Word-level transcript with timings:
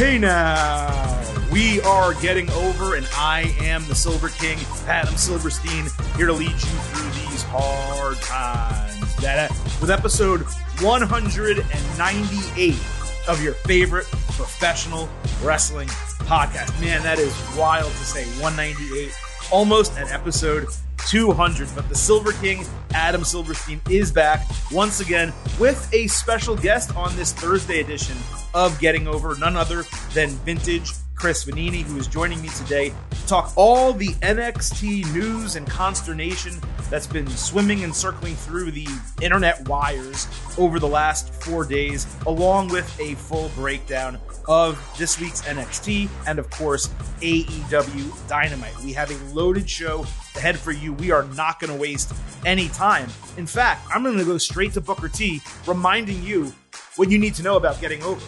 Hey 0.00 0.16
now, 0.16 1.22
we 1.52 1.82
are 1.82 2.14
getting 2.14 2.48
over, 2.52 2.94
and 2.94 3.06
I 3.12 3.54
am 3.60 3.86
the 3.86 3.94
Silver 3.94 4.30
King, 4.30 4.56
Adam 4.86 5.14
Silverstein, 5.14 5.88
here 6.16 6.24
to 6.24 6.32
lead 6.32 6.52
you 6.52 6.56
through 6.56 7.10
these 7.10 7.42
hard 7.42 8.16
times. 8.22 9.14
That 9.16 9.50
uh, 9.50 9.54
with 9.78 9.90
episode 9.90 10.44
198 10.80 12.74
of 13.28 13.44
your 13.44 13.52
favorite 13.52 14.06
professional 14.06 15.06
wrestling 15.42 15.88
podcast. 16.20 16.80
Man, 16.80 17.02
that 17.02 17.18
is 17.18 17.36
wild 17.54 17.92
to 17.92 18.04
say. 18.06 18.24
198, 18.40 19.12
almost 19.50 19.96
at 19.98 20.10
episode 20.10 20.68
200. 21.08 21.68
But 21.74 21.88
the 21.88 21.94
Silver 21.94 22.32
King, 22.32 22.64
Adam 22.92 23.24
Silverstein, 23.24 23.80
is 23.88 24.12
back 24.12 24.46
once 24.70 25.00
again 25.00 25.32
with 25.58 25.88
a 25.92 26.06
special 26.06 26.56
guest 26.56 26.94
on 26.96 27.14
this 27.16 27.32
Thursday 27.32 27.80
edition 27.80 28.16
of 28.54 28.78
Getting 28.80 29.06
Over, 29.06 29.36
none 29.38 29.56
other 29.56 29.84
than 30.14 30.30
vintage 30.30 30.92
Chris 31.20 31.44
Vannini, 31.44 31.82
who 31.82 31.98
is 31.98 32.06
joining 32.06 32.40
me 32.40 32.48
today 32.48 32.94
to 33.10 33.26
talk 33.26 33.52
all 33.54 33.92
the 33.92 34.08
NXT 34.22 35.12
news 35.12 35.54
and 35.54 35.68
consternation 35.68 36.58
that's 36.88 37.06
been 37.06 37.28
swimming 37.28 37.84
and 37.84 37.94
circling 37.94 38.34
through 38.34 38.70
the 38.70 38.88
internet 39.20 39.68
wires 39.68 40.26
over 40.56 40.78
the 40.78 40.88
last 40.88 41.30
four 41.34 41.66
days, 41.66 42.06
along 42.26 42.68
with 42.68 42.98
a 42.98 43.14
full 43.16 43.50
breakdown 43.54 44.18
of 44.50 44.82
this 44.98 45.20
week's 45.20 45.42
NXT 45.42 46.08
and, 46.26 46.40
of 46.40 46.50
course, 46.50 46.88
AEW 47.20 48.28
Dynamite. 48.28 48.76
We 48.80 48.92
have 48.94 49.08
a 49.12 49.32
loaded 49.32 49.70
show 49.70 50.04
ahead 50.34 50.58
for 50.58 50.72
you. 50.72 50.92
We 50.92 51.12
are 51.12 51.22
not 51.22 51.60
going 51.60 51.72
to 51.72 51.78
waste 51.78 52.12
any 52.44 52.68
time. 52.70 53.08
In 53.36 53.46
fact, 53.46 53.86
I'm 53.94 54.02
going 54.02 54.18
to 54.18 54.24
go 54.24 54.38
straight 54.38 54.72
to 54.72 54.80
Booker 54.80 55.08
T, 55.08 55.40
reminding 55.68 56.24
you 56.24 56.52
what 56.96 57.12
you 57.12 57.18
need 57.18 57.36
to 57.36 57.44
know 57.44 57.56
about 57.56 57.80
getting 57.80 58.02
over. 58.02 58.20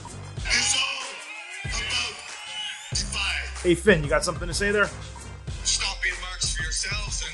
Hey, 3.64 3.75
Finn, 3.75 4.04
you 4.04 4.08
got 4.08 4.25
something 4.25 4.47
to 4.47 4.54
say 4.54 4.70
there? 4.70 4.88
Stop 5.64 6.00
being 6.04 6.14
marks 6.20 6.54
for 6.54 6.62
yourselves 6.62 7.25
and 7.25 7.32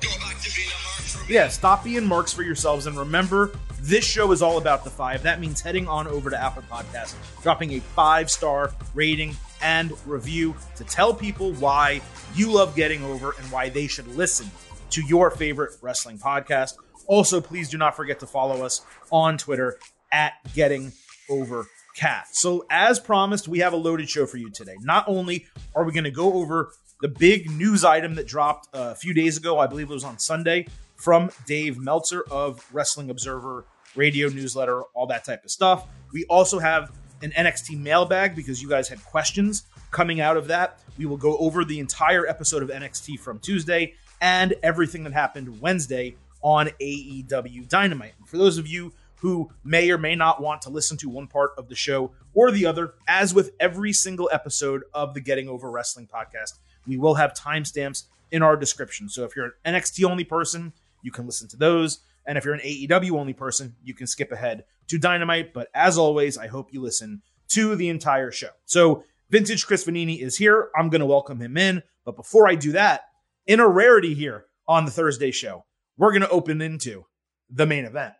go 0.00 0.16
back 0.24 0.40
to 0.40 0.54
being 0.54 0.68
a 0.68 0.78
mark 0.84 1.02
for 1.02 1.28
me. 1.28 1.34
Yeah, 1.34 1.48
stop 1.48 1.82
being 1.82 2.04
marks 2.04 2.32
for 2.32 2.44
yourselves. 2.44 2.86
And 2.86 2.96
remember, 2.96 3.52
this 3.82 4.04
show 4.04 4.30
is 4.30 4.42
all 4.42 4.58
about 4.58 4.84
the 4.84 4.90
five. 4.90 5.24
That 5.24 5.40
means 5.40 5.60
heading 5.60 5.88
on 5.88 6.06
over 6.06 6.30
to 6.30 6.40
Apple 6.40 6.62
Podcast, 6.70 7.14
dropping 7.42 7.72
a 7.72 7.80
five 7.80 8.30
star 8.30 8.72
rating 8.94 9.36
and 9.60 9.92
review 10.06 10.54
to 10.76 10.84
tell 10.84 11.12
people 11.12 11.52
why 11.54 12.00
you 12.34 12.52
love 12.52 12.76
getting 12.76 13.02
over 13.04 13.34
and 13.38 13.50
why 13.50 13.68
they 13.68 13.88
should 13.88 14.06
listen 14.06 14.48
to 14.90 15.02
your 15.02 15.30
favorite 15.30 15.76
wrestling 15.82 16.16
podcast. 16.18 16.74
Also, 17.06 17.40
please 17.40 17.68
do 17.68 17.76
not 17.76 17.96
forget 17.96 18.20
to 18.20 18.26
follow 18.26 18.64
us 18.64 18.82
on 19.10 19.36
Twitter 19.36 19.78
at 20.12 20.34
Getting 20.54 20.92
Over 21.28 21.66
Cast. 21.96 22.36
So, 22.36 22.64
as 22.70 23.00
promised, 23.00 23.48
we 23.48 23.58
have 23.58 23.72
a 23.72 23.76
loaded 23.76 24.08
show 24.08 24.26
for 24.26 24.36
you 24.36 24.50
today. 24.50 24.76
Not 24.80 25.04
only 25.08 25.46
are 25.74 25.82
we 25.82 25.92
going 25.92 26.04
to 26.04 26.10
go 26.12 26.34
over 26.34 26.72
the 27.00 27.08
big 27.08 27.50
news 27.50 27.84
item 27.84 28.14
that 28.14 28.28
dropped 28.28 28.68
a 28.72 28.94
few 28.94 29.12
days 29.12 29.36
ago, 29.36 29.58
I 29.58 29.66
believe 29.66 29.90
it 29.90 29.94
was 29.94 30.04
on 30.04 30.20
Sunday, 30.20 30.68
from 30.94 31.30
Dave 31.46 31.78
Meltzer 31.78 32.22
of 32.30 32.64
Wrestling 32.72 33.10
Observer 33.10 33.64
radio 33.94 34.28
newsletter, 34.28 34.82
all 34.94 35.06
that 35.06 35.24
type 35.24 35.44
of 35.44 35.50
stuff. 35.50 35.86
We 36.12 36.24
also 36.26 36.58
have 36.58 36.92
an 37.22 37.30
NXT 37.30 37.78
mailbag 37.78 38.34
because 38.34 38.60
you 38.60 38.68
guys 38.68 38.88
had 38.88 39.04
questions 39.04 39.64
coming 39.90 40.20
out 40.20 40.36
of 40.36 40.48
that. 40.48 40.80
We 40.98 41.06
will 41.06 41.16
go 41.16 41.36
over 41.38 41.64
the 41.64 41.78
entire 41.78 42.26
episode 42.26 42.62
of 42.62 42.70
NXT 42.70 43.20
from 43.20 43.38
Tuesday 43.38 43.94
and 44.20 44.54
everything 44.62 45.04
that 45.04 45.12
happened 45.12 45.60
Wednesday 45.60 46.16
on 46.42 46.70
AEW 46.80 47.68
Dynamite. 47.68 48.14
And 48.18 48.28
for 48.28 48.36
those 48.36 48.58
of 48.58 48.66
you 48.66 48.92
who 49.16 49.50
may 49.62 49.90
or 49.90 49.98
may 49.98 50.16
not 50.16 50.42
want 50.42 50.62
to 50.62 50.70
listen 50.70 50.96
to 50.98 51.08
one 51.08 51.28
part 51.28 51.52
of 51.56 51.68
the 51.68 51.76
show 51.76 52.10
or 52.34 52.50
the 52.50 52.66
other, 52.66 52.94
as 53.06 53.32
with 53.32 53.52
every 53.60 53.92
single 53.92 54.28
episode 54.32 54.82
of 54.92 55.14
the 55.14 55.20
Getting 55.20 55.48
Over 55.48 55.70
Wrestling 55.70 56.08
podcast, 56.12 56.58
we 56.86 56.96
will 56.96 57.14
have 57.14 57.32
timestamps 57.32 58.04
in 58.32 58.42
our 58.42 58.56
description. 58.56 59.08
So 59.08 59.24
if 59.24 59.36
you're 59.36 59.54
an 59.64 59.74
NXT 59.74 60.04
only 60.04 60.24
person, 60.24 60.72
you 61.02 61.12
can 61.12 61.26
listen 61.26 61.46
to 61.48 61.56
those. 61.56 62.00
And 62.26 62.38
if 62.38 62.44
you're 62.44 62.54
an 62.54 62.60
AEW 62.60 63.18
only 63.18 63.32
person, 63.32 63.76
you 63.82 63.94
can 63.94 64.06
skip 64.06 64.32
ahead 64.32 64.64
to 64.88 64.98
Dynamite. 64.98 65.52
But 65.52 65.68
as 65.74 65.98
always, 65.98 66.38
I 66.38 66.46
hope 66.46 66.72
you 66.72 66.80
listen 66.80 67.22
to 67.48 67.76
the 67.76 67.88
entire 67.88 68.30
show. 68.30 68.50
So 68.64 69.04
Vintage 69.30 69.66
Chris 69.66 69.84
Vannini 69.84 70.20
is 70.20 70.36
here. 70.36 70.70
I'm 70.76 70.88
going 70.88 71.00
to 71.00 71.06
welcome 71.06 71.40
him 71.40 71.56
in. 71.56 71.82
But 72.04 72.16
before 72.16 72.48
I 72.48 72.54
do 72.54 72.72
that, 72.72 73.02
in 73.46 73.60
a 73.60 73.68
rarity 73.68 74.14
here 74.14 74.46
on 74.68 74.84
the 74.84 74.90
Thursday 74.90 75.30
show, 75.30 75.64
we're 75.96 76.12
going 76.12 76.22
to 76.22 76.28
open 76.30 76.60
into 76.60 77.06
the 77.50 77.66
main 77.66 77.84
event. 77.84 78.14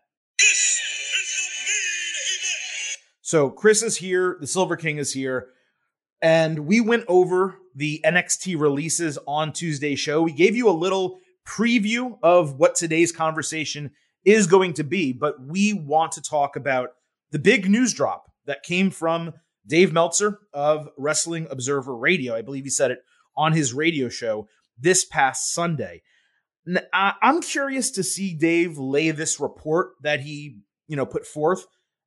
So 3.21 3.49
Chris 3.49 3.81
is 3.81 3.97
here, 3.97 4.37
the 4.39 4.47
Silver 4.47 4.75
King 4.75 4.97
is 4.97 5.13
here, 5.13 5.47
and 6.21 6.67
we 6.67 6.81
went 6.81 7.05
over 7.07 7.57
the 7.73 7.99
NXT 8.05 8.59
releases 8.59 9.17
on 9.25 9.53
Tuesday 9.53 9.95
show. 9.95 10.21
We 10.21 10.33
gave 10.33 10.55
you 10.55 10.69
a 10.69 10.71
little 10.71 11.19
preview 11.45 12.17
of 12.23 12.55
what 12.55 12.75
today's 12.75 13.11
conversation 13.11 13.91
is 14.25 14.47
going 14.47 14.73
to 14.73 14.83
be, 14.83 15.13
but 15.13 15.35
we 15.41 15.73
want 15.73 16.13
to 16.13 16.21
talk 16.21 16.55
about 16.55 16.89
the 17.31 17.39
big 17.39 17.69
news 17.69 17.93
drop 17.93 18.31
that 18.45 18.63
came 18.63 18.89
from 18.89 19.33
Dave 19.67 19.93
Meltzer 19.93 20.39
of 20.53 20.89
Wrestling 20.97 21.47
Observer 21.49 21.95
Radio. 21.95 22.35
I 22.35 22.41
believe 22.41 22.63
he 22.63 22.69
said 22.69 22.91
it 22.91 22.99
on 23.35 23.53
his 23.53 23.73
radio 23.73 24.09
show 24.09 24.47
this 24.77 25.05
past 25.05 25.53
Sunday. 25.53 26.01
I'm 26.93 27.41
curious 27.41 27.91
to 27.91 28.03
see 28.03 28.33
Dave 28.33 28.77
lay 28.77 29.11
this 29.11 29.39
report 29.39 29.91
that 30.01 30.21
he, 30.21 30.59
you 30.87 30.95
know, 30.95 31.05
put 31.05 31.25
forth 31.25 31.65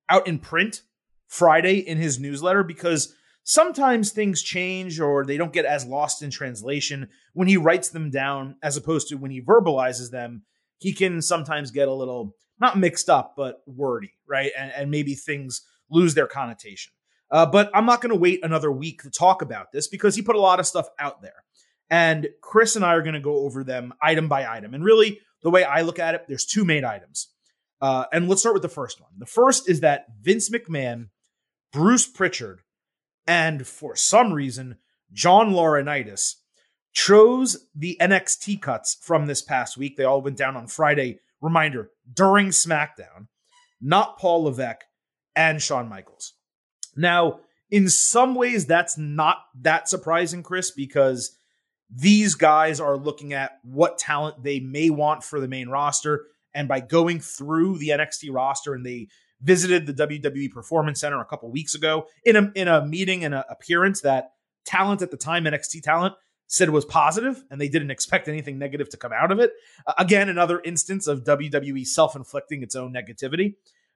out 0.09 0.27
in 0.27 0.39
print 0.39 0.81
Friday 1.27 1.75
in 1.77 1.97
his 1.97 2.19
newsletter 2.19 2.63
because 2.63 3.13
sometimes 3.47 4.11
things 4.11 4.41
change 4.41 4.99
or 4.99 5.23
they 5.23 5.37
don't 5.37 5.53
get 5.53 5.63
as 5.63 5.85
lost 5.85 6.21
in 6.21 6.29
translation 6.29 7.07
when 7.31 7.47
he 7.47 7.55
writes 7.55 7.87
them 7.87 8.09
down 8.09 8.57
as 8.61 8.75
opposed 8.75 9.07
to 9.07 9.15
when 9.15 9.31
he 9.31 9.41
verbalizes 9.41 10.11
them. 10.11 10.43
He 10.79 10.91
can 10.91 11.21
sometimes 11.21 11.71
get 11.71 11.87
a 11.87 11.93
little 11.93 12.35
not 12.59 12.77
mixed 12.77 13.09
up, 13.09 13.35
but 13.37 13.61
wordy, 13.65 14.11
right? 14.27 14.51
And, 14.57 14.73
and 14.75 14.91
maybe 14.91 15.15
things 15.15 15.61
lose 15.89 16.13
their 16.13 16.27
connotation. 16.27 16.91
Uh, 17.31 17.45
but 17.45 17.71
I'm 17.73 17.85
not 17.85 18.01
going 18.01 18.11
to 18.11 18.19
wait 18.19 18.43
another 18.43 18.69
week 18.69 19.03
to 19.03 19.09
talk 19.09 19.41
about 19.41 19.71
this 19.71 19.87
because 19.87 20.13
he 20.13 20.21
put 20.21 20.35
a 20.35 20.41
lot 20.41 20.59
of 20.59 20.67
stuff 20.67 20.89
out 20.99 21.21
there. 21.21 21.45
And 21.89 22.27
Chris 22.41 22.75
and 22.75 22.83
I 22.83 22.95
are 22.95 23.01
going 23.01 23.13
to 23.13 23.21
go 23.21 23.45
over 23.45 23.63
them 23.63 23.93
item 24.01 24.27
by 24.27 24.45
item. 24.45 24.73
And 24.73 24.83
really, 24.83 25.21
the 25.41 25.49
way 25.49 25.63
I 25.63 25.83
look 25.83 25.99
at 25.99 26.15
it, 26.15 26.25
there's 26.27 26.45
two 26.45 26.65
main 26.65 26.83
items. 26.83 27.29
Uh, 27.79 28.05
and 28.11 28.27
let's 28.27 28.41
start 28.41 28.55
with 28.55 28.63
the 28.63 28.69
first 28.69 28.99
one. 28.99 29.11
The 29.17 29.25
first 29.25 29.69
is 29.69 29.79
that 29.81 30.07
Vince 30.21 30.49
McMahon, 30.49 31.09
Bruce 31.71 32.07
Pritchard, 32.07 32.61
and 33.27 33.67
for 33.67 33.95
some 33.95 34.33
reason, 34.33 34.77
John 35.11 35.51
Laurinaitis 35.51 36.35
chose 36.93 37.67
the 37.75 37.97
NXT 38.01 38.61
cuts 38.61 38.97
from 39.01 39.27
this 39.27 39.41
past 39.41 39.77
week. 39.77 39.97
They 39.97 40.03
all 40.03 40.21
went 40.21 40.37
down 40.37 40.55
on 40.55 40.67
Friday. 40.67 41.19
Reminder 41.41 41.91
during 42.11 42.47
SmackDown, 42.47 43.27
not 43.79 44.17
Paul 44.17 44.45
Levesque 44.45 44.85
and 45.35 45.61
Shawn 45.61 45.87
Michaels. 45.87 46.33
Now, 46.95 47.41
in 47.69 47.89
some 47.89 48.33
ways, 48.33 48.65
that's 48.65 48.97
not 48.97 49.37
that 49.61 49.87
surprising, 49.87 50.41
Chris, 50.41 50.71
because 50.71 51.37
these 51.89 52.35
guys 52.35 52.79
are 52.79 52.97
looking 52.97 53.33
at 53.33 53.59
what 53.63 53.97
talent 53.97 54.43
they 54.43 54.59
may 54.59 54.89
want 54.89 55.23
for 55.23 55.39
the 55.39 55.47
main 55.47 55.69
roster. 55.69 56.25
And 56.55 56.67
by 56.67 56.79
going 56.79 57.19
through 57.19 57.77
the 57.77 57.89
NXT 57.89 58.33
roster, 58.33 58.73
and 58.73 58.83
they 58.85 59.09
visited 59.41 59.85
the 59.85 59.93
WWE 59.93 60.51
Performance 60.51 61.01
Center 61.01 61.19
a 61.19 61.25
couple 61.25 61.51
weeks 61.51 61.75
ago 61.75 62.07
in 62.25 62.35
a 62.35 62.51
in 62.55 62.67
a 62.67 62.85
meeting 62.85 63.23
and 63.23 63.33
an 63.35 63.43
appearance 63.49 64.01
that 64.01 64.31
talent 64.65 65.01
at 65.01 65.11
the 65.11 65.17
time, 65.17 65.45
NXT 65.45 65.83
talent, 65.83 66.15
said 66.47 66.69
was 66.69 66.85
positive, 66.85 67.43
and 67.51 67.59
they 67.59 67.67
didn't 67.67 67.91
expect 67.91 68.27
anything 68.27 68.57
negative 68.57 68.89
to 68.89 68.97
come 68.97 69.11
out 69.13 69.31
of 69.31 69.39
it. 69.39 69.51
Uh, 69.85 69.93
again, 69.97 70.29
another 70.29 70.61
instance 70.63 71.07
of 71.07 71.23
WWE 71.23 71.85
self 71.85 72.15
inflicting 72.15 72.63
its 72.63 72.75
own 72.75 72.93
negativity. 72.93 73.55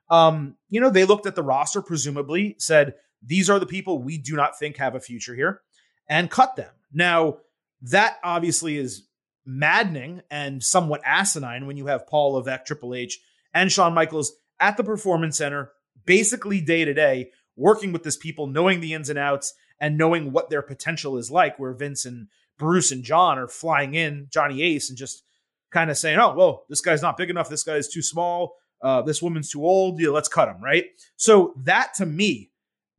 Um, 0.10 0.58
you 0.70 0.82
know, 0.82 0.90
they 0.90 1.06
looked 1.06 1.26
at 1.26 1.36
the 1.36 1.44
roster, 1.44 1.82
presumably 1.82 2.56
said 2.60 2.96
these 3.24 3.50
are 3.50 3.60
the 3.60 3.66
people 3.66 4.02
we 4.02 4.18
do 4.18 4.36
not 4.36 4.60
think 4.60 4.78
have 4.78 4.96
a 4.96 5.00
future 5.00 5.36
here, 5.36 5.62
and 6.08 6.30
cut 6.30 6.56
them. 6.56 6.72
Now, 6.92 7.38
that 7.84 8.18
obviously 8.24 8.78
is 8.78 9.08
maddening 9.46 10.22
and 10.30 10.62
somewhat 10.62 11.02
asinine 11.06 11.66
when 11.66 11.78
you 11.78 11.88
have 11.88 12.08
Paul 12.08 12.34
Levesque, 12.34 12.66
Triple 12.66 12.94
H, 12.94 13.20
and 13.54 13.72
Shawn 13.72 13.94
Michaels 13.94 14.34
at 14.62 14.78
the 14.78 14.84
Performance 14.84 15.38
Center, 15.38 15.72
basically 16.06 16.62
day 16.62 16.86
to 16.86 16.94
day, 16.94 17.32
working 17.58 17.92
with 17.92 18.04
these 18.04 18.16
people, 18.16 18.48
knowing 18.48 18.80
the 18.80 18.94
ins 18.94 19.10
and 19.10 19.20
outs, 19.20 19.54
and 19.80 19.98
knowing 19.98 20.32
what 20.32 20.50
their 20.50 20.62
potential 20.62 21.18
is 21.18 21.30
like. 21.32 21.60
Where 21.60 21.74
Vince 21.74 22.06
and 22.06 22.28
Bruce 22.58 22.92
and 22.92 23.04
John 23.04 23.38
are 23.38 23.48
flying 23.48 23.96
in, 23.96 24.28
Johnny 24.30 24.62
Ace, 24.62 24.90
and 24.90 24.98
just 24.98 25.24
kind 25.72 25.90
of 25.90 25.98
saying, 25.98 26.20
"Oh, 26.20 26.34
well, 26.36 26.66
this 26.70 26.82
guy's 26.82 27.02
not 27.02 27.18
big 27.18 27.30
enough. 27.30 27.50
This 27.50 27.64
guy's 27.64 27.88
too 27.88 28.02
small. 28.02 28.56
Uh, 28.82 29.02
this 29.02 29.22
woman's 29.22 29.50
too 29.50 29.66
old. 29.66 30.00
Yeah, 30.00 30.10
let's 30.10 30.30
cut 30.30 30.48
him." 30.48 30.64
Right. 30.64 30.86
So 31.18 31.54
that 31.64 31.94
to 31.96 32.06
me 32.06 32.52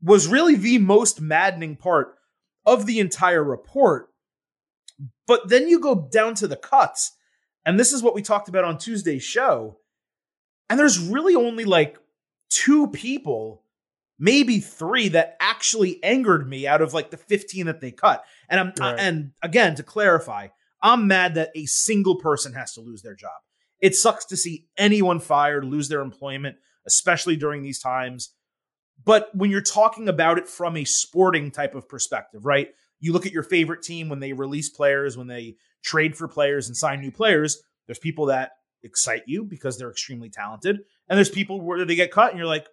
was 0.02 0.26
really 0.26 0.56
the 0.56 0.78
most 0.78 1.20
maddening 1.20 1.76
part 1.76 2.16
of 2.66 2.86
the 2.86 2.98
entire 2.98 3.42
report. 3.44 4.08
But 5.26 5.48
then 5.48 5.68
you 5.68 5.80
go 5.80 6.08
down 6.10 6.34
to 6.36 6.48
the 6.48 6.56
cuts, 6.56 7.12
and 7.64 7.78
this 7.78 7.92
is 7.92 8.02
what 8.02 8.14
we 8.14 8.22
talked 8.22 8.48
about 8.48 8.64
on 8.64 8.78
Tuesday's 8.78 9.22
show. 9.22 9.78
And 10.70 10.78
there's 10.78 10.98
really 10.98 11.34
only 11.34 11.64
like 11.64 11.98
two 12.50 12.88
people 12.88 13.62
maybe 14.18 14.60
three 14.60 15.08
that 15.08 15.36
actually 15.40 16.02
angered 16.04 16.48
me 16.48 16.64
out 16.64 16.80
of 16.80 16.94
like 16.94 17.10
the 17.10 17.16
15 17.16 17.66
that 17.66 17.80
they 17.80 17.90
cut. 17.90 18.24
And 18.48 18.60
I'm 18.60 18.68
uh, 18.80 18.92
Right. 18.92 19.00
and 19.00 19.32
again 19.42 19.74
to 19.74 19.82
clarify, 19.82 20.48
I'm 20.80 21.08
mad 21.08 21.34
that 21.34 21.50
a 21.56 21.66
single 21.66 22.16
person 22.16 22.52
has 22.52 22.72
to 22.74 22.80
lose 22.80 23.02
their 23.02 23.16
job. 23.16 23.32
It 23.80 23.96
sucks 23.96 24.24
to 24.26 24.36
see 24.36 24.66
anyone 24.76 25.18
fired, 25.18 25.64
lose 25.64 25.88
their 25.88 26.02
employment, 26.02 26.56
especially 26.86 27.34
during 27.36 27.62
these 27.62 27.80
times. 27.80 28.32
But 29.04 29.28
when 29.34 29.50
you're 29.50 29.60
talking 29.60 30.08
about 30.08 30.38
it 30.38 30.46
from 30.46 30.76
a 30.76 30.84
sporting 30.84 31.50
type 31.50 31.74
of 31.74 31.88
perspective, 31.88 32.44
right? 32.44 32.68
You 33.00 33.12
look 33.12 33.26
at 33.26 33.32
your 33.32 33.42
favorite 33.42 33.82
team 33.82 34.08
when 34.08 34.20
they 34.20 34.32
release 34.32 34.68
players, 34.68 35.16
when 35.16 35.26
they 35.26 35.56
trade 35.82 36.16
for 36.16 36.28
players 36.28 36.68
and 36.68 36.76
sign 36.76 37.00
new 37.00 37.10
players, 37.10 37.60
there's 37.86 37.98
people 37.98 38.26
that 38.26 38.52
excite 38.82 39.22
you 39.26 39.44
because 39.44 39.78
they're 39.78 39.90
extremely 39.90 40.30
talented. 40.30 40.80
And 41.08 41.16
there's 41.16 41.30
people 41.30 41.60
where 41.60 41.84
they 41.84 41.94
get 41.94 42.10
cut 42.10 42.30
and 42.30 42.38
you're 42.38 42.46
like, 42.46 42.68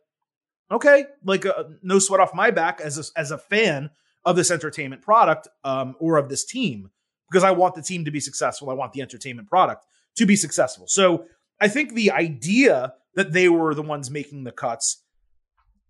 okay, 0.72 1.06
like 1.24 1.46
uh, 1.46 1.64
no 1.82 2.00
sweat 2.00 2.20
off 2.20 2.34
my 2.34 2.52
back 2.52 2.82
as 2.82 2.98
a, 2.98 3.20
as 3.20 3.32
a 3.32 3.38
fan 3.38 3.90
of 4.26 4.36
this 4.36 4.52
entertainment 4.52 5.02
product 5.02 5.48
um, 5.64 5.96
or 6.00 6.18
of 6.18 6.30
this 6.30 6.46
team 6.46 6.90
because 7.30 7.44
I 7.44 7.52
want 7.52 7.76
the 7.76 7.82
team 7.82 8.06
to 8.06 8.12
be 8.12 8.20
successful. 8.20 8.70
I 8.70 8.74
want 8.74 8.94
the 8.94 9.02
entertainment 9.02 9.48
product 9.48 9.86
to 10.18 10.26
be 10.26 10.36
successful. 10.36 10.88
So 10.88 11.26
I 11.60 11.68
think 11.68 11.94
the 11.94 12.12
idea 12.12 12.94
that 13.16 13.34
they 13.34 13.50
were 13.50 13.74
the 13.74 13.82
ones 13.82 14.10
making 14.10 14.44
the 14.44 14.52
cuts 14.52 15.04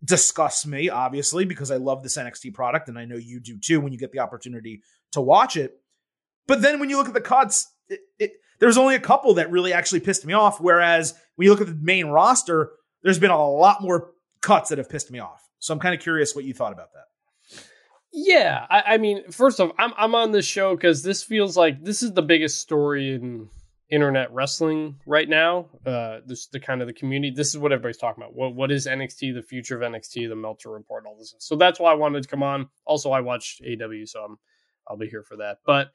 disgusts 0.04 0.66
me, 0.66 0.90
obviously, 0.90 1.46
because 1.46 1.72
I 1.72 1.78
love 1.78 2.04
this 2.04 2.18
NXT 2.18 2.54
product 2.54 2.88
and 2.88 2.98
I 2.98 3.06
know 3.06 3.18
you 3.18 3.40
do 3.40 3.58
too 3.58 3.82
when 3.82 3.92
you 3.92 4.00
get 4.00 4.12
the 4.12 4.20
opportunity 4.20 4.82
to 5.12 5.22
watch 5.22 5.58
it. 5.58 5.80
But 6.48 6.62
then 6.62 6.80
when 6.80 6.90
you 6.90 6.98
look 6.98 7.08
at 7.08 7.14
the 7.14 7.22
cuts, 7.22 7.72
it, 7.90 8.00
it, 8.18 8.32
there's 8.60 8.78
only 8.78 8.96
a 8.96 9.00
couple 9.00 9.34
that 9.36 9.52
really 9.52 9.74
actually 9.74 10.00
pissed 10.00 10.26
me 10.26 10.34
off. 10.34 10.60
Whereas 10.60 11.14
when 11.36 11.46
you 11.46 11.52
look 11.52 11.62
at 11.62 11.68
the 11.68 11.80
main 11.82 12.08
roster, 12.08 12.72
there's 13.04 13.20
been 13.20 13.32
a 13.32 13.50
lot 13.50 13.82
more 13.82 14.12
cuts 14.42 14.70
that 14.70 14.78
have 14.78 14.90
pissed 14.90 15.12
me 15.12 15.20
off. 15.20 15.48
So 15.60 15.74
I'm 15.74 15.80
kind 15.80 15.96
of 15.96 16.02
curious 16.02 16.36
what 16.36 16.46
you 16.46 16.54
thought 16.54 16.74
about 16.74 16.90
that. 16.94 17.64
Yeah, 18.12 18.66
I, 18.70 18.82
I 18.94 18.98
mean, 18.98 19.30
first 19.32 19.60
off, 19.60 19.72
I'm 19.78 19.94
I'm 19.96 20.16
on 20.16 20.32
this 20.32 20.46
show 20.46 20.76
because 20.76 21.04
this 21.04 21.22
feels 21.22 21.56
like 21.56 21.84
this 21.84 22.02
is 22.02 22.14
the 22.14 22.24
biggest 22.24 22.60
story 22.60 23.14
in 23.14 23.50
internet 23.92 24.32
wrestling 24.34 25.00
right 25.06 25.28
now. 25.30 25.68
Uh, 25.86 26.20
this 26.26 26.48
the 26.48 26.60
kind 26.60 26.82
of 26.82 26.88
the 26.88 26.94
community. 26.94 27.34
This 27.36 27.50
is 27.50 27.58
what 27.58 27.72
everybody's 27.72 27.98
talking 27.98 28.24
about. 28.24 28.36
What 28.36 28.56
what 28.56 28.72
is 28.72 28.88
NXT? 28.88 29.36
The 29.36 29.44
future 29.44 29.80
of 29.80 29.92
NXT? 29.92 30.28
The 30.28 30.36
Meltzer 30.36 30.70
report? 30.70 31.06
All 31.06 31.18
this. 31.18 31.36
So 31.38 31.56
that's 31.56 31.80
why 31.80 31.92
I 31.92 31.96
wanted 31.96 32.24
to 32.24 32.30
come 32.30 32.42
on. 32.42 32.68
Also, 32.86 33.12
I 33.12 33.22
watched 33.22 33.62
AEW, 33.62 34.08
so 34.08 34.24
I'm 34.24 34.38
I'll 34.88 34.98
be 34.98 35.08
here 35.08 35.24
for 35.24 35.38
that. 35.38 35.60
But 35.66 35.92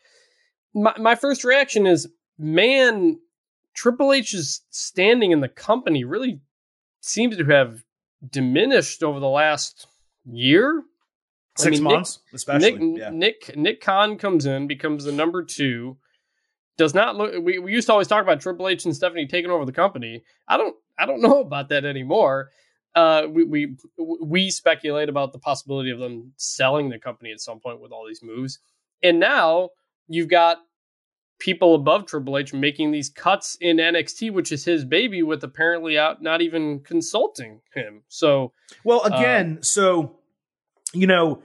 my 0.73 0.95
my 0.99 1.15
first 1.17 1.43
reaction 1.43 1.87
is, 1.87 2.09
man, 2.39 3.19
Triple 3.75 4.13
H's 4.13 4.63
standing 4.71 5.33
in 5.33 5.41
the 5.41 5.49
company 5.49 6.05
really 6.05 6.41
seems 7.01 7.37
to 7.37 7.45
have 7.47 7.83
diminished 8.31 9.03
over 9.03 9.21
the 9.21 9.29
last 9.29 9.87
year. 10.25 10.83
I 11.59 11.63
Six 11.63 11.77
mean, 11.79 11.85
Nick- 11.85 11.93
months, 11.95 12.19
especially. 12.33 12.73
Nick 12.79 12.99
yeah. 12.99 13.11
Nick 13.11 13.57
Nick 13.57 13.81
Khan 13.81 14.19
comes 14.19 14.47
in, 14.47 14.67
becomes 14.67 15.05
the 15.05 15.13
number 15.13 15.45
two. 15.45 15.97
Does 16.77 16.95
not 16.95 17.15
look. 17.17 17.33
We, 17.41 17.61
we 17.61 17.73
used 17.73 17.87
to 17.87 17.93
always 17.93 18.09
talk 18.09 18.23
about 18.25 18.41
Triple 18.41 18.69
H 18.69 18.85
and 18.85 18.97
Stephanie 18.97 19.29
taking 19.29 19.51
over 19.51 19.65
the 19.65 19.73
company. 19.73 20.25
I 20.49 20.57
don't 20.57 20.75
I 20.99 21.07
don't 21.07 21.21
know 21.23 21.41
about 21.41 21.69
that 21.69 21.85
anymore. 21.85 22.51
Uh, 22.97 23.27
we 23.31 23.45
we 23.45 23.77
we 24.21 24.51
speculate 24.51 25.09
about 25.09 25.33
the 25.33 25.39
possibility 25.39 25.91
of 25.91 25.99
them 26.01 26.33
selling 26.37 26.89
the 26.91 26.99
company 26.99 27.31
at 27.31 27.41
some 27.41 27.61
point 27.61 27.81
with 27.81 27.93
all 27.93 28.07
these 28.07 28.23
moves, 28.23 28.59
and 29.03 29.21
now 29.21 29.71
you've 30.09 30.29
got 30.29 30.59
people 31.39 31.75
above 31.75 32.07
Triple 32.07 32.39
H 32.39 32.53
making 32.53 32.93
these 32.93 33.11
cuts 33.11 33.57
in 33.61 33.79
NXT, 33.79 34.33
which 34.33 34.53
is 34.53 34.65
his 34.65 34.85
baby, 34.85 35.23
with 35.23 35.43
apparently 35.45 35.99
out 35.99 36.23
not 36.23 36.43
even 36.43 36.81
consulting 36.81 37.61
him. 37.75 38.03
So 38.09 38.53
Well, 38.85 39.03
Uh, 39.05 39.17
again, 39.17 39.63
so 39.63 40.19
you 40.93 41.07
know, 41.07 41.43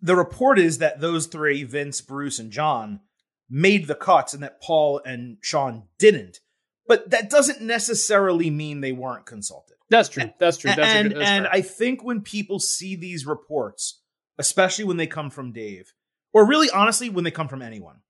the 0.00 0.16
report 0.16 0.58
is 0.58 0.78
that 0.78 1.00
those 1.00 1.26
three, 1.26 1.64
Vince, 1.64 2.00
Bruce, 2.00 2.38
and 2.38 2.50
John, 2.50 3.00
made 3.48 3.86
the 3.86 3.94
cuts 3.94 4.34
and 4.34 4.42
that 4.42 4.60
Paul 4.60 5.00
and 5.04 5.38
Shawn 5.40 5.84
didn't. 5.98 6.40
But 6.88 7.10
that 7.10 7.30
doesn't 7.30 7.60
necessarily 7.60 8.50
mean 8.50 8.80
they 8.80 8.92
weren't 8.92 9.26
consulted. 9.26 9.76
that's 9.90 10.08
true. 10.08 10.30
That's 10.38 10.56
true. 10.56 10.72
That's 10.74 10.88
and 10.88 11.08
good, 11.08 11.20
that's 11.20 11.30
and 11.30 11.44
fair. 11.44 11.52
I 11.52 11.60
think 11.60 12.02
when 12.02 12.22
people 12.22 12.58
see 12.58 12.96
these 12.96 13.26
reports, 13.26 14.00
especially 14.38 14.84
when 14.84 14.96
they 14.96 15.06
come 15.06 15.30
from 15.30 15.52
Dave, 15.52 15.92
or 16.32 16.46
really 16.46 16.70
honestly 16.70 17.08
when 17.08 17.24
they 17.24 17.30
come 17.30 17.48
from 17.48 17.62
anyone, 17.62 18.00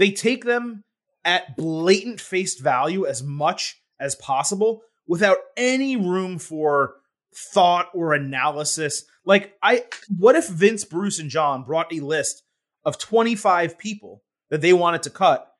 they 0.00 0.10
take 0.10 0.44
them 0.44 0.82
at 1.24 1.56
blatant 1.56 2.20
face 2.20 2.58
value 2.58 3.06
as 3.06 3.22
much 3.22 3.80
as 4.00 4.14
possible 4.14 4.80
without 5.06 5.36
any 5.58 5.94
room 5.94 6.38
for 6.38 6.94
thought 7.34 7.88
or 7.92 8.14
analysis. 8.14 9.04
Like 9.24 9.54
I 9.62 9.84
what 10.08 10.36
if 10.36 10.48
Vince, 10.48 10.84
Bruce 10.84 11.18
and 11.18 11.28
John 11.28 11.64
brought 11.64 11.92
a 11.92 12.00
list 12.00 12.42
of 12.84 12.98
25 12.98 13.78
people 13.78 14.22
that 14.48 14.62
they 14.62 14.72
wanted 14.72 15.02
to 15.02 15.10
cut 15.10 15.52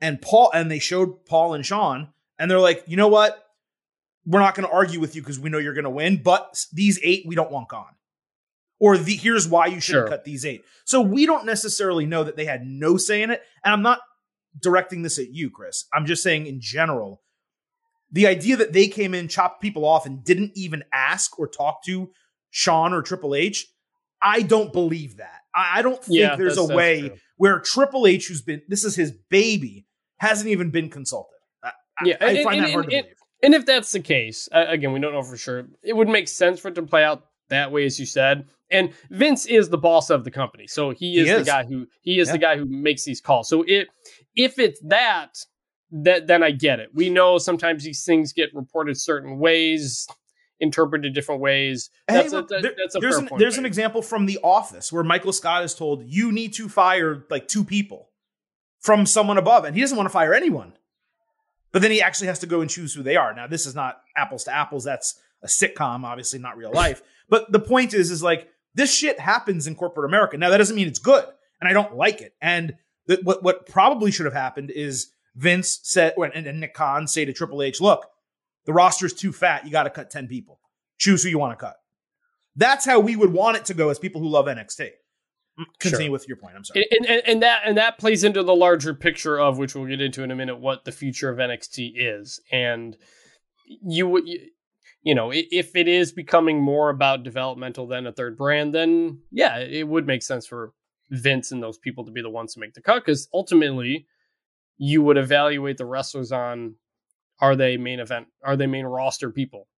and 0.00 0.22
Paul 0.22 0.50
and 0.54 0.70
they 0.70 0.78
showed 0.78 1.26
Paul 1.26 1.54
and 1.54 1.66
Shawn 1.66 2.12
and 2.38 2.48
they're 2.48 2.60
like, 2.60 2.84
"You 2.86 2.96
know 2.96 3.08
what? 3.08 3.44
we're 4.28 4.40
not 4.40 4.54
going 4.54 4.68
to 4.68 4.74
argue 4.74 5.00
with 5.00 5.16
you 5.16 5.22
because 5.22 5.40
we 5.40 5.48
know 5.48 5.56
you're 5.56 5.72
going 5.72 5.84
to 5.84 5.90
win, 5.90 6.20
but 6.22 6.66
these 6.70 7.00
eight 7.02 7.24
we 7.26 7.34
don't 7.34 7.50
want 7.50 7.68
gone. 7.68 7.94
Or 8.80 8.96
the 8.96 9.16
here's 9.16 9.48
why 9.48 9.66
you 9.66 9.80
shouldn't 9.80 10.06
Sure. 10.06 10.08
cut 10.08 10.24
these 10.24 10.44
eight. 10.46 10.64
So 10.84 11.00
we 11.00 11.26
don't 11.26 11.44
necessarily 11.46 12.06
know 12.06 12.22
that 12.24 12.36
they 12.36 12.44
had 12.44 12.64
no 12.64 12.96
say 12.96 13.22
in 13.22 13.30
it. 13.30 13.42
And 13.64 13.72
I'm 13.74 13.82
not 13.82 14.00
directing 14.60 15.02
this 15.02 15.18
at 15.18 15.32
you, 15.34 15.50
Chris. 15.50 15.84
I'm 15.92 16.06
just 16.06 16.22
saying 16.22 16.46
in 16.46 16.60
general, 16.60 17.22
the 18.12 18.26
idea 18.26 18.56
that 18.56 18.72
they 18.72 18.86
came 18.88 19.14
in, 19.14 19.28
chopped 19.28 19.60
people 19.60 19.84
off, 19.84 20.06
and 20.06 20.24
didn't 20.24 20.52
even 20.54 20.82
ask 20.92 21.38
or 21.38 21.46
talk 21.48 21.84
to 21.84 22.10
Shawn 22.50 22.92
or 22.94 23.02
Triple 23.02 23.34
H, 23.34 23.66
I 24.22 24.42
don't 24.42 24.72
believe 24.72 25.16
that. 25.18 25.40
I, 25.54 25.78
I 25.80 25.82
don't 25.82 26.02
think 26.02 26.18
Yeah, 26.20 26.36
there's 26.36 26.56
a 26.56 26.64
way 26.64 27.00
true. 27.08 27.16
where 27.36 27.58
Triple 27.60 28.06
H, 28.06 28.28
who's 28.28 28.42
been 28.42 28.62
this 28.68 28.84
is 28.84 28.94
his 28.96 29.12
baby, 29.28 29.86
hasn't 30.18 30.48
even 30.50 30.70
been 30.70 30.88
consulted. 30.88 31.36
I, 31.62 31.72
Yeah, 32.04 32.16
I, 32.20 32.26
and- 32.30 32.44
find 32.44 32.56
and- 32.58 32.66
that 32.66 32.72
hard 32.72 32.84
and- 32.86 32.90
to 32.92 32.96
and- 32.98 33.04
believe. 33.06 33.14
And 33.40 33.54
if 33.54 33.66
that's 33.66 33.92
the 33.92 34.00
case, 34.00 34.48
again, 34.50 34.92
we 34.92 34.98
don't 34.98 35.12
know 35.12 35.22
for 35.22 35.36
sure. 35.36 35.68
It 35.84 35.92
would 35.94 36.08
make 36.08 36.26
sense 36.26 36.58
for 36.58 36.68
it 36.68 36.74
to 36.74 36.82
play 36.82 37.04
out 37.04 37.24
that 37.50 37.70
way, 37.70 37.84
as 37.84 38.00
you 38.00 38.06
said. 38.06 38.48
And 38.70 38.92
Vince 39.10 39.46
is 39.46 39.68
the 39.70 39.78
boss 39.78 40.10
of 40.10 40.24
the 40.24 40.30
company, 40.30 40.66
so 40.66 40.90
he 40.90 41.12
He 41.12 41.20
is, 41.28 41.38
the 41.46 41.50
guy 41.50 41.64
who 41.64 41.86
he 42.02 42.18
is 42.18 42.28
Yeah. 42.28 42.32
the 42.32 42.38
guy 42.38 42.56
who 42.56 42.66
makes 42.66 43.04
these 43.04 43.20
calls. 43.20 43.48
So 43.48 43.62
it, 43.66 43.88
if 44.36 44.58
it's 44.58 44.80
that, 44.88 45.38
that 45.90 46.26
then 46.26 46.42
I 46.42 46.50
get 46.50 46.78
it. 46.80 46.90
We 46.94 47.08
know 47.08 47.38
sometimes 47.38 47.82
these 47.84 48.04
things 48.04 48.32
get 48.34 48.50
reported 48.54 49.00
certain 49.00 49.38
ways, 49.38 50.06
interpreted 50.60 51.14
different 51.14 51.40
ways. 51.40 51.88
That's 52.06 52.30
Hey, 52.30 52.36
a, 52.36 52.40
look, 52.40 52.48
that- 52.48 52.62
there- 52.62 52.74
that's 52.76 52.94
a 52.94 52.98
there's 52.98 53.14
fair 53.14 53.22
an, 53.22 53.28
point. 53.28 53.38
there's 53.40 53.56
an 53.58 53.64
example 53.64 54.02
from 54.02 54.26
The 54.26 54.38
Office 54.42 54.92
where 54.92 55.02
Michael 55.04 55.32
Scott 55.32 55.64
is 55.64 55.74
told 55.74 56.04
you 56.06 56.30
need 56.30 56.52
to 56.54 56.68
fire 56.68 57.24
like 57.30 57.48
two 57.48 57.64
people 57.64 58.10
from 58.80 59.06
someone 59.06 59.38
above, 59.38 59.64
and 59.64 59.74
he 59.74 59.80
doesn't 59.80 59.96
want 59.96 60.06
to 60.08 60.12
fire 60.12 60.34
anyone. 60.34 60.74
But 61.72 61.82
then 61.82 61.90
he 61.90 62.00
actually 62.02 62.26
has 62.28 62.38
to 62.40 62.46
go 62.46 62.60
and 62.60 62.68
choose 62.70 62.94
who 62.94 63.02
they 63.02 63.16
are. 63.16 63.34
Now, 63.34 63.46
this 63.46 63.66
is 63.66 63.74
not 63.74 64.00
apples 64.16 64.44
to 64.44 64.54
apples. 64.54 64.84
That's 64.84 65.18
a 65.42 65.46
sitcom, 65.46 66.04
obviously 66.04 66.38
not 66.38 66.56
real 66.56 66.72
life. 66.74 67.02
But 67.30 67.50
the 67.52 67.60
point 67.60 67.92
is, 67.94 68.10
is 68.10 68.22
like 68.22 68.48
this 68.78 68.94
shit 68.94 69.18
happens 69.18 69.66
in 69.66 69.74
corporate 69.74 70.08
America. 70.08 70.38
Now, 70.38 70.50
that 70.50 70.58
doesn't 70.58 70.76
mean 70.76 70.86
it's 70.86 71.00
good, 71.00 71.24
and 71.60 71.68
I 71.68 71.72
don't 71.72 71.96
like 71.96 72.20
it. 72.20 72.32
And 72.40 72.74
the, 73.08 73.18
what 73.24 73.42
what 73.42 73.66
probably 73.66 74.12
should 74.12 74.24
have 74.26 74.34
happened 74.34 74.70
is 74.70 75.10
Vince 75.34 75.80
said, 75.82 76.14
and, 76.16 76.46
and 76.46 76.60
Nick 76.60 76.74
Khan 76.74 77.08
say 77.08 77.24
to 77.24 77.32
Triple 77.32 77.60
H, 77.60 77.80
"Look, 77.80 78.06
the 78.66 78.72
roster's 78.72 79.12
too 79.12 79.32
fat. 79.32 79.64
You 79.64 79.72
got 79.72 79.82
to 79.82 79.90
cut 79.90 80.10
ten 80.10 80.28
people. 80.28 80.60
Choose 80.96 81.24
who 81.24 81.28
you 81.28 81.38
want 81.40 81.58
to 81.58 81.64
cut." 81.66 81.74
That's 82.54 82.84
how 82.84 83.00
we 83.00 83.16
would 83.16 83.32
want 83.32 83.56
it 83.56 83.64
to 83.66 83.74
go 83.74 83.88
as 83.88 83.98
people 83.98 84.20
who 84.20 84.28
love 84.28 84.46
NXT. 84.46 84.90
Continue 85.80 86.06
Sure. 86.06 86.12
with 86.12 86.28
your 86.28 86.36
point. 86.36 86.54
I'm 86.54 86.64
sorry. 86.64 86.86
and, 86.92 87.04
and, 87.04 87.22
and 87.26 87.42
that 87.42 87.62
and 87.64 87.76
that 87.78 87.98
plays 87.98 88.22
into 88.22 88.44
the 88.44 88.54
larger 88.54 88.94
picture 88.94 89.40
of 89.40 89.58
which 89.58 89.74
we'll 89.74 89.86
get 89.86 90.00
into 90.00 90.22
in 90.22 90.30
a 90.30 90.36
minute 90.36 90.60
what 90.60 90.84
the 90.84 90.92
future 90.92 91.30
of 91.30 91.38
NXT 91.38 91.94
is 91.96 92.40
and 92.52 92.96
you 93.66 94.06
would 94.08 94.28
you, 94.28 94.38
you 95.02 95.14
know 95.14 95.30
if 95.32 95.74
it 95.76 95.88
is 95.88 96.12
becoming 96.12 96.60
more 96.60 96.90
about 96.90 97.22
developmental 97.22 97.86
than 97.86 98.06
a 98.06 98.12
third 98.12 98.36
brand 98.36 98.74
then 98.74 99.18
yeah 99.30 99.58
it 99.58 99.86
would 99.86 100.06
make 100.06 100.22
sense 100.22 100.46
for 100.46 100.72
Vince 101.10 101.52
and 101.52 101.62
those 101.62 101.78
people 101.78 102.04
to 102.04 102.10
be 102.10 102.20
the 102.20 102.28
ones 102.30 102.54
to 102.54 102.60
make 102.60 102.74
the 102.74 102.82
cut 102.82 102.96
because 103.04 103.28
ultimately 103.32 104.06
you 104.76 105.00
would 105.02 105.16
evaluate 105.16 105.76
the 105.78 105.86
wrestlers 105.86 106.32
on 106.32 106.74
are 107.40 107.56
they 107.56 107.76
main 107.76 108.00
event 108.00 108.26
are 108.44 108.56
they 108.56 108.66
main 108.66 108.84
roster 108.84 109.30
people 109.30 109.68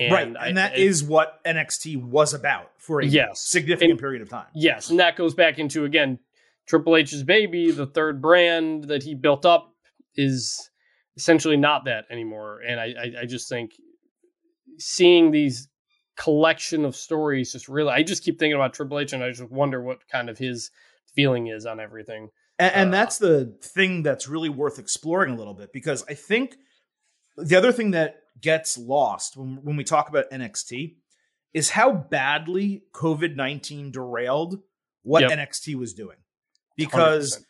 right, 0.00 0.34
I- 0.38 0.48
and 0.48 0.56
that 0.56 0.72
I- 0.72 0.76
is 0.76 1.04
what 1.04 1.40
NXT 1.44 1.96
was 2.02 2.32
about 2.34 2.70
for 2.78 3.00
a 3.00 3.06
Yes. 3.06 3.40
significant 3.40 3.92
And- 3.92 4.00
period 4.00 4.22
of 4.22 4.28
time. 4.28 4.46
Yes, 4.54 4.90
and 4.90 4.98
that 4.98 5.14
goes 5.16 5.34
back 5.34 5.58
into 5.58 5.84
again 5.84 6.18
Triple 6.66 6.96
H's 6.96 7.22
baby, 7.22 7.70
the 7.70 7.86
third 7.86 8.20
brand 8.22 8.84
that 8.84 9.02
he 9.02 9.14
built 9.14 9.44
up 9.46 9.74
is 10.16 10.70
essentially 11.16 11.56
not 11.58 11.84
that 11.84 12.06
anymore. 12.10 12.60
And 12.66 12.80
I, 12.80 12.84
I, 12.98 13.12
I 13.22 13.26
just 13.26 13.48
think 13.48 13.72
seeing 14.78 15.30
these 15.30 15.68
collection 16.16 16.84
of 16.84 16.94
stories 16.94 17.52
just 17.52 17.68
really, 17.68 17.90
I 17.90 18.02
just 18.02 18.22
keep 18.24 18.38
thinking 18.38 18.54
about 18.54 18.74
Triple 18.74 18.98
H, 19.00 19.12
and 19.12 19.22
I 19.22 19.30
just 19.30 19.50
wonder 19.50 19.82
what 19.82 20.06
kind 20.08 20.28
of 20.30 20.38
his 20.38 20.70
feeling 21.14 21.48
is 21.48 21.66
on 21.66 21.80
everything. 21.80 22.28
And, 22.58 22.74
and 22.74 22.88
Uh, 22.90 22.92
that's 22.92 23.18
the 23.18 23.56
thing 23.62 24.02
that's 24.02 24.28
really 24.28 24.48
worth 24.48 24.78
exploring 24.78 25.34
a 25.34 25.36
little 25.36 25.54
bit 25.54 25.72
because 25.72 26.04
I 26.08 26.14
think 26.14 26.56
the 27.36 27.56
other 27.56 27.72
thing 27.72 27.92
that 27.92 28.16
gets 28.40 28.78
lost 28.78 29.36
when, 29.36 29.56
when 29.64 29.76
we 29.76 29.84
talk 29.84 30.08
about 30.08 30.30
NXT 30.30 30.96
is 31.52 31.70
how 31.70 31.92
badly 31.92 32.82
COVID 32.92 33.36
19 33.36 33.90
derailed 33.92 34.60
what 35.02 35.22
Yep. 35.22 35.32
NXT 35.32 35.74
was 35.76 35.94
doing. 35.94 36.16
Because 36.76 37.38
100%. 37.38 37.44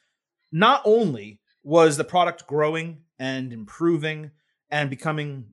not 0.52 0.82
only 0.84 1.40
was 1.62 1.96
the 1.96 2.04
product 2.04 2.46
growing 2.46 3.04
and 3.18 3.52
improving 3.52 4.30
and 4.70 4.90
becoming, 4.90 5.46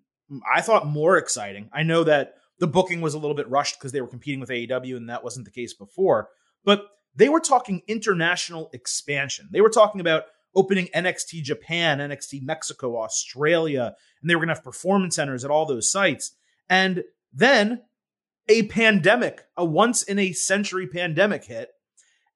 I 0.54 0.62
thought, 0.62 0.88
more 0.88 1.18
exciting. 1.18 1.70
I 1.74 1.84
know 1.84 2.04
that 2.04 2.36
the 2.60 2.68
booking 2.68 3.02
was 3.02 3.14
a 3.14 3.20
little 3.20 3.36
bit 3.36 3.50
rushed 3.50 3.80
because 3.80 3.92
they 3.92 4.02
were 4.02 4.08
competing 4.08 4.40
with 4.40 4.50
AEW, 4.50 4.96
and 4.96 5.10
that 5.10 5.24
wasn't 5.24 5.46
the 5.46 5.52
case 5.52 5.74
before. 5.74 6.30
But 6.64 6.88
they 7.16 7.30
were 7.30 7.40
talking 7.40 7.82
international 7.88 8.70
expansion. 8.74 9.50
They 9.52 9.62
were 9.62 9.70
talking 9.70 10.00
about 10.00 10.24
opening 10.56 10.88
NXT 10.96 11.44
Japan, 11.44 12.00
NXT 12.00 12.44
Mexico, 12.44 13.02
Australia, 13.02 13.96
and 14.22 14.30
they 14.30 14.36
were 14.36 14.42
going 14.42 14.50
to 14.50 14.56
have 14.56 14.64
performance 14.64 15.16
centers 15.16 15.44
at 15.44 15.52
all 15.52 15.66
those 15.66 15.92
sites. 15.92 16.34
And 16.70 17.04
then 17.34 17.82
a 18.48 18.64
pandemic, 18.64 19.44
a 19.58 19.66
once 19.66 20.04
in 20.04 20.20
a 20.20 20.34
century 20.34 20.88
pandemic 20.88 21.46
hit, 21.46 21.70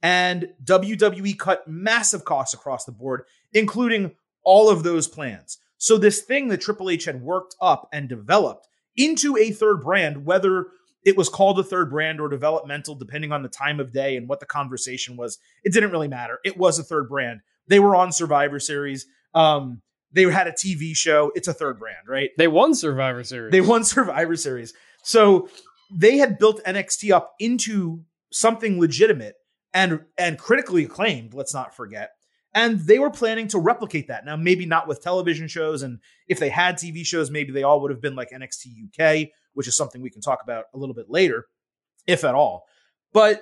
and 0.02 0.50
WWE 0.64 1.38
cut 1.38 1.68
massive 1.68 2.26
costs 2.26 2.54
across 2.54 2.86
the 2.86 2.92
board, 2.92 3.24
including 3.54 4.16
all 4.44 4.70
of 4.70 4.84
those 4.84 5.08
plans. 5.08 5.58
So, 5.86 6.00
this 6.00 6.24
thing 6.24 6.48
that 6.48 6.62
Triple 6.62 6.90
H 6.90 7.06
had 7.06 7.22
worked 7.22 7.56
up 7.62 7.88
and 7.94 8.10
developed 8.10 8.68
into 8.98 9.38
a 9.38 9.52
third 9.52 9.84
brand, 9.84 10.26
whether 10.26 10.66
it 11.06 11.16
was 11.16 11.30
called 11.30 11.60
a 11.60 11.64
third 11.64 11.92
brand 11.92 12.20
or 12.20 12.28
developmental, 12.28 12.96
depending 12.96 13.32
on 13.32 13.44
the 13.44 13.50
time 13.50 13.80
of 13.80 13.94
day 13.94 14.18
and 14.18 14.28
what 14.28 14.40
the 14.40 14.48
conversation 14.48 15.16
was, 15.16 15.38
it 15.64 15.74
didn't 15.74 15.92
really 15.92 16.08
matter. 16.08 16.40
It 16.44 16.58
was 16.58 16.80
a 16.80 16.84
third 16.84 17.08
brand. 17.08 17.42
They 17.68 17.80
were 17.80 17.96
on 17.96 18.12
Survivor 18.12 18.60
Series. 18.60 19.06
Um, 19.36 19.84
they 20.12 20.24
had 20.24 20.48
a 20.48 20.54
TV 20.54 20.96
show. 20.96 21.32
It's 21.36 21.48
a 21.48 21.54
third 21.54 21.78
brand, 21.78 22.08
right? 22.08 22.32
They 22.36 22.48
won 22.48 22.74
Survivor 22.74 23.24
Series. 23.24 23.52
They 23.52 23.62
won 23.62 23.84
Survivor 23.84 24.36
Series. 24.36 24.74
So 25.04 25.50
they 25.92 26.18
had 26.18 26.40
built 26.40 26.64
NXT 26.64 27.12
up 27.12 27.36
into 27.40 28.00
something 28.32 28.80
legitimate 28.80 29.36
and 29.72 30.00
and 30.18 30.40
critically 30.40 30.86
acclaimed, 30.86 31.36
let's 31.36 31.54
not 31.54 31.76
forget. 31.76 32.15
And 32.56 32.80
they 32.80 32.98
were 33.00 33.12
planning 33.12 33.50
to 33.50 33.60
replicate 33.60 34.08
that. 34.08 34.26
Now, 34.26 34.38
maybe 34.38 34.66
not 34.66 34.88
with 34.88 35.04
television 35.04 35.48
shows, 35.50 35.84
and 35.84 36.00
if 36.28 36.40
they 36.40 36.50
had 36.50 36.76
TV 36.78 37.06
shows, 37.06 37.30
maybe 37.30 37.52
they 37.52 37.64
all 37.64 37.82
would 37.82 37.92
have 37.92 38.02
been 38.02 38.16
like 38.16 38.30
NXT 38.32 38.68
UK, 38.88 39.28
which 39.54 39.68
is 39.68 39.76
something 39.76 40.02
we 40.02 40.10
can 40.10 40.22
talk 40.22 40.40
about 40.42 40.66
a 40.74 40.78
little 40.78 40.96
bit 40.96 41.10
later, 41.10 41.48
if 42.08 42.24
at 42.24 42.34
all. 42.34 42.66
But 43.12 43.42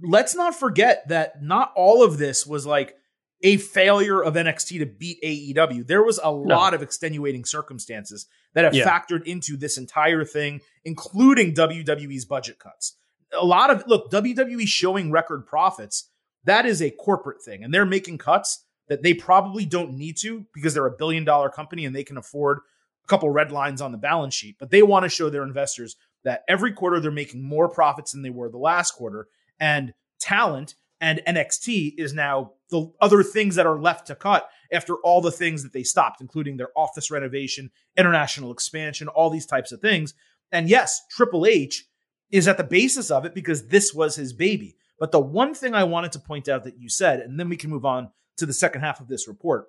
let's 0.00 0.36
not 0.36 0.54
forget 0.54 1.08
that 1.08 1.42
not 1.42 1.72
all 1.74 2.04
of 2.04 2.16
this 2.18 2.46
was 2.46 2.64
like 2.64 2.94
a 3.42 3.56
failure 3.56 4.22
of 4.22 4.34
NXT 4.34 4.78
to 4.80 4.86
beat 4.86 5.20
AEW. 5.22 5.86
There 5.86 6.02
was 6.04 6.20
a 6.22 6.30
lot 6.30 6.74
of 6.74 6.82
extenuating 6.82 7.44
circumstances 7.44 8.26
that 8.54 8.64
have 8.64 8.74
Yeah. 8.74 8.88
factored 8.88 9.24
into 9.24 9.56
this 9.56 9.78
entire 9.78 10.24
thing, 10.24 10.60
including 10.84 11.54
WWE's 11.54 12.24
budget 12.24 12.58
cuts. 12.60 12.96
A 13.32 13.44
lot 13.44 13.70
of 13.70 13.84
look, 13.86 14.10
WWE 14.10 14.66
showing 14.66 15.10
record 15.10 15.46
profits, 15.46 16.08
that 16.44 16.66
is 16.66 16.80
a 16.80 16.90
corporate 16.90 17.42
thing, 17.42 17.64
and 17.64 17.72
they're 17.72 17.86
making 17.86 18.18
cuts 18.18 18.64
that 18.88 19.02
they 19.02 19.14
probably 19.14 19.64
don't 19.64 19.92
need 19.92 20.16
to 20.18 20.46
because 20.54 20.74
they're 20.74 20.86
a 20.86 20.96
billion 20.96 21.24
dollar 21.24 21.50
company 21.50 21.84
and 21.84 21.94
they 21.94 22.04
can 22.04 22.16
afford 22.16 22.58
a 23.04 23.08
couple 23.08 23.28
red 23.30 23.52
lines 23.52 23.80
on 23.80 23.92
the 23.92 23.98
balance 23.98 24.34
sheet. 24.34 24.56
But 24.58 24.70
they 24.70 24.82
want 24.82 25.04
to 25.04 25.10
show 25.10 25.30
their 25.30 25.42
investors 25.42 25.96
that 26.24 26.42
every 26.48 26.72
quarter 26.72 27.00
they're 27.00 27.10
making 27.10 27.42
more 27.42 27.68
profits 27.68 28.12
than 28.12 28.22
they 28.22 28.30
were 28.30 28.48
the 28.48 28.58
last 28.58 28.92
quarter. 28.92 29.28
And 29.60 29.92
talent 30.20 30.74
and 31.00 31.20
NXT 31.26 31.94
is 31.96 32.12
now 32.12 32.52
the 32.70 32.90
other 33.00 33.22
things 33.22 33.54
that 33.54 33.66
are 33.66 33.80
left 33.80 34.06
to 34.08 34.14
cut 34.14 34.48
after 34.72 34.96
all 34.96 35.20
the 35.20 35.30
things 35.30 35.62
that 35.62 35.72
they 35.72 35.82
stopped, 35.82 36.20
including 36.20 36.56
their 36.56 36.70
office 36.76 37.10
renovation, 37.10 37.70
international 37.96 38.52
expansion, 38.52 39.08
all 39.08 39.30
these 39.30 39.46
types 39.46 39.72
of 39.72 39.80
things. 39.80 40.14
And 40.50 40.68
yes, 40.68 41.02
Triple 41.10 41.46
H 41.46 41.84
is 42.30 42.48
at 42.48 42.56
the 42.56 42.64
basis 42.64 43.10
of 43.10 43.24
it 43.24 43.34
because 43.34 43.68
this 43.68 43.94
was 43.94 44.16
his 44.16 44.32
baby. 44.32 44.76
But 44.98 45.12
the 45.12 45.20
one 45.20 45.54
thing 45.54 45.74
I 45.74 45.84
wanted 45.84 46.12
to 46.12 46.18
point 46.18 46.48
out 46.48 46.64
that 46.64 46.78
you 46.78 46.88
said, 46.88 47.20
and 47.20 47.38
then 47.38 47.48
we 47.48 47.56
can 47.56 47.70
move 47.70 47.84
on 47.84 48.10
to 48.38 48.46
the 48.46 48.52
second 48.52 48.80
half 48.80 49.00
of 49.00 49.08
this 49.08 49.28
report, 49.28 49.66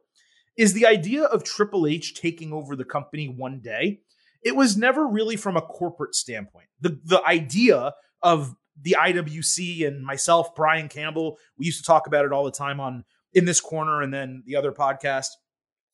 is 0.57 0.73
the 0.73 0.85
idea 0.85 1.23
of 1.23 1.43
Triple 1.43 1.87
H 1.87 2.15
taking 2.15 2.51
over 2.51 2.75
the 2.75 2.85
company 2.85 3.27
one 3.27 3.59
day. 3.59 4.01
It 4.43 4.55
was 4.55 4.77
never 4.77 5.07
really 5.07 5.35
from 5.35 5.57
a 5.57 5.61
corporate 5.61 6.15
standpoint. 6.15 6.67
The 6.81 6.99
the 7.03 7.23
idea 7.25 7.93
of 8.21 8.55
the 8.81 8.95
IWC 8.99 9.85
and 9.87 10.03
myself, 10.03 10.55
Brian 10.55 10.87
Campbell, 10.87 11.37
we 11.57 11.65
used 11.65 11.79
to 11.79 11.85
talk 11.85 12.07
about 12.07 12.25
it 12.25 12.31
all 12.31 12.45
the 12.45 12.51
time 12.51 12.79
on 12.79 13.03
in 13.33 13.45
this 13.45 13.61
corner 13.61 14.01
and 14.01 14.13
then 14.13 14.43
the 14.45 14.55
other 14.55 14.71
podcast. 14.71 15.29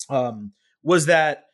Um, 0.10 0.54
was 0.84 1.08
that 1.08 1.46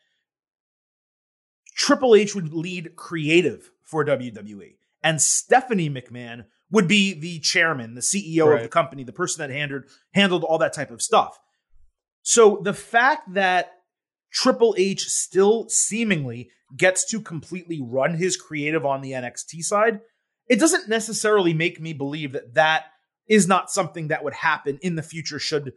Triple 1.74 2.14
H 2.14 2.34
would 2.34 2.52
lead 2.52 2.96
creative 2.96 3.70
for 3.82 4.04
WWE, 4.04 4.76
and 5.02 5.20
Stephanie 5.20 5.90
McMahon 5.90 6.44
would 6.72 6.88
be 6.88 7.12
the 7.12 7.38
chairman, 7.38 7.94
the 7.94 8.00
CEO 8.00 8.56
of 8.56 8.62
the 8.62 8.68
company, 8.68 9.04
the 9.04 9.12
person 9.12 9.46
that 9.46 9.54
handled 9.54 9.84
handled 10.12 10.42
all 10.42 10.58
that 10.58 10.72
type 10.72 10.90
of 10.90 11.00
stuff. 11.00 11.38
So 12.22 12.60
the 12.62 12.74
fact 12.74 13.34
that 13.34 13.72
Triple 14.32 14.74
H 14.78 15.02
still 15.04 15.68
seemingly 15.68 16.50
gets 16.76 17.04
to 17.10 17.20
completely 17.20 17.80
run 17.82 18.14
his 18.14 18.36
creative 18.36 18.86
on 18.86 19.02
the 19.02 19.12
NXT 19.12 19.62
side, 19.62 20.00
it 20.48 20.58
doesn't 20.58 20.88
necessarily 20.88 21.52
make 21.52 21.80
me 21.80 21.92
believe 21.92 22.32
that 22.32 22.54
that 22.54 22.86
is 23.28 23.46
not 23.46 23.70
something 23.70 24.08
that 24.08 24.24
would 24.24 24.34
happen 24.34 24.78
in 24.82 24.96
the 24.96 25.02
future 25.02 25.38
should 25.38 25.74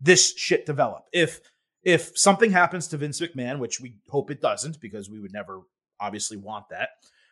this 0.00 0.34
shit 0.36 0.64
develop. 0.64 1.04
If 1.12 1.40
if 1.82 2.16
something 2.16 2.52
happens 2.52 2.86
to 2.88 2.96
Vince 2.96 3.20
McMahon, 3.20 3.58
which 3.58 3.80
we 3.80 3.96
hope 4.08 4.30
it 4.30 4.40
doesn't 4.40 4.80
because 4.80 5.10
we 5.10 5.18
would 5.18 5.32
never 5.32 5.62
obviously 6.00 6.36
want 6.36 6.66
that. 6.70 6.90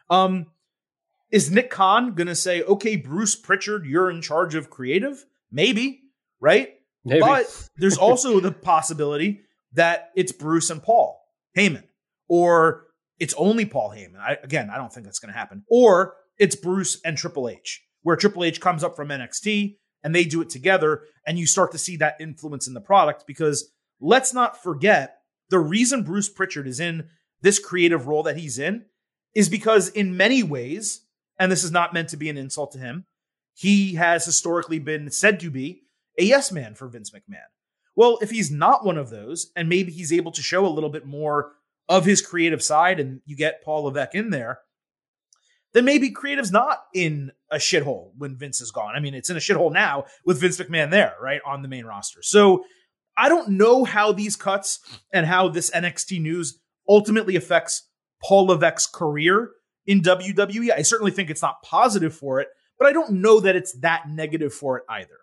Um 0.08 0.46
is 1.30 1.50
Nick 1.50 1.70
Khan 1.70 2.14
going 2.14 2.26
to 2.26 2.34
say, 2.34 2.62
"Okay, 2.62 2.96
Bruce 2.96 3.36
Pritchard, 3.36 3.86
you're 3.86 4.10
in 4.10 4.22
charge 4.22 4.54
of 4.54 4.70
creative?" 4.70 5.24
Maybe, 5.50 6.02
right? 6.40 6.74
Maybe. 7.04 7.20
But 7.20 7.68
there's 7.76 7.98
also 7.98 8.40
the 8.40 8.52
possibility 8.52 9.40
that 9.72 10.10
it's 10.14 10.32
Bruce 10.32 10.70
and 10.70 10.82
Paul 10.82 11.20
Heyman, 11.56 11.84
or 12.28 12.86
it's 13.18 13.34
only 13.34 13.64
Paul 13.64 13.90
Heyman. 13.90 14.18
I, 14.18 14.38
again, 14.42 14.70
I 14.70 14.76
don't 14.76 14.92
think 14.92 15.06
that's 15.06 15.18
going 15.18 15.32
to 15.32 15.38
happen. 15.38 15.64
Or 15.68 16.14
it's 16.38 16.56
Bruce 16.56 17.00
and 17.04 17.16
Triple 17.16 17.48
H, 17.48 17.82
where 18.02 18.16
Triple 18.16 18.44
H 18.44 18.60
comes 18.60 18.82
up 18.82 18.96
from 18.96 19.08
NXT 19.08 19.76
and 20.02 20.14
they 20.14 20.24
do 20.24 20.40
it 20.40 20.48
together, 20.48 21.02
and 21.26 21.38
you 21.38 21.46
start 21.46 21.72
to 21.72 21.78
see 21.78 21.96
that 21.98 22.16
influence 22.20 22.66
in 22.66 22.74
the 22.74 22.80
product. 22.80 23.24
Because 23.26 23.70
let's 24.00 24.32
not 24.32 24.62
forget 24.62 25.18
the 25.50 25.58
reason 25.58 26.02
Bruce 26.02 26.28
Pritchard 26.28 26.66
is 26.66 26.80
in 26.80 27.08
this 27.42 27.58
creative 27.58 28.06
role 28.06 28.22
that 28.22 28.36
he's 28.36 28.58
in 28.58 28.86
is 29.34 29.48
because, 29.48 29.88
in 29.90 30.16
many 30.16 30.42
ways, 30.42 31.02
and 31.40 31.50
this 31.50 31.64
is 31.64 31.72
not 31.72 31.94
meant 31.94 32.10
to 32.10 32.18
be 32.18 32.28
an 32.28 32.36
insult 32.36 32.70
to 32.72 32.78
him, 32.78 33.06
he 33.54 33.94
has 33.94 34.24
historically 34.24 34.78
been 34.78 35.10
said 35.10 35.40
to 35.40 35.50
be 35.50 35.82
a 36.18 36.24
yes 36.24 36.52
man 36.52 36.74
for 36.74 36.86
Vince 36.86 37.10
McMahon. 37.10 37.48
Well, 37.96 38.18
if 38.22 38.30
he's 38.30 38.50
not 38.50 38.84
one 38.84 38.98
of 38.98 39.10
those, 39.10 39.50
and 39.56 39.68
maybe 39.68 39.90
he's 39.90 40.12
able 40.12 40.32
to 40.32 40.42
show 40.42 40.66
a 40.66 40.68
little 40.68 40.90
bit 40.90 41.06
more 41.06 41.52
of 41.88 42.04
his 42.04 42.22
creative 42.22 42.62
side, 42.62 43.00
and 43.00 43.22
you 43.24 43.36
get 43.36 43.64
Paul 43.64 43.84
Levesque 43.84 44.14
in 44.14 44.30
there, 44.30 44.60
then 45.72 45.84
maybe 45.84 46.10
creative's 46.10 46.52
not 46.52 46.84
in 46.94 47.32
a 47.50 47.56
shithole 47.56 48.10
when 48.18 48.36
Vince 48.36 48.60
is 48.60 48.70
gone. 48.70 48.94
I 48.94 49.00
mean, 49.00 49.14
it's 49.14 49.30
in 49.30 49.36
a 49.36 49.40
shithole 49.40 49.72
now 49.72 50.04
with 50.26 50.40
Vince 50.40 50.58
McMahon 50.58 50.90
there, 50.90 51.14
right, 51.20 51.40
on 51.46 51.62
the 51.62 51.68
main 51.68 51.86
roster. 51.86 52.22
So 52.22 52.64
I 53.16 53.28
don't 53.28 53.50
know 53.50 53.84
how 53.84 54.12
these 54.12 54.36
cuts 54.36 54.78
and 55.12 55.26
how 55.26 55.48
this 55.48 55.70
NXT 55.70 56.20
news 56.20 56.60
ultimately 56.88 57.34
affects 57.34 57.88
Paul 58.22 58.48
Levesque's 58.48 58.86
career 58.86 59.52
in 59.90 60.02
WWE. 60.02 60.70
I 60.70 60.82
certainly 60.82 61.10
think 61.10 61.30
it's 61.30 61.42
not 61.42 61.62
positive 61.62 62.14
for 62.14 62.40
it, 62.40 62.46
but 62.78 62.86
I 62.86 62.92
don't 62.92 63.10
know 63.14 63.40
that 63.40 63.56
it's 63.56 63.72
that 63.80 64.08
negative 64.08 64.54
for 64.54 64.78
it 64.78 64.84
either. 64.88 65.18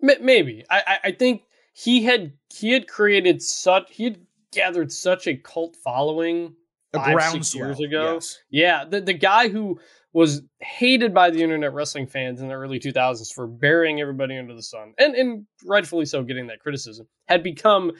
Maybe 0.00 0.64
I, 0.68 0.98
I 1.04 1.12
think 1.12 1.42
he 1.72 2.02
had 2.02 2.32
he 2.52 2.72
had 2.72 2.88
created 2.88 3.40
such 3.40 3.84
he 3.90 4.02
had 4.02 4.18
gathered 4.52 4.90
such 4.90 5.28
a 5.28 5.36
cult 5.36 5.76
following 5.76 6.56
A 6.92 6.98
five, 6.98 7.30
six 7.30 7.54
years 7.54 7.78
ago. 7.78 8.14
yes. 8.14 8.40
Yeah, 8.50 8.84
the 8.84 9.00
the 9.00 9.12
guy 9.12 9.48
who 9.48 9.78
was 10.12 10.42
hated 10.58 11.14
by 11.14 11.30
the 11.30 11.40
internet 11.40 11.72
wrestling 11.72 12.08
fans 12.08 12.40
in 12.40 12.48
the 12.48 12.54
early 12.54 12.78
2000s 12.78 13.32
for 13.32 13.46
burying 13.46 14.00
everybody 14.00 14.36
under 14.36 14.54
the 14.54 14.62
sun, 14.62 14.94
and 14.98 15.14
and 15.14 15.46
rightfully 15.64 16.04
so, 16.04 16.24
getting 16.24 16.48
that 16.48 16.58
criticism, 16.58 17.06
had 17.28 17.44
become 17.44 17.92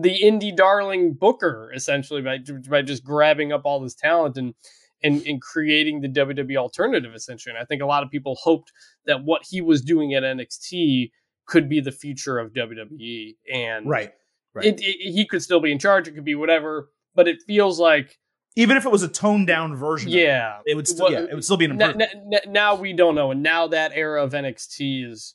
the 0.00 0.20
indie 0.22 0.54
darling 0.54 1.14
booker 1.14 1.70
essentially 1.74 2.22
by 2.22 2.38
by 2.68 2.82
just 2.82 3.04
grabbing 3.04 3.52
up 3.52 3.62
all 3.64 3.80
this 3.80 3.94
talent 3.94 4.36
and 4.36 4.54
and, 5.02 5.22
and 5.26 5.40
creating 5.40 6.00
the 6.00 6.08
WWE 6.08 6.56
alternative 6.56 7.14
essentially. 7.14 7.54
And 7.54 7.62
I 7.62 7.64
think 7.64 7.82
a 7.82 7.86
lot 7.86 8.02
of 8.02 8.10
people 8.10 8.36
hoped 8.42 8.72
that 9.06 9.22
what 9.24 9.42
he 9.48 9.60
was 9.60 9.80
doing 9.82 10.14
at 10.14 10.22
NXT 10.24 11.10
could 11.46 11.68
be 11.68 11.80
the 11.80 11.92
future 11.92 12.38
of 12.38 12.52
WWE, 12.52 13.36
and 13.52 13.88
Right. 13.88 14.12
Right. 14.54 14.66
it, 14.66 14.80
it, 14.80 15.12
he 15.12 15.24
could 15.26 15.42
still 15.42 15.60
be 15.60 15.70
in 15.72 15.78
charge. 15.78 16.08
It 16.08 16.12
could 16.12 16.24
be 16.24 16.34
whatever, 16.34 16.90
but 17.14 17.28
it 17.28 17.38
feels 17.46 17.78
like 17.78 18.18
Even 18.56 18.76
if 18.76 18.84
it 18.84 18.90
was 18.90 19.02
a 19.04 19.08
toned 19.08 19.46
down 19.46 19.76
version, 19.76 20.08
of 20.08 20.14
it, 20.14 20.20
yeah, 20.20 20.58
it 20.66 20.74
would 20.74 20.88
still 20.88 21.04
Well, 21.06 21.12
yeah, 21.12 21.28
it 21.30 21.34
would 21.34 21.44
still 21.44 21.56
be 21.56 21.66
an 21.66 21.72
improvement. 21.72 22.10
n- 22.14 22.30
n- 22.44 22.52
now 22.52 22.74
we 22.74 22.92
don't 22.92 23.14
know, 23.14 23.30
and 23.30 23.42
now 23.42 23.68
that 23.68 23.92
era 23.94 24.22
of 24.24 24.32
NXT 24.32 25.08
is 25.10 25.34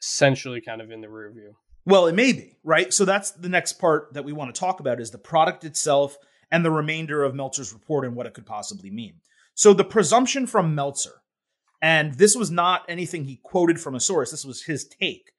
essentially 0.00 0.60
kind 0.60 0.80
of 0.80 0.90
in 0.90 1.00
the 1.00 1.08
rear 1.08 1.30
view. 1.32 1.56
Well, 1.84 2.06
it 2.06 2.14
may 2.14 2.32
be, 2.32 2.56
right? 2.62 2.92
So 2.92 3.04
that's 3.04 3.32
the 3.32 3.48
next 3.48 3.74
part 3.74 4.14
that 4.14 4.24
we 4.24 4.32
want 4.32 4.54
to 4.54 4.58
talk 4.58 4.80
about 4.80 5.00
is 5.00 5.10
the 5.10 5.18
product 5.18 5.64
itself 5.64 6.16
and 6.50 6.64
the 6.64 6.70
remainder 6.70 7.24
of 7.24 7.34
Meltzer's 7.34 7.72
report 7.72 8.04
and 8.04 8.14
what 8.14 8.26
it 8.26 8.34
could 8.34 8.46
possibly 8.46 8.90
mean. 8.90 9.14
So 9.54 9.72
the 9.72 9.84
presumption 9.84 10.46
from 10.46 10.74
Meltzer, 10.74 11.22
and 11.80 12.14
this 12.14 12.36
was 12.36 12.50
not 12.50 12.84
anything 12.88 13.24
he 13.24 13.40
quoted 13.42 13.80
from 13.80 13.94
a 13.94 14.00
source, 14.00 14.30
this 14.30 14.44
was 14.44 14.62
his 14.62 14.86
take, 14.86 15.32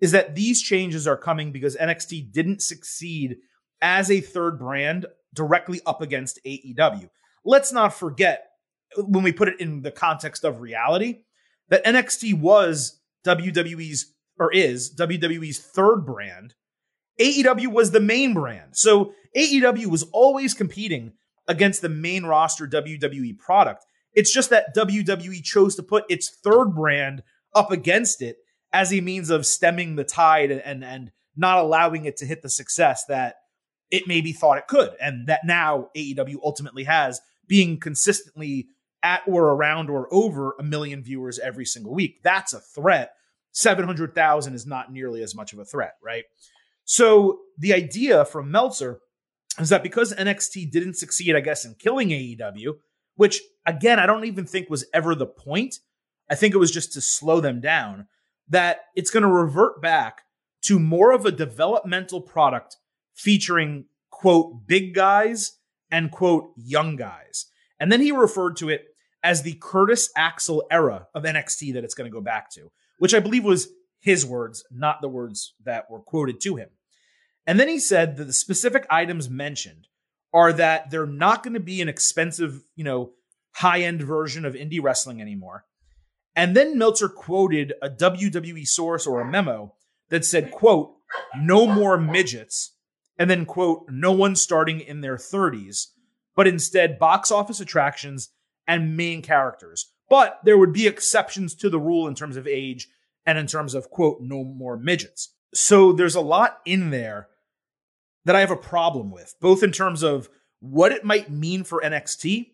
is 0.00 0.12
that 0.12 0.34
these 0.34 0.60
changes 0.60 1.06
are 1.06 1.16
coming 1.16 1.52
because 1.52 1.76
NXT 1.76 2.30
didn't 2.30 2.60
succeed 2.60 3.36
as 3.80 4.10
a 4.10 4.20
third 4.20 4.58
brand 4.58 5.06
directly 5.32 5.80
up 5.86 6.02
against 6.02 6.38
AEW. 6.44 7.08
Let's 7.44 7.72
not 7.72 7.94
forget, 7.94 8.48
when 8.96 9.24
we 9.24 9.32
put 9.32 9.48
it 9.48 9.60
in 9.60 9.82
the 9.82 9.90
context 9.90 10.44
of 10.44 10.60
reality, 10.60 11.20
that 11.68 11.84
NXT 11.84 12.38
was 12.38 13.00
WWE's 13.24 14.14
or 14.38 14.52
is 14.52 14.94
WWE's 14.94 15.58
third 15.58 16.04
brand. 16.04 16.54
AEW 17.20 17.68
was 17.68 17.90
the 17.90 18.00
main 18.00 18.34
brand. 18.34 18.76
So 18.76 19.12
AEW 19.36 19.86
was 19.86 20.02
always 20.12 20.54
competing 20.54 21.12
against 21.48 21.82
the 21.82 21.88
main 21.88 22.24
roster 22.24 22.66
WWE 22.66 23.38
product. 23.38 23.84
It's 24.12 24.32
just 24.32 24.50
that 24.50 24.74
WWE 24.74 25.42
chose 25.42 25.76
to 25.76 25.82
put 25.82 26.04
its 26.08 26.30
third 26.42 26.74
brand 26.74 27.22
up 27.54 27.70
against 27.70 28.22
it 28.22 28.36
as 28.72 28.92
a 28.92 29.00
means 29.00 29.30
of 29.30 29.46
stemming 29.46 29.96
the 29.96 30.04
tide 30.04 30.50
and 30.50 30.84
and 30.84 31.10
not 31.36 31.58
allowing 31.58 32.06
it 32.06 32.16
to 32.16 32.26
hit 32.26 32.42
the 32.42 32.48
success 32.48 33.04
that 33.08 33.36
it 33.90 34.04
maybe 34.06 34.32
thought 34.32 34.58
it 34.58 34.66
could 34.66 34.90
and 35.00 35.28
that 35.28 35.40
now 35.44 35.90
AEW 35.96 36.36
ultimately 36.42 36.84
has 36.84 37.20
being 37.46 37.78
consistently 37.78 38.68
at 39.02 39.22
or 39.26 39.50
around 39.50 39.90
or 39.90 40.08
over 40.12 40.54
a 40.58 40.62
million 40.62 41.02
viewers 41.02 41.38
every 41.38 41.64
single 41.64 41.94
week. 41.94 42.20
That's 42.22 42.52
a 42.52 42.60
threat. 42.60 43.12
700,000 43.56 44.54
is 44.54 44.66
not 44.66 44.92
nearly 44.92 45.22
as 45.22 45.34
much 45.34 45.54
of 45.54 45.58
a 45.58 45.64
threat, 45.64 45.94
right? 46.02 46.24
So 46.84 47.38
the 47.56 47.72
idea 47.72 48.26
from 48.26 48.50
Meltzer 48.50 49.00
is 49.58 49.70
that 49.70 49.82
because 49.82 50.12
NXT 50.12 50.70
didn't 50.70 50.98
succeed, 50.98 51.34
I 51.34 51.40
guess, 51.40 51.64
in 51.64 51.74
killing 51.74 52.10
AEW, 52.10 52.74
which 53.14 53.40
again, 53.64 53.98
I 53.98 54.04
don't 54.04 54.26
even 54.26 54.44
think 54.44 54.68
was 54.68 54.84
ever 54.92 55.14
the 55.14 55.26
point. 55.26 55.76
I 56.28 56.34
think 56.34 56.54
it 56.54 56.58
was 56.58 56.70
just 56.70 56.92
to 56.92 57.00
slow 57.00 57.40
them 57.40 57.62
down, 57.62 58.08
that 58.48 58.80
it's 58.94 59.10
going 59.10 59.22
to 59.22 59.28
revert 59.28 59.80
back 59.80 60.22
to 60.64 60.78
more 60.78 61.12
of 61.12 61.24
a 61.24 61.32
developmental 61.32 62.20
product 62.20 62.76
featuring, 63.14 63.86
quote, 64.10 64.66
big 64.66 64.94
guys 64.94 65.58
and, 65.90 66.10
quote, 66.10 66.52
young 66.56 66.96
guys. 66.96 67.46
And 67.80 67.90
then 67.90 68.02
he 68.02 68.12
referred 68.12 68.56
to 68.58 68.68
it 68.68 68.84
as 69.22 69.42
the 69.42 69.56
Curtis 69.62 70.10
Axel 70.14 70.66
era 70.70 71.06
of 71.14 71.22
NXT 71.22 71.72
that 71.72 71.84
it's 71.84 71.94
going 71.94 72.10
to 72.10 72.14
go 72.14 72.20
back 72.20 72.50
to, 72.50 72.70
which 72.98 73.14
I 73.14 73.20
believe 73.20 73.44
was 73.44 73.68
his 74.00 74.24
words, 74.24 74.64
not 74.70 75.00
the 75.00 75.08
words 75.08 75.54
that 75.64 75.90
were 75.90 76.00
quoted 76.00 76.40
to 76.40 76.56
him. 76.56 76.68
And 77.46 77.60
then 77.60 77.68
he 77.68 77.78
said 77.78 78.16
that 78.16 78.24
the 78.24 78.32
specific 78.32 78.86
items 78.90 79.30
mentioned 79.30 79.88
are 80.32 80.52
that 80.52 80.90
they're 80.90 81.06
not 81.06 81.42
going 81.42 81.54
to 81.54 81.60
be 81.60 81.80
an 81.80 81.88
expensive, 81.88 82.62
you 82.74 82.84
know, 82.84 83.12
high 83.52 83.80
end 83.80 84.02
version 84.02 84.44
of 84.44 84.54
indie 84.54 84.82
wrestling 84.82 85.20
anymore. 85.20 85.64
And 86.34 86.54
then 86.54 86.76
Meltzer 86.76 87.08
quoted 87.08 87.72
a 87.80 87.88
WWE 87.88 88.66
source 88.66 89.06
or 89.06 89.20
a 89.20 89.30
memo 89.30 89.74
that 90.10 90.24
said, 90.24 90.50
quote, 90.50 90.92
no 91.36 91.66
more 91.66 91.96
midgets, 91.96 92.74
and 93.18 93.30
then, 93.30 93.46
quote, 93.46 93.86
no 93.88 94.12
one 94.12 94.36
starting 94.36 94.80
in 94.80 95.00
their 95.00 95.16
30s, 95.16 95.86
but 96.34 96.46
instead 96.46 96.98
box 96.98 97.30
office 97.30 97.60
attractions 97.60 98.28
and 98.68 98.96
main 98.96 99.22
characters. 99.22 99.92
But 100.08 100.40
there 100.44 100.58
would 100.58 100.72
be 100.72 100.86
exceptions 100.86 101.54
to 101.56 101.68
the 101.68 101.80
rule 101.80 102.06
in 102.06 102.14
terms 102.14 102.36
of 102.36 102.46
age 102.46 102.88
and 103.24 103.38
in 103.38 103.46
terms 103.46 103.74
of, 103.74 103.90
quote, 103.90 104.20
no 104.20 104.44
more 104.44 104.76
midgets. 104.76 105.30
So 105.52 105.92
there's 105.92 106.14
a 106.14 106.20
lot 106.20 106.60
in 106.64 106.90
there 106.90 107.28
that 108.24 108.36
I 108.36 108.40
have 108.40 108.50
a 108.50 108.56
problem 108.56 109.10
with, 109.10 109.34
both 109.40 109.62
in 109.62 109.72
terms 109.72 110.02
of 110.02 110.28
what 110.60 110.92
it 110.92 111.04
might 111.04 111.30
mean 111.30 111.64
for 111.64 111.80
NXT, 111.80 112.50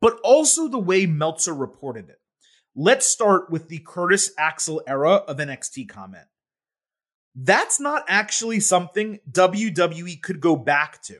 but 0.00 0.18
also 0.22 0.68
the 0.68 0.78
way 0.78 1.06
Meltzer 1.06 1.54
reported 1.54 2.08
it. 2.08 2.20
Let's 2.76 3.06
start 3.06 3.50
with 3.50 3.68
the 3.68 3.78
Curtis 3.86 4.32
Axel 4.36 4.82
era 4.86 5.14
of 5.14 5.36
NXT 5.36 5.88
comment. 5.88 6.26
That's 7.34 7.80
not 7.80 8.04
actually 8.08 8.60
something 8.60 9.20
WWE 9.30 10.20
could 10.22 10.40
go 10.40 10.56
back 10.56 11.02
to 11.04 11.18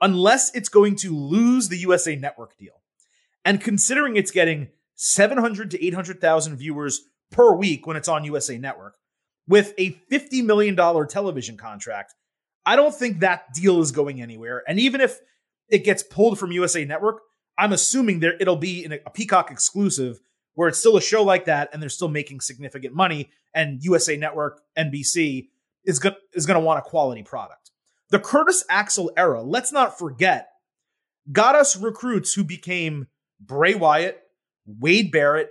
unless 0.00 0.54
it's 0.54 0.68
going 0.68 0.96
to 0.96 1.16
lose 1.16 1.68
the 1.68 1.78
USA 1.78 2.16
Network 2.16 2.56
deal. 2.58 2.82
And 3.44 3.60
considering 3.60 4.16
it's 4.16 4.30
getting 4.30 4.68
700 4.94 5.70
to 5.72 5.84
800,000 5.84 6.56
viewers 6.56 7.02
per 7.30 7.54
week 7.54 7.86
when 7.86 7.96
it's 7.96 8.08
on 8.08 8.24
USA 8.24 8.58
Network 8.58 8.96
with 9.46 9.74
a 9.78 9.98
$50 10.10 10.44
million 10.44 10.76
television 11.08 11.56
contract, 11.56 12.14
I 12.64 12.76
don't 12.76 12.94
think 12.94 13.20
that 13.20 13.52
deal 13.52 13.80
is 13.80 13.92
going 13.92 14.22
anywhere. 14.22 14.62
And 14.66 14.78
even 14.78 15.00
if 15.00 15.18
it 15.68 15.84
gets 15.84 16.02
pulled 16.02 16.38
from 16.38 16.52
USA 16.52 16.84
Network, 16.84 17.20
I'm 17.58 17.72
assuming 17.72 18.20
there 18.20 18.36
it'll 18.40 18.56
be 18.56 18.84
in 18.84 18.92
a 18.92 19.10
Peacock 19.10 19.50
exclusive 19.50 20.18
where 20.54 20.68
it's 20.68 20.78
still 20.78 20.96
a 20.96 21.02
show 21.02 21.22
like 21.22 21.46
that 21.46 21.70
and 21.72 21.82
they're 21.82 21.88
still 21.88 22.08
making 22.08 22.40
significant 22.40 22.94
money 22.94 23.30
and 23.54 23.82
USA 23.82 24.16
Network, 24.16 24.60
NBC 24.76 25.48
is 25.84 26.00
is 26.32 26.46
going 26.46 26.60
to 26.60 26.64
want 26.64 26.78
a 26.78 26.82
quality 26.82 27.22
product. 27.22 27.70
The 28.10 28.18
Curtis 28.18 28.64
Axel 28.68 29.10
era, 29.16 29.42
let's 29.42 29.72
not 29.72 29.98
forget, 29.98 30.48
got 31.30 31.54
us 31.54 31.76
recruits 31.76 32.34
who 32.34 32.44
became 32.44 33.08
Bray 33.40 33.74
Wyatt, 33.74 34.20
Wade 34.66 35.10
Barrett, 35.10 35.50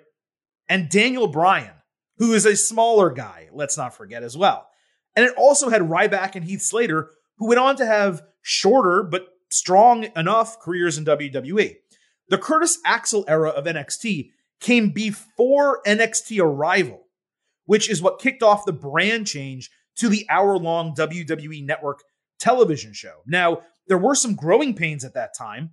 and 0.70 0.90
Daniel 0.90 1.28
Bryan, 1.28 1.74
who 2.18 2.34
is 2.34 2.46
a 2.46 2.56
smaller 2.56 3.10
guy, 3.12 3.50
let's 3.52 3.78
not 3.78 3.94
forget 3.94 4.24
as 4.24 4.38
well. 4.38 4.68
And 5.16 5.26
it 5.26 5.34
also 5.38 5.70
had 5.70 5.82
Ryback 5.82 6.36
and 6.36 6.46
Heath 6.46 6.62
Slater, 6.62 7.12
who 7.38 7.48
went 7.48 7.60
on 7.60 7.76
to 7.78 7.86
have 7.86 8.24
shorter 8.42 9.04
but 9.04 9.28
strong 9.50 10.08
enough 10.16 10.60
careers 10.60 10.98
in 10.98 11.06
WWE. 11.06 11.76
The 12.30 12.38
Curtis 12.38 12.80
Axel 12.86 13.26
era 13.28 13.50
of 13.50 13.66
NXT 13.66 14.32
came 14.60 14.90
before 14.90 15.82
NXT 15.86 16.42
Arrival, 16.42 17.04
which 17.66 17.90
is 17.90 18.02
what 18.02 18.20
kicked 18.20 18.42
off 18.42 18.66
the 18.66 18.74
brand 18.74 19.28
change 19.28 19.70
to 19.98 20.10
the 20.10 20.26
hour 20.30 20.58
long 20.58 20.96
WWE 20.96 21.64
network 21.66 22.00
television 22.40 22.94
show. 22.94 23.22
Now, 23.28 23.62
there 23.88 23.98
were 23.98 24.16
some 24.16 24.36
growing 24.36 24.74
pains 24.74 25.04
at 25.04 25.14
that 25.14 25.38
time, 25.38 25.72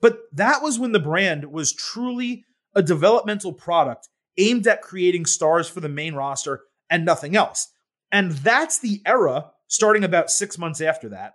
but 0.00 0.20
that 0.32 0.62
was 0.62 0.78
when 0.78 0.92
the 0.92 1.00
brand 1.00 1.44
was 1.52 1.72
truly 1.72 2.44
a 2.78 2.82
developmental 2.82 3.52
product 3.52 4.08
aimed 4.38 4.68
at 4.68 4.82
creating 4.82 5.26
stars 5.26 5.68
for 5.68 5.80
the 5.80 5.88
main 5.88 6.14
roster 6.14 6.62
and 6.88 7.04
nothing 7.04 7.34
else. 7.34 7.72
And 8.12 8.30
that's 8.30 8.78
the 8.78 9.02
era 9.04 9.50
starting 9.66 10.04
about 10.04 10.30
six 10.30 10.56
months 10.56 10.80
after 10.80 11.08
that. 11.08 11.34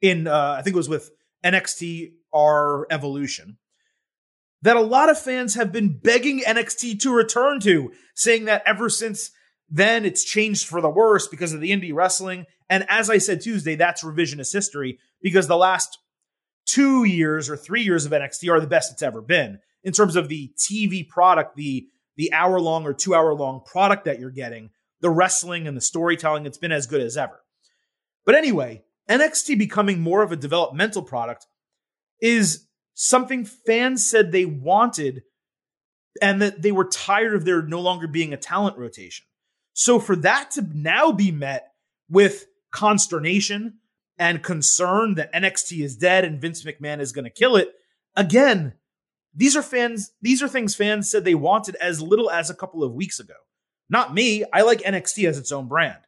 In, 0.00 0.28
uh, 0.28 0.54
I 0.56 0.62
think 0.62 0.74
it 0.74 0.78
was 0.78 0.88
with 0.88 1.10
NXT 1.44 2.12
R 2.32 2.86
Evolution, 2.88 3.58
that 4.62 4.76
a 4.76 4.80
lot 4.80 5.10
of 5.10 5.18
fans 5.18 5.56
have 5.56 5.72
been 5.72 5.98
begging 5.98 6.40
NXT 6.40 7.00
to 7.00 7.12
return 7.12 7.58
to, 7.60 7.92
saying 8.14 8.44
that 8.44 8.62
ever 8.64 8.88
since 8.88 9.32
then 9.68 10.04
it's 10.04 10.24
changed 10.24 10.68
for 10.68 10.80
the 10.80 10.88
worse 10.88 11.26
because 11.26 11.52
of 11.52 11.60
the 11.60 11.72
indie 11.72 11.92
wrestling. 11.92 12.46
And 12.70 12.86
as 12.88 13.10
I 13.10 13.18
said 13.18 13.40
Tuesday, 13.40 13.74
that's 13.74 14.04
revisionist 14.04 14.52
history 14.52 15.00
because 15.20 15.48
the 15.48 15.56
last 15.56 15.98
two 16.64 17.02
years 17.02 17.50
or 17.50 17.56
three 17.56 17.82
years 17.82 18.06
of 18.06 18.12
NXT 18.12 18.50
are 18.50 18.60
the 18.60 18.66
best 18.68 18.92
it's 18.92 19.02
ever 19.02 19.20
been 19.20 19.58
in 19.84 19.92
terms 19.92 20.16
of 20.16 20.28
the 20.28 20.52
TV 20.58 21.06
product, 21.06 21.56
the 21.56 21.86
the 22.16 22.32
hour 22.32 22.60
long 22.60 22.86
or 22.86 22.94
two 22.94 23.14
hour 23.14 23.34
long 23.34 23.60
product 23.64 24.04
that 24.04 24.18
you're 24.18 24.30
getting 24.30 24.70
the 25.00 25.10
wrestling 25.10 25.66
and 25.66 25.76
the 25.76 25.82
storytelling. 25.82 26.46
It's 26.46 26.58
been 26.58 26.72
as 26.72 26.86
good 26.86 27.00
as 27.00 27.16
ever. 27.16 27.40
But 28.24 28.34
anyway, 28.34 28.84
NXT 29.08 29.58
becoming 29.58 30.00
more 30.00 30.22
of 30.22 30.32
a 30.32 30.36
developmental 30.36 31.02
product 31.02 31.46
is 32.20 32.66
something 32.94 33.44
fans 33.44 34.08
said 34.08 34.32
they 34.32 34.46
wanted 34.46 35.22
and 36.22 36.40
that 36.40 36.62
they 36.62 36.72
were 36.72 36.84
tired 36.84 37.34
of 37.34 37.44
there 37.44 37.60
no 37.62 37.80
longer 37.80 38.06
being 38.06 38.32
a 38.32 38.38
talent 38.38 38.78
rotation. 38.78 39.26
So 39.72 39.98
for 39.98 40.14
that 40.16 40.52
to 40.52 40.62
now 40.72 41.10
be 41.12 41.32
met 41.32 41.72
with 42.08 42.46
consternation 42.70 43.78
and 44.18 44.42
concern 44.42 45.16
that 45.16 45.32
NXT 45.34 45.84
is 45.84 45.96
dead 45.96 46.24
and 46.24 46.40
Vince 46.40 46.64
McMahon 46.64 47.00
is 47.00 47.12
going 47.12 47.24
to 47.24 47.30
kill 47.30 47.56
it, 47.56 47.72
again, 48.14 48.74
these 49.34 49.56
are 49.56 49.62
fans, 49.62 50.12
these 50.22 50.42
are 50.42 50.48
things 50.48 50.74
fans 50.74 51.10
said 51.10 51.24
they 51.24 51.34
wanted 51.34 51.74
as 51.76 52.00
little 52.00 52.30
as 52.30 52.50
a 52.50 52.54
couple 52.54 52.84
of 52.84 52.94
weeks 52.94 53.18
ago. 53.18 53.34
Not 53.90 54.14
me. 54.14 54.44
I 54.52 54.62
like 54.62 54.80
NXT 54.80 55.28
as 55.28 55.38
its 55.38 55.52
own 55.52 55.68
brand. 55.68 55.98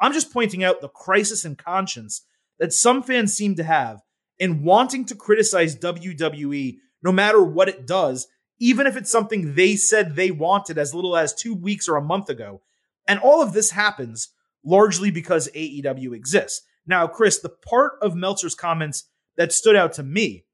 I'm 0.00 0.12
just 0.12 0.32
pointing 0.32 0.62
out 0.62 0.80
the 0.80 0.88
crisis 0.88 1.44
in 1.44 1.56
conscience 1.56 2.22
that 2.58 2.72
some 2.72 3.02
fans 3.02 3.34
seem 3.34 3.56
to 3.56 3.64
have 3.64 4.00
in 4.38 4.62
wanting 4.62 5.04
to 5.06 5.14
criticize 5.14 5.76
WWE 5.76 6.76
no 7.02 7.12
matter 7.12 7.42
what 7.42 7.68
it 7.68 7.86
does, 7.86 8.28
even 8.60 8.86
if 8.86 8.96
it's 8.96 9.10
something 9.10 9.54
they 9.54 9.76
said 9.76 10.14
they 10.14 10.30
wanted 10.30 10.78
as 10.78 10.94
little 10.94 11.16
as 11.16 11.34
two 11.34 11.54
weeks 11.54 11.88
or 11.88 11.96
a 11.96 12.02
month 12.02 12.28
ago. 12.28 12.60
And 13.06 13.20
all 13.20 13.42
of 13.42 13.52
this 13.52 13.70
happens 13.72 14.28
largely 14.64 15.10
because 15.10 15.48
AEW 15.54 16.14
exists. 16.14 16.62
Now, 16.86 17.06
Chris, 17.06 17.38
the 17.38 17.48
part 17.48 17.94
of 18.00 18.14
Meltzer's 18.14 18.54
comments 18.54 19.04
that 19.36 19.52
stood 19.52 19.76
out 19.76 19.92
to 19.94 20.02
me 20.02 20.44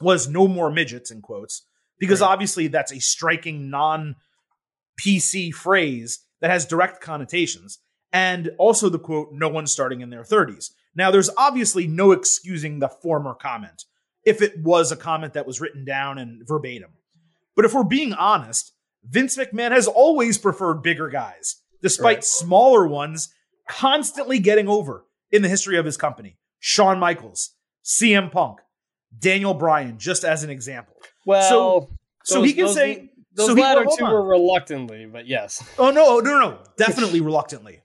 was 0.00 0.28
no 0.28 0.46
more 0.48 0.70
midgets 0.70 1.10
in 1.10 1.20
quotes, 1.22 1.62
because 1.98 2.20
right. 2.20 2.30
obviously 2.30 2.68
that's 2.68 2.92
a 2.92 3.00
striking 3.00 3.70
non 3.70 4.16
PC 5.00 5.52
phrase 5.52 6.20
that 6.40 6.50
has 6.50 6.66
direct 6.66 7.00
connotations. 7.00 7.78
And 8.12 8.50
also 8.58 8.88
the 8.88 8.98
quote, 8.98 9.28
no 9.32 9.48
one 9.48 9.66
starting 9.66 10.00
in 10.00 10.10
their 10.10 10.22
30s. 10.22 10.70
Now, 10.94 11.10
there's 11.10 11.28
obviously 11.36 11.86
no 11.86 12.12
excusing 12.12 12.78
the 12.78 12.88
former 12.88 13.34
comment. 13.34 13.84
if 14.24 14.42
it 14.42 14.58
was 14.60 14.90
a 14.90 14.96
comment 14.96 15.34
that 15.34 15.46
was 15.46 15.60
written 15.60 15.84
down 15.84 16.18
and 16.18 16.42
verbatim. 16.48 16.90
But 17.54 17.64
if 17.64 17.72
we're 17.72 17.84
being 17.84 18.12
honest, 18.12 18.72
Vince 19.04 19.36
McMahon 19.36 19.70
has 19.70 19.86
always 19.86 20.36
preferred 20.36 20.82
bigger 20.82 21.08
guys, 21.08 21.62
despite 21.80 22.16
Right. 22.16 22.24
smaller 22.24 22.88
ones 22.88 23.28
constantly 23.68 24.40
getting 24.40 24.66
over 24.68 25.04
in 25.30 25.42
the 25.42 25.48
history 25.48 25.78
of 25.78 25.84
his 25.84 25.96
company. 25.96 26.38
Shawn 26.58 26.98
Michaels, 26.98 27.50
CM 27.84 28.32
Punk, 28.32 28.58
Daniel 29.18 29.54
Bryan, 29.54 29.98
just 29.98 30.24
as 30.24 30.42
an 30.42 30.50
example. 30.50 30.94
Well, 31.24 31.90
So 32.24 32.40
those- 32.40 32.46
he 32.46 32.52
can 32.54 32.66
those- 32.66 32.74
say, 32.74 33.10
those 33.34 33.46
so 33.48 33.54
he- 33.54 33.62
latter 33.62 33.84
two 33.98 34.04
on. 34.04 34.12
were 34.12 34.26
reluctantly, 34.26 35.06
but 35.06 35.26
yes. 35.26 35.62
Oh, 35.78 35.88
oh 35.88 35.90
no, 35.90 36.20
no, 36.20 36.38
no, 36.38 36.58
definitely 36.76 37.20
reluctantly, 37.20 37.80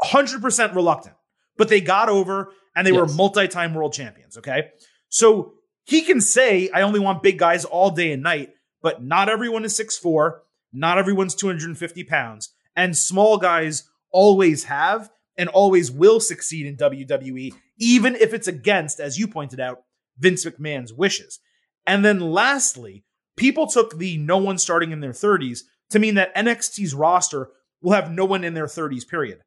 hundred 0.00 0.42
percent 0.42 0.74
reluctant. 0.74 1.14
But 1.56 1.68
they 1.68 1.80
got 1.80 2.08
over, 2.08 2.52
and 2.74 2.86
they 2.86 2.92
were 2.92 3.06
multi-time 3.06 3.74
world 3.74 3.92
champions. 3.92 4.36
Okay, 4.38 4.70
so 5.08 5.54
he 5.84 6.02
can 6.02 6.20
say, 6.20 6.70
"I 6.72 6.80
only 6.82 6.98
want 7.00 7.22
big 7.22 7.38
guys 7.38 7.64
all 7.64 7.90
day 7.90 8.12
and 8.12 8.22
night," 8.22 8.50
but 8.82 9.02
not 9.02 9.28
everyone 9.28 9.64
is 9.64 9.76
six 9.76 9.96
four. 9.98 10.42
Not 10.72 10.96
everyone's 10.98 11.34
two 11.34 11.46
hundred 11.48 11.68
and 11.68 11.78
fifty 11.78 12.02
pounds, 12.04 12.48
and 12.74 12.96
small 12.96 13.36
guys 13.36 13.84
always 14.10 14.64
have 14.64 15.10
and 15.36 15.48
always 15.50 15.90
will 15.90 16.20
succeed 16.20 16.66
in 16.66 16.76
WWE, 16.76 17.52
even 17.78 18.16
if 18.16 18.32
it's 18.34 18.48
against, 18.48 19.00
as 19.00 19.18
you 19.18 19.26
pointed 19.28 19.60
out, 19.60 19.82
Vince 20.18 20.44
McMahon's 20.44 20.92
wishes. 20.92 21.40
And 21.86 22.04
then 22.04 22.20
lastly, 22.20 23.04
people 23.36 23.66
took 23.66 23.98
the 23.98 24.16
no 24.18 24.38
one 24.38 24.58
starting 24.58 24.92
in 24.92 25.00
their 25.00 25.12
30s 25.12 25.60
to 25.90 25.98
mean 25.98 26.14
that 26.14 26.34
NXT's 26.34 26.94
roster 26.94 27.50
will 27.80 27.92
have 27.92 28.10
no 28.10 28.24
one 28.24 28.44
in 28.44 28.54
their 28.54 28.66
30s, 28.66 29.06
period. 29.06 29.40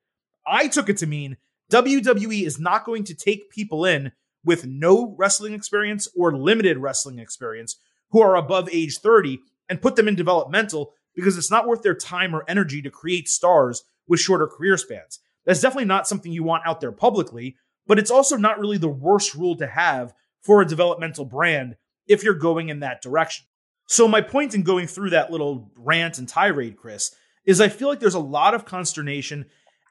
I 0.46 0.68
took 0.68 0.90
it 0.90 0.98
to 0.98 1.08
mean 1.08 1.38
WWE 1.72 2.46
is 2.46 2.60
not 2.60 2.86
going 2.86 3.04
to 3.06 3.16
take 3.16 3.50
people 3.50 3.86
in 3.86 4.12
with 4.44 4.66
no 4.66 5.16
wrestling 5.18 5.54
experience 5.54 6.08
or 6.16 6.38
limited 6.38 6.78
wrestling 6.78 7.20
experience 7.20 7.78
who 8.12 8.22
are 8.22 8.36
above 8.36 8.70
age 8.72 9.00
30 9.00 9.40
and 9.70 9.82
put 9.82 9.96
them 9.96 10.08
in 10.08 10.16
developmental 10.16 10.94
because 11.16 11.38
it's 11.38 11.50
not 11.50 11.68
worth 11.68 11.82
their 11.82 11.96
time 11.96 12.36
or 12.36 12.46
energy 12.48 12.82
to 12.82 12.92
create 12.92 13.28
stars 13.28 13.84
with 14.08 14.20
shorter 14.20 14.48
career 14.48 14.78
spans. 14.78 15.20
That's 15.46 15.62
definitely 15.62 15.86
not 15.86 16.08
something 16.08 16.32
you 16.32 16.44
want 16.44 16.68
out 16.68 16.82
there 16.82 16.92
publicly, 16.92 17.56
but 17.88 17.98
it's 17.98 18.12
also 18.12 18.36
not 18.38 18.60
really 18.60 18.78
the 18.78 18.88
worst 18.88 19.34
rule 19.34 19.56
to 19.58 19.68
have 19.68 20.14
for 20.46 20.62
a 20.62 20.68
developmental 20.68 21.26
brand 21.26 21.76
if 22.08 22.24
you're 22.24 22.36
going 22.36 22.70
in 22.70 22.80
that 22.82 23.02
direction. 23.02 23.46
So, 23.88 24.08
my 24.08 24.22
point 24.22 24.54
in 24.54 24.64
going 24.64 24.88
through 24.88 25.12
that 25.12 25.32
little 25.32 25.72
rant 25.76 26.18
and 26.18 26.28
tirade, 26.30 26.78
Chris, 26.78 27.14
is 27.46 27.62
I 27.62 27.70
feel 27.70 27.88
like 27.88 28.00
there's 28.00 28.14
a 28.14 28.20
lot 28.20 28.54
of 28.54 28.66
consternation 28.66 29.46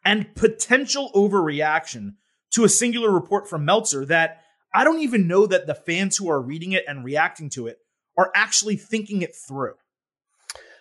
and 0.04 0.34
potential 0.34 1.10
overreaction 1.14 2.14
to 2.52 2.64
a 2.64 2.68
singular 2.68 3.10
report 3.10 3.48
from 3.48 3.64
Meltzer 3.64 4.04
that 4.06 4.42
I 4.72 4.84
don't 4.84 5.00
even 5.00 5.28
know 5.28 5.46
that 5.46 5.66
the 5.66 5.74
fans 5.74 6.16
who 6.16 6.28
are 6.30 6.40
reading 6.40 6.72
it 6.72 6.84
and 6.86 7.04
reacting 7.04 7.50
to 7.50 7.66
it 7.66 7.78
are 8.16 8.30
actually 8.34 8.76
thinking 8.76 9.22
it 9.22 9.34
through. 9.34 9.74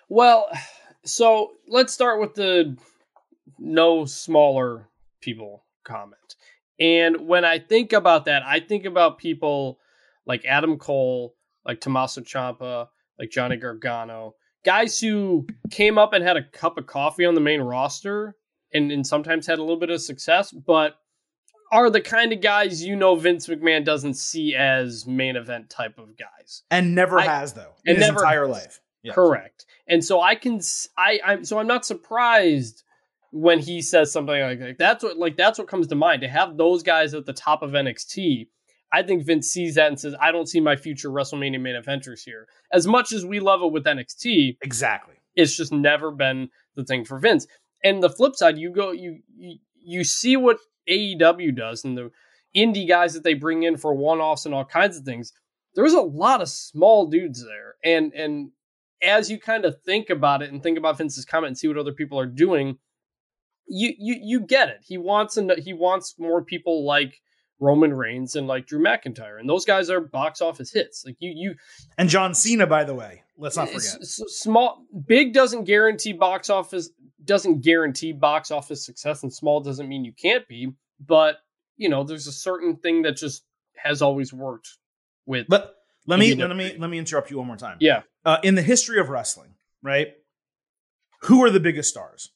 Well, 0.09 0.49
so 1.05 1.53
let's 1.67 1.93
start 1.93 2.19
with 2.19 2.35
the 2.35 2.77
no 3.59 4.05
smaller 4.05 4.87
people 5.21 5.63
comment. 5.83 6.35
And 6.79 7.27
when 7.27 7.45
I 7.45 7.59
think 7.59 7.93
about 7.93 8.25
that, 8.25 8.43
I 8.43 8.59
think 8.59 8.85
about 8.85 9.17
people 9.17 9.79
like 10.25 10.43
Adam 10.45 10.77
Cole, 10.77 11.35
like 11.65 11.81
Tommaso 11.81 12.21
Ciampa, 12.21 12.87
like 13.19 13.29
Johnny 13.29 13.57
Gargano, 13.57 14.35
guys 14.65 14.99
who 14.99 15.45
came 15.69 15.97
up 15.97 16.13
and 16.13 16.23
had 16.23 16.37
a 16.37 16.43
cup 16.43 16.77
of 16.77 16.87
coffee 16.87 17.25
on 17.25 17.35
the 17.35 17.41
main 17.41 17.61
roster 17.61 18.35
and, 18.73 18.91
and 18.91 19.05
sometimes 19.05 19.45
had 19.45 19.59
a 19.59 19.61
little 19.61 19.79
bit 19.79 19.89
of 19.91 20.01
success, 20.01 20.51
but 20.51 20.95
are 21.71 21.89
the 21.89 22.01
kind 22.01 22.31
of 22.33 22.41
guys 22.41 22.83
you 22.83 22.95
know 22.95 23.15
Vince 23.15 23.47
McMahon 23.47 23.83
doesn't 23.83 24.13
see 24.15 24.55
as 24.55 25.05
main 25.07 25.35
event 25.35 25.69
type 25.69 25.97
of 25.97 26.17
guys. 26.17 26.63
And 26.71 26.95
never 26.95 27.19
I- 27.19 27.23
has, 27.25 27.53
though, 27.53 27.73
in 27.85 27.95
and 27.95 27.97
his 27.97 28.07
never 28.07 28.19
entire 28.19 28.47
has. 28.47 28.51
life. 28.55 28.79
Yeah. 29.03 29.13
Correct. 29.13 29.65
And 29.87 30.03
so 30.03 30.21
I 30.21 30.35
can 30.35 30.61
I 30.97 31.19
am 31.25 31.43
so 31.43 31.59
I'm 31.59 31.67
not 31.67 31.85
surprised 31.85 32.82
when 33.35 33.57
he 33.57 33.81
says 33.81 34.11
something 34.11 34.39
like, 34.39 34.59
like 34.59 34.77
that's 34.77 35.03
what 35.03 35.17
like 35.17 35.35
that's 35.35 35.57
what 35.57 35.67
comes 35.67 35.87
to 35.87 35.95
mind 35.95 36.21
to 36.21 36.27
have 36.27 36.55
those 36.55 36.83
guys 36.83 37.15
at 37.15 37.25
the 37.25 37.33
top 37.33 37.63
of 37.63 37.71
NXT. 37.71 38.47
I 38.91 39.01
think 39.01 39.25
Vince 39.25 39.47
sees 39.47 39.73
that 39.73 39.87
and 39.87 39.99
says, 39.99 40.13
I 40.21 40.31
don't 40.31 40.47
see 40.47 40.59
my 40.59 40.75
future 40.75 41.09
WrestleMania 41.09 41.59
main 41.59 41.73
eventers 41.73 42.19
here. 42.23 42.47
As 42.71 42.85
much 42.85 43.11
as 43.11 43.25
we 43.25 43.39
love 43.39 43.63
it 43.63 43.71
with 43.71 43.85
NXT, 43.85 44.57
Exactly. 44.61 45.15
it's 45.35 45.57
just 45.57 45.73
never 45.73 46.11
been 46.11 46.49
the 46.75 46.83
thing 46.83 47.05
for 47.05 47.17
Vince. 47.17 47.47
And 47.83 48.03
the 48.03 48.09
flip 48.09 48.35
side, 48.35 48.59
you 48.59 48.71
go 48.71 48.91
you 48.91 49.21
you, 49.35 49.57
you 49.83 50.03
see 50.03 50.37
what 50.37 50.59
AEW 50.87 51.55
does 51.55 51.83
and 51.83 51.97
the 51.97 52.11
indie 52.55 52.87
guys 52.87 53.15
that 53.15 53.23
they 53.23 53.33
bring 53.33 53.63
in 53.63 53.77
for 53.77 53.95
one-offs 53.95 54.45
and 54.45 54.53
all 54.53 54.63
kinds 54.63 54.95
of 54.95 55.05
things. 55.05 55.33
There's 55.73 55.93
a 55.93 56.01
lot 56.01 56.41
of 56.43 56.49
small 56.49 57.07
dudes 57.07 57.43
there. 57.43 57.73
And 57.83 58.13
and 58.13 58.51
as 59.01 59.31
you 59.31 59.39
kind 59.39 59.65
of 59.65 59.81
think 59.81 60.11
about 60.11 60.43
it 60.43 60.51
and 60.51 60.61
think 60.61 60.77
about 60.77 60.99
Vince's 60.99 61.25
comment 61.25 61.47
and 61.47 61.57
see 61.57 61.67
what 61.67 61.79
other 61.79 61.93
people 61.93 62.19
are 62.19 62.27
doing, 62.27 62.77
you 63.67 63.93
you 63.97 64.15
you 64.21 64.39
get 64.41 64.69
it. 64.69 64.79
He 64.83 64.97
wants 64.97 65.37
and 65.37 65.51
he 65.57 65.73
wants 65.73 66.15
more 66.19 66.43
people 66.43 66.85
like 66.85 67.21
Roman 67.59 67.93
Reigns 67.93 68.35
and 68.35 68.47
like 68.47 68.67
Drew 68.67 68.83
McIntyre, 68.83 69.39
and 69.39 69.49
those 69.49 69.65
guys 69.65 69.89
are 69.89 70.01
box 70.01 70.41
office 70.41 70.71
hits. 70.71 71.03
Like 71.05 71.15
you 71.19 71.31
you 71.35 71.55
And 71.97 72.09
John 72.09 72.33
Cena, 72.33 72.67
by 72.67 72.83
the 72.83 72.93
way, 72.93 73.23
let's 73.37 73.55
not 73.55 73.69
forget. 73.69 73.97
S- 74.01 74.21
small 74.27 74.85
big 75.07 75.33
doesn't 75.33 75.63
guarantee 75.63 76.13
box 76.13 76.49
office 76.49 76.89
doesn't 77.23 77.61
guarantee 77.61 78.11
box 78.11 78.51
office 78.51 78.85
success 78.85 79.23
and 79.23 79.33
small 79.33 79.61
doesn't 79.61 79.87
mean 79.87 80.03
you 80.03 80.11
can't 80.11 80.45
be 80.49 80.67
but 80.99 81.37
you 81.77 81.87
know 81.87 82.03
there's 82.03 82.27
a 82.27 82.33
certain 82.33 82.75
thing 82.75 83.03
that 83.03 83.15
just 83.15 83.45
has 83.77 84.01
always 84.01 84.33
worked 84.33 84.67
with 85.25 85.45
But 85.47 85.73
let 86.05 86.19
me 86.19 86.35
let 86.35 86.53
me 86.53 86.75
let 86.77 86.89
me 86.89 86.97
interrupt 86.97 87.31
you 87.31 87.37
one 87.37 87.47
more 87.47 87.55
time. 87.55 87.77
yeah 87.79 88.01
uh, 88.25 88.39
in 88.43 88.55
the 88.55 88.61
history 88.61 88.99
of 88.99 89.07
wrestling, 89.07 89.55
right? 89.81 90.13
Who 91.21 91.41
are 91.45 91.49
the 91.49 91.61
biggest 91.61 91.89
stars? 91.89 92.32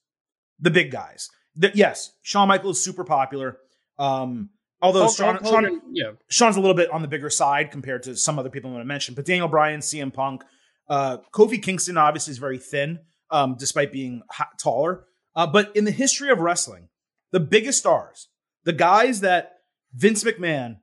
The 0.59 0.71
big 0.71 0.91
guys. 0.91 1.29
The- 1.55 1.71
yes, 1.73 2.11
Shawn 2.21 2.47
Michaels 2.47 2.77
is 2.77 2.83
super 2.83 3.03
popular. 3.03 3.57
Um, 3.99 4.49
although 4.81 5.01
Hulk- 5.03 5.15
Shawn, 5.17 5.35
Hulk 5.37 5.45
Shawn, 5.47 5.63
Hogan, 5.65 5.81
yeah 5.93 6.11
Shawn's 6.29 6.55
a 6.55 6.59
little 6.59 6.75
bit 6.75 6.89
on 6.91 7.01
the 7.01 7.07
bigger 7.07 7.29
side 7.29 7.71
compared 7.71 8.03
to 8.03 8.15
some 8.15 8.37
other 8.39 8.49
people 8.49 8.69
I'm 8.69 8.75
going 8.75 8.83
to 8.83 8.87
mention. 8.87 9.15
But 9.15 9.25
Daniel 9.25 9.47
Bryan, 9.47 9.79
CM 9.81 10.13
Punk, 10.13 10.43
uh, 10.89 11.17
Kofi 11.33 11.61
Kingston 11.61 11.97
obviously 11.97 12.31
is 12.31 12.37
very 12.37 12.57
thin, 12.59 12.99
um, 13.31 13.55
despite 13.57 13.91
being 13.91 14.21
ha- 14.31 14.49
taller. 14.59 15.05
Uh, 15.35 15.47
but 15.47 15.75
in 15.75 15.83
the 15.85 15.91
history 15.91 16.29
of 16.29 16.39
wrestling, 16.39 16.89
the 17.31 17.39
biggest 17.39 17.79
stars, 17.79 18.29
the 18.63 18.73
guys 18.73 19.21
that 19.21 19.53
Vince 19.93 20.23
McMahon 20.23 20.77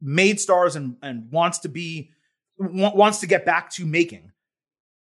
made 0.00 0.40
stars 0.40 0.74
and, 0.76 0.96
and 1.02 1.30
wants 1.30 1.58
to 1.60 1.68
be, 1.68 2.10
wa- 2.58 2.94
wants 2.94 3.20
to 3.20 3.26
get 3.26 3.44
back 3.44 3.70
to 3.72 3.84
making, 3.86 4.32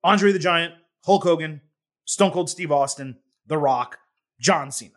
Andre 0.03 0.31
the 0.31 0.39
Giant, 0.39 0.73
Hulk 1.05 1.23
Hogan, 1.23 1.61
Stone 2.05 2.31
Cold 2.31 2.49
Steve 2.49 2.71
Austin, 2.71 3.17
The 3.47 3.57
Rock, 3.57 3.97
John 4.39 4.71
Cena. 4.71 4.91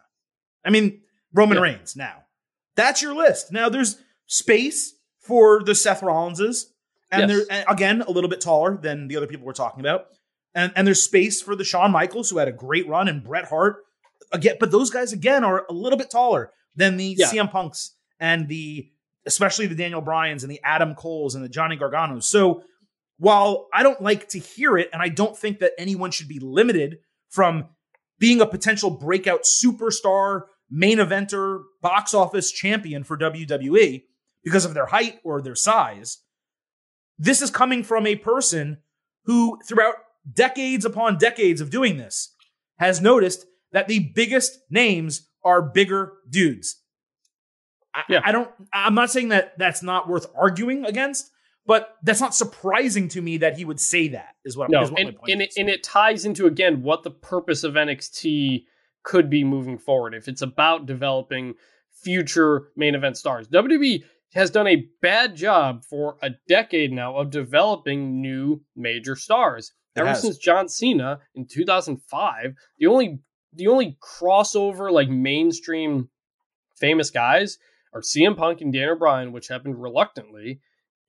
I 0.64 0.70
mean, 0.70 1.00
Roman 1.32 1.56
Yeah. 1.56 1.62
Reigns 1.62 1.96
now. 1.96 2.24
That's 2.76 3.02
your 3.02 3.14
list. 3.14 3.52
Now 3.52 3.68
there's 3.68 3.96
space 4.26 4.94
for 5.20 5.62
the 5.64 5.74
Seth 5.74 6.00
Rollinses, 6.00 6.66
and 7.10 7.28
Yes. 7.30 7.46
they're 7.48 7.56
and 7.58 7.64
again 7.68 8.02
a 8.02 8.10
little 8.10 8.30
bit 8.30 8.40
taller 8.40 8.76
than 8.76 9.08
the 9.08 9.16
other 9.16 9.26
people 9.26 9.46
we're 9.46 9.52
talking 9.52 9.80
about. 9.80 10.06
And 10.54 10.72
and 10.76 10.86
there's 10.86 11.02
space 11.02 11.42
for 11.42 11.54
the 11.56 11.64
Shawn 11.64 11.90
Michaels 11.92 12.30
who 12.30 12.38
had 12.38 12.48
a 12.48 12.52
great 12.52 12.88
run 12.88 13.08
and 13.08 13.22
Bret 13.22 13.48
Hart 13.48 13.84
again, 14.32 14.56
but 14.60 14.70
those 14.70 14.90
guys 14.90 15.12
again 15.12 15.44
are 15.44 15.66
a 15.68 15.72
little 15.72 15.98
bit 15.98 16.10
taller 16.10 16.52
than 16.76 16.96
the 16.96 17.14
Yeah. 17.18 17.26
CM 17.28 17.48
Punks 17.50 17.94
and 18.20 18.48
the 18.48 18.90
especially 19.26 19.66
the 19.66 19.74
Daniel 19.74 20.00
Bryans 20.00 20.42
and 20.42 20.50
the 20.50 20.60
Adam 20.64 20.94
Coles 20.94 21.34
and 21.34 21.44
the 21.44 21.48
Johnny 21.50 21.76
Garganos. 21.76 22.24
So 22.24 22.62
while 23.18 23.68
I 23.74 23.82
don't 23.82 24.00
like 24.00 24.28
to 24.30 24.38
hear 24.38 24.78
it, 24.78 24.88
and 24.92 25.02
I 25.02 25.08
don't 25.08 25.36
think 25.36 25.58
that 25.58 25.72
anyone 25.76 26.10
should 26.10 26.28
be 26.28 26.38
limited 26.38 26.98
from 27.28 27.68
being 28.18 28.40
a 28.40 28.46
potential 28.46 28.90
breakout 28.90 29.42
superstar, 29.42 30.42
main 30.70 30.98
eventer, 30.98 31.62
box 31.80 32.14
office 32.14 32.50
champion 32.50 33.04
for 33.04 33.16
WWE 33.16 34.02
because 34.44 34.64
of 34.64 34.74
their 34.74 34.86
height 34.86 35.18
or 35.24 35.40
their 35.40 35.54
size, 35.54 36.18
this 37.18 37.42
is 37.42 37.50
coming 37.50 37.82
from 37.82 38.06
a 38.06 38.16
person 38.16 38.78
who, 39.24 39.58
throughout 39.66 39.96
decades 40.32 40.84
upon 40.84 41.18
decades 41.18 41.60
of 41.60 41.70
doing 41.70 41.96
this, 41.96 42.34
has 42.78 43.00
noticed 43.00 43.46
that 43.72 43.88
the 43.88 44.10
biggest 44.14 44.58
names 44.70 45.28
are 45.44 45.62
bigger 45.62 46.14
dudes. 46.28 46.80
I, 47.94 48.02
Yeah. 48.08 48.20
I 48.24 48.32
don't, 48.32 48.50
I'm 48.72 48.94
not 48.94 49.10
saying 49.10 49.28
that 49.28 49.58
that's 49.58 49.82
not 49.82 50.08
worth 50.08 50.26
arguing 50.36 50.84
against, 50.84 51.30
but 51.68 51.96
that's 52.02 52.20
not 52.20 52.34
surprising 52.34 53.08
to 53.08 53.20
me 53.20 53.36
that 53.36 53.58
he 53.58 53.64
would 53.64 53.78
say 53.78 54.08
that, 54.08 54.34
is 54.44 54.56
what, 54.56 54.70
no 54.70 54.82
is 54.82 54.90
what 54.90 55.00
my 55.00 55.08
and, 55.08 55.16
point 55.16 55.30
and, 55.30 55.42
is. 55.42 55.48
it, 55.54 55.60
and 55.60 55.68
it 55.68 55.84
ties 55.84 56.24
into 56.24 56.46
again 56.46 56.82
what 56.82 57.04
the 57.04 57.10
purpose 57.10 57.62
of 57.62 57.74
nxt 57.74 58.64
could 59.04 59.30
be 59.30 59.44
moving 59.44 59.78
forward 59.78 60.14
if 60.14 60.26
it's 60.26 60.42
about 60.42 60.86
developing 60.86 61.54
future 61.92 62.68
main 62.74 62.94
event 62.96 63.16
stars 63.16 63.46
wwe 63.48 64.02
has 64.34 64.50
done 64.50 64.66
a 64.66 64.86
bad 65.00 65.36
job 65.36 65.84
for 65.84 66.16
a 66.22 66.30
decade 66.48 66.92
now 66.92 67.16
of 67.16 67.30
developing 67.30 68.20
new 68.20 68.60
major 68.74 69.14
stars 69.14 69.72
It 69.94 70.00
ever 70.00 70.08
has. 70.08 70.22
since 70.22 70.38
john 70.38 70.68
cena 70.68 71.20
in 71.34 71.46
2005 71.46 72.54
the 72.78 72.86
only 72.86 73.20
the 73.52 73.68
only 73.68 73.96
crossover 74.02 74.90
like 74.90 75.08
mainstream 75.08 76.08
famous 76.76 77.10
guys 77.10 77.58
are 77.94 78.00
CM 78.02 78.36
Punk 78.36 78.60
and 78.60 78.72
Daniel 78.72 78.96
Bryan, 78.96 79.32
which 79.32 79.48
happened 79.48 79.80
reluctantly, 79.80 80.60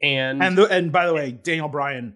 And 0.01 0.41
And 0.43 0.57
the, 0.57 0.65
and 0.65 0.91
by 0.91 1.05
the 1.07 1.13
way, 1.13 1.31
Daniel 1.31 1.67
Bryan, 1.67 2.15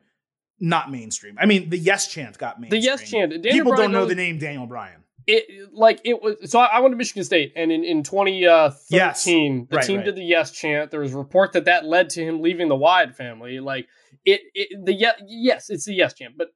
not 0.59 0.89
mainstream. 0.91 1.37
I 1.39 1.45
mean, 1.45 1.69
the 1.69 1.77
yes 1.77 2.07
chant 2.07 2.37
got 2.37 2.59
mainstream. 2.59 2.81
the 2.81 2.85
yes 2.85 3.09
chant. 3.09 3.31
Daniel 3.31 3.51
People 3.51 3.71
Bryan 3.73 3.81
don't 3.83 3.91
know 3.91 3.99
knows- 4.01 4.09
the 4.09 4.15
name 4.15 4.37
Daniel 4.37 4.65
Bryan. 4.67 5.03
it 5.27 5.73
like 5.73 6.01
it 6.03 6.21
was 6.21 6.35
so 6.51 6.59
I, 6.59 6.65
I 6.65 6.79
went 6.81 6.91
to 6.93 6.97
Michigan 6.97 7.23
State 7.23 7.53
and 7.55 7.71
in 7.71 7.83
in 7.83 8.03
2013 8.03 8.77
Yes. 8.89 9.23
the 9.25 9.67
Right, 9.77 9.85
team 9.85 9.97
right. 9.97 10.05
did 10.05 10.15
the 10.15 10.23
yes 10.23 10.51
chant 10.51 10.91
there 10.91 10.99
was 10.99 11.13
a 11.13 11.17
report 11.17 11.53
that 11.53 11.65
that 11.65 11.85
led 11.85 12.09
to 12.11 12.23
him 12.23 12.41
leaving 12.41 12.67
the 12.67 12.75
Wyatt 12.75 13.15
family 13.15 13.59
like 13.61 13.87
it, 14.25 14.41
it 14.53 14.85
the 14.85 14.93
ye- 14.93 15.23
yes 15.27 15.69
it's 15.69 15.85
the 15.85 15.93
yes 15.93 16.13
chant 16.13 16.33
but 16.37 16.49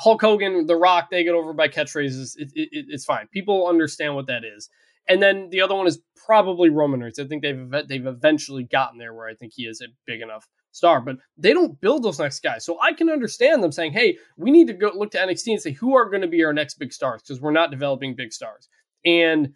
Hulk 0.00 0.20
Hogan 0.22 0.66
The 0.66 0.76
Rock 0.76 1.10
they 1.10 1.24
get 1.24 1.34
over 1.34 1.52
by 1.52 1.66
catchphrases 1.68 2.34
it, 2.36 2.50
it- 2.54 2.86
it's 2.88 3.04
fine 3.04 3.26
people 3.32 3.66
understand 3.66 4.14
what 4.14 4.26
that 4.28 4.42
is 4.44 4.68
and 5.08 5.22
then 5.22 5.48
the 5.50 5.60
other 5.60 5.74
one 5.74 5.86
is 5.86 6.00
probably 6.26 6.68
Roman 6.68 7.00
Reigns 7.00 7.18
I 7.18 7.26
think 7.26 7.42
they've 7.42 7.70
they've 7.88 8.06
eventually 8.06 8.64
gotten 8.64 8.98
there 8.98 9.14
where 9.14 9.28
I 9.28 9.34
think 9.34 9.52
he 9.54 9.64
is 9.64 9.80
a 9.80 9.86
big 10.06 10.20
enough 10.20 10.46
star 10.70 11.00
but 11.00 11.16
they 11.36 11.52
don't 11.52 11.80
build 11.80 12.02
those 12.02 12.18
next 12.18 12.40
guys 12.40 12.64
so 12.64 12.78
I 12.80 12.92
can 12.92 13.08
understand 13.08 13.62
them 13.62 13.72
saying 13.72 13.92
hey 13.92 14.18
we 14.36 14.50
need 14.50 14.66
to 14.68 14.74
go 14.74 14.92
look 14.94 15.10
to 15.12 15.18
NXT 15.18 15.52
and 15.52 15.60
say 15.60 15.72
who 15.72 15.96
are 15.96 16.08
going 16.08 16.22
to 16.22 16.28
be 16.28 16.44
our 16.44 16.52
next 16.52 16.78
big 16.78 16.92
stars 16.92 17.22
because 17.22 17.40
we're 17.40 17.52
not 17.52 17.70
developing 17.70 18.14
big 18.14 18.32
stars. 18.32 18.68
And 19.04 19.54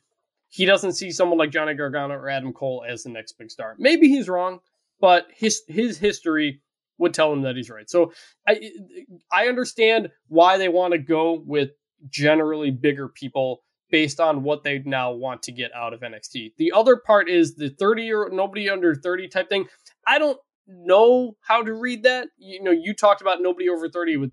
he 0.52 0.66
doesn't 0.66 0.92
see 0.92 1.10
someone 1.10 1.38
like 1.38 1.50
Johnny 1.50 1.74
Gargano 1.74 2.14
or 2.14 2.28
Adam 2.28 2.52
Cole 2.52 2.84
as 2.86 3.04
the 3.04 3.10
next 3.10 3.38
big 3.38 3.50
star. 3.50 3.74
Maybe 3.78 4.08
he's 4.08 4.28
wrong, 4.28 4.60
but 5.00 5.26
his 5.34 5.62
his 5.66 5.96
history 5.96 6.60
would 6.98 7.14
tell 7.14 7.32
him 7.32 7.42
that 7.42 7.56
he's 7.56 7.70
right. 7.70 7.88
So 7.88 8.12
I 8.46 8.70
I 9.32 9.48
understand 9.48 10.10
why 10.28 10.58
they 10.58 10.68
want 10.68 10.92
to 10.92 10.98
go 10.98 11.42
with 11.44 11.70
generally 12.10 12.70
bigger 12.70 13.08
people 13.08 13.62
based 13.92 14.18
on 14.18 14.42
what 14.42 14.64
they 14.64 14.80
now 14.80 15.12
want 15.12 15.42
to 15.44 15.52
get 15.52 15.70
out 15.76 15.92
of 15.92 16.00
NXT. 16.00 16.54
The 16.56 16.72
other 16.72 16.96
part 16.96 17.28
is 17.28 17.54
the 17.54 17.68
30 17.68 18.10
or 18.12 18.30
nobody 18.32 18.68
under 18.68 18.94
30 18.96 19.28
type 19.28 19.48
thing. 19.48 19.66
I 20.08 20.18
don't 20.18 20.38
know 20.66 21.36
how 21.42 21.62
to 21.62 21.72
read 21.74 22.02
that. 22.02 22.28
You 22.38 22.62
know, 22.62 22.70
you 22.72 22.94
talked 22.94 23.20
about 23.20 23.42
nobody 23.42 23.68
over 23.68 23.88
30 23.88 24.16
with 24.16 24.32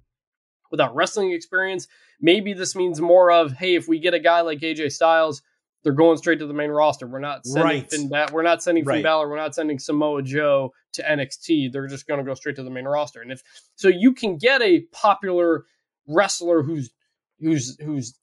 without 0.71 0.95
wrestling 0.95 1.31
experience. 1.31 1.87
Maybe 2.21 2.53
this 2.53 2.75
means 2.75 3.01
more 3.01 3.31
of, 3.31 3.51
hey, 3.51 3.75
if 3.75 3.87
we 3.87 3.99
get 3.99 4.13
a 4.13 4.19
guy 4.19 4.41
like 4.41 4.59
AJ 4.59 4.91
Styles, 4.93 5.41
they're 5.83 5.93
going 5.93 6.17
straight 6.17 6.39
to 6.39 6.47
the 6.47 6.53
main 6.53 6.69
roster. 6.69 7.07
We're 7.07 7.19
not 7.19 7.45
sending 7.45 7.63
Right. 7.65 7.89
Finn 7.89 8.09
ba- 8.09 8.29
we're 8.31 8.43
not 8.43 8.63
sending 8.63 8.85
Finn 8.85 9.03
Balor, 9.03 9.29
we're 9.29 9.37
not 9.37 9.55
sending 9.55 9.77
Samoa 9.79 10.21
Joe 10.23 10.73
to 10.93 11.03
NXT. 11.03 11.71
They're 11.71 11.87
just 11.87 12.07
going 12.07 12.19
to 12.19 12.25
go 12.25 12.33
straight 12.33 12.55
to 12.57 12.63
the 12.63 12.69
main 12.69 12.85
roster. 12.85 13.21
And 13.21 13.31
if 13.31 13.41
so, 13.75 13.87
you 13.89 14.13
can 14.13 14.37
get 14.37 14.61
a 14.61 14.81
popular 14.91 15.65
wrestler 16.07 16.63
who's 16.63 16.91
who's 17.39 17.77
who's 17.81 18.19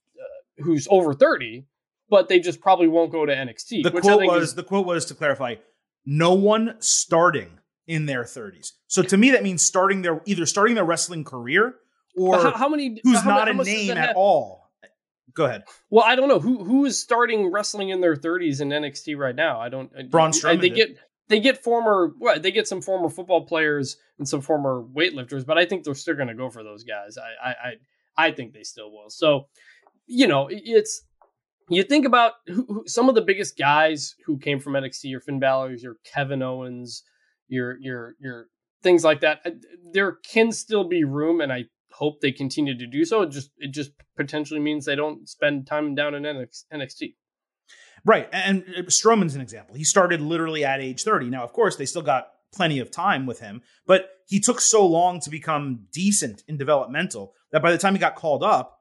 who's 0.57 0.87
over 0.89 1.13
thirty, 1.13 1.65
but 2.09 2.27
they 2.29 2.39
just 2.39 2.61
probably 2.61 2.87
won't 2.87 3.11
go 3.11 3.25
to 3.25 3.33
NXT. 3.33 3.83
The 3.83 3.91
which 3.91 4.03
I 4.05 4.07
quote 4.07 4.19
think 4.19 4.31
was 4.31 4.43
is, 4.43 4.55
the 4.55 4.63
quote 4.63 4.85
was 4.85 5.05
to 5.05 5.15
clarify, 5.15 5.55
no 6.05 6.33
one 6.33 6.75
starting 6.79 7.59
in 7.87 8.05
their 8.05 8.23
30s. 8.23 8.73
So 8.87 9.01
to 9.01 9.17
me, 9.17 9.31
that 9.31 9.43
means 9.43 9.63
starting 9.63 10.01
their 10.01 10.21
either 10.25 10.45
starting 10.45 10.75
their 10.75 10.83
wrestling 10.85 11.23
career 11.23 11.75
or 12.15 12.37
how, 12.37 12.51
how 12.51 12.69
many? 12.69 12.99
who's 13.03 13.21
how, 13.21 13.29
not 13.29 13.47
how 13.53 13.61
a 13.61 13.63
name 13.63 13.91
at 13.91 13.97
have- 13.97 14.15
all. 14.15 14.65
Go 15.33 15.45
ahead. 15.45 15.65
Well, 15.91 16.03
I 16.03 16.15
don't 16.15 16.29
know 16.29 16.39
who 16.39 16.63
who 16.63 16.85
is 16.85 16.99
starting 16.99 17.51
wrestling 17.51 17.89
in 17.89 18.01
their 18.01 18.15
30s 18.15 18.59
in 18.59 18.69
NXT 18.69 19.17
right 19.17 19.35
now. 19.35 19.59
I 19.59 19.69
don't. 19.69 19.91
Braun 20.09 20.31
Strowman 20.31 20.61
They 20.61 20.69
did. 20.69 20.75
get 20.75 20.97
they 21.27 21.39
get 21.39 21.63
former 21.63 22.11
what 22.17 22.41
they 22.41 22.49
get 22.51 22.67
some 22.67 22.81
former 22.81 23.07
football 23.07 23.45
players 23.45 23.97
and 24.17 24.27
some 24.27 24.41
former 24.41 24.81
weightlifters, 24.81 25.45
but 25.45 25.57
I 25.57 25.65
think 25.65 25.83
they're 25.83 25.93
still 25.93 26.15
going 26.15 26.29
to 26.29 26.33
go 26.33 26.49
for 26.49 26.63
those 26.63 26.83
guys. 26.83 27.17
I 27.19 27.49
I 27.49 27.51
I, 27.51 28.27
I 28.29 28.31
think 28.31 28.53
they 28.53 28.63
still 28.63 28.91
will. 28.91 29.11
So, 29.11 29.47
you 30.07 30.27
know, 30.27 30.47
it's 30.49 31.03
you 31.69 31.83
think 31.83 32.05
about 32.05 32.33
who, 32.47 32.65
who, 32.67 32.83
some 32.87 33.09
of 33.09 33.15
the 33.15 33.21
biggest 33.21 33.57
guys 33.57 34.15
who 34.25 34.37
came 34.37 34.59
from 34.59 34.73
NXT, 34.73 35.05
your 35.05 35.19
Finn 35.19 35.39
Balor's, 35.39 35.83
your 35.83 35.97
Kevin 36.05 36.41
Owens, 36.41 37.03
your 37.47 37.77
your 37.79 38.15
your 38.19 38.47
things 38.83 39.03
like 39.03 39.21
that. 39.21 39.41
Uh, 39.45 39.51
There 39.93 40.13
can 40.13 40.51
still 40.51 40.87
be 40.87 41.03
room, 41.03 41.41
and 41.41 41.51
I 41.51 41.65
hope 41.91 42.21
they 42.21 42.31
continue 42.31 42.77
to 42.77 42.87
do 42.87 43.05
so. 43.05 43.23
It 43.23 43.31
just 43.31 43.51
it 43.57 43.71
just 43.71 43.91
potentially 44.15 44.59
means 44.59 44.85
they 44.85 44.95
don't 44.95 45.27
spend 45.27 45.67
time 45.67 45.95
down 45.95 46.15
in 46.15 46.23
NXT. 46.23 47.15
Right. 48.05 48.29
And 48.31 48.63
uh, 48.77 48.81
Strowman's 48.83 49.35
an 49.35 49.41
example. 49.41 49.75
He 49.75 49.83
started 49.83 50.21
literally 50.21 50.63
at 50.63 50.79
age 50.79 51.03
30. 51.03 51.29
Now, 51.29 51.43
of 51.43 51.51
course, 51.51 51.75
they 51.75 51.85
still 51.85 52.01
got 52.01 52.29
plenty 52.53 52.79
of 52.79 52.89
time 52.91 53.25
with 53.25 53.39
him, 53.39 53.61
but 53.85 54.09
he 54.27 54.39
took 54.39 54.61
so 54.61 54.85
long 54.85 55.19
to 55.21 55.29
become 55.29 55.87
decent 55.91 56.43
in 56.47 56.57
developmental 56.57 57.33
that 57.51 57.61
by 57.61 57.71
the 57.71 57.77
time 57.77 57.93
he 57.93 57.99
got 57.99 58.15
called 58.15 58.43
up, 58.43 58.76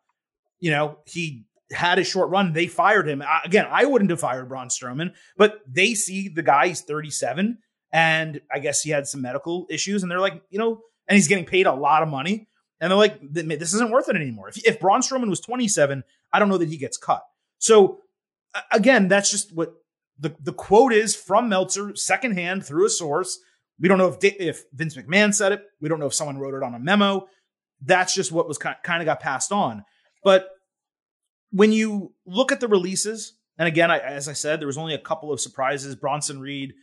you 0.66 0.72
know, 0.72 0.98
he 1.06 1.44
had 1.70 2.00
a 2.00 2.04
short 2.04 2.28
run. 2.30 2.52
They 2.52 2.66
fired 2.66 3.08
him. 3.08 3.22
Again, 3.44 3.66
I 3.70 3.84
wouldn't 3.84 4.10
have 4.10 4.18
fired 4.18 4.48
Braun 4.48 4.66
Strowman, 4.66 5.12
but 5.36 5.60
they 5.64 5.94
see 5.94 6.28
the 6.28 6.42
guy, 6.42 6.66
he's 6.66 6.80
37, 6.80 7.58
and 7.92 8.40
I 8.52 8.58
guess 8.58 8.82
he 8.82 8.90
had 8.90 9.06
some 9.06 9.22
medical 9.22 9.68
issues, 9.70 10.02
and 10.02 10.10
they're 10.10 10.18
like, 10.18 10.42
you 10.50 10.58
know, 10.58 10.80
and 11.06 11.14
he's 11.14 11.28
getting 11.28 11.44
paid 11.44 11.68
a 11.68 11.72
lot 11.72 12.02
of 12.02 12.08
money. 12.08 12.48
And 12.80 12.90
they're 12.90 12.98
like, 12.98 13.20
this 13.22 13.74
isn't 13.74 13.92
worth 13.92 14.08
it 14.08 14.16
anymore. 14.16 14.48
If, 14.48 14.58
if 14.66 14.80
Braun 14.80 15.02
Strowman 15.02 15.30
was 15.30 15.38
27, 15.38 16.02
I 16.32 16.38
don't 16.40 16.48
know 16.48 16.58
that 16.58 16.68
he 16.68 16.78
gets 16.78 16.96
cut. 16.96 17.22
So 17.58 18.00
again, 18.72 19.06
that's 19.06 19.30
just 19.30 19.54
what 19.54 19.72
the, 20.18 20.34
the 20.40 20.52
quote 20.52 20.92
is 20.92 21.14
from 21.14 21.48
Meltzer, 21.48 21.94
secondhand 21.94 22.66
through 22.66 22.86
a 22.86 22.90
source. 22.90 23.38
We 23.78 23.88
don't 23.88 23.98
know 23.98 24.08
if 24.08 24.18
if 24.22 24.64
Vince 24.74 24.96
McMahon 24.96 25.32
said 25.32 25.52
it. 25.52 25.62
We 25.80 25.88
don't 25.88 26.00
know 26.00 26.06
if 26.06 26.14
someone 26.14 26.38
wrote 26.38 26.54
it 26.54 26.62
on 26.62 26.74
a 26.74 26.78
memo. 26.78 27.28
That's 27.80 28.14
just 28.14 28.32
what 28.32 28.48
was 28.48 28.58
kind 28.58 28.76
kind 28.82 29.00
of 29.00 29.06
got 29.06 29.20
passed 29.20 29.52
on. 29.52 29.84
But 30.24 30.48
when 31.50 31.72
you 31.72 32.12
look 32.24 32.52
at 32.52 32.60
the 32.60 32.68
releases, 32.68 33.34
and 33.58 33.68
again, 33.68 33.90
I, 33.90 33.98
as 33.98 34.28
I 34.28 34.32
said, 34.32 34.60
there 34.60 34.66
was 34.66 34.78
only 34.78 34.94
a 34.94 34.98
couple 34.98 35.32
of 35.32 35.40
surprises. 35.40 35.94
Bronson 35.94 36.40
Reed, 36.40 36.74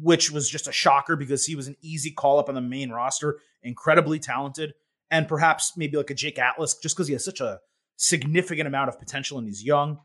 which 0.00 0.30
was 0.30 0.48
just 0.48 0.68
a 0.68 0.72
shocker 0.72 1.16
because 1.16 1.46
he 1.46 1.54
was 1.54 1.68
an 1.68 1.76
easy 1.80 2.10
call 2.10 2.38
up 2.38 2.48
on 2.48 2.54
the 2.54 2.60
main 2.60 2.90
roster, 2.90 3.38
incredibly 3.62 4.18
talented, 4.18 4.74
and 5.10 5.28
perhaps 5.28 5.76
maybe 5.76 5.96
like 5.96 6.10
a 6.10 6.14
Jake 6.14 6.38
Atlas, 6.38 6.74
just 6.74 6.96
because 6.96 7.06
he 7.06 7.12
has 7.12 7.24
such 7.24 7.40
a 7.40 7.60
significant 7.96 8.66
amount 8.66 8.88
of 8.88 8.98
potential 8.98 9.38
and 9.38 9.46
he's 9.46 9.64
young. 9.64 9.98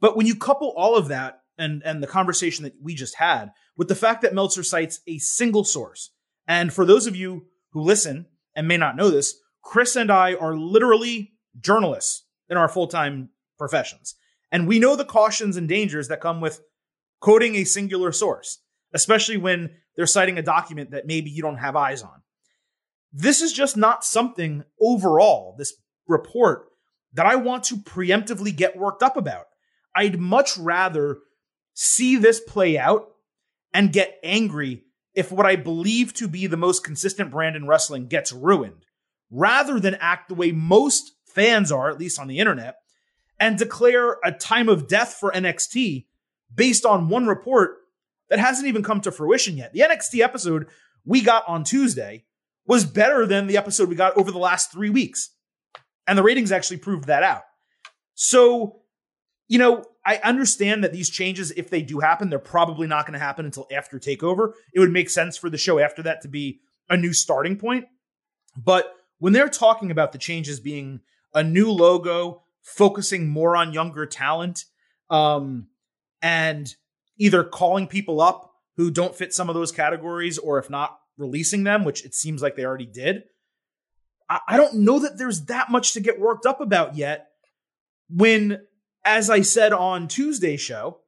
But 0.00 0.16
when 0.16 0.26
you 0.26 0.34
couple 0.34 0.74
all 0.76 0.96
of 0.96 1.08
that 1.08 1.40
and 1.56 1.82
and 1.84 2.02
the 2.02 2.08
conversation 2.08 2.64
that 2.64 2.74
we 2.82 2.94
just 2.94 3.14
had 3.16 3.50
with 3.76 3.88
the 3.88 3.94
fact 3.94 4.22
that 4.22 4.34
Meltzer 4.34 4.62
cites 4.62 5.00
a 5.06 5.18
single 5.18 5.64
source, 5.64 6.10
and 6.46 6.72
for 6.72 6.84
those 6.84 7.06
of 7.06 7.16
you 7.16 7.46
who 7.70 7.80
listen 7.80 8.26
and 8.54 8.68
may 8.68 8.76
not 8.76 8.96
know 8.96 9.10
this, 9.10 9.34
Chris 9.62 9.96
and 9.96 10.10
I 10.10 10.34
are 10.34 10.56
literally 10.56 11.32
journalists 11.60 12.24
in 12.48 12.56
our 12.56 12.68
full 12.68 12.86
time 12.86 13.30
professions, 13.58 14.14
and 14.50 14.68
we 14.68 14.78
know 14.78 14.96
the 14.96 15.04
cautions 15.04 15.56
and 15.56 15.68
dangers 15.68 16.08
that 16.08 16.20
come 16.20 16.40
with 16.40 16.60
quoting 17.20 17.56
a 17.56 17.64
singular 17.64 18.12
source, 18.12 18.58
especially 18.92 19.36
when 19.36 19.70
they're 19.96 20.06
citing 20.06 20.38
a 20.38 20.42
document 20.42 20.90
that 20.90 21.06
maybe 21.06 21.30
you 21.30 21.42
don't 21.42 21.58
have 21.58 21.76
eyes 21.76 22.02
on. 22.02 22.22
This 23.12 23.40
is 23.40 23.52
just 23.52 23.76
not 23.76 24.04
something 24.04 24.64
overall, 24.80 25.54
this 25.56 25.74
report, 26.08 26.66
that 27.12 27.26
I 27.26 27.36
want 27.36 27.64
to 27.64 27.76
preemptively 27.76 28.54
get 28.54 28.76
worked 28.76 29.02
up 29.02 29.16
about. 29.16 29.46
I'd 29.94 30.18
much 30.18 30.58
rather 30.58 31.18
see 31.74 32.16
this 32.16 32.40
play 32.40 32.76
out 32.76 33.06
and 33.72 33.92
get 33.92 34.18
angry 34.22 34.82
if 35.14 35.30
what 35.30 35.46
I 35.46 35.54
believe 35.56 36.12
to 36.14 36.26
be 36.26 36.48
the 36.48 36.56
most 36.56 36.84
consistent 36.84 37.30
brand 37.30 37.54
in 37.54 37.68
wrestling 37.68 38.08
gets 38.08 38.32
ruined, 38.32 38.84
rather 39.30 39.78
than 39.78 39.94
act 40.00 40.28
the 40.28 40.34
way 40.34 40.50
most 40.50 41.12
fans 41.26 41.70
are, 41.70 41.88
at 41.88 41.98
least 41.98 42.18
on 42.18 42.26
the 42.26 42.40
internet, 42.40 42.76
and 43.38 43.58
declare 43.58 44.18
a 44.24 44.32
time 44.32 44.68
of 44.68 44.88
death 44.88 45.16
for 45.18 45.32
NXT 45.32 46.06
based 46.54 46.84
on 46.84 47.08
one 47.08 47.26
report 47.26 47.78
that 48.30 48.38
hasn't 48.38 48.68
even 48.68 48.82
come 48.82 49.00
to 49.02 49.12
fruition 49.12 49.56
yet. 49.56 49.72
The 49.72 49.80
NXT 49.80 50.20
episode 50.20 50.66
we 51.04 51.20
got 51.20 51.46
on 51.46 51.64
Tuesday 51.64 52.24
was 52.66 52.84
better 52.84 53.26
than 53.26 53.46
the 53.46 53.56
episode 53.56 53.88
we 53.88 53.96
got 53.96 54.16
over 54.16 54.30
the 54.30 54.38
last 54.38 54.72
three 54.72 54.90
weeks. 54.90 55.30
And 56.06 56.16
the 56.18 56.22
ratings 56.22 56.52
actually 56.52 56.78
proved 56.78 57.06
that 57.06 57.22
out. 57.22 57.42
So, 58.14 58.82
you 59.48 59.58
know, 59.58 59.84
I 60.06 60.16
understand 60.18 60.84
that 60.84 60.92
these 60.92 61.10
changes, 61.10 61.50
if 61.52 61.70
they 61.70 61.82
do 61.82 62.00
happen, 62.00 62.30
they're 62.30 62.38
probably 62.38 62.86
not 62.86 63.06
going 63.06 63.14
to 63.14 63.24
happen 63.24 63.44
until 63.44 63.66
after 63.72 63.98
TakeOver. 63.98 64.52
It 64.72 64.80
would 64.80 64.92
make 64.92 65.10
sense 65.10 65.36
for 65.36 65.50
the 65.50 65.58
show 65.58 65.78
after 65.78 66.02
that 66.02 66.22
to 66.22 66.28
be 66.28 66.60
a 66.88 66.96
new 66.96 67.12
starting 67.12 67.56
point. 67.56 67.86
But 68.56 68.94
when 69.18 69.32
they're 69.32 69.48
talking 69.48 69.90
about 69.90 70.12
the 70.12 70.18
changes 70.18 70.60
being 70.60 71.00
a 71.32 71.42
new 71.42 71.70
logo, 71.70 72.43
focusing 72.64 73.28
more 73.28 73.56
on 73.56 73.72
younger 73.72 74.06
talent, 74.06 74.64
um, 75.10 75.68
and 76.22 76.74
either 77.18 77.44
calling 77.44 77.86
people 77.86 78.20
up 78.20 78.50
who 78.76 78.90
don't 78.90 79.14
fit 79.14 79.32
some 79.32 79.48
of 79.48 79.54
those 79.54 79.70
categories, 79.70 80.38
or 80.38 80.58
if 80.58 80.68
not, 80.68 80.98
releasing 81.16 81.62
them, 81.62 81.84
which 81.84 82.04
it 82.04 82.14
seems 82.14 82.42
like 82.42 82.56
they 82.56 82.64
already 82.64 82.86
did. 82.86 83.22
I, 84.28 84.40
I 84.48 84.56
don't 84.56 84.76
know 84.76 84.98
that 84.98 85.18
there's 85.18 85.44
that 85.44 85.70
much 85.70 85.92
to 85.92 86.00
get 86.00 86.18
worked 86.18 86.46
up 86.46 86.60
about 86.60 86.96
yet. 86.96 87.28
When, 88.08 88.58
as 89.04 89.30
I 89.30 89.42
said 89.42 89.72
on 89.72 90.08
Tuesday's 90.08 90.60
show, 90.60 90.98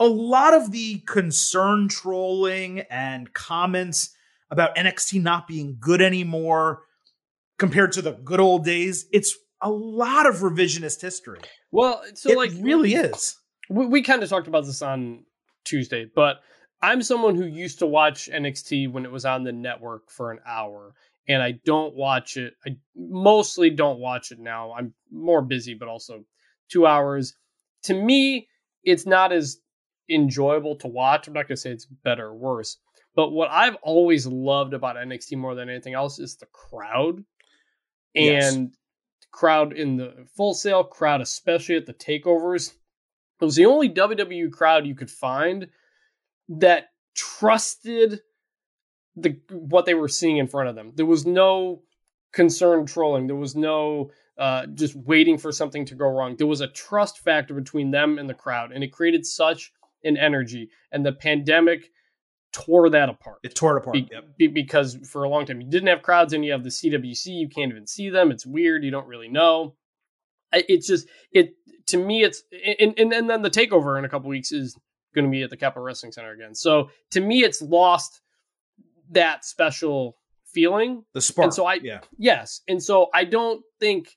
a 0.00 0.06
lot 0.06 0.54
of 0.54 0.72
the 0.72 1.00
concern 1.00 1.88
trolling 1.88 2.80
and 2.90 3.32
comments 3.32 4.14
about 4.50 4.76
NXT 4.76 5.22
not 5.22 5.46
being 5.46 5.76
good 5.78 6.00
anymore 6.00 6.82
compared 7.58 7.92
to 7.92 8.02
the 8.02 8.12
good 8.12 8.40
old 8.40 8.64
days, 8.64 9.06
it's 9.12 9.36
a 9.62 9.70
lot 9.70 10.26
of 10.26 10.36
revisionist 10.36 11.00
history. 11.00 11.38
Well, 11.70 12.02
so 12.14 12.30
it 12.30 12.36
like 12.36 12.52
really 12.60 12.94
is. 12.94 13.36
we, 13.70 13.86
we 13.86 14.02
kind 14.02 14.22
of 14.22 14.28
talked 14.28 14.48
about 14.48 14.66
this 14.66 14.82
on 14.82 15.24
Tuesday, 15.64 16.06
but 16.14 16.40
I'm 16.82 17.02
someone 17.02 17.36
who 17.36 17.46
used 17.46 17.78
to 17.78 17.86
watch 17.86 18.28
NXT 18.32 18.90
when 18.90 19.04
it 19.04 19.12
was 19.12 19.24
on 19.24 19.44
the 19.44 19.52
network 19.52 20.10
for 20.10 20.32
an 20.32 20.40
hour, 20.44 20.94
and 21.28 21.40
I 21.40 21.52
don't 21.64 21.94
watch 21.94 22.36
it. 22.36 22.54
I 22.66 22.76
mostly 22.96 23.70
don't 23.70 24.00
watch 24.00 24.32
it 24.32 24.40
now. 24.40 24.72
I'm 24.72 24.92
more 25.10 25.42
busy, 25.42 25.74
but 25.74 25.88
also 25.88 26.24
two 26.68 26.86
hours. 26.86 27.34
To 27.84 27.94
me, 27.94 28.48
it's 28.82 29.06
not 29.06 29.32
as 29.32 29.58
enjoyable 30.10 30.76
to 30.76 30.88
watch. 30.88 31.28
I'm 31.28 31.34
not 31.34 31.46
going 31.46 31.56
to 31.56 31.60
say 31.60 31.70
it's 31.70 31.86
better 31.86 32.26
or 32.26 32.34
worse, 32.34 32.78
but 33.14 33.30
what 33.30 33.48
I've 33.50 33.76
always 33.82 34.26
loved 34.26 34.74
about 34.74 34.96
NXT 34.96 35.36
more 35.36 35.54
than 35.54 35.68
anything 35.68 35.94
else 35.94 36.18
is 36.18 36.36
the 36.36 36.46
crowd. 36.46 37.22
Yes. 38.14 38.56
Crowd 39.32 39.72
in 39.72 39.96
the 39.96 40.26
Full 40.36 40.54
Sail 40.54 40.84
crowd, 40.84 41.20
especially 41.20 41.76
at 41.76 41.86
the 41.86 41.94
takeovers. 41.94 42.72
It 43.40 43.44
was 43.44 43.56
the 43.56 43.66
only 43.66 43.88
WWE 43.90 44.52
crowd 44.52 44.86
you 44.86 44.94
could 44.94 45.10
find 45.10 45.68
that 46.48 46.90
trusted 47.14 48.20
the 49.16 49.40
what 49.50 49.84
they 49.84 49.94
were 49.94 50.08
seeing 50.08 50.36
in 50.36 50.46
front 50.46 50.68
of 50.68 50.74
them. 50.74 50.92
There 50.94 51.06
was 51.06 51.26
no 51.26 51.82
concerned 52.32 52.88
trolling. 52.88 53.26
There 53.26 53.36
was 53.36 53.56
no 53.56 54.10
uh, 54.38 54.66
just 54.66 54.94
waiting 54.94 55.38
for 55.38 55.52
something 55.52 55.84
to 55.86 55.94
go 55.94 56.06
wrong. 56.06 56.36
There 56.36 56.46
was 56.46 56.60
a 56.60 56.68
trust 56.68 57.18
factor 57.18 57.54
between 57.54 57.90
them 57.90 58.18
and 58.18 58.28
the 58.28 58.34
crowd, 58.34 58.72
and 58.72 58.82
it 58.82 58.92
created 58.92 59.26
such 59.26 59.72
an 60.04 60.16
energy. 60.16 60.70
And 60.90 61.04
the 61.04 61.12
pandemic 61.12 61.90
tore 62.52 62.90
that 62.90 63.08
apart. 63.08 63.38
It 63.42 63.54
tore 63.54 63.76
it 63.76 63.80
apart. 63.80 63.94
Be- 63.94 64.08
Yep. 64.10 64.36
be- 64.36 64.46
because 64.48 64.96
for 65.10 65.24
a 65.24 65.28
long 65.28 65.46
time 65.46 65.60
you 65.60 65.68
didn't 65.70 65.88
have 65.88 66.02
crowds 66.02 66.32
and 66.32 66.44
you 66.44 66.52
have 66.52 66.62
the 66.64 66.70
CWC, 66.70 67.26
you 67.26 67.48
can't 67.48 67.70
even 67.70 67.86
see 67.86 68.10
them. 68.10 68.30
It's 68.30 68.44
weird. 68.46 68.84
You 68.84 68.90
don't 68.90 69.06
really 69.06 69.28
know. 69.28 69.74
It's 70.52 70.86
just 70.86 71.08
it 71.32 71.54
to 71.86 71.96
me. 71.96 72.22
It's 72.24 72.42
and 72.78 72.94
and, 72.98 73.12
and 73.12 73.30
then 73.30 73.42
the 73.42 73.50
takeover 73.50 73.98
in 73.98 74.04
a 74.04 74.08
couple 74.08 74.28
weeks 74.28 74.52
is 74.52 74.76
going 75.14 75.24
to 75.24 75.30
be 75.30 75.42
at 75.42 75.50
the 75.50 75.56
Capitol 75.56 75.82
Wrestling 75.84 76.12
Center 76.12 76.32
again. 76.32 76.54
So 76.54 76.90
to 77.12 77.20
me, 77.20 77.42
it's 77.42 77.62
lost 77.62 78.20
that 79.10 79.44
special 79.44 80.16
feeling. 80.52 81.04
The 81.14 81.20
spark. 81.22 81.44
And 81.46 81.54
so 81.54 81.64
I- 81.66 81.80
yeah. 81.82 82.00
Yes, 82.18 82.60
and 82.68 82.82
so 82.82 83.08
I 83.14 83.24
don't 83.24 83.62
think 83.80 84.08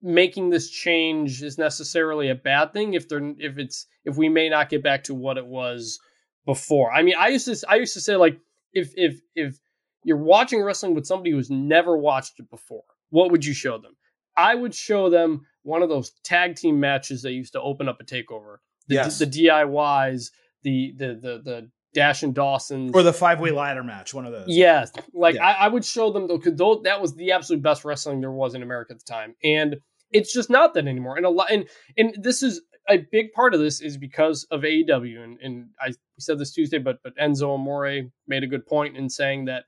making 0.00 0.50
this 0.50 0.70
change 0.70 1.42
is 1.42 1.58
necessarily 1.58 2.28
a 2.30 2.34
bad 2.34 2.72
thing 2.72 2.94
if 2.94 3.08
they're 3.08 3.34
if 3.38 3.58
it's 3.58 3.86
if 4.04 4.16
we 4.16 4.28
may 4.28 4.48
not 4.48 4.68
get 4.68 4.82
back 4.82 5.02
to 5.04 5.14
what 5.14 5.36
it 5.38 5.46
was 5.46 5.98
before. 6.48 6.90
I 6.90 7.02
mean, 7.02 7.14
I 7.18 7.28
used 7.28 7.44
to 7.44 7.68
I 7.68 7.74
used 7.76 7.92
to 7.92 8.00
say 8.00 8.16
like 8.16 8.40
if 8.72 8.94
if 8.96 9.20
if 9.34 9.58
you're 10.02 10.16
watching 10.16 10.62
wrestling 10.62 10.94
with 10.94 11.04
somebody 11.06 11.30
who's 11.30 11.50
never 11.50 11.94
watched 11.94 12.40
it 12.40 12.48
before, 12.48 12.84
what 13.10 13.30
would 13.30 13.44
you 13.44 13.52
show 13.52 13.76
them? 13.76 13.94
I 14.34 14.54
would 14.54 14.74
show 14.74 15.10
them 15.10 15.42
one 15.62 15.82
of 15.82 15.90
those 15.90 16.12
tag 16.24 16.56
team 16.56 16.80
matches 16.80 17.20
that 17.22 17.32
used 17.32 17.52
to 17.52 17.60
open 17.60 17.86
up 17.86 18.00
a 18.00 18.04
takeover. 18.04 18.56
The, 18.86 18.94
Yes. 18.94 19.18
the 19.18 19.26
DIYs, 19.26 20.30
the 20.62 20.94
the 20.96 21.06
the 21.06 21.42
the 21.44 21.70
Dash 21.92 22.22
and 22.22 22.34
Dawson's 22.34 22.92
Or 22.94 23.02
the 23.02 23.12
five 23.12 23.40
way 23.40 23.50
ladder 23.50 23.82
match, 23.84 24.14
one 24.14 24.24
of 24.24 24.32
those. 24.32 24.46
Yes, 24.48 24.90
like 25.12 25.34
Yeah. 25.34 25.46
I, 25.46 25.66
I 25.66 25.68
would 25.68 25.84
show 25.84 26.10
them 26.10 26.28
though, 26.28 26.38
because 26.38 26.56
that 26.84 27.02
was 27.02 27.14
the 27.14 27.32
absolute 27.32 27.62
best 27.62 27.84
wrestling 27.84 28.22
there 28.22 28.32
was 28.32 28.54
in 28.54 28.62
America 28.62 28.94
at 28.94 29.00
the 29.00 29.04
time, 29.04 29.34
and 29.44 29.76
it's 30.12 30.32
just 30.32 30.48
not 30.48 30.72
that 30.74 30.86
anymore. 30.86 31.18
And 31.18 31.26
a 31.26 31.30
lot, 31.30 31.50
and 31.50 31.68
and 31.98 32.14
this 32.18 32.42
is 32.42 32.62
a 32.88 32.98
big 32.98 33.32
part 33.32 33.54
of 33.54 33.60
this 33.60 33.80
is 33.80 33.96
because 33.96 34.44
of 34.50 34.62
AEW, 34.62 35.22
and 35.22 35.38
and 35.40 35.68
I 35.80 35.92
said 36.18 36.38
this 36.38 36.52
Tuesday, 36.52 36.78
but 36.78 37.02
but 37.02 37.16
Enzo 37.16 37.54
Amore 37.54 38.10
made 38.26 38.42
a 38.42 38.48
good 38.48 38.66
point 38.66 38.96
in 38.96 39.08
saying 39.08 39.44
that 39.46 39.64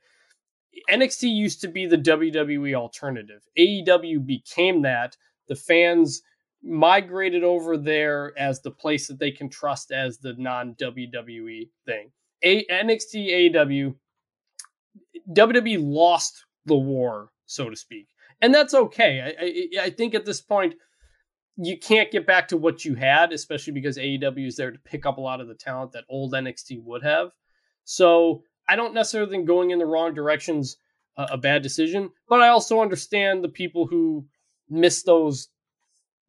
NXT 0.88 1.34
used 1.34 1.60
to 1.60 1.68
be 1.68 1.86
the 1.86 1.98
WWE 1.98 2.74
alternative. 2.74 3.42
AEW 3.58 4.24
became 4.24 4.82
that. 4.82 5.16
The 5.48 5.56
fans 5.56 6.22
migrated 6.62 7.42
over 7.42 7.76
there 7.76 8.32
as 8.38 8.60
the 8.60 8.70
place 8.70 9.08
that 9.08 9.18
they 9.18 9.30
can 9.30 9.48
trust 9.48 9.90
as 9.90 10.18
the 10.18 10.34
non 10.34 10.74
WWE 10.74 11.68
thing. 11.86 12.10
A- 12.42 12.66
NXT 12.66 13.54
AEW 13.54 13.94
WWE 15.32 15.78
lost 15.80 16.44
the 16.66 16.76
war, 16.76 17.30
so 17.46 17.68
to 17.68 17.76
speak, 17.76 18.08
and 18.40 18.54
that's 18.54 18.74
okay. 18.74 19.20
I, 19.20 19.82
I, 19.82 19.86
I 19.86 19.90
think 19.90 20.14
at 20.14 20.24
this 20.24 20.40
point 20.40 20.74
you 21.56 21.78
can't 21.78 22.10
get 22.10 22.26
back 22.26 22.48
to 22.48 22.56
what 22.56 22.84
you 22.84 22.94
had, 22.94 23.32
especially 23.32 23.72
because 23.72 23.98
AEW 23.98 24.46
is 24.46 24.56
there 24.56 24.70
to 24.70 24.78
pick 24.78 25.04
up 25.06 25.18
a 25.18 25.20
lot 25.20 25.40
of 25.40 25.48
the 25.48 25.54
talent 25.54 25.92
that 25.92 26.04
old 26.08 26.32
NXT 26.32 26.82
would 26.82 27.02
have. 27.02 27.30
So 27.84 28.42
I 28.68 28.76
don't 28.76 28.94
necessarily 28.94 29.30
think 29.30 29.46
going 29.46 29.70
in 29.70 29.78
the 29.78 29.86
wrong 29.86 30.14
direction's 30.14 30.76
a, 31.16 31.28
a 31.32 31.38
bad 31.38 31.62
decision, 31.62 32.10
but 32.28 32.40
I 32.40 32.48
also 32.48 32.80
understand 32.80 33.42
the 33.42 33.48
people 33.48 33.86
who 33.86 34.26
miss 34.68 35.02
those 35.02 35.48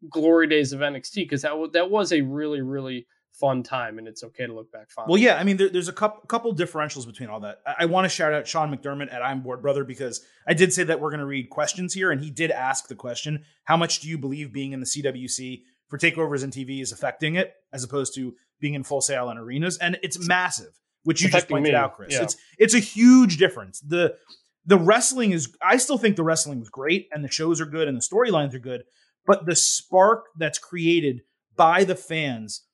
glory 0.10 0.47
days 0.47 0.73
of 0.73 0.79
NXT 0.79 1.15
because 1.15 1.43
that 1.43 1.49
w- 1.49 1.71
that 1.73 1.91
was 1.91 2.12
a 2.12 2.21
really 2.21 2.62
really 2.62 3.05
fun 3.33 3.63
time, 3.63 3.97
and 3.97 4.07
it's 4.07 4.23
okay 4.23 4.45
to 4.45 4.53
look 4.53 4.71
back 4.71 4.89
fondly. 4.91 5.11
Well, 5.11 5.21
yeah, 5.21 5.37
I 5.37 5.43
mean, 5.43 5.57
there, 5.57 5.69
there's 5.69 5.87
a 5.87 5.93
couple, 5.93 6.21
couple 6.27 6.55
differentials 6.55 7.05
between 7.05 7.29
all 7.29 7.39
that. 7.41 7.61
I, 7.65 7.75
I 7.79 7.85
want 7.85 8.05
to 8.05 8.09
shout 8.09 8.33
out 8.33 8.47
Sean 8.47 8.75
McDermott 8.75 9.13
at 9.13 9.23
I'm 9.23 9.41
Board 9.41 9.61
Brother 9.61 9.83
because 9.83 10.21
I 10.47 10.53
did 10.53 10.73
say 10.73 10.83
that 10.83 10.99
we're 10.99 11.09
going 11.09 11.19
to 11.19 11.25
read 11.25 11.49
questions 11.49 11.93
here, 11.93 12.11
and 12.11 12.21
he 12.21 12.29
did 12.29 12.51
ask 12.51 12.87
the 12.87 12.95
question: 12.95 13.43
How 13.63 13.77
much 13.77 14.01
do 14.01 14.09
you 14.09 14.17
believe 14.17 14.53
being 14.53 14.73
in 14.73 14.79
the 14.79 14.85
CWC 14.85 15.63
for 15.87 15.97
takeovers 15.97 16.43
and 16.43 16.53
TV 16.53 16.81
is 16.81 16.91
affecting 16.91 17.35
it, 17.35 17.53
as 17.73 17.83
opposed 17.83 18.15
to 18.15 18.33
being 18.59 18.73
in 18.73 18.83
Full 18.83 19.01
Sail 19.01 19.29
and 19.29 19.39
arenas? 19.39 19.77
And 19.77 19.97
it's 20.03 20.25
massive, 20.27 20.79
which 21.03 21.21
you 21.21 21.29
just 21.29 21.49
pointed 21.49 21.73
me, 21.73 21.75
out, 21.75 21.95
Chris. 21.95 22.13
yeah. 22.13 22.23
It's 22.23 22.37
it's 22.57 22.73
a 22.73 22.79
huge 22.79 23.37
difference. 23.37 23.79
The 23.79 24.15
the 24.65 24.77
wrestling 24.77 25.31
is 25.31 25.55
I 25.61 25.77
still 25.77 25.97
think 25.97 26.15
the 26.15 26.23
wrestling 26.23 26.59
was 26.59 26.69
great 26.69 27.07
and 27.11 27.23
the 27.23 27.31
shows 27.31 27.59
are 27.61 27.65
good 27.65 27.87
and 27.87 27.97
the 27.97 28.01
storylines 28.01 28.53
are 28.53 28.59
good, 28.59 28.83
but 29.25 29.45
the 29.45 29.55
spark 29.55 30.25
that's 30.37 30.59
created 30.59 31.21
by 31.55 31.83
the 31.83 31.95
fans 31.95 32.65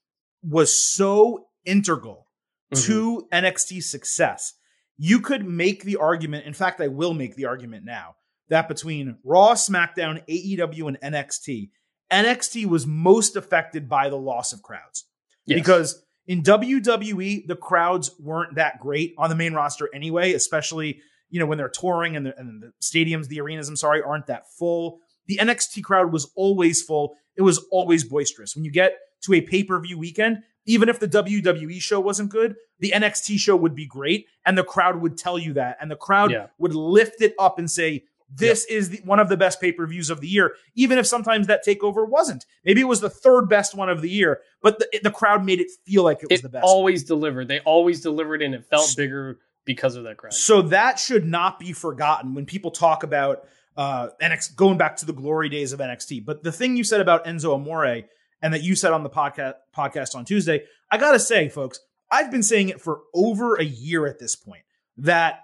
was 0.47 0.77
so 0.81 1.47
integral 1.65 2.27
Mhm. 2.73 2.85
to 2.85 3.27
NXT's 3.31 3.89
success. 3.89 4.53
You 4.97 5.19
could 5.19 5.45
make 5.45 5.83
the 5.83 5.97
argument, 5.97 6.45
in 6.45 6.53
fact, 6.53 6.81
I 6.81 6.87
will 6.87 7.13
make 7.13 7.35
the 7.35 7.45
argument 7.45 7.85
now, 7.85 8.15
that 8.49 8.67
between 8.67 9.17
Raw, 9.23 9.53
SmackDown, 9.53 10.23
AEW, 10.27 10.87
and 10.87 10.97
NXT, 11.01 11.69
NXT 12.11 12.65
was 12.65 12.87
most 12.87 13.35
affected 13.35 13.89
by 13.89 14.09
the 14.09 14.15
loss 14.17 14.53
of 14.53 14.61
crowds 14.63 15.05
Yes. 15.45 15.59
because 15.59 16.03
in 16.25 16.41
WWE 16.41 17.45
the 17.47 17.55
crowds 17.55 18.11
weren't 18.19 18.55
that 18.55 18.79
great 18.79 19.13
on 19.17 19.29
the 19.29 19.35
main 19.35 19.53
roster 19.53 19.89
anyway, 19.93 20.33
especially 20.33 21.01
you 21.29 21.39
know 21.39 21.45
when 21.45 21.57
they're 21.57 21.67
touring 21.69 22.15
and 22.15 22.25
the, 22.25 22.37
and 22.39 22.61
the 22.63 22.71
stadiums, 22.81 23.27
the 23.27 23.41
arenas, 23.41 23.67
I'm 23.67 23.75
sorry, 23.75 24.01
aren't 24.01 24.27
that 24.27 24.49
full. 24.57 24.99
The 25.27 25.37
NXT 25.37 25.83
crowd 25.83 26.13
was 26.13 26.31
always 26.35 26.81
full. 26.81 27.15
It 27.35 27.41
was 27.41 27.57
always 27.71 28.05
boisterous. 28.05 28.55
When 28.55 28.63
you 28.63 28.71
get 28.71 28.97
to 29.21 29.33
a 29.33 29.41
pay 29.41 29.63
per 29.63 29.79
view 29.79 29.97
weekend, 29.97 30.43
even 30.65 30.89
if 30.89 30.99
the 30.99 31.07
WWE 31.07 31.81
show 31.81 31.99
wasn't 31.99 32.29
good, 32.29 32.55
the 32.79 32.91
NXT 32.91 33.37
show 33.39 33.55
would 33.55 33.73
be 33.75 33.85
great, 33.85 34.27
and 34.45 34.57
the 34.57 34.63
crowd 34.63 35.01
would 35.01 35.17
tell 35.17 35.39
you 35.39 35.53
that, 35.53 35.77
and 35.81 35.89
the 35.89 35.95
crowd 35.95 36.31
Yeah. 36.31 36.47
would 36.59 36.73
lift 36.75 37.21
it 37.21 37.33
up 37.39 37.59
and 37.59 37.69
say. 37.69 38.03
This 38.29 38.65
is 38.65 38.89
the, 38.89 38.97
one 39.05 39.19
of 39.19 39.29
the 39.29 39.37
best 39.37 39.61
pay 39.61 39.71
per 39.71 39.87
views 39.87 40.09
of 40.09 40.19
the 40.19 40.27
year, 40.27 40.53
even 40.75 40.97
if 40.97 41.07
sometimes 41.07 41.47
that 41.47 41.65
takeover 41.65 42.05
wasn't. 42.05 42.45
Maybe 42.65 42.81
it 42.81 42.83
was 42.83 42.99
the 42.99 43.09
third 43.09 43.47
best 43.47 43.73
one 43.73 43.87
of 43.87 44.01
the 44.01 44.09
year, 44.09 44.41
but 44.61 44.79
the, 44.79 44.99
the 45.01 45.11
crowd 45.11 45.45
made 45.45 45.61
it 45.61 45.71
feel 45.85 46.03
like 46.03 46.21
it 46.21 46.29
was 46.29 46.41
the 46.41 46.49
best. 46.49 46.65
always 46.65 47.05
delivered. 47.05 47.47
They 47.47 47.61
always 47.61 48.01
delivered, 48.01 48.41
and 48.41 48.53
it 48.53 48.65
felt 48.65 48.93
bigger 48.97 49.39
because 49.63 49.95
of 49.95 50.03
that 50.03 50.17
crowd. 50.17 50.33
So 50.33 50.61
that 50.63 50.99
should 50.99 51.23
not 51.25 51.57
be 51.57 51.71
forgotten 51.71 52.33
when 52.35 52.45
people 52.45 52.71
talk 52.71 53.03
about 53.03 53.47
uh, 53.77 54.09
NXT, 54.21 54.57
going 54.57 54.77
back 54.77 54.97
to 54.97 55.05
the 55.05 55.13
glory 55.13 55.47
days 55.47 55.71
of 55.71 55.79
NXT. 55.79 56.25
But 56.25 56.43
the 56.43 56.51
thing 56.51 56.75
you 56.75 56.83
said 56.83 56.99
about 56.99 57.23
Enzo 57.23 57.55
Amore 57.55 58.03
and 58.41 58.53
that 58.53 58.63
you 58.63 58.75
said 58.75 58.91
on 58.93 59.03
the 59.03 59.09
podcast 59.09 59.55
podcast 59.75 60.15
on 60.15 60.25
Tuesday, 60.25 60.63
I 60.91 60.97
gotta 60.97 61.19
say, 61.19 61.49
folks, 61.49 61.79
I've 62.11 62.31
been 62.31 62.43
saying 62.43 62.69
it 62.69 62.81
for 62.81 63.01
over 63.13 63.55
a 63.55 63.63
year 63.63 64.05
at 64.05 64.19
this 64.19 64.35
point 64.35 64.63
that 64.97 65.41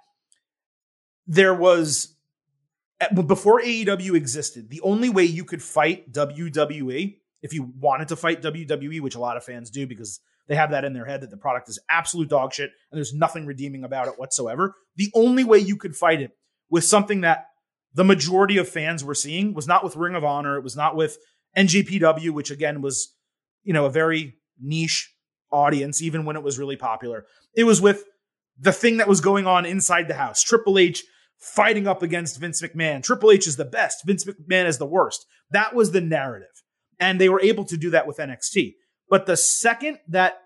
there 1.27 1.53
was 1.53 2.15
before 3.13 3.61
AEW 3.61 4.15
existed, 4.15 4.69
the 4.69 4.81
only 4.81 5.09
way 5.09 5.23
you 5.23 5.43
could 5.43 5.61
fight 5.61 6.11
WWE 6.13 7.17
if 7.41 7.53
you 7.53 7.73
wanted 7.79 8.07
to 8.09 8.15
fight 8.15 8.41
WWE, 8.41 9.01
which 9.01 9.15
a 9.15 9.19
lot 9.19 9.35
of 9.35 9.43
fans 9.43 9.69
do 9.69 9.85
because 9.85 10.19
they 10.47 10.55
have 10.55 10.71
that 10.71 10.85
in 10.85 10.93
their 10.93 11.05
head 11.05 11.21
that 11.21 11.29
the 11.29 11.37
product 11.37 11.69
is 11.69 11.79
absolute 11.89 12.29
dog 12.29 12.53
shit 12.53 12.71
and 12.91 12.97
there's 12.97 13.13
nothing 13.13 13.45
redeeming 13.45 13.83
about 13.83 14.07
it 14.07 14.17
whatsoever. 14.17 14.75
The 14.95 15.11
only 15.13 15.43
way 15.43 15.59
you 15.59 15.75
could 15.75 15.95
fight 15.95 16.21
it 16.21 16.31
with 16.69 16.83
something 16.83 17.21
that 17.21 17.47
the 17.93 18.03
majority 18.03 18.57
of 18.57 18.67
fans 18.67 19.03
were 19.03 19.15
seeing 19.15 19.53
was 19.53 19.67
not 19.67 19.83
with 19.83 19.95
Ring 19.95 20.15
of 20.15 20.23
Honor, 20.23 20.57
it 20.57 20.63
was 20.63 20.75
not 20.75 20.95
with 20.95 21.17
NJPW, 21.57 22.31
which 22.31 22.51
again 22.51 22.81
was, 22.81 23.15
you 23.63 23.73
know, 23.73 23.85
a 23.85 23.91
very 23.91 24.35
niche 24.61 25.13
audience, 25.51 26.01
even 26.01 26.25
when 26.25 26.35
it 26.35 26.43
was 26.43 26.57
really 26.57 26.75
popular. 26.75 27.25
It 27.55 27.63
was 27.63 27.81
with 27.81 28.03
the 28.59 28.71
thing 28.71 28.97
that 28.97 29.07
was 29.07 29.21
going 29.21 29.47
on 29.47 29.65
inside 29.65 30.07
the 30.07 30.15
house. 30.15 30.41
Triple 30.41 30.77
H 30.77 31.03
fighting 31.37 31.87
up 31.87 32.01
against 32.01 32.39
Vince 32.39 32.61
McMahon. 32.61 33.03
Triple 33.03 33.31
H 33.31 33.47
is 33.47 33.57
the 33.57 33.65
best. 33.65 34.05
Vince 34.05 34.25
McMahon 34.25 34.65
is 34.65 34.77
the 34.77 34.85
worst. 34.85 35.25
That 35.51 35.75
was 35.75 35.91
the 35.91 36.01
narrative. 36.01 36.47
And 36.99 37.19
they 37.19 37.29
were 37.29 37.41
able 37.41 37.65
to 37.65 37.77
do 37.77 37.89
that 37.91 38.07
with 38.07 38.17
NXT. 38.17 38.75
But 39.09 39.25
the 39.25 39.37
second 39.37 39.99
that 40.07 40.37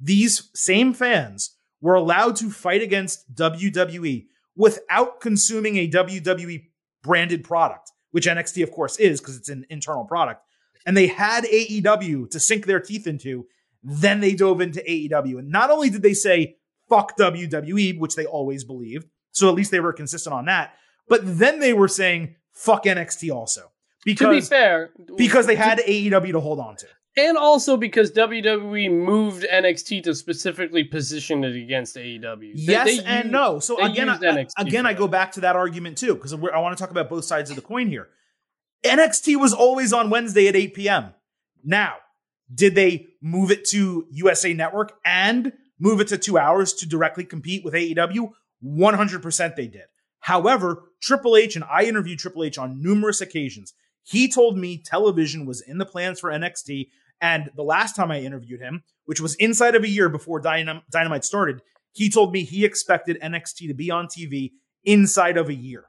these 0.00 0.50
same 0.54 0.94
fans 0.94 1.56
were 1.80 1.94
allowed 1.94 2.36
to 2.36 2.50
fight 2.50 2.82
against 2.82 3.34
WWE 3.34 4.26
without 4.56 5.20
consuming 5.20 5.76
a 5.76 5.90
WWE 5.90 6.64
branded 7.02 7.44
product, 7.44 7.92
which 8.10 8.26
NXT, 8.26 8.62
of 8.62 8.70
course, 8.70 8.96
is 8.96 9.20
because 9.20 9.36
it's 9.36 9.48
an 9.48 9.66
internal 9.68 10.04
product, 10.04 10.42
and 10.86 10.96
they 10.96 11.08
had 11.08 11.44
AEW 11.44 12.30
to 12.30 12.40
sink 12.40 12.64
their 12.64 12.80
teeth 12.80 13.06
into, 13.06 13.46
then 13.82 14.20
they 14.20 14.34
dove 14.34 14.60
into 14.60 14.80
AEW. 14.80 15.40
And 15.40 15.50
not 15.50 15.70
only 15.70 15.90
did 15.90 16.02
they 16.02 16.14
say, 16.14 16.56
fuck 16.88 17.16
WWE, 17.18 17.98
which 17.98 18.14
they 18.14 18.24
always 18.24 18.64
believed. 18.64 19.06
So 19.32 19.48
at 19.48 19.54
least 19.54 19.72
they 19.72 19.80
were 19.80 19.92
consistent 19.92 20.32
on 20.32 20.46
that. 20.46 20.74
But 21.08 21.20
then 21.24 21.58
they 21.60 21.72
were 21.72 21.88
saying 21.88 22.36
fuck 22.52 22.84
NXT 22.84 23.34
also. 23.34 23.72
Because, 24.04 24.26
to 24.26 24.30
be 24.30 24.40
fair, 24.40 24.90
because 25.16 25.46
they 25.46 25.56
had 25.56 25.78
AEW 25.78 26.32
to 26.32 26.40
hold 26.40 26.60
on 26.60 26.76
to. 26.76 26.86
And 27.18 27.36
also 27.36 27.76
because 27.76 28.12
WWE 28.12 28.90
moved 28.90 29.44
NXT 29.50 30.04
to 30.04 30.14
specifically 30.14 30.84
position 30.84 31.42
it 31.44 31.56
against 31.56 31.96
AEW. 31.96 32.54
They, 32.54 32.72
yes 32.72 32.86
they 32.86 33.04
and 33.04 33.24
used- 33.24 33.32
no. 33.32 33.58
So 33.58 33.82
again, 33.82 34.08
I, 34.08 34.46
again, 34.58 34.86
I 34.86 34.92
go 34.92 35.08
back 35.08 35.32
to 35.32 35.40
that 35.40 35.56
argument 35.56 35.98
too 35.98 36.14
because 36.14 36.32
I 36.32 36.36
want 36.36 36.76
to 36.76 36.80
talk 36.80 36.90
about 36.90 37.08
both 37.08 37.24
sides 37.24 37.50
of 37.50 37.56
the 37.56 37.62
coin 37.62 37.88
here. 37.88 38.08
NXT 38.86 39.40
was 39.40 39.52
always 39.52 39.92
on 39.92 40.10
Wednesday 40.10 40.48
at 40.48 40.56
8 40.56 40.74
p.m. 40.74 41.14
Now, 41.64 41.94
did 42.52 42.74
they 42.74 43.08
move 43.20 43.50
it 43.50 43.64
to 43.66 44.06
USA 44.10 44.52
Network 44.52 44.92
and 45.04 45.52
move 45.78 46.00
it 46.00 46.08
to 46.08 46.18
two 46.18 46.38
hours 46.38 46.72
to 46.74 46.86
directly 46.86 47.24
compete 47.24 47.64
with 47.64 47.74
AEW? 47.74 48.30
100% 48.64 49.56
they 49.56 49.66
did. 49.66 49.84
However, 50.20 50.84
Triple 51.00 51.36
H, 51.36 51.54
and 51.56 51.64
I 51.64 51.84
interviewed 51.84 52.18
Triple 52.18 52.44
H 52.44 52.58
on 52.58 52.82
numerous 52.82 53.20
occasions, 53.20 53.74
he 54.02 54.30
told 54.30 54.56
me 54.56 54.82
television 54.82 55.46
was 55.46 55.60
in 55.60 55.78
the 55.78 55.86
plans 55.86 56.20
for 56.20 56.30
NXT. 56.30 56.88
And 57.20 57.50
the 57.56 57.62
last 57.62 57.96
time 57.96 58.10
I 58.10 58.20
interviewed 58.20 58.60
him, 58.60 58.82
which 59.04 59.20
was 59.20 59.34
inside 59.36 59.74
of 59.74 59.84
a 59.84 59.88
year 59.88 60.08
before 60.08 60.40
Dynam- 60.40 60.82
Dynamite 60.90 61.24
started, 61.24 61.62
he 61.92 62.10
told 62.10 62.32
me 62.32 62.44
he 62.44 62.64
expected 62.64 63.18
NXT 63.22 63.68
to 63.68 63.74
be 63.74 63.90
on 63.90 64.06
TV 64.06 64.52
inside 64.84 65.36
of 65.36 65.48
a 65.48 65.54
year. 65.54 65.84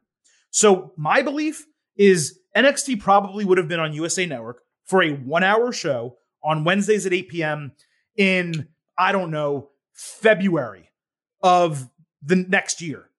So 0.49 0.93
my 0.97 1.21
belief 1.21 1.65
is 1.95 2.39
NXT 2.57 2.99
probably 2.99 3.45
would 3.45 3.59
have 3.59 3.67
been 3.67 3.79
on 3.79 3.93
USA 3.93 4.25
Network 4.25 4.63
for 4.85 5.03
a 5.03 5.11
one 5.11 5.43
hour 5.43 5.71
show 5.71 6.17
on 6.43 6.63
Wednesdays 6.63 7.05
at 7.05 7.13
8 7.13 7.29
p.m. 7.29 7.71
in, 8.15 8.67
I 8.97 9.11
don't 9.11 9.31
know, 9.31 9.69
February 9.93 10.89
of 11.43 11.89
the 12.21 12.35
next 12.35 12.81
year. 12.81 13.09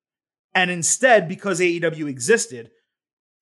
And 0.55 0.70
instead, 0.70 1.28
because 1.28 1.61
AEW 1.61 2.09
existed, 2.09 2.70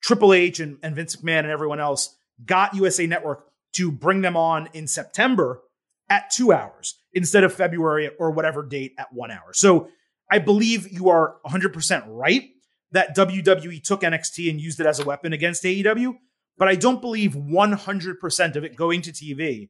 Triple 0.03 0.35
H 0.35 0.61
and, 0.61 0.79
and 0.83 0.95
Vince 0.95 1.17
McMahon 1.17 1.41
and 1.41 1.51
everyone 1.51 1.81
else 1.81 2.15
got 2.45 2.75
USA 2.75 3.07
Network 3.07 3.47
to 3.75 3.91
bring 3.91 4.21
them 4.21 4.37
on 4.37 4.69
in 4.75 4.87
September 4.87 5.63
at 6.11 6.31
two 6.31 6.53
hours 6.53 6.99
instead 7.15 7.43
of 7.43 7.53
February 7.53 8.11
or 8.19 8.31
whatever 8.31 8.63
date 8.63 8.93
at 8.99 9.13
one 9.13 9.31
hour. 9.31 9.53
So 9.55 9.89
I 10.31 10.41
believe 10.41 10.93
you 10.93 11.09
are 11.09 11.37
100% 11.47 12.05
right 12.09 12.51
that 12.93 13.17
WWE 13.17 13.83
took 13.83 14.03
NXT 14.03 14.51
and 14.51 14.61
used 14.61 14.81
it 14.81 14.87
as 14.87 15.01
a 15.01 15.05
weapon 15.05 15.33
against 15.33 15.65
AEW, 15.65 16.15
but 16.57 16.69
I 16.69 16.75
don't 16.75 17.01
believe 17.01 17.33
100% 17.33 18.57
of 18.57 18.65
it 18.65 18.77
going 18.77 19.03
to 19.03 19.13
TV 19.13 19.69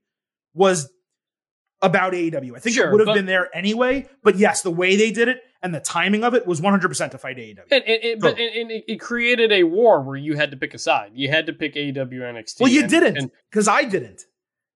was 0.55 0.91
about 1.83 2.13
AEW. 2.15 2.57
I 2.57 2.59
think 2.61 2.75
Sure, 2.77 2.89
it 2.89 2.93
would 2.93 3.01
have 3.01 3.07
but- 3.07 3.15
been 3.15 3.27
there 3.27 3.49
anyway, 3.55 4.09
but 4.23 4.37
yes, 4.37 4.63
the 4.63 4.71
way 4.71 4.97
they 4.97 5.11
did 5.11 5.29
it 5.29 5.41
and 5.63 5.75
the 5.75 5.81
timing 5.81 6.25
of 6.25 6.35
it 6.35 6.47
was 6.47 6.61
100% 6.61 7.11
to 7.11 7.19
fight 7.19 7.37
AEW. 7.37 7.59
And, 7.71 7.85
and, 7.85 8.05
and- 8.05 8.21
but 8.21 8.39
and, 8.39 8.71
and 8.71 8.83
it, 8.87 9.01
created 9.01 9.53
a 9.53 9.65
war 9.65 10.03
where 10.03 10.17
you 10.17 10.37
had 10.37 10.51
to 10.53 10.57
pick 10.57 10.75
a 10.75 10.79
side. 10.79 11.13
You 11.15 11.29
had 11.29 11.47
to 11.47 11.53
pick 11.53 11.75
AEW 11.75 12.13
NXT. 12.21 12.61
well, 12.61 12.71
you 12.71 12.87
didn't 12.87 13.33
because 13.51 13.69
I 13.69 13.85
didn't. 13.85 14.23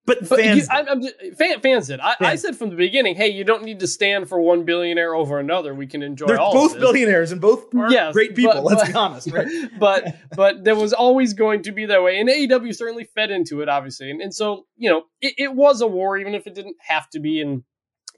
But, 0.03 0.27
But 0.27 0.39
fans 0.39 0.61
you. 0.61 0.67
I'm, 0.71 0.89
I'm 0.89 1.01
just, 1.01 1.15
fan, 1.37 1.59
fans 1.61 1.87
did. 1.87 1.99
I, 1.99 2.15
I 2.21 2.35
said 2.35 2.55
from 2.57 2.71
the 2.71 2.75
beginning, 2.75 3.15
hey, 3.15 3.27
you 3.27 3.43
don't 3.43 3.63
need 3.63 3.79
to 3.81 3.87
stand 3.87 4.27
for 4.27 4.41
one 4.41 4.65
billionaire 4.65 5.13
over 5.13 5.37
another. 5.37 5.75
We 5.75 5.85
can 5.85 6.01
enjoy 6.01 6.35
all. 6.37 6.53
They're 6.53 6.69
both 6.69 6.79
billionaires 6.79 7.31
and 7.31 7.39
both 7.39 7.73
are 7.75 7.91
Yes, 7.91 8.13
great 8.13 8.35
people. 8.35 8.53
but- 8.53 8.63
let's 8.63 8.81
but- 8.81 8.87
be 8.87 8.93
honest, 8.95 9.31
right? 9.31 9.47
but 9.79 10.15
but 10.35 10.63
there 10.63 10.75
was 10.75 10.91
always 10.93 11.33
going 11.33 11.61
to 11.63 11.71
be 11.71 11.85
that 11.85 12.01
way, 12.01 12.19
and 12.19 12.27
AEW 12.27 12.75
certainly 12.75 13.03
fed 13.03 13.29
into 13.29 13.61
it, 13.61 13.69
obviously, 13.69 14.09
and, 14.09 14.21
and 14.21 14.33
so 14.33 14.65
you 14.75 14.89
know 14.89 15.03
it, 15.21 15.35
it 15.37 15.53
was 15.55 15.81
a 15.81 15.87
war, 15.87 16.17
even 16.17 16.33
if 16.33 16.47
it 16.47 16.55
didn't 16.55 16.77
have 16.79 17.07
to 17.11 17.19
be. 17.19 17.39
And 17.39 17.63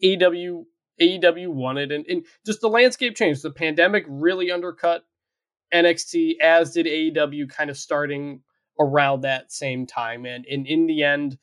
AEW 0.02 0.64
AEW 1.02 1.50
won 1.50 1.78
it, 1.78 1.92
and, 1.92 2.06
and 2.08 2.26
just 2.46 2.62
the 2.62 2.70
landscape 2.70 3.16
changed. 3.18 3.44
The 3.44 3.52
pandemic 3.52 4.06
really 4.08 4.52
undercut 4.52 5.04
NXT, 5.74 6.40
as 6.42 6.72
did 6.72 6.86
AEW, 6.86 7.50
kind 7.50 7.70
of 7.70 7.78
starting 7.78 8.42
around 8.80 9.22
that 9.22 9.52
same 9.52 9.86
time, 9.86 10.26
and, 10.26 10.46
and 10.46 10.66
in 10.66 10.88
the 10.88 11.04
end. 11.04 11.38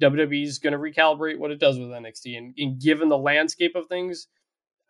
WWE 0.00 0.44
is 0.44 0.58
going 0.58 0.72
to 0.72 0.78
recalibrate 0.78 1.38
what 1.38 1.50
it 1.50 1.60
does 1.60 1.78
with 1.78 1.88
NXT, 1.88 2.36
and, 2.36 2.54
and 2.56 2.80
given 2.80 3.08
the 3.08 3.18
landscape 3.18 3.74
of 3.76 3.86
things, 3.86 4.26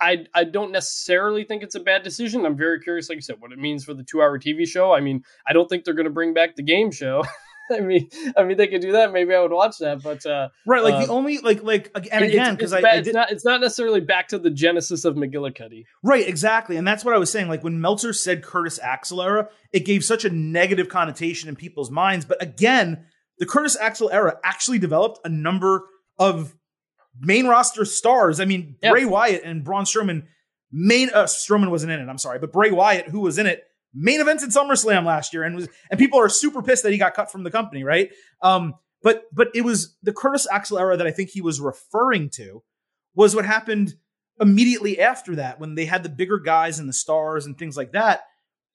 I 0.01 0.27
I 0.35 0.45
don't 0.45 0.73
necessarily 0.73 1.45
think 1.45 1.63
it's 1.63 1.75
a 1.75 1.81
bad 1.81 2.03
decision. 2.03 2.45
I'm 2.47 2.57
very 2.57 2.81
curious, 2.81 3.09
like 3.09 3.17
you 3.17 3.23
said, 3.23 3.37
what 3.41 3.53
it 3.53 3.59
means 3.59 3.85
for 3.85 3.95
the 3.95 4.05
two 4.05 4.21
hour 4.23 4.39
TV 4.39 4.67
show. 4.67 4.93
I 4.93 5.01
mean, 5.01 5.23
I 5.47 5.53
don't 5.53 5.69
think 5.69 5.85
they're 5.85 5.95
going 5.95 6.05
to 6.07 6.11
bring 6.13 6.35
back 6.35 6.57
the 6.57 6.63
game 6.63 6.91
show. 6.91 7.25
I 7.71 7.81
mean, 7.81 8.09
I 8.37 8.43
mean, 8.43 8.57
they 8.57 8.67
could 8.67 8.83
do 8.83 8.93
that. 8.93 9.13
Maybe 9.13 9.33
I 9.35 9.41
would 9.41 9.53
watch 9.53 9.79
that, 9.79 10.03
but 10.03 10.27
uh, 10.27 10.49
Right, 10.67 10.83
like 10.83 10.95
Uh, 10.95 11.07
the 11.07 11.13
only 11.13 11.39
like 11.39 11.63
like 11.63 11.91
and 12.11 12.25
again 12.25 12.55
because 12.55 12.73
it's 12.73 12.79
I, 12.79 12.83
bad- 12.83 12.95
I 12.95 12.99
it's 12.99 13.07
did 13.07 13.15
not 13.15 13.31
it's 13.31 13.45
not 13.45 13.61
necessarily 13.61 14.01
back 14.01 14.29
to 14.29 14.39
the 14.39 14.51
genesis 14.51 15.05
of 15.05 15.15
McGillicutty. 15.15 15.85
right 16.03 16.27
exactly, 16.27 16.77
and 16.77 16.87
that's 16.87 17.05
what 17.05 17.15
I 17.15 17.19
was 17.19 17.31
saying. 17.31 17.49
Like 17.49 17.63
when 17.63 17.81
Meltzer 17.81 18.13
said 18.13 18.43
Curtis 18.43 18.81
Axel 18.83 19.23
era, 19.23 19.49
it 19.73 19.85
gave 19.87 20.05
such 20.05 20.25
a 20.25 20.31
negative 20.31 20.89
connotation 20.89 21.49
in 21.49 21.55
people's 21.57 21.91
minds. 21.91 22.25
But 22.25 22.43
again, 22.43 23.07
the 23.39 23.47
Curtis 23.47 23.77
Axel 23.81 24.11
era 24.11 24.39
actually 24.45 24.79
developed 24.79 25.21
a 25.25 25.29
number 25.29 25.85
of 26.19 26.55
main 27.19 27.47
roster 27.47 27.85
stars. 27.85 28.41
I 28.41 28.45
mean, 28.45 28.77
Yeah. 28.83 28.91
Bray 28.91 29.05
Wyatt 29.05 29.43
and 29.45 29.65
Braun 29.65 29.85
Strowman. 29.85 30.27
Main 30.71 31.11
uh, 31.11 31.25
Strowman 31.25 31.71
wasn't 31.71 31.93
in 31.93 32.01
it. 32.01 32.09
I'm 32.09 32.19
sorry, 32.19 32.39
but 32.39 32.53
Bray 32.53 32.71
Wyatt, 32.71 33.09
who 33.09 33.21
was 33.21 33.39
in 33.39 33.47
it, 33.47 33.63
main 33.95 34.21
events 34.21 34.43
in 34.43 34.51
SummerSlam 34.51 35.05
last 35.05 35.35
year, 35.35 35.43
and 35.43 35.55
was 35.55 35.69
and 35.91 35.99
people 35.99 36.19
are 36.19 36.29
super 36.29 36.63
pissed 36.63 36.83
that 36.85 36.93
he 36.93 36.99
got 36.99 37.15
cut 37.15 37.31
from 37.31 37.43
the 37.43 37.51
company, 37.51 37.85
right? 37.85 38.11
Um, 38.41 38.75
but 39.03 39.25
but 39.33 39.49
it 39.55 39.63
was 39.63 39.97
the 40.03 40.13
Curtis 40.13 40.47
Axel 40.51 40.79
era 40.79 40.97
that 40.97 41.07
I 41.07 41.11
think 41.11 41.31
he 41.31 41.43
was 41.43 41.61
referring 41.61 42.31
to 42.31 42.63
was 43.15 43.37
what 43.37 43.45
happened 43.45 43.95
immediately 44.41 44.99
after 44.99 45.37
that 45.37 45.61
when 45.61 45.75
they 45.75 45.85
had 45.85 46.03
the 46.03 46.09
bigger 46.09 46.39
guys 46.39 46.79
and 46.79 46.89
the 46.89 46.93
stars 46.95 47.45
and 47.45 47.59
things 47.59 47.77
like 47.77 47.93
that. 47.93 48.23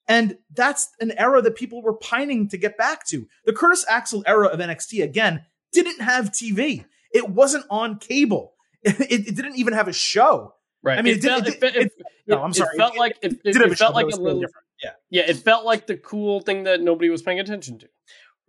And 0.08 0.38
that's 0.54 0.88
an 1.00 1.12
era 1.12 1.42
that 1.42 1.54
people 1.54 1.82
were 1.82 1.92
pining 1.92 2.48
to 2.48 2.56
get 2.56 2.78
back 2.78 3.06
to. 3.08 3.28
The 3.44 3.52
Curtis 3.52 3.84
Axel 3.88 4.24
era 4.26 4.46
of 4.46 4.58
NXT 4.58 5.04
again 5.04 5.44
didn't 5.72 6.00
have 6.00 6.30
TV. 6.30 6.86
It 7.12 7.28
wasn't 7.28 7.66
on 7.70 7.98
cable. 7.98 8.54
It, 8.84 9.00
it 9.28 9.36
didn't 9.36 9.56
even 9.56 9.74
have 9.74 9.88
a 9.88 9.92
show. 9.92 10.54
Right. 10.82 10.98
I 10.98 11.02
mean, 11.02 11.14
it 11.16 11.20
did- 11.20 11.30
felt, 11.30 11.46
it 11.48 11.62
it, 11.62 11.76
it, 11.76 11.92
no, 12.28 12.42
I'm 12.42 12.52
sorry. 12.52 12.70
it 12.74 12.78
felt 12.78 12.94
It- 12.94 12.98
like 12.98 13.18
it, 13.22 13.32
it, 13.32 13.52
did 13.52 13.56
it 13.56 13.68
show, 13.76 13.86
felt 13.86 13.92
it 13.92 14.06
like 14.06 14.14
a 14.14 14.16
little 14.20 14.40
different. 14.40 14.64
Yeah. 14.82 14.90
yeah. 15.10 15.22
It 15.28 15.36
felt 15.38 15.64
like 15.66 15.86
the 15.88 15.96
cool 15.96 16.40
thing 16.40 16.62
that 16.64 16.80
nobody 16.80 17.10
was 17.10 17.20
paying 17.20 17.40
attention 17.40 17.78
to. 17.80 17.88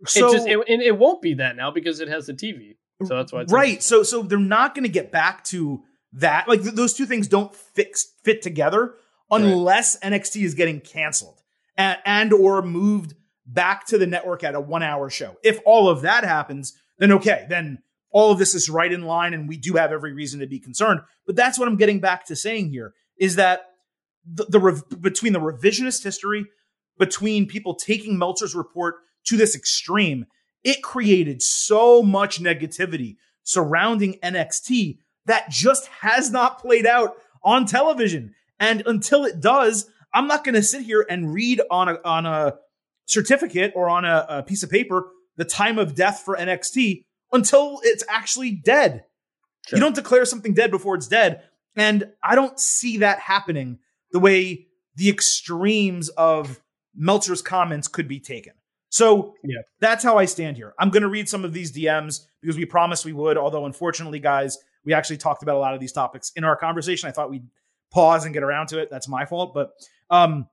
So 0.06 0.28
it 0.28 0.32
just 0.32 0.48
it, 0.48 0.58
and 0.68 0.80
it 0.80 0.96
won't 0.96 1.20
be 1.20 1.34
that 1.34 1.56
now 1.56 1.70
because 1.70 2.00
it 2.00 2.08
has 2.08 2.26
the 2.26 2.32
TV. 2.32 2.76
So 3.04 3.16
that's 3.16 3.32
why 3.32 3.42
it's 3.42 3.52
right. 3.52 3.82
So 3.82 4.02
so 4.02 4.22
they're 4.22 4.38
not 4.38 4.74
going 4.74 4.84
to 4.84 4.90
get 4.90 5.10
back 5.10 5.44
to 5.46 5.82
that. 6.14 6.48
Like 6.48 6.62
th- 6.62 6.74
those 6.74 6.94
two 6.94 7.06
things 7.06 7.28
don't 7.28 7.54
fix 7.54 8.12
fit 8.24 8.40
together 8.40 8.94
unless 9.30 9.98
NXT 10.00 10.42
is 10.44 10.54
getting 10.54 10.80
canceled 10.80 11.40
and, 11.80 11.98
and 12.04 12.32
or 12.34 12.60
moved 12.60 13.14
back 13.46 13.86
to 13.86 13.96
the 13.96 14.06
network 14.06 14.44
at 14.44 14.54
a 14.54 14.60
one 14.60 14.82
hour 14.82 15.08
show. 15.08 15.36
If 15.42 15.60
all 15.64 15.88
of 15.88 16.02
that 16.02 16.24
happens, 16.24 16.74
then 16.98 17.12
okay, 17.12 17.46
then 17.48 17.82
all 18.10 18.30
of 18.30 18.38
this 18.38 18.54
is 18.54 18.68
right 18.68 18.92
in 18.92 19.02
line, 19.02 19.32
and 19.32 19.48
we 19.48 19.56
do 19.56 19.74
have 19.74 19.92
every 19.92 20.12
reason 20.12 20.40
to 20.40 20.46
be 20.46 20.58
concerned. 20.58 21.00
But 21.26 21.36
that's 21.36 21.58
what 21.58 21.68
I'm 21.68 21.76
getting 21.76 22.00
back 22.00 22.26
to 22.26 22.36
saying 22.36 22.70
here 22.70 22.92
is 23.16 23.36
that 23.36 23.62
the, 24.26 24.44
the 24.44 24.60
rev- 24.60 25.00
between 25.00 25.32
the 25.32 25.40
revisionist 25.40 26.04
history, 26.04 26.44
between 26.98 27.46
people 27.46 27.74
taking 27.74 28.18
Meltzer's 28.18 28.54
report 28.54 28.96
to 29.24 29.36
this 29.36 29.56
extreme, 29.56 30.26
it 30.62 30.82
created 30.82 31.40
so 31.40 32.02
much 32.02 32.42
negativity 32.42 33.16
surrounding 33.42 34.18
NXT 34.22 34.98
that 35.26 35.48
just 35.48 35.86
has 35.86 36.30
not 36.30 36.60
played 36.60 36.86
out 36.86 37.14
on 37.42 37.64
television. 37.64 38.34
And 38.58 38.82
until 38.84 39.24
it 39.24 39.40
does, 39.40 39.88
I'm 40.12 40.26
not 40.26 40.44
going 40.44 40.54
to 40.54 40.62
sit 40.62 40.82
here 40.82 41.04
and 41.08 41.32
read 41.32 41.60
on 41.70 41.88
a 41.88 41.98
on 42.04 42.26
a 42.26 42.54
certificate 43.06 43.72
or 43.74 43.88
on 43.88 44.04
a, 44.04 44.26
a 44.28 44.42
piece 44.42 44.62
of 44.62 44.70
paper 44.70 45.08
the 45.36 45.44
time 45.44 45.78
of 45.78 45.94
death 45.94 46.22
for 46.24 46.36
NXT 46.36 47.04
until 47.32 47.80
it's 47.82 48.04
actually 48.08 48.52
dead. 48.52 49.04
Sure. 49.66 49.76
You 49.78 49.80
don't 49.80 49.94
declare 49.94 50.24
something 50.24 50.54
dead 50.54 50.70
before 50.70 50.94
it's 50.96 51.08
dead. 51.08 51.42
And 51.76 52.10
I 52.22 52.34
don't 52.34 52.58
see 52.58 52.98
that 52.98 53.20
happening 53.20 53.78
the 54.12 54.18
way 54.18 54.66
the 54.96 55.08
extremes 55.08 56.08
of 56.10 56.60
Meltzer's 56.94 57.42
comments 57.42 57.88
could 57.88 58.08
be 58.08 58.18
taken. 58.20 58.52
So 58.90 59.34
Yeah. 59.44 59.60
that's 59.80 60.02
how 60.02 60.18
I 60.18 60.24
stand 60.24 60.56
here. 60.56 60.74
I'm 60.78 60.90
going 60.90 61.04
to 61.04 61.08
read 61.08 61.28
some 61.28 61.44
of 61.44 61.52
these 61.52 61.72
DMs 61.72 62.26
because 62.42 62.56
we 62.56 62.64
promised 62.64 63.04
we 63.04 63.12
would. 63.12 63.38
Although, 63.38 63.66
unfortunately, 63.66 64.18
guys, 64.18 64.58
we 64.84 64.92
actually 64.92 65.18
talked 65.18 65.42
about 65.44 65.54
a 65.56 65.58
lot 65.60 65.74
of 65.74 65.80
these 65.80 65.92
topics 65.92 66.32
in 66.34 66.42
our 66.42 66.56
conversation. 66.56 67.08
I 67.08 67.12
thought 67.12 67.30
we'd 67.30 67.46
pause 67.92 68.24
and 68.24 68.34
get 68.34 68.42
around 68.42 68.66
to 68.68 68.80
it. 68.80 68.90
That's 68.90 69.08
my 69.08 69.24
fault. 69.26 69.54
But 69.54 69.70
um, 70.10 70.48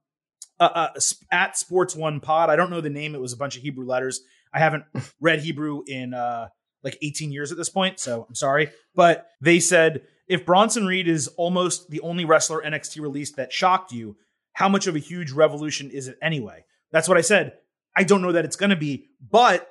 uh, 0.60 0.64
uh, 0.95 0.99
at 1.32 1.58
Sports 1.58 1.95
One 1.95 2.20
Pod, 2.20 2.49
I 2.49 2.55
don't 2.55 2.70
know 2.70 2.82
the 2.82 2.89
name. 2.89 3.16
It 3.16 3.22
was 3.22 3.34
a 3.34 3.38
bunch 3.38 3.58
of 3.58 3.64
Hebrew 3.64 3.86
letters. 3.86 4.22
I 4.53 4.60
haven't 4.60 4.86
read 5.22 5.41
Hebrew 5.41 5.84
in 5.88 6.14
uh, 6.14 6.49
like 6.84 6.97
18 7.01 7.32
years 7.32 7.51
at 7.51 7.58
this 7.58 7.70
point, 7.70 7.99
so 7.99 8.26
I'm 8.28 8.36
sorry. 8.36 8.70
But 8.95 9.28
they 9.41 9.60
said 9.60 10.03
if 10.28 10.45
Bronson 10.45 10.86
Reed 10.86 11.08
is 11.08 11.28
almost 11.30 11.89
the 11.89 12.01
only 12.01 12.26
wrestler 12.26 12.62
NXT 12.62 13.01
released 13.01 13.36
that 13.38 13.53
shocked 13.53 13.91
you, 13.91 14.18
how 14.53 14.68
much 14.68 14.88
of 14.88 14.95
a 14.95 14.99
huge 14.99 15.32
revolution 15.32 15.89
is 15.91 16.08
it 16.08 16.18
anyway? 16.22 16.66
That's 16.91 17.08
what 17.08 17.18
I 17.18 17.22
said. 17.22 17.53
I 17.95 18.03
don't 18.03 18.22
know 18.22 18.32
that 18.32 18.45
it's 18.45 18.55
going 18.55 18.70
to 18.70 18.76
be, 18.76 19.10
but 19.22 19.70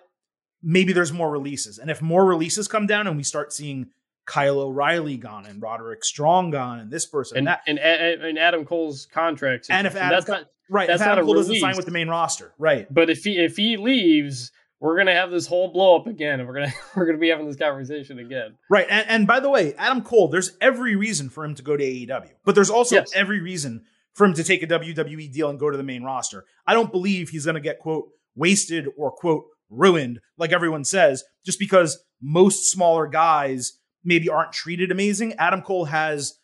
maybe 0.63 0.93
there's 0.93 1.13
more 1.13 1.31
releases. 1.31 1.79
And 1.79 1.91
if 1.91 2.03
more 2.03 2.25
releases 2.25 2.69
come 2.69 2.87
down 2.87 3.07
and 3.07 3.17
we 3.17 3.23
start 3.23 3.53
seeing 3.53 3.89
Kyle 4.27 4.59
O'Reilly 4.61 5.17
gone 5.17 5.47
and 5.47 5.63
Roderick 5.63 6.05
Strong 6.05 6.51
gone 6.51 6.81
and 6.81 6.91
this 6.91 7.07
person 7.07 7.39
and 7.39 7.49
and, 7.67 7.79
that. 7.79 8.01
and, 8.01 8.23
and, 8.23 8.39
Adam 8.39 8.65
Cole's 8.65 9.07
contract. 9.13 9.67
And 9.71 9.87
if. 9.87 9.95
Adam- 9.97 10.11
that's 10.11 10.29
not, 10.29 10.45
Right. 10.69 10.89
that's 10.89 11.01
if 11.01 11.07
not 11.07 11.13
Adam 11.13 11.25
a 11.25 11.27
Cole 11.27 11.35
doesn't 11.37 11.57
sign 11.61 11.77
with 11.77 11.85
the 11.87 11.93
main 11.93 12.09
roster. 12.09 12.53
Right. 12.59 12.93
but 12.93 13.09
if 13.09 13.23
he 13.23 13.39
if 13.39 13.57
he 13.57 13.77
leaves, 13.77 14.51
we're 14.81 14.97
gonna 14.99 15.15
have 15.15 15.31
this 15.31 15.47
whole 15.47 15.73
blow 15.73 15.97
up 15.97 16.07
again, 16.09 16.41
and 16.41 16.49
we're 16.49 16.55
gonna 16.55 16.75
we're 16.97 17.07
gonna 17.07 17.19
be 17.19 17.29
having 17.29 17.47
this 17.47 17.57
conversation 17.57 18.19
again. 18.19 18.57
Right. 18.69 18.87
And, 18.91 19.09
and 19.09 19.27
by 19.29 19.39
the 19.41 19.49
way, 19.49 19.75
Adam 19.75 20.03
Cole, 20.03 20.29
there's 20.29 20.57
every 20.61 20.97
reason 20.97 21.29
for 21.31 21.45
him 21.45 21.55
to 21.55 21.63
go 21.63 21.77
to 21.77 21.85
AEW, 21.85 22.31
but 22.45 22.55
there's 22.57 22.69
also 22.71 22.97
Yes. 22.97 23.13
every 23.15 23.41
reason 23.41 23.85
for 24.15 24.25
him 24.27 24.35
to 24.35 24.43
take 24.43 24.63
a 24.63 24.67
WWE 24.67 25.33
deal 25.33 25.51
and 25.51 25.59
go 25.61 25.71
to 25.71 25.77
the 25.77 25.83
main 25.85 26.03
roster. 26.03 26.45
I 26.67 26.75
don't 26.75 26.91
believe 26.91 27.29
he's 27.29 27.45
going 27.45 27.55
to 27.57 27.61
get, 27.61 27.79
quote, 27.79 28.09
wasted 28.35 28.89
or, 28.97 29.11
quote, 29.13 29.45
ruined, 29.69 30.21
like 30.39 30.53
everyone 30.53 30.85
says, 30.85 31.23
just 31.45 31.59
because 31.59 32.03
most 32.23 32.71
smaller 32.73 33.07
guys 33.07 33.79
maybe 34.07 34.29
aren't 34.31 34.53
treated 34.53 34.91
amazing. 34.91 35.35
Adam 35.35 35.61
Cole 35.61 35.85
has 35.87 36.39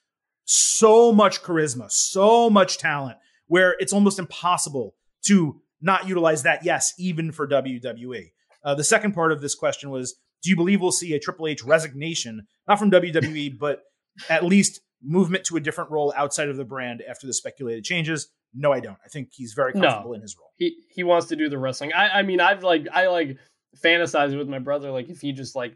so 0.45 1.13
much 1.13 1.43
charisma, 1.43 1.91
so 1.91 2.51
much 2.51 2.77
talent, 2.79 3.17
where 3.47 3.77
it's 3.79 3.93
almost 3.93 4.19
impossible 4.19 4.95
to 5.27 5.61
not 5.81 6.07
utilize 6.09 6.43
that, 6.43 6.65
yes, 6.65 6.93
even 6.99 7.33
for 7.33 7.47
WWE. 7.49 8.33
Uh, 8.65 8.75
the 8.75 8.85
second 8.85 9.13
part 9.13 9.33
of 9.33 9.41
this 9.41 9.55
question 9.55 9.91
was 9.91 10.15
Do 10.43 10.51
you 10.51 10.57
believe 10.57 10.81
we'll 10.81 10.93
see 10.93 11.15
a 11.15 11.19
Triple 11.19 11.47
H 11.47 11.63
resignation, 11.65 12.47
not 12.69 12.79
from 12.79 12.91
WWE, 12.91 13.59
but 13.61 13.83
at 14.29 14.45
least 14.45 14.81
movement 15.03 15.45
to 15.45 15.57
a 15.57 15.61
different 15.61 15.91
role 15.91 16.13
outside 16.17 16.49
of 16.49 16.57
the 16.57 16.65
brand 16.65 17.03
after 17.09 17.27
the 17.27 17.33
speculated 17.35 17.85
changes? 17.85 18.29
No, 18.55 18.73
I 18.73 18.81
don't. 18.81 18.99
I 19.05 19.09
think 19.09 19.31
he's 19.33 19.55
very 19.55 19.73
No. 19.75 19.81
comfortable 19.89 20.13
in 20.15 20.21
his 20.21 20.37
role. 20.39 20.51
He 20.59 20.77
he 20.91 21.03
wants 21.05 21.29
to 21.29 21.37
do 21.37 21.49
the 21.49 21.59
wrestling. 21.59 21.93
I 21.95 22.19
I 22.19 22.23
mean 22.23 22.39
I've 22.41 22.63
like 22.63 22.87
I 22.93 23.07
like 23.07 23.39
fantasized 23.83 24.37
with 24.37 24.49
my 24.49 24.59
brother 24.59 24.91
like 24.91 25.09
if 25.09 25.21
he 25.21 25.33
just 25.33 25.57
like 25.57 25.75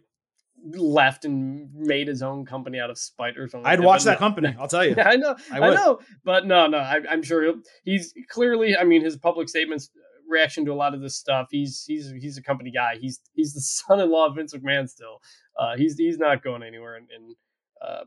left 0.64 1.24
and 1.24 1.72
made 1.74 2.08
his 2.08 2.22
own 2.22 2.44
company 2.44 2.78
out 2.78 2.90
of 2.90 2.98
spite 2.98 3.36
or 3.38 3.48
something. 3.48 3.66
I'd 3.66 3.78
like 3.78 3.86
watch 3.86 4.04
that 4.04 4.12
no. 4.12 4.18
company, 4.18 4.54
I'll 4.58 4.68
tell 4.68 4.84
you. 4.84 4.94
Yeah, 4.96 5.08
I 5.08 5.16
know, 5.16 5.36
I 5.52 5.60
I, 5.60 5.74
know, 5.74 6.00
but 6.24 6.46
no, 6.46 6.66
no, 6.66 6.78
I, 6.78 7.00
I'm 7.08 7.22
sure 7.22 7.44
he'll, 7.44 7.60
he's 7.84 8.14
clearly. 8.28 8.76
I 8.76 8.84
mean, 8.84 9.04
his 9.04 9.16
public 9.16 9.48
statements, 9.48 9.90
reaction 10.28 10.64
to 10.64 10.72
a 10.72 10.74
lot 10.74 10.94
of 10.94 11.00
this 11.00 11.16
stuff. 11.16 11.48
He's 11.50 11.84
he's 11.86 12.10
he's 12.20 12.38
a 12.38 12.42
company 12.42 12.70
guy. 12.70 12.96
He's 13.00 13.20
he's 13.34 13.52
the 13.52 13.60
son-in-law 13.88 14.26
of 14.28 14.36
Vince 14.36 14.54
McMahon. 14.54 14.88
Still, 14.88 15.20
uh, 15.58 15.76
he's 15.76 15.96
he's 15.96 16.18
not 16.18 16.42
going 16.42 16.62
anywhere, 16.62 16.96
and, 16.96 17.08
and 17.14 17.34
uh, 17.80 18.04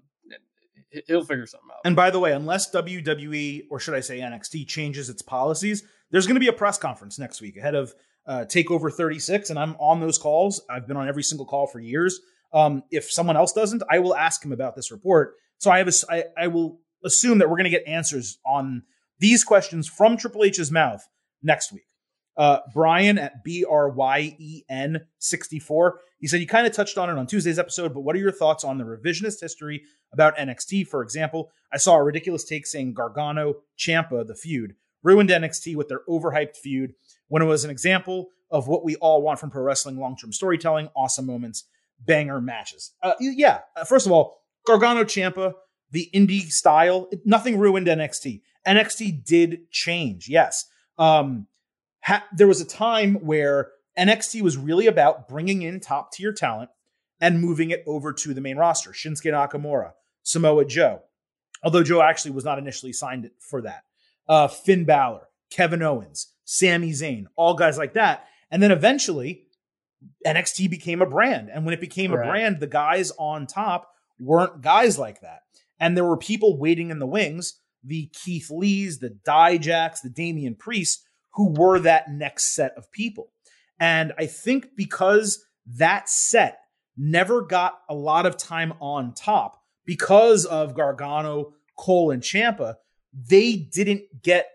he- 0.92 1.04
he'll 1.08 1.24
figure 1.24 1.46
something 1.46 1.70
out. 1.72 1.82
And 1.86 1.96
by 1.96 2.10
the 2.10 2.20
way, 2.20 2.34
unless 2.34 2.74
WWE 2.74 3.68
or 3.70 3.80
should 3.80 3.94
I 3.94 4.00
say 4.00 4.20
NXT 4.20 4.68
changes 4.68 5.10
its 5.10 5.22
policies, 5.22 5.84
there's 6.12 6.28
going 6.28 6.36
to 6.36 6.42
be 6.42 6.48
a 6.48 6.54
press 6.54 6.78
conference 6.78 7.20
next 7.20 7.42
week 7.42 7.58
ahead 7.58 7.76
of 7.76 7.94
uh, 8.28 8.46
Takeover 8.46 8.92
36, 8.94 9.50
and 9.50 9.58
I'm 9.58 9.76
on 9.80 10.00
those 10.00 10.18
calls. 10.18 10.62
I've 10.70 10.88
been 10.88 10.98
on 10.98 11.08
every 11.08 11.24
single 11.24 11.46
call 11.46 11.68
for 11.68 11.80
years. 11.80 12.20
Um, 12.52 12.84
if 12.92 13.12
someone 13.12 13.38
else 13.38 13.54
doesn't, 13.54 13.84
I 13.90 14.00
will 14.00 14.16
ask 14.16 14.44
him 14.44 14.52
about 14.52 14.76
this 14.76 14.92
report. 14.92 15.36
So 15.58 15.72
I 15.72 15.78
have 15.80 15.88
a, 15.88 15.92
I, 16.10 16.24
I 16.38 16.48
will 16.48 16.80
assume 17.04 17.40
that 17.40 17.50
we're 17.50 17.58
going 17.58 17.66
to 17.66 17.70
get 17.70 17.88
answers 17.88 18.40
on 18.46 18.84
these 19.20 19.44
questions 19.44 19.88
from 19.88 20.18
Triple 20.18 20.44
H's 20.44 20.72
mouth 20.72 21.08
next 21.44 21.72
week. 21.72 21.84
Uh, 22.38 22.60
Brian 22.74 23.18
at 23.18 23.44
B 23.44 23.66
R 23.70 23.90
Y 23.90 24.36
E 24.40 24.64
N 24.70 25.02
64. 25.20 26.00
He 26.20 26.28
said, 26.28 26.40
You 26.40 26.48
kind 26.48 26.66
of 26.66 26.74
touched 26.74 26.98
on 26.98 27.10
it 27.10 27.18
on 27.18 27.28
Tuesday's 27.28 27.60
episode, 27.60 27.94
but 27.94 28.02
what 28.02 28.16
are 28.16 28.20
your 28.20 28.32
thoughts 28.32 28.64
on 28.64 28.78
the 28.78 28.86
revisionist 28.86 29.42
history 29.42 29.84
about 30.14 30.38
NXT? 30.38 30.88
For 30.88 31.04
example, 31.04 31.52
I 31.74 31.78
saw 31.78 31.96
a 31.96 32.04
ridiculous 32.04 32.46
take 32.46 32.66
saying 32.66 32.94
Gargano, 32.94 33.56
Ciampa, 33.78 34.26
the 34.26 34.36
feud, 34.36 34.76
ruined 35.04 35.30
NXT 35.30 35.76
with 35.76 35.90
their 35.90 36.02
overhyped 36.08 36.56
feud 36.56 36.94
when 37.28 37.42
it 37.42 37.46
was 37.46 37.66
an 37.66 37.72
example 37.72 38.30
of 38.52 38.68
what 38.68 38.84
we 38.84 38.96
all 38.98 39.22
want 39.22 39.40
from 39.40 39.52
pro 39.52 39.62
wrestling 39.62 40.00
long 40.00 40.16
term 40.16 40.32
storytelling, 40.32 40.90
awesome 40.96 41.26
moments, 41.26 41.66
banger 42.00 42.42
matches. 42.42 42.92
Uh, 43.02 43.14
yeah, 43.20 43.60
uh, 43.76 43.84
first 43.84 44.06
of 44.06 44.12
all, 44.12 44.42
Gargano, 44.66 45.04
Ciampa, 45.04 45.54
the 45.92 46.10
indie 46.14 46.52
style, 46.52 47.10
nothing 47.26 47.58
ruined 47.58 47.88
NXT. 47.88 48.42
NXT 48.68 49.26
did 49.26 49.70
change, 49.72 50.28
yes. 50.30 50.66
Um, 50.98 51.48
ha- 52.04 52.26
there 52.36 52.48
was 52.48 52.62
a 52.62 52.66
time 52.66 53.16
where 53.16 53.72
NXT 53.98 54.42
was 54.42 54.58
really 54.58 54.88
about 54.88 55.28
bringing 55.28 55.62
in 55.62 55.80
top 55.80 56.12
tier 56.12 56.32
talent 56.32 56.70
and 57.20 57.42
moving 57.42 57.72
it 57.72 57.84
over 57.88 58.14
to 58.14 58.34
the 58.34 58.42
main 58.42 58.58
roster. 58.58 58.92
Shinsuke 58.92 59.32
Nakamura, 59.32 59.92
Samoa 60.24 60.66
Joe, 60.66 61.02
although 61.64 61.84
Joe 61.84 62.02
actually 62.02 62.32
was 62.32 62.46
not 62.46 62.60
initially 62.60 62.94
signed 62.94 63.30
for 63.40 63.62
that. 63.62 63.84
Uh, 64.28 64.48
Finn 64.48 64.86
Balor, 64.86 65.28
Kevin 65.50 65.82
Owens, 65.82 66.34
Sami 66.46 66.92
Zayn, 66.92 67.26
all 67.36 67.56
guys 67.56 67.78
like 67.78 67.94
that. 67.94 68.26
And 68.52 68.62
then 68.62 68.72
eventually, 68.72 69.46
NXT 70.26 70.70
became 70.70 71.02
a 71.02 71.06
brand. 71.06 71.50
And 71.50 71.66
when 71.66 71.74
it 71.74 71.82
became 71.82 72.12
Right. 72.14 72.26
a 72.26 72.30
brand, 72.30 72.60
the 72.60 72.68
guys 72.68 73.12
on 73.18 73.48
top 73.48 73.92
weren't 74.20 74.62
guys 74.62 74.98
like 75.00 75.22
that. 75.22 75.42
And 75.80 75.96
there 75.96 76.06
were 76.06 76.18
people 76.18 76.58
waiting 76.58 76.90
in 76.90 77.00
the 77.00 77.08
wings, 77.08 77.60
the 77.84 78.08
Keith 78.14 78.50
Lees, 78.50 79.00
the 79.00 79.10
Dijaks, 79.26 80.02
the 80.02 80.10
Damian 80.10 80.56
Priests, 80.56 81.06
who 81.34 81.52
were 81.54 81.80
that 81.80 82.12
next 82.12 82.54
set 82.54 82.74
of 82.76 82.92
people. 82.92 83.32
And 83.80 84.14
I 84.18 84.26
think 84.26 84.76
because 84.76 85.44
that 85.66 86.10
set 86.10 86.60
never 86.98 87.42
got 87.42 87.80
a 87.88 87.94
lot 87.96 88.26
of 88.26 88.36
time 88.36 88.74
on 88.82 89.14
top 89.14 89.62
because 89.86 90.46
of 90.46 90.76
Gargano, 90.76 91.54
Cole, 91.78 92.12
and 92.12 92.22
Ciampa, 92.22 92.76
they 93.14 93.56
didn't 93.56 94.22
get 94.22 94.50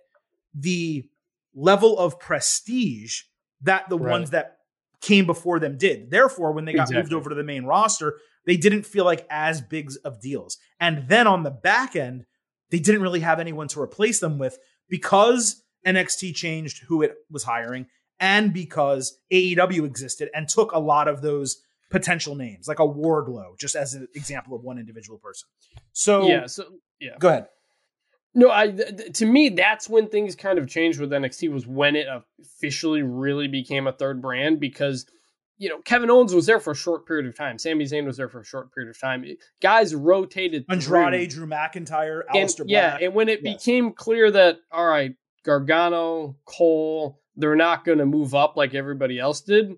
the 0.53 1.09
level 1.55 1.99
of 1.99 2.21
prestige 2.21 3.23
that 3.63 3.89
the 3.89 3.99
Right. 3.99 4.11
ones 4.11 4.31
that 4.31 4.54
came 5.05 5.27
before 5.27 5.61
them 5.61 5.77
did. 5.77 6.11
Therefore, 6.11 6.53
when 6.53 6.65
they 6.65 6.73
got 6.73 6.91
moved 6.91 7.13
over 7.13 7.29
to 7.29 7.37
the 7.37 7.45
main 7.45 7.65
roster, 7.65 8.19
they 8.47 8.57
didn't 8.57 8.85
feel 8.85 9.05
like 9.05 9.27
as 9.31 9.61
big 9.61 9.91
of 10.05 10.21
deals. 10.21 10.57
And 10.81 11.09
then 11.09 11.27
on 11.27 11.43
the 11.43 11.51
back 11.51 11.95
end, 11.95 12.25
they 12.71 12.79
didn't 12.79 13.03
really 13.03 13.21
have 13.21 13.39
anyone 13.39 13.69
to 13.69 13.81
replace 13.81 14.19
them 14.19 14.39
with 14.39 14.59
because 14.89 15.63
NXT 15.87 16.35
changed 16.35 16.85
who 16.89 17.03
it 17.03 17.15
was 17.31 17.45
hiring 17.45 17.87
and 18.19 18.53
because 18.53 19.19
AEW 19.31 19.85
existed 19.85 20.31
and 20.35 20.49
took 20.49 20.73
a 20.73 20.79
lot 20.79 21.07
of 21.07 21.21
those 21.21 21.59
potential 21.91 22.35
names, 22.35 22.67
like 22.67 22.79
a 22.79 22.87
Wardlow, 22.87 23.59
just 23.59 23.77
as 23.77 23.95
an 23.95 24.09
example 24.15 24.57
of 24.57 24.63
one 24.63 24.79
individual 24.79 25.19
person. 25.19 25.49
So, 25.93 26.27
yeah, 26.27 26.47
so 26.47 26.65
yeah. 26.99 27.17
go 27.19 27.29
ahead. 27.29 27.49
No, 28.35 28.51
I 28.51 28.69
th- 28.71 29.13
to 29.19 29.27
me 29.27 29.51
that's 29.51 29.89
when 29.89 30.09
things 30.09 30.35
kind 30.35 30.59
of 30.59 30.69
changed 30.69 30.99
with 31.01 31.11
NXT 31.11 31.53
was 31.53 31.67
when 31.67 31.95
it 31.97 32.07
officially 32.41 33.03
really 33.03 33.47
became 33.49 33.87
a 33.87 33.93
third 33.93 34.21
brand 34.21 34.59
because 34.61 35.07
you 35.57 35.69
know 35.69 35.79
Kevin 35.83 36.11
Owens 36.11 36.35
was 36.35 36.47
there 36.47 36.59
for 36.59 36.73
a 36.73 36.77
short 36.77 37.07
period 37.07 37.27
of 37.27 37.37
time, 37.37 37.59
Sami 37.59 37.85
Zayn 37.85 38.05
was 38.07 38.17
there 38.17 38.29
for 38.29 38.41
a 38.41 38.45
short 38.45 38.75
period 38.75 38.91
of 38.91 39.01
time. 39.01 39.25
Guys 39.63 39.95
rotated 39.95 40.67
through. 40.67 40.75
Andrade, 40.75 41.31
Drew 41.31 41.47
McIntyre, 41.47 42.23
and, 42.35 42.53
yeah, 42.67 42.99
and 43.01 43.15
when 43.15 43.29
it 43.29 43.41
Yes. 43.45 43.65
became 43.65 43.93
clear 43.93 44.31
that 44.33 44.59
all 44.73 44.87
right, 44.87 45.15
Gargano, 45.45 46.37
Cole, 46.45 47.21
they're 47.37 47.55
not 47.57 47.85
going 47.85 47.99
to 47.99 48.07
move 48.07 48.35
up 48.35 48.57
like 48.57 48.75
everybody 48.75 49.19
else 49.19 49.41
did. 49.43 49.77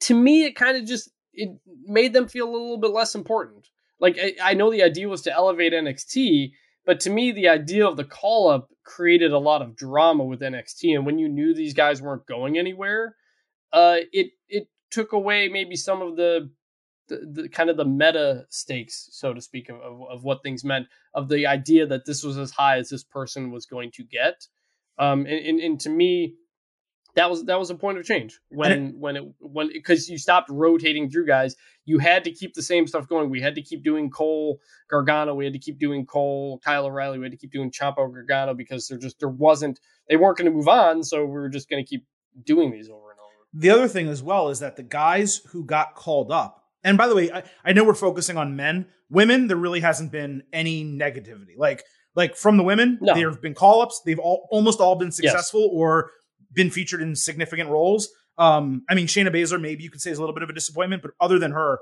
To 0.00 0.14
me, 0.14 0.44
it 0.46 0.56
kind 0.56 0.76
of 0.76 0.84
just 0.84 1.10
it 1.32 1.50
made 1.84 2.12
them 2.12 2.26
feel 2.26 2.48
a 2.48 2.52
little 2.52 2.78
bit 2.78 2.90
less 2.90 3.14
important. 3.14 3.68
Like 4.00 4.18
I, 4.20 4.34
I 4.42 4.54
know 4.54 4.70
the 4.72 4.82
idea 4.82 5.08
was 5.08 5.22
to 5.22 5.32
elevate 5.32 5.72
NXT, 5.72 6.50
but 6.84 7.00
to 7.00 7.10
me, 7.10 7.32
the 7.32 7.48
idea 7.48 7.86
of 7.86 7.96
the 7.96 8.04
call 8.04 8.48
up 8.48 8.70
created 8.84 9.32
a 9.32 9.38
lot 9.38 9.62
of 9.62 9.76
drama 9.76 10.24
with 10.24 10.40
NXT, 10.40 10.94
and 10.94 11.06
when 11.06 11.18
you 11.18 11.28
knew 11.28 11.54
these 11.54 11.74
guys 11.74 12.02
weren't 12.02 12.26
going 12.26 12.58
anywhere, 12.58 13.16
uh, 13.72 13.98
it 14.12 14.32
it 14.48 14.68
took 14.90 15.12
away 15.12 15.48
maybe 15.48 15.76
some 15.76 16.02
of 16.02 16.16
the 16.16 16.50
the, 17.08 17.42
the 17.42 17.48
kind 17.48 17.70
of 17.70 17.76
the 17.76 17.84
meta 17.84 18.46
stakes, 18.48 19.08
so 19.12 19.34
to 19.34 19.40
speak, 19.40 19.68
of, 19.68 19.76
of, 19.76 20.00
of 20.10 20.24
what 20.24 20.42
things 20.42 20.64
meant, 20.64 20.86
of 21.14 21.28
the 21.28 21.46
idea 21.46 21.86
that 21.86 22.04
this 22.06 22.22
was 22.22 22.38
as 22.38 22.52
high 22.52 22.78
as 22.78 22.88
this 22.88 23.04
person 23.04 23.50
was 23.50 23.66
going 23.66 23.90
to 23.92 24.04
get. 24.04 24.46
Um, 24.98 25.26
and, 25.26 25.46
and, 25.46 25.60
and 25.60 25.80
to 25.80 25.90
me, 25.90 26.36
that 27.14 27.28
was 27.30 27.44
that 27.44 27.58
was 27.58 27.70
a 27.70 27.74
point 27.74 27.98
of 27.98 28.04
change 28.04 28.40
when 28.48 28.98
when 28.98 29.16
it 29.16 29.24
when 29.40 29.68
because 29.72 30.08
you 30.08 30.18
stopped 30.18 30.48
rotating 30.50 31.10
through 31.10 31.26
guys. 31.26 31.56
You 31.84 31.98
had 31.98 32.24
to 32.24 32.30
keep 32.30 32.54
the 32.54 32.62
same 32.62 32.86
stuff 32.86 33.08
going. 33.08 33.28
We 33.28 33.40
had 33.40 33.54
to 33.56 33.62
keep 33.62 33.82
doing 33.82 34.08
Cole 34.10 34.60
Gargano. 34.88 35.34
We 35.34 35.44
had 35.44 35.52
to 35.52 35.58
keep 35.58 35.78
doing 35.78 36.06
Cole 36.06 36.60
Kyle 36.64 36.86
O'Reilly. 36.86 37.18
We 37.18 37.24
had 37.24 37.32
to 37.32 37.38
keep 37.38 37.50
doing 37.52 37.70
Ciampa 37.70 37.96
Gargano 37.96 38.54
because 38.54 38.86
there 38.88 38.98
just 38.98 39.18
there 39.18 39.28
wasn't 39.28 39.80
they 40.08 40.16
weren't 40.16 40.36
going 40.38 40.50
to 40.50 40.56
move 40.56 40.68
on. 40.68 41.02
So 41.02 41.24
we 41.24 41.32
were 41.32 41.48
just 41.48 41.68
going 41.68 41.84
to 41.84 41.88
keep 41.88 42.06
doing 42.44 42.70
these 42.70 42.88
over 42.88 43.10
and 43.10 43.18
over. 43.20 43.34
the 43.52 43.70
other 43.70 43.88
thing 43.88 44.08
as 44.08 44.22
well 44.22 44.48
is 44.48 44.60
that 44.60 44.76
the 44.76 44.82
guys 44.82 45.42
who 45.50 45.64
got 45.64 45.94
called 45.94 46.30
up, 46.32 46.64
and 46.84 46.96
by 46.96 47.06
the 47.08 47.14
way, 47.14 47.30
I, 47.30 47.42
I 47.64 47.72
know 47.72 47.84
we're 47.84 47.94
focusing 47.94 48.36
on 48.38 48.56
men. 48.56 48.86
Women, 49.10 49.48
there 49.48 49.58
really 49.58 49.80
hasn't 49.80 50.10
been 50.10 50.42
any 50.54 50.82
negativity. 50.84 51.58
Like, 51.58 51.84
like 52.14 52.34
from 52.36 52.56
the 52.56 52.62
women, 52.62 52.98
No. 53.02 53.12
there 53.14 53.28
have 53.28 53.42
been 53.42 53.54
call 53.54 53.82
ups. 53.82 54.00
They've 54.06 54.18
all 54.18 54.48
almost 54.50 54.80
all 54.80 54.94
been 54.96 55.12
successful 55.12 55.68
or 55.70 56.10
been 56.52 56.70
featured 56.70 57.02
in 57.02 57.14
significant 57.16 57.70
roles. 57.70 58.08
Um, 58.38 58.82
I 58.88 58.94
mean, 58.94 59.06
Shayna 59.06 59.28
Baszler, 59.34 59.60
maybe 59.60 59.82
you 59.84 59.90
could 59.90 60.00
say 60.00 60.10
is 60.10 60.18
a 60.18 60.20
little 60.20 60.34
bit 60.34 60.42
of 60.42 60.50
a 60.50 60.54
disappointment, 60.54 61.02
but 61.02 61.12
other 61.20 61.38
than 61.38 61.52
her, 61.52 61.80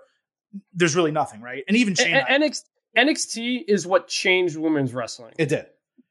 there's 0.74 0.96
really 0.96 1.12
nothing, 1.12 1.40
right? 1.40 1.62
And 1.68 1.76
even 1.76 1.94
Shayna, 1.94 2.26
NXT, 2.26 2.62
NXT 2.96 3.64
is 3.68 3.86
what 3.86 4.08
changed 4.08 4.56
women's 4.56 4.92
wrestling. 4.92 5.34
it 5.38 5.48
did. 5.48 5.66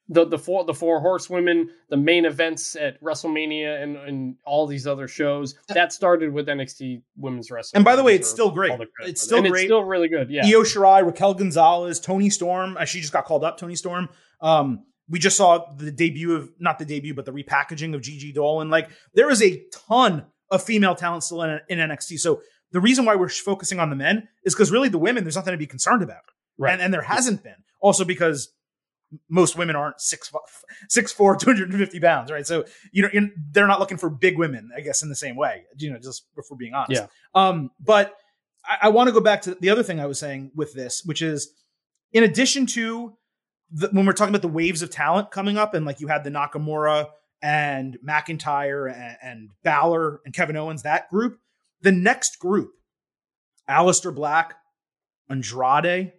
the 0.08 0.26
the 0.26 0.40
four 0.40 0.64
the 0.64 0.74
four 0.74 1.02
horsewomen, 1.02 1.70
the 1.90 1.98
main 1.98 2.24
events 2.26 2.76
at 2.78 3.02
WrestleMania 3.04 3.84
and, 3.84 3.98
and 3.98 4.36
all 4.46 4.66
these 4.66 4.88
other 4.88 5.08
shows. 5.08 5.56
That 5.68 5.92
started 5.92 6.32
with 6.32 6.48
NXT 6.48 7.02
Women's 7.18 7.52
Wrestling. 7.52 7.80
And 7.80 7.86
by 7.86 7.96
the 7.98 8.04
way, 8.04 8.16
it's 8.16 8.30
still 8.30 8.50
great. 8.50 8.72
It's 9.02 9.22
still 9.22 9.40
and 9.40 9.50
great. 9.50 9.64
It's 9.64 9.68
still 9.68 9.84
really 9.84 10.08
good. 10.08 10.30
Yeah. 10.30 10.46
Io 10.46 10.62
Shirai, 10.64 11.06
Raquel 11.06 11.34
Gonzalez, 11.34 12.00
Toni 12.00 12.30
Storm. 12.30 12.78
Uh, 12.78 12.86
she 12.86 13.02
just 13.02 13.12
got 13.14 13.26
called 13.26 13.44
up. 13.44 13.58
Toni 13.58 13.76
Storm. 13.76 14.08
Um, 14.42 14.86
we 15.10 15.20
just 15.20 15.38
saw 15.38 15.72
the 15.74 15.92
debut 15.92 16.36
of 16.36 16.52
not 16.60 16.80
the 16.80 16.86
debut, 16.86 17.14
but 17.14 17.26
the 17.26 17.32
repackaging 17.32 17.96
of 17.96 18.02
Gigi 18.02 18.34
Dolin. 18.34 18.70
Like 18.70 18.90
there 19.14 19.30
is 19.30 19.42
a 19.42 19.64
ton 19.88 20.26
of 20.52 20.64
female 20.64 20.96
talent 20.96 21.24
still 21.24 21.42
in, 21.42 21.60
in 21.68 21.80
NXT. 21.80 22.20
So 22.20 22.42
the 22.72 22.80
reason 22.80 23.06
why 23.06 23.16
we're 23.16 23.30
focusing 23.30 23.80
on 23.80 23.90
the 23.90 23.96
men 23.96 24.28
is 24.44 24.54
because 24.54 24.72
really 24.72 24.90
the 24.90 25.00
women, 25.00 25.24
there's 25.24 25.36
nothing 25.36 25.54
to 25.54 25.58
be 25.58 25.68
concerned 25.68 26.04
about. 26.04 26.22
Right. 26.58 26.74
And, 26.74 26.82
and 26.82 26.94
there 26.94 27.02
hasn't 27.02 27.44
been. 27.44 27.56
Also 27.82 28.06
because 28.06 28.50
most 29.30 29.58
women 29.58 29.76
aren't 29.76 30.00
six 30.00 30.32
six 30.88 31.12
four, 31.12 31.36
250 31.36 32.00
pounds, 32.00 32.32
right? 32.32 32.46
So 32.46 32.66
you 32.92 33.02
know 33.02 33.10
you're, 33.12 33.30
they're 33.52 33.68
not 33.68 33.80
looking 33.80 33.98
for 33.98 34.10
big 34.10 34.38
women, 34.38 34.70
I 34.76 34.82
guess, 34.82 35.02
in 35.02 35.10
the 35.10 35.16
same 35.16 35.36
way. 35.36 35.64
You 35.78 35.94
know, 35.94 36.00
just 36.00 36.26
if 36.38 36.46
we're 36.50 36.58
being 36.58 36.74
honest. 36.74 37.02
Yeah. 37.02 37.08
Um, 37.34 37.72
but 37.80 38.16
I, 38.66 38.88
I 38.88 38.90
want 38.90 39.08
to 39.08 39.14
go 39.14 39.22
back 39.22 39.42
to 39.44 39.56
the 39.56 39.70
other 39.70 39.84
thing 39.84 40.00
I 40.00 40.06
was 40.06 40.20
saying 40.20 40.52
with 40.56 40.74
this, 40.74 41.02
which 41.06 41.22
is 41.22 41.52
in 42.12 42.24
addition 42.24 42.66
to 42.68 43.16
the, 43.72 43.90
when 43.90 44.06
we're 44.06 44.14
talking 44.14 44.34
about 44.34 44.42
the 44.42 44.48
waves 44.48 44.82
of 44.82 44.90
talent 44.90 45.32
coming 45.32 45.58
up, 45.58 45.74
and 45.74 45.86
like 45.86 46.00
you 46.00 46.08
had 46.08 46.24
the 46.24 46.30
Nakamura 46.30 47.08
and 47.42 47.98
McIntyre 48.08 48.92
and, 48.92 49.18
and 49.22 49.50
Balor 49.64 50.22
and 50.26 50.34
Kevin 50.34 50.58
Owens, 50.58 50.84
that 50.84 51.10
group, 51.10 51.40
the 51.82 51.92
next 51.92 52.40
group, 52.40 52.72
Aleister 53.70 54.14
Black, 54.14 54.56
Andrade, 55.30 56.14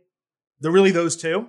they're 0.60 0.72
really 0.72 0.90
those 0.90 1.16
two. 1.16 1.48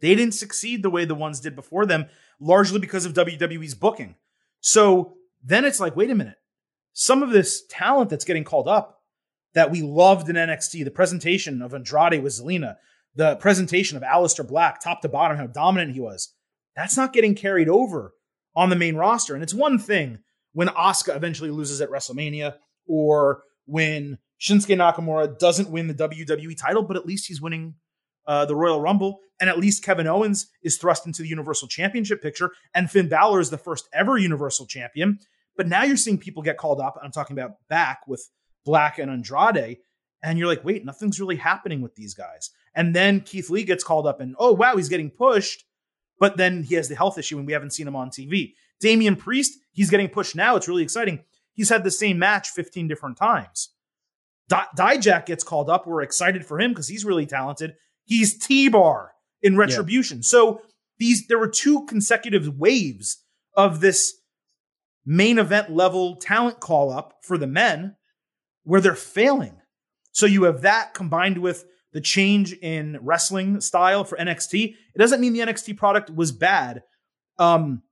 They 0.00 0.14
didn't 0.14 0.34
succeed 0.34 0.82
the 0.82 0.90
way 0.90 1.04
the 1.04 1.14
ones 1.14 1.40
did 1.40 1.56
before 1.56 1.86
them, 1.86 2.06
largely 2.40 2.78
because 2.78 3.06
of 3.06 3.14
WWE's 3.14 3.74
booking. 3.74 4.16
So 4.60 5.14
then 5.42 5.64
it's 5.64 5.80
like, 5.80 5.96
wait 5.96 6.10
a 6.10 6.14
minute. 6.14 6.36
Some 6.92 7.22
of 7.22 7.30
this 7.30 7.64
talent 7.68 8.10
that's 8.10 8.24
getting 8.24 8.44
called 8.44 8.68
up 8.68 9.00
that 9.54 9.70
we 9.70 9.82
loved 9.82 10.28
in 10.28 10.36
NXT, 10.36 10.84
the 10.84 10.90
presentation 10.90 11.62
of 11.62 11.74
Andrade 11.74 12.22
with 12.22 12.32
Zelina, 12.32 12.76
the 13.16 13.36
presentation 13.36 13.96
of 13.96 14.02
Aleister 14.02 14.46
Black, 14.46 14.80
top 14.80 15.02
to 15.02 15.08
bottom, 15.08 15.36
how 15.36 15.46
dominant 15.46 15.92
he 15.92 16.00
was, 16.00 16.32
that's 16.76 16.96
not 16.96 17.12
getting 17.12 17.34
carried 17.34 17.68
over 17.68 18.14
on 18.56 18.70
the 18.70 18.76
main 18.76 18.96
roster. 18.96 19.34
And 19.34 19.42
it's 19.42 19.54
one 19.54 19.78
thing 19.78 20.18
when 20.52 20.68
Asuka 20.68 21.14
eventually 21.14 21.50
loses 21.50 21.80
at 21.80 21.90
WrestleMania 21.90 22.54
or 22.86 23.42
when 23.66 24.18
Shinsuke 24.40 24.76
Nakamura 24.76 25.38
doesn't 25.38 25.70
win 25.70 25.88
the 25.88 25.94
WWE 25.94 26.56
title, 26.58 26.82
but 26.82 26.96
at 26.96 27.06
least 27.06 27.26
he's 27.26 27.40
winning 27.40 27.74
uh, 28.26 28.44
the 28.44 28.56
Royal 28.56 28.80
Rumble. 28.80 29.20
And 29.40 29.50
at 29.50 29.58
least 29.58 29.82
Kevin 29.82 30.06
Owens 30.06 30.48
is 30.62 30.78
thrust 30.78 31.06
into 31.06 31.22
the 31.22 31.28
Universal 31.28 31.68
Championship 31.68 32.22
picture. 32.22 32.50
And 32.74 32.90
Finn 32.90 33.08
Balor 33.08 33.40
is 33.40 33.50
the 33.50 33.58
first 33.58 33.88
ever 33.92 34.16
Universal 34.16 34.66
Champion. 34.66 35.18
But 35.56 35.66
now 35.66 35.82
you're 35.82 35.96
seeing 35.96 36.18
people 36.18 36.42
get 36.42 36.56
called 36.56 36.80
up. 36.80 36.98
I'm 37.02 37.10
talking 37.10 37.36
about 37.36 37.56
back 37.68 38.06
with 38.06 38.28
Black 38.64 38.98
and 38.98 39.10
Andrade. 39.10 39.78
And 40.22 40.38
you're 40.38 40.48
like, 40.48 40.64
wait, 40.64 40.84
nothing's 40.84 41.20
really 41.20 41.36
happening 41.36 41.82
with 41.82 41.94
these 41.96 42.14
guys. 42.14 42.50
And 42.74 42.94
then 42.94 43.20
Keith 43.20 43.50
Lee 43.50 43.64
gets 43.64 43.84
called 43.84 44.06
up, 44.06 44.20
and 44.20 44.34
oh, 44.38 44.52
wow, 44.52 44.76
he's 44.76 44.88
getting 44.88 45.10
pushed. 45.10 45.64
But 46.18 46.36
then 46.36 46.62
he 46.62 46.74
has 46.76 46.88
the 46.88 46.94
health 46.94 47.18
issue, 47.18 47.38
and 47.38 47.46
we 47.46 47.52
haven't 47.52 47.72
seen 47.72 47.86
him 47.86 47.96
on 47.96 48.10
TV. 48.10 48.54
Damian 48.80 49.16
Priest, 49.16 49.58
he's 49.72 49.90
getting 49.90 50.08
pushed 50.08 50.36
now. 50.36 50.56
It's 50.56 50.68
really 50.68 50.82
exciting. 50.82 51.24
He's 51.52 51.68
had 51.68 51.84
the 51.84 51.90
same 51.90 52.18
match 52.18 52.50
15 52.50 52.88
different 52.88 53.16
times. 53.16 53.70
Di- 54.48 54.66
Dijak 54.76 55.26
gets 55.26 55.44
called 55.44 55.70
up. 55.70 55.86
We're 55.86 56.02
excited 56.02 56.44
for 56.44 56.60
him 56.60 56.72
because 56.72 56.88
he's 56.88 57.04
really 57.04 57.26
talented. 57.26 57.74
He's 58.04 58.36
T 58.38 58.68
Bar 58.68 59.12
in 59.42 59.56
Retribution. 59.56 60.18
Yeah. 60.18 60.22
So 60.22 60.62
these 60.98 61.26
there 61.26 61.38
were 61.38 61.48
two 61.48 61.86
consecutive 61.86 62.58
waves 62.58 63.22
of 63.56 63.80
this 63.80 64.14
main 65.06 65.38
event 65.38 65.70
level 65.70 66.16
talent 66.16 66.60
call 66.60 66.92
up 66.92 67.14
for 67.22 67.38
the 67.38 67.46
men 67.46 67.96
where 68.64 68.80
they're 68.80 68.94
failing. 68.94 69.60
So 70.12 70.26
you 70.26 70.44
have 70.44 70.62
that 70.62 70.94
combined 70.94 71.38
with 71.38 71.64
the 71.94 72.00
change 72.00 72.52
in 72.52 72.98
wrestling 73.00 73.60
style 73.60 74.04
for 74.04 74.18
NXT. 74.18 74.74
It 74.94 74.98
doesn't 74.98 75.20
mean 75.20 75.32
the 75.32 75.40
NXT 75.40 75.76
product 75.78 76.10
was 76.10 76.32
bad, 76.32 76.82
um, 77.38 77.82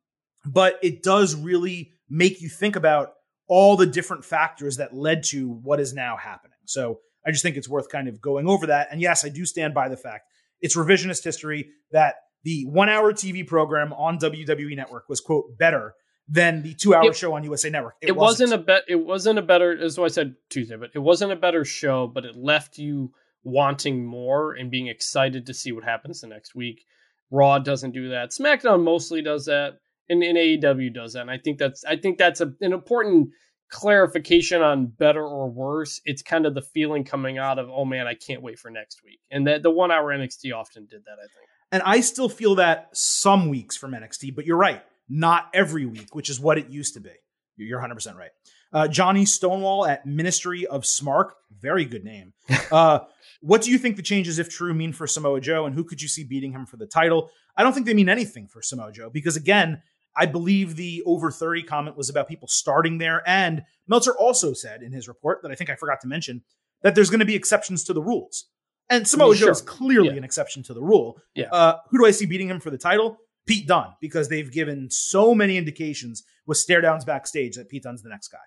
but 0.44 0.78
it 0.82 1.03
does 1.03 1.34
really 1.34 1.92
make 2.11 2.42
you 2.42 2.50
think 2.50 2.76
about 2.76 3.14
all 3.46 3.76
the 3.76 3.86
different 3.86 4.24
factors 4.24 4.76
that 4.76 4.94
led 4.94 5.22
to 5.22 5.48
what 5.48 5.80
is 5.80 5.94
now 5.94 6.16
happening. 6.16 6.59
So 6.64 6.98
I 7.24 7.30
just 7.30 7.42
think 7.42 7.57
it's 7.57 7.68
worth 7.68 7.88
kind 7.88 8.09
of 8.09 8.20
going 8.20 8.48
over 8.48 8.66
that. 8.66 8.88
And 8.90 9.00
yes, 9.00 9.24
I 9.24 9.28
do 9.28 9.46
stand 9.46 9.72
by 9.72 9.88
the 9.88 9.96
fact 9.96 10.26
it's 10.61 10.76
revisionist 10.76 11.22
history 11.22 11.70
that 11.92 12.16
the 12.44 12.66
one 12.66 12.88
hour 12.88 13.12
TV 13.12 13.46
program 13.46 13.92
on 13.92 14.18
WWE 14.18 14.76
Network 14.76 15.09
was, 15.09 15.20
quote, 15.20 15.57
better 15.59 15.94
than 16.28 16.62
the 16.62 16.74
two 16.74 16.94
hour 16.94 17.11
it, 17.11 17.16
show 17.16 17.34
on 17.34 17.44
USA 17.44 17.70
Network. 17.70 17.94
It, 18.00 18.09
it 18.09 18.16
wasn't. 18.16 18.50
wasn't. 18.50 18.62
a 18.62 18.64
bet. 18.64 18.82
It 18.88 18.96
wasn't 18.96 19.38
a 19.38 19.42
better. 19.42 19.76
As 19.76 19.98
I 19.98 20.09
said 20.09 20.34
Tuesday, 20.50 20.76
but 20.76 20.90
it 20.94 20.98
wasn't 20.98 21.32
a 21.32 21.36
better 21.36 21.64
show. 21.64 22.09
But 22.09 22.24
it 22.24 22.36
left 22.36 22.78
you 22.78 23.12
wanting 23.45 24.05
more 24.05 24.53
and 24.53 24.70
being 24.70 24.86
excited 24.86 25.47
to 25.47 25.55
see 25.55 25.72
what 25.72 25.84
happens 25.84 26.20
the 26.20 26.26
next 26.26 26.55
week. 26.55 26.84
Raw 27.30 27.59
doesn't 27.59 27.93
do 27.93 28.11
that. 28.11 28.30
SmackDown 28.30 28.82
mostly 28.82 29.22
does 29.22 29.47
that, 29.47 29.78
and, 30.09 30.22
and 30.22 30.36
AEW 30.36 30.93
does 30.93 31.14
that. 31.14 31.22
And 31.22 31.30
I 31.30 31.38
think 31.38 31.59
that's. 31.59 31.84
I 31.84 31.97
think 31.97 32.18
that's 32.18 32.40
a, 32.40 32.53
an 32.61 32.72
important 32.72 33.30
clarification 33.70 34.61
on 34.61 34.86
better 34.86 35.24
or 35.24 35.49
worse. 35.51 36.01
It's 36.05 36.22
kind 36.22 36.45
of 36.45 36.55
the 36.55 36.61
feeling 36.61 37.05
coming 37.05 37.38
out 37.38 37.59
of, 37.59 37.70
oh 37.70 37.86
man, 37.86 38.07
I 38.07 38.14
can't 38.14 38.43
wait 38.43 38.59
for 38.59 38.70
next 38.70 39.03
week. 39.03 39.18
And 39.30 39.47
that 39.47 39.62
the 39.62 39.70
one 39.70 39.90
hour 39.90 40.14
NXT 40.14 40.55
often 40.55 40.84
did 40.84 41.05
that, 41.07 41.12
I 41.18 41.22
think. 41.22 41.49
And 41.72 41.82
I 41.84 42.01
still 42.01 42.28
feel 42.28 42.57
that 42.57 42.90
some 42.93 43.49
weeks 43.49 43.78
from 43.78 43.93
NXT, 43.93 44.34
but 44.34 44.45
you're 44.45 44.59
right 44.59 44.82
not 45.09 45.51
every 45.53 45.86
week, 45.86 46.14
which 46.14 46.30
is 46.30 46.38
what 46.40 46.59
it 46.59 46.68
used 46.68 46.95
to 46.95 47.01
be. 47.01 47.11
You're 47.57 47.80
100% 47.80 48.16
right. 48.16 48.30
Uh, 48.72 48.88
Johnny 48.88 49.26
Stonewall 49.26 49.86
at 49.86 50.07
Ministry 50.07 50.66
of 50.66 50.82
Smark, 50.82 51.30
very 51.61 51.84
good 51.84 52.05
name. 52.05 52.32
Uh, 52.70 53.01
what 53.43 53.62
do 53.62 53.72
you 53.72 53.78
think 53.78 53.97
the 53.97 54.03
changes, 54.03 54.38
if 54.38 54.49
true, 54.49 54.72
mean 54.72 54.93
for 54.93 55.07
Samoa 55.07 55.40
Joe, 55.40 55.66
and 55.66 55.74
who 55.74 55.82
could 55.82 56.01
you 56.01 56.09
see 56.09 56.22
beating 56.22 56.53
him 56.53 56.64
for 56.64 56.76
the 56.76 56.86
title? 56.86 57.28
I 57.57 57.64
don't 57.64 57.72
think 57.72 57.86
they 57.86 57.95
mean 57.95 58.09
anything 58.09 58.47
for 58.47 58.62
Samoa 58.62 58.93
Joe 58.93 59.11
because, 59.11 59.36
again, 59.36 59.82
I 60.16 60.26
believe 60.26 60.76
the 60.76 61.03
over 61.05 61.30
30 61.30 61.64
comment 61.64 61.97
was 61.97 62.09
about 62.09 62.28
people 62.28 62.47
starting 62.47 62.99
there. 62.99 63.22
And 63.26 63.64
Meltzer 63.88 64.16
also 64.16 64.53
said 64.53 64.82
in 64.82 64.93
his 64.93 65.09
report 65.09 65.40
that 65.43 65.51
I 65.51 65.57
think 65.57 65.70
I 65.70 65.74
forgot 65.74 66.01
to 66.03 66.07
mention 66.07 66.43
that 66.82 66.95
there's 66.95 67.11
going 67.11 67.20
to 67.20 67.26
be 67.26 67.34
exceptions 67.34 67.82
to 67.84 67.93
the 67.93 68.03
rules. 68.03 68.47
And 68.88 69.09
Samoa 69.09 69.34
Joe 69.34 69.49
is 69.49 69.61
clearly 69.61 70.11
yeah. 70.11 70.16
an 70.16 70.24
exception 70.24 70.62
to 70.64 70.74
the 70.74 70.82
rule. 70.82 71.18
Yeah. 71.34 71.49
Uh, 71.51 71.78
who 71.90 71.99
do 71.99 72.07
I 72.07 72.11
see 72.12 72.26
beating 72.26 72.49
him 72.49 72.61
for 72.61 72.70
the 72.70 72.78
title? 72.78 73.16
Pete 73.47 73.66
Dunne 73.66 73.95
because 74.01 74.28
they've 74.28 74.53
given 74.53 74.88
so 74.90 75.34
many 75.34 75.57
indications 75.57 76.22
with 76.47 76.59
stare 76.59 76.80
downs 76.80 77.05
backstage 77.05 77.57
that 77.57 77.68
Pete 77.68 77.82
Dunne's 77.82 78.03
the 78.03 78.09
next 78.09 78.28
guy. 78.28 78.38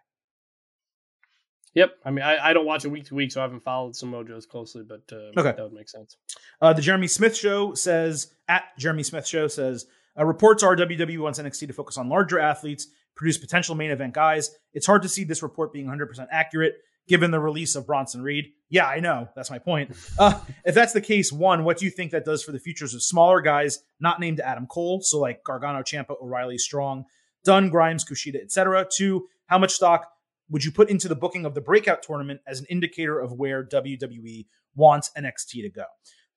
Yep. 1.76 1.92
I 2.06 2.12
mean, 2.12 2.24
I, 2.24 2.50
I 2.50 2.54
don't 2.54 2.66
watch 2.66 2.86
it 2.86 2.88
week 2.88 3.06
to 3.06 3.16
week, 3.16 3.32
so 3.32 3.42
I 3.42 3.44
haven't 3.44 3.64
followed 3.64 3.96
Samoa 3.96 4.24
Joe's 4.24 4.46
closely, 4.46 4.84
but 4.84 5.04
uh, 5.12 5.40
okay. 5.40 5.54
that 5.56 5.60
would 5.60 5.74
make 5.74 5.90
sense. 5.90 6.16
Uh, 6.62 6.74
the 6.74 6.82
Jeremy 6.82 7.08
Smith 7.08 7.36
show 7.36 7.74
says, 7.74 8.34
at 8.48 8.64
Jeremy 8.80 9.04
Smith 9.04 9.28
show 9.28 9.48
says, 9.48 9.86
uh, 10.18 10.26
reports 10.26 10.64
are 10.64 10.76
WWE 10.76 11.20
wants 11.20 11.38
NXT 11.38 11.68
to 11.68 11.74
focus 11.74 11.98
on 11.98 12.08
larger 12.08 12.40
athletes, 12.40 12.88
produce 13.16 13.38
potential 13.38 13.76
main 13.76 13.92
event 13.92 14.14
guys. 14.14 14.52
It's 14.74 14.88
hard 14.88 15.02
to 15.02 15.10
see 15.10 15.26
this 15.26 15.44
report 15.44 15.74
being 15.74 15.86
100% 15.86 16.28
accurate 16.32 16.76
given 17.08 17.30
the 17.30 17.40
release 17.40 17.76
of 17.76 17.86
Bronson 17.86 18.22
Reed. 18.22 18.54
Yeah, 18.70 18.88
I 18.88 19.00
know. 19.00 19.28
That's 19.36 19.52
my 19.52 19.60
point. 19.60 19.96
Uh, 20.18 20.40
if 20.64 20.74
that's 20.74 20.94
the 20.94 21.02
case, 21.02 21.30
one, 21.30 21.66
what 21.66 21.78
do 21.78 21.84
you 21.84 21.92
think 21.92 22.12
that 22.12 22.24
does 22.24 22.42
for 22.42 22.54
the 22.54 22.60
futures 22.60 22.94
of 22.94 23.04
smaller 23.04 23.42
guys 23.42 23.80
not 24.00 24.22
named 24.22 24.40
Adam 24.40 24.66
Cole? 24.66 25.02
So 25.02 25.20
like 25.20 25.44
Gargano, 25.44 25.82
Ciampa, 25.82 26.16
O'Reilly, 26.22 26.58
Strong, 26.58 27.04
Dunne, 27.44 27.70
Grimes, 27.70 28.06
Kushida, 28.06 28.42
etc. 28.42 28.88
Two, 28.90 29.28
how 29.48 29.58
much 29.58 29.74
stock 29.74 30.10
would 30.50 30.64
you 30.64 30.72
put 30.72 30.90
into 30.90 31.08
the 31.08 31.16
booking 31.16 31.46
of 31.46 31.54
the 31.56 31.62
breakout 31.62 32.04
tournament 32.04 32.42
as 32.48 32.60
an 32.60 32.68
indicator 32.70 33.20
of 33.20 33.34
where 33.34 33.64
WWE 33.64 34.46
wants 34.76 35.12
NXT 35.18 35.64
to 35.64 35.70
go? 35.70 35.86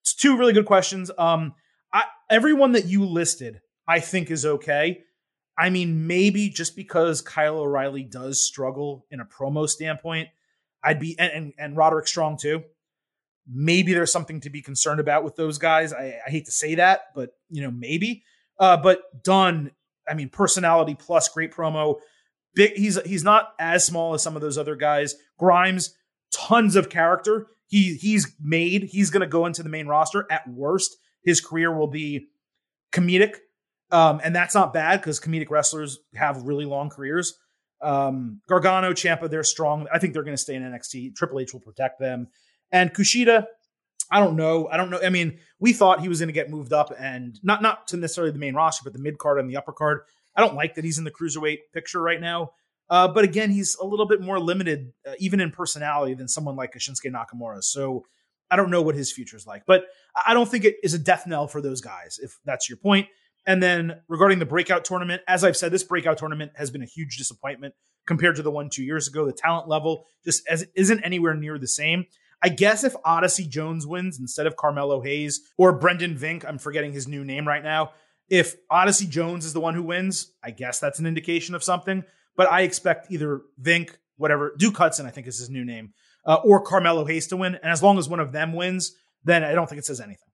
It's 0.00 0.14
two 0.14 0.36
really 0.36 0.52
good 0.52 0.66
questions. 0.66 1.10
Um, 1.18 1.54
I, 1.92 2.04
everyone 2.30 2.72
that 2.72 2.86
you 2.86 3.04
listed, 3.04 3.60
I 3.86 4.00
think 4.00 4.30
is 4.30 4.46
okay. 4.46 5.02
I 5.58 5.70
mean, 5.70 6.06
maybe 6.06 6.48
just 6.50 6.76
because 6.76 7.20
Kyle 7.20 7.58
O'Reilly 7.58 8.04
does 8.04 8.44
struggle 8.44 9.06
in 9.10 9.20
a 9.20 9.24
promo 9.24 9.68
standpoint, 9.68 10.28
I'd 10.84 11.00
be 11.00 11.18
and, 11.18 11.32
and, 11.32 11.52
and 11.58 11.76
Roderick 11.76 12.06
Strong 12.06 12.38
too. 12.38 12.62
Maybe 13.50 13.92
there's 13.92 14.12
something 14.12 14.40
to 14.42 14.50
be 14.50 14.62
concerned 14.62 15.00
about 15.00 15.24
with 15.24 15.34
those 15.34 15.58
guys. 15.58 15.92
I, 15.92 16.18
I 16.26 16.30
hate 16.30 16.44
to 16.46 16.52
say 16.52 16.76
that, 16.76 17.06
but 17.14 17.30
you 17.50 17.62
know, 17.62 17.70
maybe. 17.70 18.22
Uh, 18.58 18.76
but 18.76 19.00
Dunne, 19.24 19.72
I 20.08 20.14
mean, 20.14 20.28
personality 20.28 20.94
plus 20.94 21.28
great 21.28 21.52
promo. 21.52 21.96
Big, 22.58 22.72
he's 22.74 23.00
he's 23.06 23.22
not 23.22 23.54
as 23.60 23.86
small 23.86 24.14
as 24.14 24.22
some 24.24 24.34
of 24.34 24.42
those 24.42 24.58
other 24.58 24.74
guys. 24.74 25.14
Grimes, 25.38 25.94
tons 26.34 26.74
of 26.74 26.90
character. 26.90 27.46
He 27.68 27.94
he's 27.94 28.34
made. 28.40 28.82
He's 28.82 29.10
going 29.10 29.20
to 29.20 29.28
go 29.28 29.46
into 29.46 29.62
the 29.62 29.68
main 29.68 29.86
roster. 29.86 30.26
At 30.28 30.48
worst, 30.48 30.96
his 31.22 31.40
career 31.40 31.72
will 31.72 31.86
be 31.86 32.30
comedic, 32.90 33.36
um, 33.92 34.20
and 34.24 34.34
that's 34.34 34.56
not 34.56 34.72
bad 34.72 35.00
because 35.00 35.20
comedic 35.20 35.50
wrestlers 35.50 36.00
have 36.16 36.42
really 36.42 36.64
long 36.64 36.90
careers. 36.90 37.38
Um, 37.80 38.40
Gargano, 38.48 38.90
Ciampa, 38.90 39.30
they're 39.30 39.44
strong. 39.44 39.86
I 39.94 40.00
think 40.00 40.12
they're 40.12 40.24
going 40.24 40.36
to 40.36 40.42
stay 40.42 40.56
in 40.56 40.64
NXT. 40.64 41.14
Triple 41.14 41.38
H 41.38 41.52
will 41.52 41.60
protect 41.60 42.00
them. 42.00 42.26
And 42.72 42.92
Kushida, 42.92 43.46
I 44.10 44.18
don't 44.18 44.34
know. 44.34 44.66
I 44.66 44.76
don't 44.76 44.90
know. 44.90 44.98
I 45.00 45.10
mean, 45.10 45.38
we 45.60 45.72
thought 45.72 46.00
he 46.00 46.08
was 46.08 46.18
going 46.18 46.28
to 46.28 46.32
get 46.32 46.50
moved 46.50 46.72
up 46.72 46.92
and 46.98 47.38
not 47.44 47.62
not 47.62 47.86
to 47.86 47.96
necessarily 47.96 48.32
the 48.32 48.40
main 48.40 48.56
roster, 48.56 48.82
but 48.82 48.94
the 48.94 48.98
mid 48.98 49.16
card 49.16 49.38
and 49.38 49.48
the 49.48 49.56
upper 49.56 49.72
card. 49.72 50.00
I 50.38 50.40
don't 50.40 50.54
like 50.54 50.76
that 50.76 50.84
he's 50.84 50.98
in 50.98 51.04
the 51.04 51.10
cruiserweight 51.10 51.58
picture 51.74 52.00
right 52.00 52.20
now. 52.20 52.52
Uh, 52.88 53.08
but 53.08 53.24
again, 53.24 53.50
he's 53.50 53.74
a 53.74 53.84
little 53.84 54.06
bit 54.06 54.20
more 54.20 54.38
limited, 54.38 54.92
uh, 55.06 55.14
even 55.18 55.40
in 55.40 55.50
personality, 55.50 56.14
than 56.14 56.28
someone 56.28 56.54
like 56.54 56.74
Shinsuke 56.74 57.12
Nakamura. 57.12 57.62
So 57.62 58.04
I 58.48 58.54
don't 58.54 58.70
know 58.70 58.80
what 58.80 58.94
his 58.94 59.12
future 59.12 59.36
is 59.36 59.48
like. 59.48 59.64
But 59.66 59.86
I 60.26 60.34
don't 60.34 60.48
think 60.48 60.64
it 60.64 60.76
is 60.84 60.94
a 60.94 60.98
death 60.98 61.26
knell 61.26 61.48
for 61.48 61.60
those 61.60 61.80
guys, 61.80 62.20
if 62.22 62.38
that's 62.44 62.68
your 62.68 62.78
point. 62.78 63.08
And 63.46 63.60
then 63.60 64.00
regarding 64.06 64.38
the 64.38 64.46
breakout 64.46 64.84
tournament, 64.84 65.22
as 65.26 65.42
I've 65.42 65.56
said, 65.56 65.72
this 65.72 65.82
breakout 65.82 66.18
tournament 66.18 66.52
has 66.54 66.70
been 66.70 66.82
a 66.82 66.86
huge 66.86 67.16
disappointment 67.16 67.74
compared 68.06 68.36
to 68.36 68.42
the 68.42 68.50
one 68.50 68.70
two 68.70 68.84
years 68.84 69.08
ago. 69.08 69.26
The 69.26 69.32
talent 69.32 69.68
level 69.68 70.06
just 70.24 70.46
as 70.48 70.66
isn't 70.76 71.00
anywhere 71.00 71.34
near 71.34 71.58
the 71.58 71.68
same. 71.68 72.06
I 72.42 72.48
guess 72.48 72.84
if 72.84 72.94
Odyssey 73.04 73.46
Jones 73.46 73.86
wins 73.86 74.20
instead 74.20 74.46
of 74.46 74.56
Carmelo 74.56 75.00
Hayes 75.00 75.40
or 75.58 75.72
Brendan 75.72 76.16
Vink, 76.16 76.44
I'm 76.44 76.58
forgetting 76.58 76.92
his 76.92 77.08
new 77.08 77.24
name 77.24 77.48
right 77.48 77.64
now. 77.64 77.90
If 78.28 78.56
Odyssey 78.70 79.06
Jones 79.06 79.44
is 79.44 79.52
the 79.52 79.60
one 79.60 79.74
who 79.74 79.82
wins, 79.82 80.32
I 80.42 80.50
guess 80.50 80.78
that's 80.78 80.98
an 80.98 81.06
indication 81.06 81.54
of 81.54 81.62
something. 81.62 82.04
But 82.36 82.50
I 82.50 82.62
expect 82.62 83.10
either 83.10 83.42
Vink, 83.60 83.90
whatever, 84.16 84.54
Duke 84.56 84.76
Hudson, 84.76 85.06
I 85.06 85.10
think 85.10 85.26
is 85.26 85.38
his 85.38 85.50
new 85.50 85.64
name, 85.64 85.92
uh, 86.24 86.36
or 86.44 86.60
Carmelo 86.60 87.04
Hayes 87.04 87.26
to 87.28 87.36
win. 87.36 87.54
And 87.56 87.72
as 87.72 87.82
long 87.82 87.98
as 87.98 88.08
one 88.08 88.20
of 88.20 88.32
them 88.32 88.52
wins, 88.52 88.94
then 89.24 89.42
I 89.42 89.52
don't 89.52 89.68
think 89.68 89.80
it 89.80 89.86
says 89.86 90.00
anything. 90.00 90.28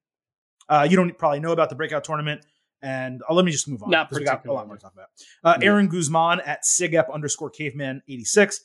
Uh, 0.69 0.87
you 0.89 0.97
don't 0.97 1.17
probably 1.17 1.41
know 1.41 1.53
about 1.53 1.71
the 1.71 1.77
breakout 1.77 2.05
tournament. 2.05 2.45
And 2.83 3.23
uh, 3.29 3.33
let 3.33 3.47
me 3.47 3.53
just 3.53 3.69
move 3.69 3.83
on. 3.83 3.91
Not 3.91 4.11
because 4.11 4.21
we 4.21 4.27
got 4.27 4.45
a 4.45 4.53
lot 4.53 4.67
more 4.67 4.77
to 4.77 4.83
talk 4.83 4.93
about. 4.93 5.07
Uh, 5.43 5.59
Aaron 5.63 5.89
Guzman 5.89 6.41
at 6.41 6.65
Sigep 6.65 7.13
underscore 7.13 7.49
caveman 7.49 8.03
86. 8.09 8.61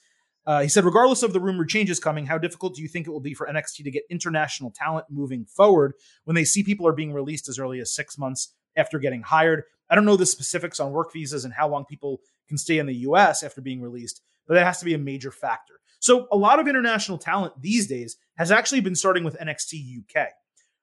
Uh, 0.45 0.61
he 0.61 0.67
said, 0.67 0.83
regardless 0.83 1.23
of 1.23 1.31
the 1.31 1.39
rumored 1.39 1.69
changes 1.69 1.99
coming, 1.99 2.25
how 2.25 2.37
difficult 2.37 2.75
do 2.75 2.81
you 2.81 2.87
think 2.87 3.07
it 3.07 3.11
will 3.11 3.19
be 3.21 3.33
for 3.33 3.47
NXT 3.47 3.83
to 3.83 3.91
get 3.91 4.03
international 4.09 4.73
talent 4.75 5.05
moving 5.09 5.45
forward 5.45 5.93
when 6.25 6.35
they 6.35 6.43
see 6.43 6.63
people 6.63 6.87
are 6.87 6.93
being 6.93 7.13
released 7.13 7.47
as 7.47 7.59
early 7.59 7.79
as 7.79 7.93
six 7.93 8.17
months 8.17 8.55
after 8.75 8.99
getting 8.99 9.21
hired? 9.21 9.63
I 9.89 9.95
don't 9.95 10.05
know 10.05 10.17
the 10.17 10.25
specifics 10.25 10.79
on 10.79 10.91
work 10.91 11.11
visas 11.11 11.45
and 11.45 11.53
how 11.53 11.67
long 11.67 11.85
people 11.85 12.21
can 12.47 12.57
stay 12.57 12.77
in 12.77 12.85
the 12.85 12.95
US 12.95 13.43
after 13.43 13.61
being 13.61 13.81
released, 13.81 14.21
but 14.47 14.53
that 14.55 14.65
has 14.65 14.79
to 14.79 14.85
be 14.85 14.93
a 14.93 14.99
major 14.99 15.31
factor. 15.31 15.75
So 15.99 16.27
a 16.31 16.37
lot 16.37 16.59
of 16.59 16.67
international 16.67 17.17
talent 17.17 17.53
these 17.61 17.87
days 17.87 18.17
has 18.37 18.51
actually 18.51 18.81
been 18.81 18.95
starting 18.95 19.23
with 19.23 19.37
NXT 19.37 20.03
UK. 20.03 20.27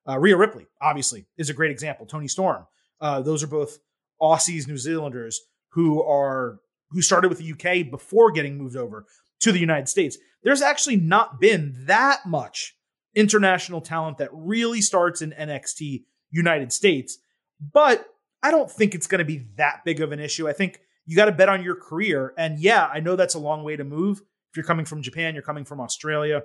Uh, 0.09 0.19
Rhea 0.19 0.37
Ripley, 0.37 0.67
obviously, 0.81 1.27
is 1.37 1.51
a 1.51 1.55
great 1.55 1.71
example. 1.71 2.07
Toni 2.07 2.29
Storm. 2.29 2.67
Uh, 3.01 3.21
those 3.23 3.43
are 3.43 3.49
both 3.49 3.79
Aussies, 4.21 4.69
New 4.69 4.77
Zealanders 4.77 5.41
who 5.77 6.03
are 6.03 6.59
who 6.91 7.03
started 7.03 7.29
with 7.29 7.39
the 7.39 7.53
UK 7.53 7.91
before 7.91 8.31
getting 8.31 8.57
moved 8.57 8.77
over 8.77 9.05
to 9.41 9.53
the 9.53 9.59
United 9.59 9.89
States. 9.89 10.17
There's 10.43 10.63
actually 10.63 10.97
not 10.97 11.41
been 11.41 11.75
that 11.87 12.25
much 12.25 12.77
international 13.15 13.81
talent 13.81 14.19
that 14.19 14.31
really 14.33 14.81
starts 14.81 15.21
in 15.21 15.33
NXT 15.33 16.05
United 16.31 16.73
States, 16.73 17.19
but 17.61 18.07
I 18.43 18.51
don't 18.51 18.71
think 18.71 18.95
it's 18.95 19.07
going 19.07 19.19
to 19.21 19.25
be 19.25 19.47
that 19.57 19.85
big 19.85 20.01
of 20.01 20.13
an 20.13 20.21
issue. 20.21 20.49
I 20.49 20.53
think 20.53 20.81
you 21.07 21.17
got 21.17 21.27
to 21.27 21.33
bet 21.33 21.49
on 21.49 21.63
your 21.63 21.77
career. 21.77 22.35
And 22.37 22.59
yeah, 22.59 22.87
I 22.87 23.01
know 23.01 23.17
that's 23.17 23.35
a 23.35 23.39
long 23.39 23.65
way 23.65 23.77
to 23.77 23.85
move. 23.85 24.21
If 24.51 24.57
you're 24.57 24.65
coming 24.65 24.87
from 24.87 25.03
Japan, 25.03 25.35
you're 25.35 25.43
coming 25.43 25.65
from 25.65 25.81
Australia, 25.81 26.43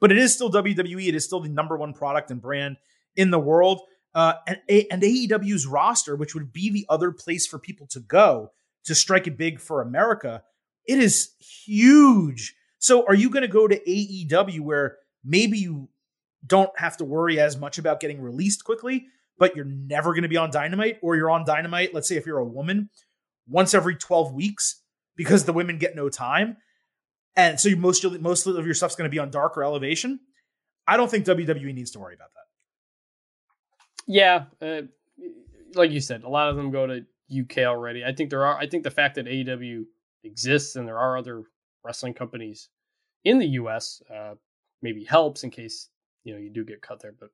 but 0.00 0.12
it 0.12 0.18
is 0.18 0.34
still 0.34 0.50
WWE. 0.50 1.08
It 1.08 1.14
is 1.14 1.24
still 1.24 1.40
the 1.40 1.48
number 1.48 1.76
one 1.76 1.92
product 1.92 2.30
and 2.30 2.40
brand 2.40 2.76
in 3.16 3.30
the 3.30 3.38
world. 3.38 3.80
Uh, 4.14 4.34
and, 4.46 4.58
and 4.68 5.02
AEW's 5.02 5.66
roster, 5.66 6.16
which 6.16 6.34
would 6.34 6.52
be 6.52 6.70
the 6.70 6.86
other 6.88 7.12
place 7.12 7.46
for 7.46 7.58
people 7.58 7.86
to 7.88 8.00
go 8.00 8.50
to 8.84 8.94
strike 8.94 9.26
it 9.26 9.36
big 9.36 9.60
for 9.60 9.82
America, 9.82 10.42
it 10.86 10.98
is 10.98 11.32
huge. 11.38 12.54
So 12.78 13.04
are 13.06 13.14
you 13.14 13.28
going 13.28 13.42
to 13.42 13.48
go 13.48 13.68
to 13.68 13.78
AEW 13.78 14.60
where 14.60 14.96
maybe 15.22 15.58
you 15.58 15.88
don't 16.46 16.70
have 16.78 16.96
to 16.96 17.04
worry 17.04 17.38
as 17.38 17.56
much 17.56 17.78
about 17.78 18.00
getting 18.00 18.22
released 18.22 18.64
quickly, 18.64 19.06
but 19.38 19.56
you're 19.56 19.64
never 19.64 20.12
going 20.12 20.22
to 20.22 20.28
be 20.28 20.36
on 20.36 20.50
Dynamite, 20.50 20.98
or 21.02 21.16
you're 21.16 21.30
on 21.30 21.44
Dynamite, 21.44 21.94
let's 21.94 22.08
say 22.08 22.16
if 22.16 22.26
you're 22.26 22.38
a 22.38 22.44
woman, 22.44 22.90
once 23.46 23.74
every 23.74 23.96
12 23.96 24.32
weeks 24.32 24.82
because 25.16 25.44
the 25.44 25.52
women 25.52 25.78
get 25.78 25.96
no 25.96 26.08
time. 26.08 26.56
And 27.36 27.58
so 27.58 27.68
you 27.68 27.76
most, 27.76 28.04
most 28.20 28.46
of 28.46 28.64
your 28.64 28.74
stuff's 28.74 28.96
going 28.96 29.08
to 29.08 29.14
be 29.14 29.18
on 29.18 29.30
dark 29.30 29.56
or 29.56 29.64
elevation. 29.64 30.20
I 30.86 30.96
don't 30.96 31.10
think 31.10 31.26
WWE 31.26 31.74
needs 31.74 31.90
to 31.92 31.98
worry 31.98 32.14
about 32.14 32.30
that. 32.34 32.38
Yeah, 34.06 34.44
uh, 34.62 34.82
like 35.74 35.90
you 35.90 36.00
said, 36.00 36.24
a 36.24 36.28
lot 36.28 36.48
of 36.48 36.56
them 36.56 36.70
go 36.70 36.86
to 36.86 37.04
UK 37.30 37.58
already. 37.58 38.04
I 38.04 38.12
think 38.12 38.30
there 38.30 38.44
are. 38.46 38.56
I 38.56 38.66
think 38.66 38.84
the 38.84 38.90
fact 38.90 39.16
that 39.16 39.26
AEW 39.26 39.84
exists 40.24 40.76
and 40.76 40.88
there 40.88 40.98
are 40.98 41.18
other 41.18 41.42
wrestling 41.84 42.14
companies 42.14 42.70
in 43.24 43.38
the 43.38 43.46
US 43.48 44.02
uh, 44.12 44.34
maybe 44.80 45.04
helps 45.04 45.44
in 45.44 45.50
case 45.50 45.90
you 46.24 46.32
know 46.32 46.40
you 46.40 46.50
do 46.50 46.64
get 46.64 46.80
cut 46.80 47.00
there. 47.00 47.14
But 47.18 47.28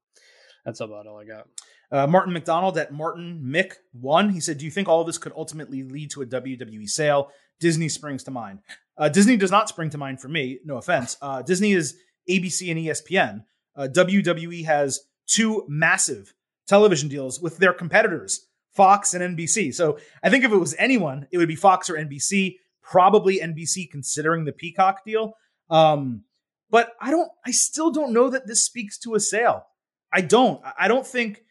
that's 0.64 0.80
about 0.80 1.06
all 1.06 1.20
I 1.20 1.24
got. 1.24 1.46
Uh, 1.90 2.06
Martin 2.06 2.32
McDonald 2.32 2.78
at 2.78 2.92
Martin 2.92 3.42
Mick 3.44 3.74
one. 3.92 4.30
He 4.30 4.40
said, 4.40 4.58
"Do 4.58 4.64
you 4.64 4.70
think 4.70 4.88
all 4.88 5.00
of 5.00 5.06
this 5.06 5.18
could 5.18 5.32
ultimately 5.36 5.82
lead 5.82 6.10
to 6.12 6.22
a 6.22 6.26
WWE 6.26 6.88
sale?" 6.88 7.30
Disney 7.60 7.88
springs 7.88 8.24
to 8.24 8.30
mind. 8.30 8.60
Uh, 8.96 9.08
Disney 9.08 9.36
does 9.36 9.50
not 9.50 9.68
spring 9.68 9.90
to 9.90 9.98
mind 9.98 10.20
for 10.20 10.28
me. 10.28 10.58
No 10.64 10.76
offense. 10.76 11.16
Uh, 11.20 11.42
Disney 11.42 11.72
is 11.72 11.96
ABC 12.28 12.70
and 12.70 12.80
ESPN. 12.80 13.44
Uh, 13.76 13.88
WWE 13.92 14.64
has 14.64 15.00
two 15.26 15.64
massive 15.68 16.34
television 16.66 17.08
deals 17.08 17.40
with 17.40 17.58
their 17.58 17.72
competitors, 17.72 18.46
Fox 18.72 19.14
and 19.14 19.36
NBC. 19.36 19.74
So 19.74 19.98
I 20.22 20.30
think 20.30 20.44
if 20.44 20.52
it 20.52 20.56
was 20.56 20.74
anyone, 20.78 21.26
it 21.32 21.38
would 21.38 21.48
be 21.48 21.56
Fox 21.56 21.90
or 21.90 21.94
NBC. 21.94 22.56
Probably 22.82 23.38
NBC, 23.38 23.90
considering 23.90 24.44
the 24.44 24.52
Peacock 24.52 25.04
deal. 25.04 25.36
Um, 25.70 26.24
but 26.70 26.92
I 27.00 27.10
don't. 27.10 27.30
I 27.46 27.50
still 27.50 27.90
don't 27.90 28.12
know 28.12 28.30
that 28.30 28.46
this 28.46 28.64
speaks 28.64 28.98
to 29.00 29.14
a 29.14 29.20
sale. 29.20 29.66
I 30.12 30.20
don't. 30.20 30.60
I 30.78 30.88
don't 30.88 31.06
think 31.06 31.43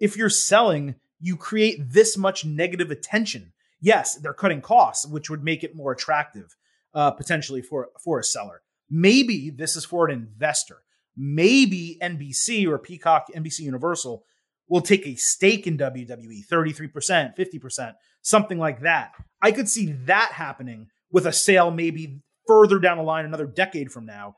if 0.00 0.16
you're 0.16 0.30
selling, 0.30 0.94
you 1.20 1.36
create 1.36 1.92
this 1.92 2.16
much 2.16 2.44
negative 2.44 2.90
attention. 2.90 3.52
Yes, 3.80 4.16
they're 4.16 4.34
cutting 4.34 4.60
costs, 4.60 5.06
which 5.06 5.30
would 5.30 5.44
make 5.44 5.62
it 5.62 5.76
more 5.76 5.92
attractive 5.92 6.56
uh, 6.94 7.10
potentially 7.10 7.62
for 7.62 7.90
for 8.02 8.18
a 8.18 8.24
seller. 8.24 8.62
Maybe 8.90 9.50
this 9.50 9.76
is 9.76 9.84
for 9.84 10.08
an 10.08 10.14
investor. 10.14 10.78
Maybe 11.16 11.98
NBC 12.00 12.66
or 12.66 12.78
Peacock, 12.78 13.26
NBC 13.34 13.60
Universal 13.60 14.24
will 14.68 14.80
take 14.80 15.06
a 15.06 15.16
stake 15.16 15.66
in 15.66 15.78
WWE, 15.78 16.46
33%, 16.46 17.36
50%, 17.36 17.94
something 18.22 18.58
like 18.58 18.82
that. 18.82 19.12
I 19.40 19.50
could 19.50 19.68
see 19.68 19.92
that 20.04 20.32
happening 20.32 20.88
with 21.10 21.26
a 21.26 21.32
sale 21.32 21.70
maybe 21.70 22.20
further 22.46 22.78
down 22.78 22.98
the 22.98 23.02
line, 23.02 23.24
another 23.24 23.46
decade 23.46 23.90
from 23.90 24.06
now, 24.06 24.36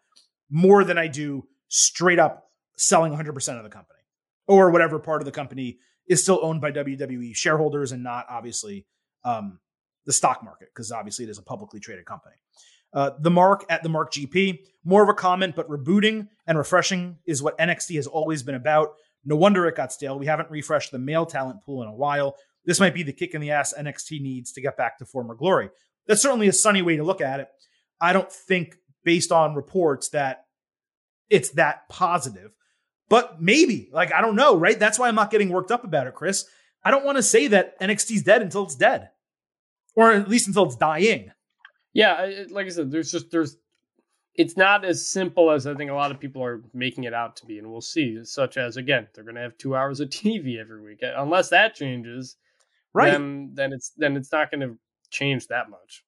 more 0.48 0.84
than 0.84 0.98
I 0.98 1.08
do 1.08 1.46
straight 1.68 2.18
up 2.18 2.44
selling 2.76 3.12
100% 3.12 3.28
of 3.56 3.64
the 3.64 3.70
company 3.70 3.99
or 4.51 4.70
whatever 4.70 4.98
part 4.98 5.22
of 5.22 5.26
the 5.26 5.32
company 5.32 5.78
is 6.09 6.20
still 6.20 6.40
owned 6.42 6.61
by 6.61 6.72
WWE 6.72 7.36
shareholders 7.36 7.92
and 7.92 8.03
not 8.03 8.26
obviously 8.28 8.84
um, 9.24 9.61
the 10.07 10.12
stock 10.12 10.42
market, 10.42 10.68
because 10.74 10.90
obviously 10.90 11.24
it 11.24 11.28
is 11.30 11.38
a 11.38 11.42
publicly 11.42 11.78
traded 11.78 12.05
company. 12.05 12.34
Uh, 12.92 13.11
the 13.20 13.30
mark 13.30 13.64
at 13.70 13.84
the 13.84 13.88
mark 13.88 14.12
GP, 14.12 14.59
more 14.84 15.05
of 15.05 15.09
a 15.09 15.14
comment, 15.14 15.55
but 15.55 15.68
rebooting 15.68 16.26
and 16.48 16.59
refreshing 16.59 17.16
is 17.26 17.40
what 17.40 17.57
NXT 17.59 17.94
has 17.94 18.09
always 18.09 18.42
been 18.42 18.57
about. 18.57 18.94
No 19.24 19.36
wonder 19.36 19.68
it 19.68 19.76
got 19.76 19.92
stale. 19.92 20.18
We 20.18 20.26
haven't 20.26 20.51
refreshed 20.51 20.90
the 20.90 20.98
male 20.98 21.26
talent 21.26 21.62
pool 21.62 21.82
in 21.82 21.88
a 21.88 21.94
while. 21.94 22.34
This 22.64 22.80
might 22.80 22.94
be 22.94 23.05
the 23.05 23.12
kick 23.12 23.34
in 23.34 23.40
the 23.40 23.53
ass 23.53 23.72
NXT 23.78 24.20
needs 24.20 24.51
to 24.53 24.61
get 24.61 24.76
back 24.76 24.98
to 24.98 25.07
former 25.07 25.36
glory. 25.36 25.70
That's 26.09 26.22
certainly 26.22 26.48
a 26.48 26.53
sunny 26.53 26.82
way 26.82 26.96
to 26.96 27.05
look 27.05 27.20
at 27.20 27.38
it. 27.38 27.48
I 28.01 28.12
don't 28.12 28.32
think, 28.32 28.74
based 29.05 29.30
on 29.30 29.55
reports, 29.55 30.09
that 30.09 30.46
it's 31.28 31.51
that 31.51 31.88
positive. 31.88 32.51
But 33.11 33.42
maybe, 33.42 33.90
like, 33.92 34.14
I 34.14 34.22
don't 34.22 34.36
know, 34.36 34.56
right? 34.56 34.78
That's 34.78 34.98
why 34.98 35.08
I'm 35.08 35.14
not 35.14 35.30
getting 35.30 35.50
worked 35.50 35.70
up 35.70 35.84
about 35.84 36.06
it, 36.06 36.14
Chris. 36.14 36.46
I 36.82 36.90
don't 36.90 37.04
want 37.04 37.18
to 37.18 37.22
say 37.22 37.48
that 37.48 37.78
NXT's 37.78 38.22
dead 38.22 38.40
until 38.40 38.64
it's 38.64 38.76
dead, 38.76 39.11
or 39.94 40.12
at 40.12 40.28
least 40.28 40.48
until 40.48 40.64
it's 40.64 40.76
dying. 40.76 41.30
Yeah, 41.92 42.44
like 42.50 42.66
I 42.66 42.70
said, 42.70 42.90
there's 42.90 43.11
just 43.12 43.30
there's 43.30 43.58
it's 44.34 44.56
not 44.56 44.86
as 44.86 45.06
simple 45.06 45.50
as 45.50 45.66
I 45.66 45.74
think 45.74 45.90
a 45.90 45.94
lot 45.94 46.12
of 46.12 46.20
people 46.20 46.42
are 46.42 46.62
making 46.72 47.04
it 47.04 47.12
out 47.12 47.36
to 47.36 47.46
be, 47.46 47.58
and 47.58 47.70
we'll 47.70 47.82
see. 47.82 48.24
Such 48.24 48.56
as 48.56 48.78
again, 48.78 49.08
they're 49.12 49.24
going 49.24 49.34
to 49.34 49.42
have 49.42 49.58
two 49.58 49.76
hours 49.76 50.00
of 50.00 50.08
TV 50.11 50.58
every 50.58 50.80
week. 50.80 51.00
Uh, 51.02 51.20
unless 51.20 51.50
that 51.50 51.74
changes, 51.74 52.36
Right. 52.92 53.12
Then, 53.12 53.50
then 53.54 53.72
it's 53.72 53.92
then 53.96 54.16
it's 54.16 54.32
not 54.32 54.50
going 54.50 54.61
to 54.61 54.78
change 55.11 55.48
that 55.48 55.70
much. 55.70 56.04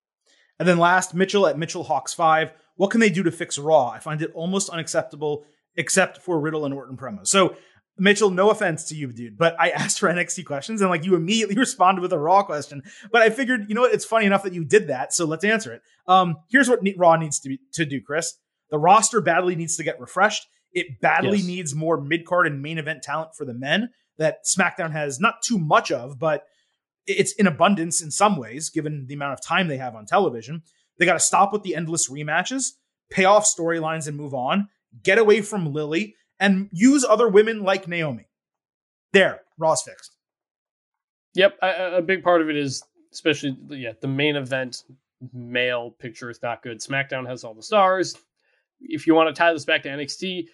And 0.59 0.69
then 0.69 0.79
last, 0.79 1.15
Mitchell 1.15 1.47
at 1.47 1.59
Mitchell 1.59 1.85
Hawks 1.85 2.15
5. 2.15 2.53
What 2.77 2.91
can 2.91 3.01
they 3.01 3.11
do 3.11 3.23
to 3.23 3.31
fix 3.31 3.59
Raw? 3.59 3.89
I 3.89 3.99
find 3.99 4.23
it 4.23 4.33
almost 4.35 4.71
unacceptable, 4.71 5.45
except 5.77 6.19
for 6.19 6.41
Riddle 6.41 6.65
and 6.65 6.75
Orton 6.75 6.97
promos. 6.97 7.29
So, 7.29 7.57
Mitchell, 7.99 8.31
no 8.31 8.51
offense 8.51 8.85
to 8.87 8.95
you, 8.95 9.13
dude, 9.13 9.37
but 9.37 9.55
I 9.61 9.71
asked 9.83 10.01
for 10.01 10.09
NXT 10.09 10.45
questions 10.47 10.81
and 10.81 10.91
like 10.91 11.05
you 11.05 11.15
immediately 11.15 11.55
responded 11.59 12.01
with 12.03 12.13
a 12.13 12.19
Raw 12.19 12.43
question. 12.43 12.83
But 13.11 13.23
I 13.23 13.31
figured, 13.31 13.67
you 13.69 13.75
know 13.75 13.83
what? 13.83 13.95
It's 13.95 14.05
funny 14.05 14.27
enough 14.27 14.43
that 14.45 14.55
you 14.55 14.65
did 14.65 14.89
that. 14.89 15.13
So 15.13 15.25
let's 15.25 15.45
answer 15.45 15.73
it. 15.73 15.83
Um, 16.07 16.37
here's 16.51 16.69
what 16.69 16.81
Raw 16.97 17.17
needs 17.17 17.39
to, 17.41 17.49
be, 17.51 17.61
to 17.75 17.85
do, 17.85 18.01
Chris. 18.01 18.35
The 18.71 18.79
roster 18.79 19.21
badly 19.21 19.55
needs 19.55 19.77
to 19.77 19.85
get 19.85 20.01
refreshed. 20.01 20.47
It 20.73 21.01
badly 21.03 21.39
Yes. 21.39 21.47
needs 21.47 21.75
more 21.75 22.01
mid 22.01 22.25
card 22.25 22.47
and 22.47 22.63
main 22.63 22.79
event 22.79 23.03
talent 23.03 23.35
for 23.37 23.45
the 23.45 23.53
men 23.55 23.91
that 24.17 24.39
SmackDown 24.47 24.93
has 24.93 25.21
not 25.21 25.43
too 25.43 25.59
much 25.59 25.93
of, 25.93 26.19
but 26.19 26.45
it's 27.07 27.33
in 27.33 27.47
abundance 27.47 28.01
in 28.01 28.11
some 28.11 28.37
ways, 28.37 28.71
given 28.71 29.07
the 29.07 29.15
amount 29.15 29.35
of 29.35 29.43
time 29.45 29.69
they 29.69 29.77
have 29.77 29.95
on 29.95 30.07
television. 30.07 30.63
They 30.99 31.05
got 31.05 31.15
to 31.15 31.21
stop 31.21 31.53
with 31.53 31.63
the 31.63 31.75
endless 31.75 32.09
rematches, 32.09 32.71
pay 33.11 33.25
off 33.25 33.45
storylines 33.47 34.07
and 34.07 34.17
move 34.17 34.33
on, 34.35 34.69
get 35.03 35.19
away 35.19 35.41
from 35.43 35.73
Lilly, 35.73 36.17
and 36.41 36.69
use 36.73 37.05
other 37.05 37.29
women 37.29 37.63
like 37.63 37.87
Naomi. 37.87 38.27
There, 39.13 39.43
Raw's 39.59 39.83
fixed. 39.83 40.17
Yep, 41.35 41.59
a, 41.63 41.97
a 41.99 42.03
big 42.03 42.23
part 42.23 42.43
of 42.43 42.51
it 42.51 42.57
is 42.57 42.83
especially 43.13 43.57
yeah 43.71 43.93
the 44.01 44.09
main 44.09 44.37
event 44.37 44.85
male 45.33 45.91
picture 45.91 46.31
is 46.31 46.43
not 46.43 46.63
good. 46.63 46.81
SmackDown 46.81 47.27
has 47.27 47.45
all 47.45 47.55
the 47.55 47.63
stars. 47.63 48.17
If 48.81 49.07
you 49.07 49.15
want 49.15 49.35
to 49.35 49.39
tie 49.39 49.53
this 49.53 49.65
back 49.65 49.83
to 49.85 49.89
NXT, 49.89 50.47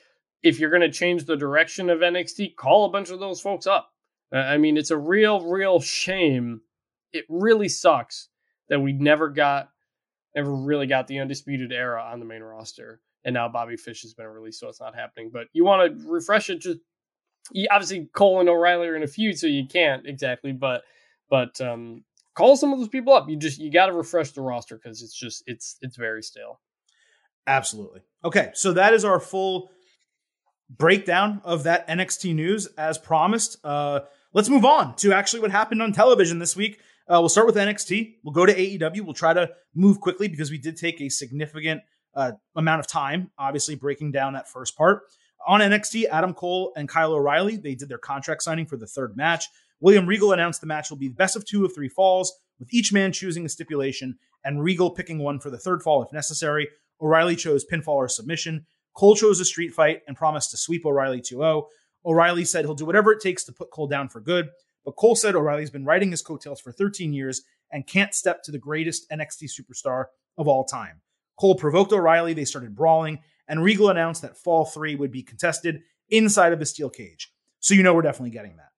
if 0.42 0.60
you're 0.60 0.70
going 0.70 0.82
to 0.82 0.90
change 0.90 1.24
the 1.24 1.36
direction 1.36 1.90
of 1.90 2.00
NXT, 2.00 2.56
call 2.56 2.84
a 2.84 2.90
bunch 2.90 3.10
of 3.10 3.20
those 3.20 3.40
folks 3.40 3.66
up. 3.66 3.90
I 4.32 4.58
mean, 4.58 4.76
it's 4.76 4.90
a 4.90 4.96
real, 4.96 5.40
real 5.40 5.80
shame. 5.80 6.60
It 7.12 7.24
really 7.28 7.68
sucks 7.68 8.28
that 8.68 8.80
we 8.80 8.92
never 8.92 9.30
got, 9.30 9.70
never 10.36 10.54
really 10.54 10.86
got 10.86 11.06
the 11.06 11.18
undisputed 11.20 11.72
era 11.72 12.02
on 12.02 12.20
the 12.20 12.26
main 12.26 12.42
roster, 12.42 13.00
and 13.24 13.34
now 13.34 13.48
Bobby 13.48 13.76
Fish 13.76 14.02
has 14.02 14.14
been 14.14 14.26
released, 14.26 14.60
so 14.60 14.68
it's 14.68 14.80
not 14.80 14.94
happening. 14.94 15.30
But 15.32 15.48
you 15.52 15.64
want 15.64 16.00
to 16.00 16.08
refresh 16.08 16.50
it, 16.50 16.60
just 16.60 16.78
obviously 17.70 18.08
Cole 18.14 18.40
and 18.40 18.48
O'Reilly 18.48 18.88
are 18.88 18.96
in 18.96 19.02
a 19.02 19.08
feud, 19.08 19.38
so 19.38 19.46
you 19.46 19.66
can't 19.66 20.06
exactly, 20.06 20.52
but 20.52 20.82
but 21.30 21.60
um, 21.60 22.04
call 22.34 22.56
some 22.56 22.72
of 22.72 22.78
those 22.78 22.88
people 22.88 23.12
up. 23.12 23.28
You 23.28 23.36
just 23.36 23.58
you 23.58 23.70
got 23.70 23.86
to 23.86 23.92
refresh 23.92 24.32
the 24.32 24.42
roster 24.42 24.76
because 24.76 25.02
it's 25.02 25.18
just 25.18 25.42
it's 25.46 25.76
it's 25.80 25.96
very 25.96 26.22
stale. 26.22 26.60
Absolutely. 27.46 28.02
Okay, 28.24 28.50
so 28.54 28.72
that 28.72 28.92
is 28.92 29.04
our 29.04 29.20
full 29.20 29.70
breakdown 30.68 31.40
of 31.44 31.64
that 31.64 31.88
NXT 31.88 32.34
news 32.34 32.66
as 32.76 32.98
promised. 32.98 33.56
Uh, 33.64 34.00
let's 34.34 34.50
move 34.50 34.64
on 34.64 34.94
to 34.96 35.12
actually 35.12 35.40
what 35.40 35.50
happened 35.50 35.80
on 35.82 35.92
television 35.92 36.38
this 36.38 36.54
week. 36.54 36.80
Uh, 37.08 37.16
we'll 37.20 37.30
start 37.30 37.46
with 37.46 37.56
NXT. 37.56 38.16
We'll 38.22 38.34
go 38.34 38.44
to 38.44 38.54
AEW. 38.54 39.00
We'll 39.00 39.14
try 39.14 39.32
to 39.32 39.48
move 39.74 39.98
quickly 39.98 40.28
because 40.28 40.50
we 40.50 40.58
did 40.58 40.76
take 40.76 41.00
a 41.00 41.08
significant 41.08 41.80
uh, 42.14 42.32
amount 42.56 42.80
of 42.80 42.86
time, 42.86 43.30
obviously 43.38 43.74
breaking 43.74 44.12
down 44.12 44.32
that 44.32 44.48
first 44.48 44.76
part. 44.76 45.02
On 45.46 45.60
NXT, 45.60 46.06
Adam 46.10 46.34
Cole 46.34 46.72
and 46.76 46.88
Kyle 46.88 47.12
O'Reilly, 47.12 47.56
they 47.56 47.74
did 47.74 47.88
their 47.88 47.98
contract 47.98 48.42
signing 48.42 48.66
for 48.66 48.76
the 48.76 48.86
third 48.86 49.16
match. 49.16 49.46
William 49.80 50.06
Regal 50.06 50.32
announced 50.32 50.60
the 50.60 50.66
match 50.66 50.90
will 50.90 50.98
be 50.98 51.08
the 51.08 51.14
best 51.14 51.36
of 51.36 51.46
two 51.46 51.64
of 51.64 51.74
three 51.74 51.88
falls, 51.88 52.32
with 52.58 52.72
each 52.74 52.92
man 52.92 53.12
choosing 53.12 53.46
a 53.46 53.48
stipulation 53.48 54.18
and 54.44 54.62
Regal 54.62 54.90
picking 54.90 55.18
one 55.18 55.38
for 55.38 55.50
the 55.50 55.58
third 55.58 55.82
fall 55.82 56.02
if 56.02 56.12
necessary. 56.12 56.68
O'Reilly 57.00 57.36
chose 57.36 57.64
pinfall 57.64 57.94
or 57.94 58.08
submission. 58.08 58.66
Cole 58.94 59.14
chose 59.14 59.38
a 59.38 59.44
street 59.44 59.72
fight 59.72 60.02
and 60.08 60.16
promised 60.16 60.50
to 60.50 60.56
sweep 60.56 60.84
O'Reilly 60.84 61.20
2 61.20 61.36
0. 61.36 61.68
O'Reilly 62.04 62.44
said 62.44 62.64
he'll 62.64 62.74
do 62.74 62.86
whatever 62.86 63.12
it 63.12 63.20
takes 63.20 63.44
to 63.44 63.52
put 63.52 63.70
Cole 63.70 63.86
down 63.86 64.08
for 64.08 64.20
good, 64.20 64.48
but 64.84 64.96
Cole 64.96 65.14
said 65.14 65.36
O'Reilly's 65.36 65.70
been 65.70 65.84
riding 65.84 66.10
his 66.10 66.22
coattails 66.22 66.60
for 66.60 66.72
13 66.72 67.12
years 67.12 67.42
and 67.70 67.86
can't 67.86 68.14
step 68.14 68.42
to 68.42 68.50
the 68.50 68.58
greatest 68.58 69.08
NXT 69.10 69.48
superstar 69.48 70.06
of 70.36 70.48
all 70.48 70.64
time. 70.64 71.00
Cole 71.38 71.54
provoked 71.54 71.92
O'Reilly, 71.92 72.34
they 72.34 72.44
started 72.44 72.74
brawling, 72.74 73.20
and 73.46 73.62
Regal 73.62 73.90
announced 73.90 74.22
that 74.22 74.36
Fall 74.36 74.64
3 74.64 74.96
would 74.96 75.12
be 75.12 75.22
contested 75.22 75.82
inside 76.10 76.52
of 76.52 76.60
a 76.60 76.66
steel 76.66 76.90
cage. 76.90 77.32
So 77.60 77.74
you 77.74 77.82
know 77.82 77.94
we're 77.94 78.02
definitely 78.02 78.30
getting 78.30 78.56
that. 78.56 78.70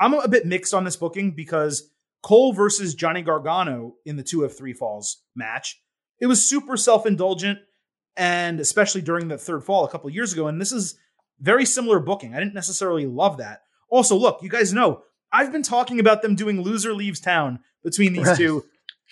I'm 0.00 0.14
a 0.14 0.28
bit 0.28 0.46
mixed 0.46 0.74
on 0.74 0.84
this 0.84 0.96
booking 0.96 1.32
because 1.32 1.90
Cole 2.22 2.52
versus 2.52 2.94
Johnny 2.94 3.22
Gargano 3.22 3.94
in 4.04 4.16
the 4.16 4.22
two 4.22 4.44
of 4.44 4.56
three 4.56 4.72
falls 4.72 5.22
match, 5.34 5.80
it 6.20 6.26
was 6.26 6.44
super 6.46 6.76
self 6.76 7.06
indulgent, 7.06 7.58
and 8.16 8.60
especially 8.60 9.00
during 9.00 9.28
the 9.28 9.38
third 9.38 9.64
fall 9.64 9.84
a 9.84 9.90
couple 9.90 10.10
years 10.10 10.32
ago. 10.32 10.48
And 10.48 10.60
this 10.60 10.72
is 10.72 10.96
very 11.40 11.64
similar 11.64 12.00
booking. 12.00 12.34
I 12.34 12.38
didn't 12.38 12.54
necessarily 12.54 13.06
love 13.06 13.38
that. 13.38 13.62
Also, 13.90 14.16
look, 14.16 14.42
you 14.42 14.48
guys 14.48 14.72
know 14.72 15.02
I've 15.32 15.52
been 15.52 15.62
talking 15.62 16.00
about 16.00 16.22
them 16.22 16.34
doing 16.34 16.62
loser 16.62 16.94
leaves 16.94 17.20
town 17.20 17.60
between 17.82 18.12
these 18.12 18.36
two 18.36 18.64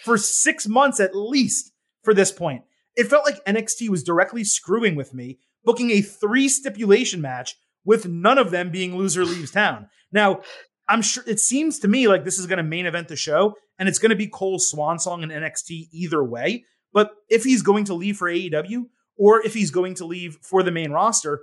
for 0.05 0.19
six 0.19 0.67
months 0.67 1.01
at 1.01 1.15
least 1.15 1.73
for 2.03 2.15
this 2.15 2.33
point. 2.33 2.63
It 2.97 3.09
felt 3.09 3.27
like 3.27 3.45
NXT 3.45 3.89
was 3.89 4.03
directly 4.03 4.43
screwing 4.43 4.97
with 4.97 5.15
me, 5.15 5.39
booking 5.65 5.91
a 5.91 6.01
three 6.01 6.49
stipulation 6.49 7.21
match 7.21 7.57
with 7.85 8.07
none 8.07 8.39
of 8.39 8.51
them 8.51 8.71
being 8.71 8.97
loser 8.97 9.25
leaves 9.25 9.51
town. 9.51 9.89
Now, 10.11 10.41
I'm 10.89 11.03
sure 11.03 11.25
it 11.27 11.41
seems 11.41 11.79
to 11.81 11.89
me 11.89 12.09
like 12.09 12.25
this 12.25 12.39
is 12.39 12.47
going 12.47 12.59
to 12.59 12.63
main 12.63 12.87
event 12.87 13.09
the 13.09 13.17
show 13.17 13.55
and 13.79 13.89
it's 13.89 13.99
going 13.99 14.11
to 14.11 14.17
be 14.17 14.29
Cole's 14.29 14.71
swan 14.71 14.99
song 14.99 15.23
in 15.23 15.31
NXT 15.31 15.89
either 15.93 16.23
way. 16.23 16.65
But 16.93 17.11
if 17.29 17.45
he's 17.45 17.63
going 17.63 17.85
to 17.85 17.95
leave 17.95 18.17
for 18.17 18.31
AEW 18.31 18.85
or 19.19 19.45
if 19.45 19.55
he's 19.55 19.71
going 19.71 19.95
to 19.95 20.07
leave 20.07 20.39
for 20.43 20.63
the 20.63 20.71
main 20.71 20.91
roster, 20.91 21.43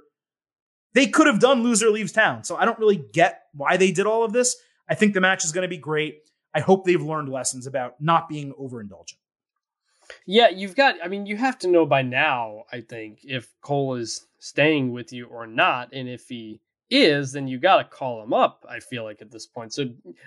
they 0.94 1.08
could 1.08 1.28
have 1.28 1.40
done 1.40 1.64
loser 1.64 1.90
leaves 1.90 2.12
town. 2.12 2.44
So 2.44 2.56
I 2.56 2.66
don't 2.66 2.80
really 2.80 3.04
get 3.14 3.42
why 3.54 3.78
they 3.78 3.92
did 3.92 4.06
all 4.06 4.24
of 4.24 4.34
this. 4.34 4.56
I 4.90 4.96
think 4.96 5.14
the 5.14 5.22
match 5.22 5.46
is 5.46 5.52
going 5.52 5.64
to 5.64 5.68
be 5.68 5.78
great. 5.78 6.20
I 6.56 6.60
hope 6.60 6.86
they've 6.86 7.02
learned 7.02 7.30
lessons 7.30 7.68
about 7.68 8.00
not 8.00 8.30
being 8.30 8.54
overindulgent. 8.54 9.16
Yeah, 10.26 10.50
you've 10.50 10.76
got, 10.76 10.96
I 11.04 11.08
mean, 11.08 11.26
you 11.26 11.38
have 11.38 11.58
to 11.60 11.68
know 11.68 11.86
by 11.86 12.02
now, 12.02 12.64
I 12.72 12.82
think, 12.82 13.20
if 13.24 13.54
Cole 13.62 13.96
is 13.96 14.26
staying 14.40 14.92
with 14.92 15.14
you 15.14 15.26
or 15.28 15.48
not. 15.48 15.94
And 15.94 16.08
if 16.10 16.28
he 16.28 16.60
is, 16.94 17.32
then 17.32 17.48
you 17.48 17.58
got 17.58 17.78
to 17.78 17.84
call 17.84 18.22
him 18.22 18.34
up. 18.34 18.66
I 18.70 18.80
feel 18.80 19.04
like 19.04 19.22
at 19.22 19.32
this 19.32 19.48
point. 19.48 19.74
So 19.74 19.86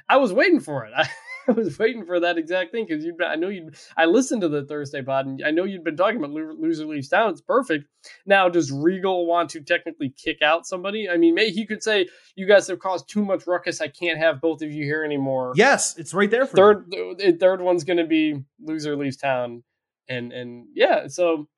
I 0.09 0.17
was 0.17 0.33
waiting 0.33 0.61
for 0.61 0.85
it. 0.85 0.93
I, 0.97 1.09
I 1.49 1.53
was 1.53 1.79
waiting 1.79 2.05
for 2.05 2.19
that 2.19 2.39
exact 2.39 2.73
thing 2.73 2.87
because 2.89 3.05
you. 3.05 3.17
I 3.25 3.37
know 3.37 3.49
you. 3.49 3.71
I 3.97 4.07
listened 4.07 4.41
to 4.41 4.49
the 4.49 4.65
Thursday 4.65 5.01
pod, 5.01 5.27
and 5.27 5.45
I 5.45 5.53
know 5.53 5.63
you'd 5.63 5.85
been 5.85 5.97
talking 5.97 6.17
about 6.17 6.31
loser 6.33 6.85
leaves 6.85 7.09
town. 7.09 7.31
It's 7.31 7.41
perfect. 7.41 7.87
Now, 8.27 8.49
does 8.49 8.73
Regal 8.73 9.27
want 9.27 9.51
to 9.51 9.61
technically 9.61 10.11
kick 10.11 10.43
out 10.43 10.67
somebody? 10.67 11.09
I 11.09 11.17
mean, 11.17 11.37
maybe 11.37 11.53
he 11.53 11.65
could 11.65 11.85
say, 11.85 12.09
"You 12.35 12.47
guys 12.47 12.67
have 12.67 12.81
caused 12.81 13.09
too 13.09 13.25
much 13.25 13.47
ruckus. 13.47 13.81
I 13.81 13.87
can't 13.87 14.19
have 14.19 14.41
both 14.41 14.61
of 14.61 14.73
you 14.73 14.83
here 14.83 15.05
anymore." 15.05 15.53
Yes, 15.55 15.97
it's 15.97 16.13
right 16.13 16.31
there. 16.31 16.47
third, 16.47 16.91
the 16.91 17.37
third 17.39 17.61
one's 17.61 17.85
going 17.85 17.99
to 17.99 18.07
be 18.07 18.43
loser 18.61 18.97
leaves 18.97 19.17
town, 19.17 19.63
and 20.09 20.33
and 20.33 20.67
yeah, 20.75 21.09
so 21.09 21.49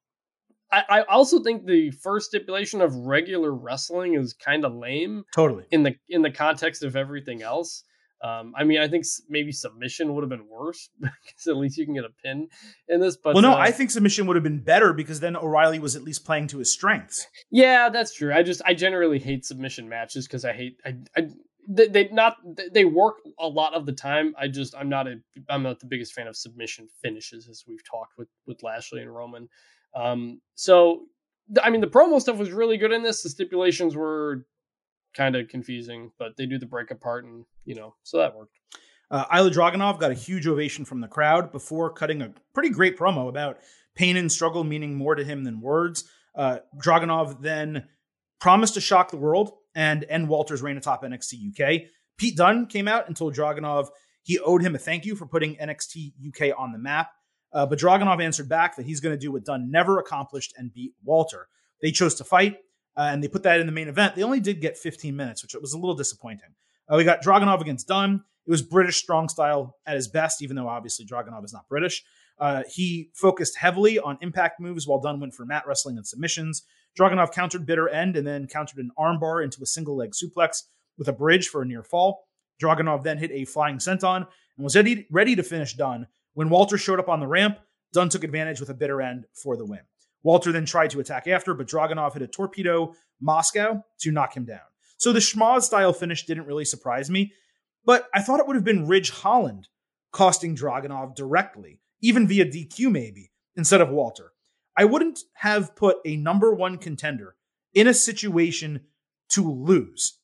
I, 0.71 0.85
I 0.89 1.03
also 1.03 1.43
think 1.43 1.67
the 1.67 1.91
first 1.91 2.27
stipulation 2.27 2.81
of 2.81 2.95
regular 2.95 3.53
wrestling 3.53 4.15
is 4.15 4.35
kind 4.35 4.65
of 4.65 4.75
lame. 4.75 5.25
Totally. 5.35 5.65
In 5.71 5.83
the 5.83 5.95
in 6.09 6.23
the 6.23 6.31
context 6.31 6.83
of 6.83 6.97
everything 6.97 7.43
else. 7.43 7.85
Um, 8.21 8.53
I 8.57 8.65
mean, 8.65 8.81
I 8.81 8.89
think 8.89 9.05
maybe 9.29 9.53
submission 9.53 10.13
would 10.13 10.23
have 10.23 10.29
been 10.29 10.49
worse 10.49 10.91
because 11.01 11.47
at 11.47 11.57
least 11.57 11.79
you 11.79 11.85
can 11.85 11.95
get 11.95 12.05
a 12.05 12.11
pin 12.25 12.49
in 12.89 13.01
this. 13.01 13.17
But 13.17 13.35
well, 13.35 13.43
no, 13.43 13.53
uh, 13.53 13.59
I 13.59 13.71
think 13.71 13.91
submission 13.91 14.27
would 14.27 14.35
have 14.35 14.43
been 14.43 14.61
better 14.61 14.93
because 14.93 15.21
then 15.21 15.37
O'Reilly 15.37 15.79
was 15.79 15.95
at 15.95 16.03
least 16.03 16.25
playing 16.25 16.49
to 16.49 16.59
his 16.59 16.73
strengths. 16.73 17.29
Yeah, 17.51 17.91
that's 17.91 18.13
true. 18.13 18.35
I 18.35 18.43
just 18.43 18.61
I 18.67 18.75
generally 18.75 19.21
hate 19.21 19.45
submission 19.45 19.89
matches 19.89 20.27
because 20.27 20.45
I 20.45 20.53
hate 20.53 20.81
I, 20.85 20.97
I 21.17 21.29
they, 21.69 22.09
not 22.11 22.37
they 22.73 22.85
work 22.85 23.17
a 23.39 23.47
lot 23.47 23.75
of 23.75 23.85
the 23.85 23.93
time. 23.93 24.35
I 24.39 24.49
just 24.49 24.75
I'm 24.75 24.89
not 24.89 25.07
a 25.07 25.17
I'm 25.49 25.63
not 25.63 25.81
the 25.81 25.87
biggest 25.87 26.15
fan 26.15 26.27
of 26.27 26.37
submission 26.37 26.89
finishes 27.03 27.49
as 27.49 27.65
we've 27.69 27.85
talked 27.85 28.17
with 28.17 28.29
with 28.47 28.63
Lashley 28.63 29.03
and 29.03 29.15
Roman. 29.15 29.49
Um, 29.95 30.41
so, 30.55 31.03
I 31.63 31.71
mean, 31.71 31.81
the 31.81 31.87
promo 31.87 32.21
stuff 32.21 32.39
was 32.39 32.51
really 32.51 32.79
good 32.79 32.93
in 32.93 33.03
this. 33.03 33.23
The 33.23 33.31
stipulations 33.31 33.97
were 33.97 34.47
kind 35.15 35.37
of 35.37 35.49
confusing, 35.49 36.11
but 36.19 36.37
they 36.37 36.47
do 36.47 36.59
the 36.59 36.67
break 36.67 36.91
apart, 36.91 37.25
and 37.25 37.45
you 37.65 37.75
know, 37.75 37.95
so 38.03 38.19
that 38.19 38.35
worked. 38.35 38.59
Uh, 39.11 39.27
Ilja 39.27 39.53
Dragunov 39.53 39.99
got 39.99 40.11
a 40.11 40.15
huge 40.15 40.47
ovation 40.47 40.85
from 40.85 41.01
the 41.01 41.09
crowd 41.09 41.53
before 41.53 41.91
cutting 41.91 42.23
a 42.23 42.33
pretty 42.55 42.71
great 42.71 42.99
promo 42.99 43.29
about 43.29 43.59
pain 43.95 44.17
and 44.17 44.31
struggle 44.31 44.65
meaning 44.65 44.95
more 44.95 45.15
to 45.15 45.25
him 45.25 45.45
than 45.45 45.61
words. 45.61 46.05
Uh, 46.35 46.59
Dragunov 46.83 47.41
then 47.41 47.89
promised 48.41 48.75
to 48.75 48.81
shock 48.81 49.11
the 49.11 49.17
world 49.17 49.53
and 49.79 50.05
end 50.09 50.29
Walter's 50.29 50.61
reign 50.61 50.77
atop 50.77 51.05
NXT 51.05 51.53
UK. 51.53 51.83
Pete 52.17 52.37
Dunne 52.37 52.67
came 52.67 52.89
out 52.89 53.07
and 53.07 53.17
told 53.17 53.37
Dragunov 53.37 53.87
he 54.25 54.41
owed 54.41 54.61
him 54.61 54.75
a 54.75 54.79
thank 54.79 55.07
you 55.07 55.15
for 55.15 55.25
putting 55.25 55.55
NXT 55.55 56.15
UK 56.27 56.53
on 56.59 56.73
the 56.73 56.79
map. 56.79 57.11
Uh, 57.53 57.65
but 57.65 57.79
Dragunov 57.79 58.21
answered 58.21 58.49
back 58.49 58.75
that 58.75 58.87
he's 58.87 58.99
going 58.99 59.15
to 59.15 59.19
do 59.19 59.31
what 59.31 59.45
Dunne 59.45 59.71
never 59.71 60.01
accomplished 60.01 60.53
and 60.59 60.75
beat 60.75 60.95
Walter. 61.05 61.47
They 61.81 61.93
chose 61.93 62.17
to 62.17 62.25
fight, 62.25 62.57
uh, 62.97 63.09
and 63.13 63.23
they 63.23 63.29
put 63.29 63.45
that 63.45 63.61
in 63.61 63.67
the 63.67 63.73
main 63.73 63.87
event. 63.87 64.17
They 64.17 64.25
only 64.25 64.41
did 64.41 64.61
get 64.61 64.77
15 64.77 65.15
minutes, 65.15 65.45
which 65.45 65.55
was 65.55 65.73
a 65.75 65.79
little 65.79 65.95
disappointing. 65.95 66.57
Uh, 66.89 66.97
we 66.97 67.05
got 67.05 67.23
Dragunov 67.23 67.61
against 67.61 67.87
Dunne. 67.87 68.25
It 68.47 68.51
was 68.51 68.63
British 68.63 68.97
strong 68.97 69.29
style 69.29 69.77
at 69.87 69.95
his 69.95 70.09
best, 70.09 70.43
even 70.43 70.57
though 70.57 70.69
obviously 70.69 71.07
Dragunov 71.07 71.45
is 71.45 71.53
not 71.53 71.69
British. 71.69 72.03
Uh, 72.41 72.63
he 72.69 73.11
focused 73.15 73.57
heavily 73.57 73.99
on 73.99 74.19
impact 74.21 74.61
moves 74.61 74.87
while 74.87 75.01
Dunne 75.01 75.21
went 75.21 75.35
for 75.35 75.45
mat 75.45 75.65
wrestling 75.67 75.97
and 75.97 76.07
submissions. 76.07 76.63
Dragunov 76.99 77.33
countered 77.33 77.67
bitter 77.67 77.89
end 77.89 78.17
and 78.17 78.27
then 78.27 78.47
countered 78.47 78.79
an 78.79 78.91
armbar 78.99 79.43
into 79.43 79.63
a 79.63 79.67
single 79.67 79.97
leg 79.97 80.13
suplex 80.13 80.63
with 80.97 81.09
a 81.09 81.13
bridge 81.13 81.49
for 81.49 81.63
a 81.63 81.67
near 81.67 81.83
fall. 81.83 82.25
Dragunov 82.63 83.03
then 83.03 83.19
hit 83.19 83.31
a 83.31 83.45
flying 83.45 83.79
senton 83.79 84.27
and 84.57 84.65
was 84.65 84.77
ready, 84.77 85.07
ready 85.11 85.37
to 85.37 85.43
finish 85.43 85.75
Dunne. 85.75 86.07
when 86.35 86.49
Walter 86.49 86.79
showed 86.79 87.01
up 87.01 87.09
on 87.09 87.21
the 87.21 87.27
ramp, 87.27 87.59
Dunne 87.93 88.09
took 88.09 88.25
advantage 88.25 88.61
with 88.61 88.71
a 88.71 88.75
bitter 88.75 89.01
end 89.03 89.25
for 89.33 89.57
the 89.57 89.65
win. 89.65 89.81
Walter 90.23 90.53
then 90.53 90.67
tried 90.67 90.91
to 90.91 91.01
attack 91.01 91.27
after, 91.27 91.55
but 91.55 91.69
Dragunov 91.69 92.13
hit 92.13 92.23
a 92.23 92.27
torpedo 92.27 92.95
Moscow 93.21 93.83
to 94.01 94.13
knock 94.13 94.37
him 94.37 94.45
down. 94.45 94.61
So 94.97 95.13
the 95.13 95.21
schmaz 95.21 95.63
style 95.63 95.93
finish 95.93 96.27
didn't 96.27 96.47
really 96.47 96.65
surprise 96.65 97.09
me, 97.09 97.33
but 97.85 98.09
I 98.15 98.21
thought 98.21 98.41
it 98.41 98.47
would 98.47 98.57
have 98.57 98.65
been 98.65 98.89
Ridge 98.89 99.11
Holland 99.11 99.69
costing 100.13 100.57
Dragunov 100.57 101.15
directly, 101.15 101.81
even 102.01 102.27
via 102.27 102.45
DQ 102.45 102.91
maybe, 102.91 103.31
instead 103.57 103.81
of 103.81 103.91
Walter. 103.91 104.33
I 104.77 104.85
wouldn't 104.85 105.21
have 105.35 105.75
put 105.75 105.99
a 106.05 106.17
number 106.17 106.55
one 106.55 106.79
contender 106.79 107.35
in 107.75 107.89
a 107.89 107.95
situation 107.95 108.83
to 109.31 109.51
lose 109.51 110.19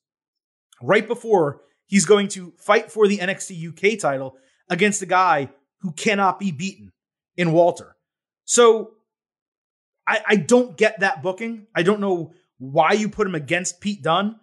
right 0.80 1.06
before 1.06 1.62
he's 1.86 2.04
going 2.04 2.28
to 2.28 2.52
fight 2.58 2.90
for 2.90 3.08
the 3.08 3.18
NXT 3.18 3.68
UK 3.68 3.98
title 3.98 4.36
against 4.68 5.02
a 5.02 5.06
guy 5.06 5.50
who 5.80 5.92
cannot 5.92 6.38
be 6.38 6.52
beaten 6.52 6.92
in 7.36 7.52
Walter. 7.52 7.96
So 8.44 8.92
I, 10.06 10.20
I 10.26 10.36
don't 10.36 10.76
get 10.76 11.00
that 11.00 11.22
booking. 11.22 11.66
I 11.74 11.82
don't 11.82 12.00
know 12.00 12.32
why 12.58 12.92
you 12.92 13.08
put 13.08 13.26
him 13.26 13.34
against 13.34 13.80
Pete 13.80 14.02
Dunne. 14.02 14.38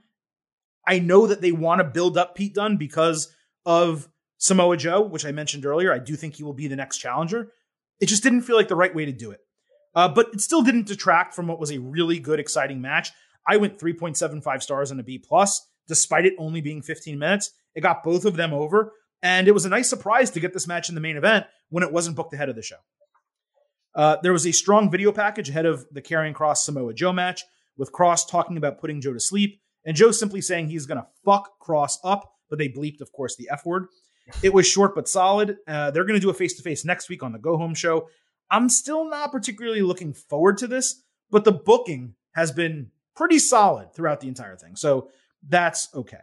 I 0.85 0.99
know 0.99 1.27
that 1.27 1.41
they 1.41 1.51
want 1.51 1.79
to 1.79 1.85
build 1.85 2.17
up 2.17 2.35
Pete 2.35 2.55
Dunne 2.55 2.77
because 2.77 3.33
of 3.65 4.09
Samoa 4.41 4.75
Joe, 4.75 5.01
which 5.01 5.23
I 5.23 5.31
mentioned 5.31 5.67
earlier. 5.67 5.93
I 5.93 5.99
do 5.99 6.15
think 6.15 6.33
he 6.33 6.43
will 6.43 6.55
be 6.55 6.67
the 6.67 6.75
next 6.75 6.97
challenger. 6.97 7.51
It 7.99 8.07
just 8.07 8.23
didn't 8.23 8.41
feel 8.41 8.55
like 8.55 8.69
the 8.69 8.75
right 8.75 8.93
way 8.93 9.05
to 9.05 9.11
do 9.11 9.29
it. 9.29 9.39
Uh, 9.93 10.09
but 10.09 10.29
it 10.33 10.41
still 10.41 10.63
didn't 10.63 10.87
detract 10.87 11.35
from 11.35 11.45
what 11.45 11.59
was 11.59 11.71
a 11.71 11.77
really 11.77 12.17
good, 12.17 12.39
exciting 12.39 12.81
match. 12.81 13.11
I 13.47 13.57
went 13.57 13.77
3.75 13.77 14.63
stars 14.63 14.89
and 14.89 14.99
a 14.99 15.03
B 15.03 15.19
plus, 15.19 15.69
despite 15.87 16.25
it 16.25 16.33
only 16.39 16.59
being 16.59 16.81
15 16.81 17.19
minutes. 17.19 17.51
It 17.75 17.81
got 17.81 18.03
both 18.03 18.25
of 18.25 18.35
them 18.35 18.51
over, 18.51 18.93
and 19.21 19.47
it 19.47 19.51
was 19.51 19.65
a 19.65 19.69
nice 19.69 19.87
surprise 19.87 20.31
to 20.31 20.39
get 20.39 20.53
this 20.53 20.67
match 20.67 20.89
in 20.89 20.95
the 20.95 21.01
main 21.01 21.17
event 21.17 21.45
when 21.69 21.83
it 21.83 21.93
wasn't 21.93 22.15
booked 22.15 22.33
ahead 22.33 22.49
of 22.49 22.55
the 22.55 22.63
show. 22.63 22.77
Uh, 23.93 24.17
there 24.23 24.33
was 24.33 24.47
a 24.47 24.51
strong 24.51 24.89
video 24.89 25.11
package 25.11 25.49
ahead 25.49 25.67
of 25.67 25.85
the 25.91 26.01
Karrion 26.01 26.33
Kross 26.33 26.57
Samoa 26.57 26.95
Joe 26.95 27.13
match, 27.13 27.43
with 27.77 27.91
Kross 27.91 28.27
talking 28.27 28.57
about 28.57 28.79
putting 28.79 29.01
Joe 29.01 29.13
to 29.13 29.19
sleep, 29.19 29.61
and 29.85 29.95
Joe 29.95 30.09
simply 30.09 30.41
saying 30.41 30.69
he's 30.69 30.87
going 30.87 30.99
to 30.99 31.07
fuck 31.23 31.59
Kross 31.61 31.97
up, 32.03 32.33
but 32.49 32.57
they 32.57 32.69
bleeped, 32.69 33.01
of 33.01 33.11
course, 33.11 33.35
the 33.35 33.49
F 33.51 33.67
word. 33.67 33.85
It 34.41 34.53
was 34.53 34.67
short 34.67 34.95
but 34.95 35.07
solid. 35.07 35.57
Uh, 35.67 35.91
they're 35.91 36.05
going 36.05 36.19
to 36.19 36.25
do 36.25 36.29
a 36.29 36.33
face 36.33 36.53
to 36.55 36.63
face 36.63 36.85
next 36.85 37.09
week 37.09 37.23
on 37.23 37.31
the 37.31 37.39
Go 37.39 37.57
Home 37.57 37.73
show. 37.73 38.07
I'm 38.49 38.69
still 38.69 39.09
not 39.09 39.31
particularly 39.31 39.81
looking 39.81 40.13
forward 40.13 40.57
to 40.59 40.67
this, 40.67 41.03
but 41.29 41.43
the 41.43 41.51
booking 41.51 42.15
has 42.33 42.51
been 42.51 42.91
pretty 43.15 43.39
solid 43.39 43.93
throughout 43.93 44.19
the 44.21 44.27
entire 44.27 44.57
thing. 44.57 44.75
So 44.75 45.09
that's 45.47 45.89
okay. 45.93 46.17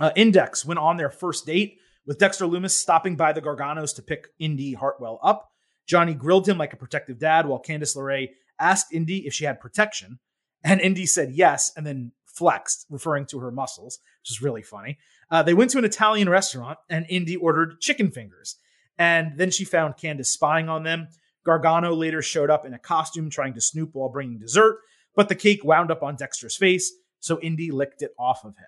Uh, 0.00 0.10
Index 0.16 0.64
went 0.64 0.78
on 0.78 0.96
their 0.96 1.10
first 1.10 1.46
date 1.46 1.78
with 2.06 2.18
Dexter 2.18 2.46
Lumis 2.46 2.70
stopping 2.70 3.16
by 3.16 3.32
the 3.32 3.42
Garganos 3.42 3.94
to 3.96 4.02
pick 4.02 4.28
Indi 4.38 4.72
Hartwell 4.72 5.20
up. 5.22 5.50
Johnny 5.86 6.14
grilled 6.14 6.48
him 6.48 6.58
like 6.58 6.72
a 6.72 6.76
protective 6.76 7.18
dad 7.18 7.46
while 7.46 7.62
Candice 7.62 7.96
LeRae 7.96 8.30
asked 8.58 8.92
Indi 8.92 9.26
if 9.26 9.34
she 9.34 9.44
had 9.44 9.60
protection. 9.60 10.18
And 10.64 10.80
Indi 10.80 11.06
said 11.06 11.32
yes 11.32 11.72
and 11.76 11.86
then 11.86 12.12
flexed, 12.24 12.86
referring 12.88 13.26
to 13.26 13.40
her 13.40 13.50
muscles, 13.50 13.98
which 14.22 14.30
is 14.30 14.42
really 14.42 14.62
funny. 14.62 14.98
Uh, 15.32 15.42
they 15.42 15.54
went 15.54 15.70
to 15.70 15.78
an 15.78 15.84
Italian 15.84 16.28
restaurant 16.28 16.78
and 16.90 17.06
Indi 17.08 17.36
ordered 17.36 17.80
chicken 17.80 18.10
fingers. 18.10 18.56
And 18.98 19.38
then 19.38 19.50
she 19.50 19.64
found 19.64 19.96
Candice 19.96 20.26
spying 20.26 20.68
on 20.68 20.82
them. 20.82 21.08
Gargano 21.44 21.94
later 21.94 22.20
showed 22.20 22.50
up 22.50 22.66
in 22.66 22.74
a 22.74 22.78
costume 22.78 23.30
trying 23.30 23.54
to 23.54 23.60
snoop 23.60 23.90
while 23.94 24.10
bringing 24.10 24.38
dessert, 24.38 24.78
but 25.16 25.28
the 25.28 25.34
cake 25.34 25.64
wound 25.64 25.90
up 25.90 26.02
on 26.02 26.16
Dexter's 26.16 26.56
face, 26.56 26.92
so 27.18 27.40
Indi 27.40 27.70
licked 27.70 28.02
it 28.02 28.12
off 28.18 28.44
of 28.44 28.56
him. 28.56 28.66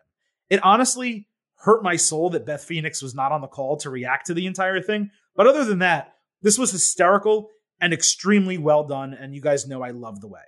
It 0.49 0.65
honestly 0.65 1.29
hurt 1.59 1.83
my 1.83 1.97
soul 1.97 2.31
that 2.31 2.47
Beth 2.47 2.65
Phoenix 2.65 3.03
was 3.03 3.15
not 3.15 3.31
on 3.31 3.43
the 3.43 3.47
call 3.47 3.77
to 3.79 3.91
react 3.91 4.27
to 4.27 4.35
the 4.35 4.47
entire 4.47 4.81
thing. 4.81 5.11
But 5.37 5.47
other 5.47 5.65
than 5.65 5.81
that, 5.81 6.15
this 6.43 6.59
was 6.59 6.73
hysterical 6.73 7.51
and 7.81 7.93
extremely 7.93 8.59
well 8.59 8.85
done. 8.85 9.15
And 9.15 9.35
you 9.35 9.41
guys 9.41 9.69
know 9.69 9.83
I 9.83 9.91
love 9.91 10.21
the 10.21 10.29
way. 10.29 10.41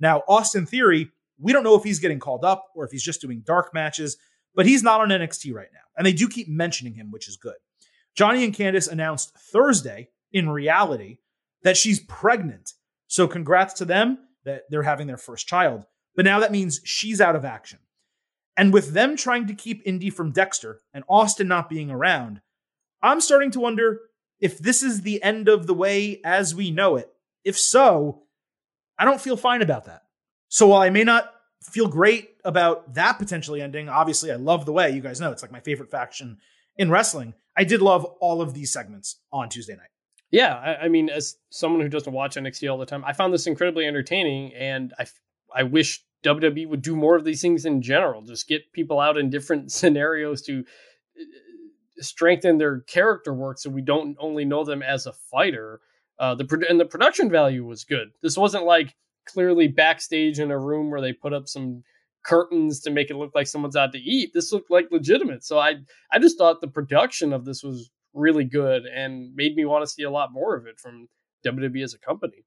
Now, 0.00 0.22
Austin 0.28 0.66
Theory, 0.66 1.10
we 1.38 1.52
don't 1.52 1.64
know 1.64 1.76
if 1.76 1.84
he's 1.84 1.98
getting 1.98 2.20
called 2.20 2.44
up 2.44 2.66
or 2.74 2.84
if 2.84 2.90
he's 2.90 3.02
just 3.02 3.20
doing 3.20 3.42
dark 3.44 3.72
matches, 3.72 4.16
but 4.54 4.66
he's 4.66 4.82
not 4.82 5.00
on 5.00 5.08
NXT 5.08 5.52
right 5.54 5.68
now. 5.72 5.80
And 5.96 6.06
they 6.06 6.12
do 6.12 6.28
keep 6.28 6.48
mentioning 6.48 6.94
him, 6.94 7.10
which 7.10 7.28
is 7.28 7.36
good. 7.36 7.56
Johnny 8.16 8.44
and 8.44 8.54
Candice 8.54 8.90
announced 8.90 9.36
Thursday, 9.52 10.08
in 10.32 10.48
reality, 10.48 11.18
that 11.62 11.76
she's 11.76 12.00
pregnant. 12.00 12.72
So 13.06 13.28
congrats 13.28 13.74
to 13.74 13.84
them 13.84 14.18
that 14.44 14.62
they're 14.70 14.82
having 14.82 15.06
their 15.06 15.16
first 15.16 15.46
child. 15.46 15.84
But 16.16 16.24
now 16.24 16.40
that 16.40 16.52
means 16.52 16.80
she's 16.84 17.20
out 17.20 17.36
of 17.36 17.44
action. 17.44 17.78
And 18.56 18.72
with 18.72 18.92
them 18.92 19.16
trying 19.16 19.46
to 19.46 19.54
keep 19.54 19.82
Indi 19.86 20.10
from 20.10 20.32
Dexter 20.32 20.82
and 20.92 21.04
Austin 21.08 21.48
not 21.48 21.70
being 21.70 21.90
around, 21.90 22.40
I'm 23.02 23.20
starting 23.20 23.50
to 23.52 23.60
wonder 23.60 24.00
if 24.40 24.58
this 24.58 24.82
is 24.82 25.02
the 25.02 25.22
end 25.22 25.48
of 25.48 25.66
the 25.66 25.74
way 25.74 26.20
as 26.24 26.54
we 26.54 26.70
know 26.70 26.96
it. 26.96 27.10
If 27.44 27.58
so, 27.58 28.22
I 28.98 29.04
don't 29.04 29.20
feel 29.20 29.36
fine 29.36 29.62
about 29.62 29.86
that. 29.86 30.02
So 30.48 30.68
while 30.68 30.82
I 30.82 30.90
may 30.90 31.04
not 31.04 31.32
feel 31.62 31.88
great 31.88 32.30
about 32.44 32.94
that 32.94 33.18
potentially 33.18 33.60
ending, 33.60 33.88
obviously 33.88 34.32
I 34.32 34.36
love 34.36 34.66
the 34.66 34.72
way. 34.72 34.90
You 34.90 35.00
guys 35.00 35.20
know 35.20 35.30
it's 35.30 35.42
like 35.42 35.52
my 35.52 35.60
favorite 35.60 35.90
faction 35.90 36.38
in 36.76 36.90
wrestling. 36.90 37.34
I 37.56 37.64
did 37.64 37.82
love 37.82 38.04
all 38.20 38.40
of 38.40 38.54
these 38.54 38.72
segments 38.72 39.16
on 39.32 39.48
Tuesday 39.48 39.74
night. 39.74 39.90
Yeah, 40.30 40.54
I, 40.54 40.84
I, 40.84 40.88
mean, 40.88 41.10
as 41.10 41.36
someone 41.50 41.80
who 41.80 41.88
doesn't 41.88 42.12
watch 42.12 42.36
NXT 42.36 42.70
all 42.70 42.78
the 42.78 42.86
time, 42.86 43.04
I 43.04 43.12
found 43.12 43.34
this 43.34 43.48
incredibly 43.48 43.86
entertaining, 43.86 44.54
and 44.54 44.94
I, 44.98 45.06
I 45.54 45.64
wish 45.64 46.04
WWE 46.24 46.68
would 46.68 46.82
do 46.82 46.94
more 46.94 47.16
of 47.16 47.24
these 47.24 47.42
things 47.42 47.64
in 47.64 47.82
general. 47.82 48.22
Just 48.22 48.46
get 48.46 48.72
people 48.72 49.00
out 49.00 49.18
in 49.18 49.28
different 49.28 49.72
scenarios 49.72 50.42
to 50.42 50.60
uh, 50.60 51.24
strengthen 51.98 52.58
their 52.58 52.80
character 52.80 53.34
work, 53.34 53.58
so 53.58 53.70
we 53.70 53.82
don't 53.82 54.16
only 54.20 54.44
know 54.44 54.64
them 54.64 54.82
as 54.82 55.06
a 55.06 55.12
fighter. 55.12 55.80
Uh, 56.18 56.34
the 56.34 56.66
and 56.68 56.78
the 56.78 56.84
production 56.84 57.30
value 57.30 57.64
was 57.64 57.84
good. 57.84 58.10
This 58.22 58.36
wasn't 58.36 58.64
like 58.64 58.94
clearly 59.30 59.68
backstage 59.68 60.38
in 60.38 60.50
a 60.50 60.58
room 60.58 60.90
where 60.90 61.00
they 61.00 61.12
put 61.12 61.32
up 61.32 61.48
some 61.48 61.82
curtains 62.22 62.80
to 62.80 62.90
make 62.90 63.10
it 63.10 63.16
look 63.16 63.34
like 63.34 63.46
someone's 63.46 63.76
out 63.76 63.92
to 63.92 63.98
eat. 63.98 64.32
This 64.34 64.52
looked 64.52 64.70
like 64.70 64.88
legitimate. 64.90 65.44
So 65.44 65.58
I 65.58 65.76
I 66.12 66.18
just 66.18 66.38
thought 66.38 66.60
the 66.60 66.68
production 66.68 67.32
of 67.32 67.44
this 67.44 67.62
was 67.62 67.90
really 68.12 68.44
good 68.44 68.84
and 68.84 69.34
made 69.34 69.54
me 69.54 69.64
want 69.64 69.82
to 69.82 69.90
see 69.90 70.02
a 70.02 70.10
lot 70.10 70.32
more 70.32 70.56
of 70.56 70.66
it 70.66 70.78
from 70.78 71.08
WWE 71.46 71.82
as 71.82 71.94
a 71.94 71.98
company. 71.98 72.44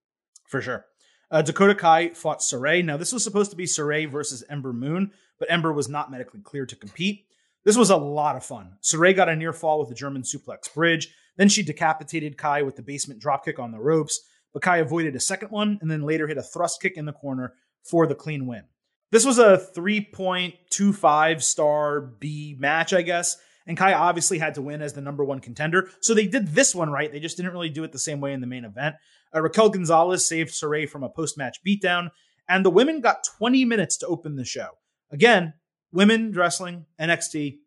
For 0.48 0.62
sure. 0.62 0.86
Uh, 1.32 1.42
Dakota 1.42 1.74
Kai 1.74 2.10
fought 2.10 2.40
Sarray. 2.40 2.84
Now, 2.86 2.98
this 2.98 3.12
was 3.12 3.24
supposed 3.24 3.50
to 3.52 3.58
be 3.58 3.66
Sarray 3.66 4.10
versus 4.10 4.44
Ember 4.50 4.72
Moon, 4.72 5.12
but 5.40 5.50
Ember 5.52 5.74
was 5.74 5.90
not 5.90 6.12
medically 6.12 6.42
cleared 6.42 6.70
to 6.70 6.76
compete. 6.76 7.26
This 7.64 7.78
was 7.78 7.90
a 7.90 7.98
lot 7.98 8.36
of 8.36 8.46
fun. 8.46 8.74
Sarray 8.84 9.16
got 9.16 9.30
a 9.30 9.36
near 9.36 9.54
fall 9.54 9.80
with 9.80 9.90
a 9.90 9.96
German 9.96 10.24
suplex 10.24 10.72
bridge. 10.74 11.10
Then 11.38 11.50
she 11.50 11.64
decapitated 11.64 12.38
Kai 12.38 12.62
with 12.62 12.76
the 12.76 12.84
basement 12.84 13.22
dropkick 13.22 13.58
on 13.58 13.72
the 13.72 13.80
ropes, 13.80 14.22
but 14.54 14.62
Kai 14.62 14.78
avoided 14.78 15.16
a 15.16 15.20
second 15.20 15.50
one 15.50 15.80
and 15.82 15.90
then 15.90 16.04
later 16.04 16.28
hit 16.28 16.38
a 16.38 16.44
thrust 16.44 16.82
kick 16.82 16.96
in 16.96 17.06
the 17.06 17.12
corner 17.14 17.54
for 17.84 18.08
the 18.08 18.16
clean 18.16 18.46
win. 18.46 18.64
This 19.12 19.26
was 19.26 19.38
a 19.38 19.64
3.25 19.76 21.42
star 21.42 22.02
B 22.02 22.56
match, 22.58 22.94
I 22.94 23.02
guess. 23.02 23.38
And 23.66 23.78
Kai 23.78 23.94
obviously 23.94 24.40
had 24.40 24.56
to 24.56 24.62
win 24.62 24.82
as 24.82 24.94
the 24.94 25.02
number 25.02 25.24
one 25.24 25.40
contender. 25.40 25.90
So 26.02 26.14
they 26.14 26.28
did 26.28 26.50
this 26.50 26.76
one 26.76 26.90
right. 26.90 27.12
They 27.12 27.20
just 27.20 27.38
didn't 27.38 27.54
really 27.54 27.70
do 27.70 27.84
it 27.84 27.92
the 27.92 28.00
same 28.00 28.20
way 28.20 28.34
in 28.34 28.42
the 28.42 28.48
main 28.48 28.66
event. 28.66 28.96
Uh, 29.34 29.42
Raquel 29.42 29.70
Gonzalez 29.70 30.26
saved 30.26 30.52
Sarray 30.52 30.90
from 30.90 31.04
a 31.04 31.10
post 31.10 31.38
match 31.38 31.60
beatdown, 31.66 32.10
and 32.50 32.66
the 32.66 32.70
women 32.70 33.02
got 33.02 33.24
20 33.38 33.66
minutes 33.66 33.98
to 33.98 34.08
open 34.08 34.36
the 34.36 34.46
show. 34.46 34.70
Again, 35.12 35.54
women 35.92 36.34
wrestling, 36.34 36.86
NXT, 37.00 37.60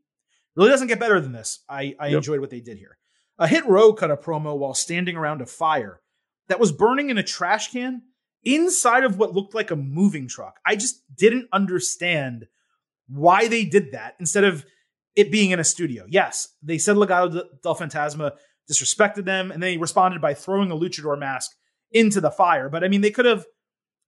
really 0.55 0.70
doesn't 0.70 0.89
get 0.89 1.01
better 1.01 1.20
than 1.20 1.32
this. 1.32 1.61
I, 1.68 1.95
I 1.99 2.09
yep. 2.09 2.18
enjoyed 2.18 2.41
what 2.41 2.51
they 2.51 2.61
did 2.61 2.76
here. 2.76 2.99
A 3.39 3.47
Hit 3.47 3.66
Row 3.66 3.93
cut 3.93 4.11
a 4.11 4.16
promo 4.16 4.57
while 4.57 4.74
standing 4.74 5.16
around 5.16 5.41
a 5.41 5.47
fire 5.47 6.01
that 6.49 6.61
was 6.61 6.72
burning 6.72 7.11
in 7.11 7.18
a 7.18 7.22
trash 7.22 7.72
can 7.72 8.03
inside 8.44 9.05
of 9.05 9.18
what 9.18 9.34
looked 9.34 9.55
like 9.55 9.70
a 9.70 9.76
moving 9.76 10.28
truck. 10.28 10.61
I 10.64 10.76
just 10.76 11.03
didn't 11.14 11.49
understand 11.53 12.47
why 13.09 13.49
they 13.49 13.64
did 13.64 13.92
that 13.92 14.14
instead 14.20 14.44
of 14.44 14.64
it 15.16 15.32
being 15.32 15.51
in 15.51 15.61
a 15.61 15.64
studio. 15.64 16.05
Yes, 16.09 16.49
they 16.62 16.78
said 16.78 16.97
Legado 16.97 17.42
del 17.62 17.74
Fantasma 17.74 18.32
disrespected 18.70 19.24
them, 19.24 19.51
and 19.51 19.62
they 19.62 19.76
responded 19.76 20.20
by 20.20 20.34
throwing 20.34 20.70
a 20.70 20.76
luchador 20.76 21.18
mask 21.18 21.53
into 21.90 22.20
the 22.20 22.30
fire. 22.30 22.68
But 22.68 22.84
I 22.84 22.88
mean, 22.88 23.01
they 23.01 23.11
could 23.11 23.24
have 23.24 23.47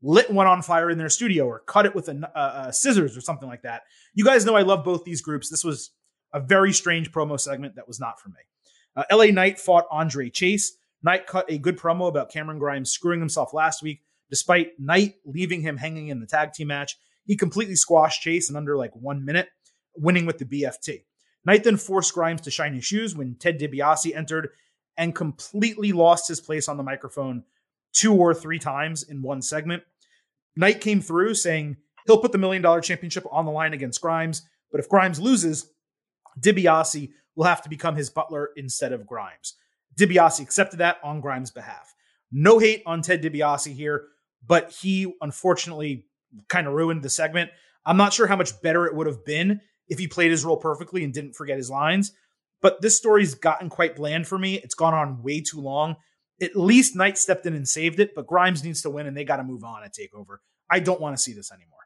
lit 0.03 0.31
one 0.31 0.47
on 0.47 0.63
fire 0.63 0.91
in 0.91 0.99
their 0.99 1.09
studio 1.09 1.47
or 1.47 1.61
cut 1.61 1.87
it 1.87 1.95
with 1.95 2.09
a, 2.09 2.39
uh, 2.39 2.71
scissors 2.71 3.17
or 3.17 3.21
something 3.21 3.49
like 3.49 3.63
that. 3.63 3.83
You 4.15 4.25
guys 4.25 4.45
know 4.45 4.55
I 4.55 4.63
love 4.63 4.85
both 4.85 5.05
these 5.05 5.23
groups. 5.23 5.51
This 5.51 5.65
was 5.65 5.91
a 6.33 6.41
very 6.41 6.73
strange 6.73 7.11
promo 7.11 7.41
segment 7.41 7.77
that 7.77 7.89
was 7.89 7.99
not 7.99 8.21
for 8.21 8.29
me. 8.29 8.37
Uh, 8.95 9.05
LA 9.11 9.27
Knight 9.27 9.59
fought 9.59 9.87
Andre 9.91 10.31
Chase. 10.31 10.77
Knight 11.03 11.27
cut 11.27 11.51
a 11.51 11.59
good 11.59 11.79
promo 11.79 12.09
about 12.09 12.31
Cameron 12.31 12.59
Grimes 12.59 12.91
screwing 12.91 13.21
himself 13.21 13.53
last 13.53 13.83
week, 13.83 14.03
despite 14.31 14.79
Knight 14.79 15.15
leaving 15.25 15.63
him 15.63 15.77
hanging 15.77 16.09
in 16.09 16.21
the 16.21 16.27
tag 16.27 16.53
team 16.53 16.69
match. 16.69 16.97
He 17.25 17.37
completely 17.37 17.77
squashed 17.77 18.23
Chase 18.23 18.51
in 18.51 18.57
under 18.57 18.77
like 18.77 18.95
one 18.95 19.25
minute 19.25 19.49
winning 19.97 20.27
with 20.27 20.39
the 20.39 20.45
BFT. 20.45 21.05
Knight 21.45 21.65
then 21.65 21.77
forced 21.77 22.15
Grimes 22.15 22.41
to 22.43 22.51
shine 22.51 22.75
his 22.75 22.85
shoes 22.85 23.15
when 23.15 23.35
Ted 23.37 23.59
DiBiase 23.59 24.15
entered 24.15 24.51
and 24.97 25.15
completely 25.15 25.93
lost 25.93 26.29
his 26.29 26.41
place 26.41 26.69
on 26.69 26.77
the 26.77 26.83
microphone 26.83 27.45
two 27.93 28.15
or 28.15 28.35
three 28.35 28.59
times 28.59 29.03
in 29.03 29.23
one 29.23 29.41
segment. 29.43 29.83
Knight 30.57 30.81
came 30.81 31.01
through 31.01 31.35
saying 31.35 31.77
he'll 32.07 32.19
put 32.19 32.33
the 32.33 32.39
million 32.39 32.63
dollar 32.63 32.81
championship 32.81 33.25
on 33.31 33.45
the 33.45 33.51
line 33.51 33.73
against 33.73 34.01
Grimes, 34.01 34.43
but 34.71 34.81
if 34.81 34.89
Grimes 34.89 35.21
loses, 35.21 35.71
DiBiase 36.41 37.11
will 37.37 37.45
have 37.45 37.63
to 37.63 37.69
become 37.69 37.95
his 37.95 38.11
butler 38.11 38.51
instead 38.57 38.93
of 38.93 39.07
Grimes. 39.07 39.55
DiBiase 39.99 40.41
accepted 40.41 40.79
that 40.79 40.99
on 41.03 41.21
Grimes' 41.21 41.51
behalf. 41.51 41.95
No 42.31 42.59
hate 42.59 42.83
on 42.87 43.03
Ted 43.03 43.23
DiBiase 43.23 43.75
here, 43.75 44.07
but 44.47 44.71
he 44.71 45.13
unfortunately 45.21 46.07
kind 46.49 46.67
of 46.67 46.75
ruined 46.75 47.03
the 47.03 47.11
segment. 47.11 47.51
I'm 47.85 47.97
not 47.97 48.13
sure 48.13 48.27
how 48.27 48.37
much 48.37 48.61
better 48.63 48.87
it 48.87 48.95
would 48.95 49.07
have 49.07 49.25
been 49.25 49.61
if 49.89 49.99
he 49.99 50.07
played 50.07 50.31
his 50.31 50.45
role 50.45 50.59
perfectly 50.59 51.05
and 51.05 51.13
didn't 51.13 51.35
forget 51.35 51.57
his 51.57 51.71
lines. 51.71 52.13
But 52.61 52.83
this 52.83 52.97
story's 52.97 53.35
gotten 53.35 53.71
quite 53.71 53.97
bland 53.97 54.27
for 54.27 54.39
me. 54.39 54.55
It's 54.55 54.75
gone 54.75 54.95
on 54.95 55.23
way 55.23 55.41
too 55.41 55.61
long. 55.61 55.97
At 56.41 56.55
least 56.55 56.97
Knight 56.97 57.19
stepped 57.19 57.47
in 57.47 57.55
and 57.55 57.67
saved 57.67 57.99
it, 57.99 58.15
but 58.15 58.27
Grimes 58.27 58.63
needs 58.63 58.83
to 58.83 58.91
win 58.91 59.07
and 59.07 59.17
they 59.17 59.25
got 59.25 59.37
to 59.37 59.45
move 59.45 59.65
on 59.65 59.83
at 59.83 59.95
TakeOver. 59.95 60.39
I 60.71 60.81
don't 60.81 61.01
want 61.01 61.17
to 61.17 61.23
see 61.23 61.33
this 61.33 61.51
anymore. 61.51 61.79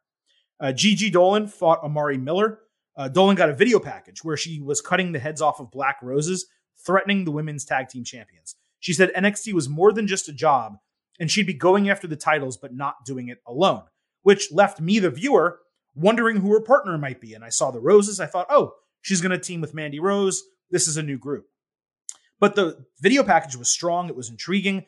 Uh, 0.60 0.72
Gigi 0.72 1.10
Dolin 1.10 1.48
fought 1.48 1.82
Amari 1.82 2.18
Miller. 2.18 2.60
Uh, 2.96 3.08
Dolin 3.08 3.36
got 3.36 3.48
a 3.48 3.54
video 3.54 3.78
package 3.78 4.22
where 4.22 4.36
she 4.36 4.60
was 4.60 4.80
cutting 4.80 5.12
the 5.12 5.18
heads 5.18 5.40
off 5.40 5.60
of 5.60 5.70
Black 5.70 5.96
Roses, 6.02 6.46
threatening 6.84 7.24
the 7.24 7.30
women's 7.30 7.64
tag 7.64 7.88
team 7.88 8.04
champions. 8.04 8.56
She 8.80 8.92
said 8.92 9.12
NXT 9.14 9.52
was 9.52 9.68
more 9.68 9.92
than 9.92 10.06
just 10.06 10.28
a 10.28 10.32
job, 10.32 10.76
and 11.20 11.30
she'd 11.30 11.46
be 11.46 11.54
going 11.54 11.88
after 11.88 12.06
the 12.06 12.16
titles, 12.16 12.56
but 12.56 12.74
not 12.74 13.04
doing 13.04 13.28
it 13.28 13.38
alone. 13.46 13.84
which 14.22 14.52
left 14.52 14.80
me, 14.80 14.98
the 14.98 15.10
viewer, 15.10 15.60
wondering 15.94 16.38
who 16.38 16.52
her 16.52 16.60
partner 16.60 16.96
might 16.96 17.20
be. 17.20 17.34
And 17.34 17.44
I 17.44 17.48
saw 17.48 17.70
the 17.70 17.80
roses. 17.80 18.20
I 18.20 18.26
thought, 18.26 18.46
oh, 18.50 18.74
she's 19.00 19.20
going 19.20 19.30
to 19.30 19.38
team 19.38 19.60
with 19.60 19.74
Mandy 19.74 20.00
Rose. 20.00 20.42
This 20.70 20.88
is 20.88 20.96
a 20.96 21.02
new 21.02 21.18
group. 21.18 21.46
But 22.40 22.54
the 22.54 22.86
video 23.00 23.22
package 23.22 23.56
was 23.56 23.70
strong, 23.70 24.08
it 24.08 24.16
was 24.16 24.30
intriguing. 24.30 24.84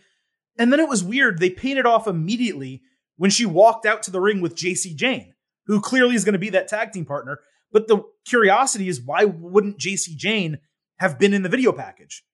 And 0.58 0.72
then 0.72 0.80
it 0.80 0.88
was 0.88 1.04
weird. 1.04 1.38
They 1.38 1.50
it 1.50 1.86
off 1.86 2.06
immediately 2.06 2.82
when 3.16 3.30
she 3.30 3.46
walked 3.46 3.86
out 3.86 4.02
to 4.04 4.10
the 4.10 4.20
ring 4.20 4.40
with 4.40 4.56
Jacy 4.56 4.94
Jayne, 4.94 5.34
who 5.66 5.80
clearly 5.80 6.14
is 6.14 6.24
going 6.24 6.34
to 6.34 6.38
be 6.38 6.50
that 6.50 6.68
tag 6.68 6.92
team 6.92 7.04
partner. 7.04 7.40
But 7.72 7.88
the 7.88 8.04
curiosity 8.24 8.88
is 8.88 9.00
why 9.00 9.24
wouldn't 9.24 9.78
Jacy 9.78 10.14
Jayne 10.14 10.58
have 10.98 11.18
been 11.18 11.34
in 11.34 11.42
the 11.42 11.48
video 11.48 11.72
package 11.72 12.24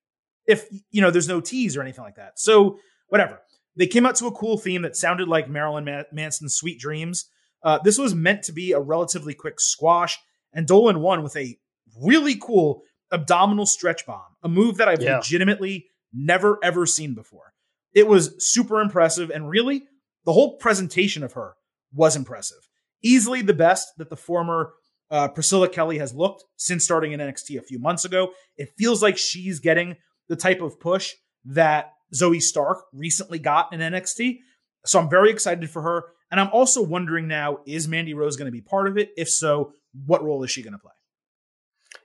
if, 0.46 0.68
you 0.90 1.00
know, 1.00 1.10
there's 1.10 1.28
no 1.28 1.40
tease 1.40 1.76
or 1.76 1.82
anything 1.82 2.04
like 2.04 2.16
that? 2.16 2.38
So, 2.38 2.78
whatever. 3.08 3.40
They 3.76 3.86
came 3.86 4.04
out 4.04 4.16
to 4.16 4.26
a 4.26 4.32
cool 4.32 4.58
theme 4.58 4.82
that 4.82 4.96
sounded 4.96 5.28
like 5.28 5.48
Marilyn 5.48 6.04
Manson's 6.12 6.54
Sweet 6.54 6.80
Dreams. 6.80 7.26
Uh, 7.62 7.78
this 7.82 7.98
was 7.98 8.14
meant 8.14 8.42
to 8.44 8.52
be 8.52 8.72
a 8.72 8.80
relatively 8.80 9.32
quick 9.32 9.60
squash, 9.60 10.18
and 10.52 10.66
Dolin 10.66 11.00
won 11.00 11.22
with 11.22 11.36
a 11.36 11.56
really 12.02 12.34
cool 12.34 12.82
abdominal 13.12 13.66
stretch 13.66 14.06
bomb, 14.06 14.36
a 14.42 14.48
move 14.48 14.76
that 14.78 14.88
I've 14.88 15.02
yeah. 15.02 15.16
legitimately 15.16 15.86
never 16.12 16.58
ever 16.62 16.84
seen 16.84 17.14
before. 17.14 17.54
It 17.94 18.06
was 18.06 18.34
super 18.38 18.80
impressive, 18.80 19.30
and 19.30 19.48
really, 19.48 19.84
the 20.24 20.32
whole 20.32 20.56
presentation 20.58 21.22
of 21.22 21.32
her 21.34 21.54
was 21.92 22.16
impressive. 22.16 22.68
Easily 23.02 23.42
the 23.42 23.54
best 23.54 23.88
that 23.98 24.10
the 24.10 24.16
former 24.16 24.72
uh, 25.10 25.28
Priscilla 25.28 25.68
Kelly 25.68 25.98
has 25.98 26.14
looked 26.14 26.44
since 26.56 26.84
starting 26.84 27.12
in 27.12 27.20
NXT 27.20 27.58
a 27.58 27.62
few 27.62 27.78
months 27.78 28.04
ago. 28.04 28.32
It 28.56 28.70
feels 28.78 29.02
like 29.02 29.18
she's 29.18 29.58
getting 29.58 29.96
the 30.28 30.36
type 30.36 30.60
of 30.60 30.78
push 30.78 31.14
that 31.44 31.94
Zoey 32.14 32.40
Stark 32.40 32.84
recently 32.92 33.38
got 33.38 33.72
in 33.72 33.80
NXT. 33.80 34.38
So 34.84 34.98
I'm 34.98 35.10
very 35.10 35.30
excited 35.30 35.68
for 35.68 35.82
her. 35.82 36.04
And 36.30 36.38
I'm 36.40 36.50
also 36.52 36.82
wondering 36.82 37.26
now 37.26 37.58
is 37.66 37.88
Mandy 37.88 38.14
Rose 38.14 38.36
going 38.36 38.46
to 38.46 38.52
be 38.52 38.60
part 38.60 38.86
of 38.86 38.96
it? 38.96 39.10
If 39.16 39.28
so, 39.28 39.72
what 40.06 40.22
role 40.22 40.44
is 40.44 40.50
she 40.50 40.62
going 40.62 40.74
to 40.74 40.78
play? 40.78 40.92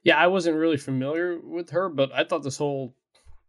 Yeah, 0.03 0.17
I 0.17 0.27
wasn't 0.27 0.57
really 0.57 0.77
familiar 0.77 1.39
with 1.39 1.69
her, 1.71 1.89
but 1.89 2.11
I 2.11 2.23
thought 2.23 2.43
this 2.43 2.57
whole 2.57 2.95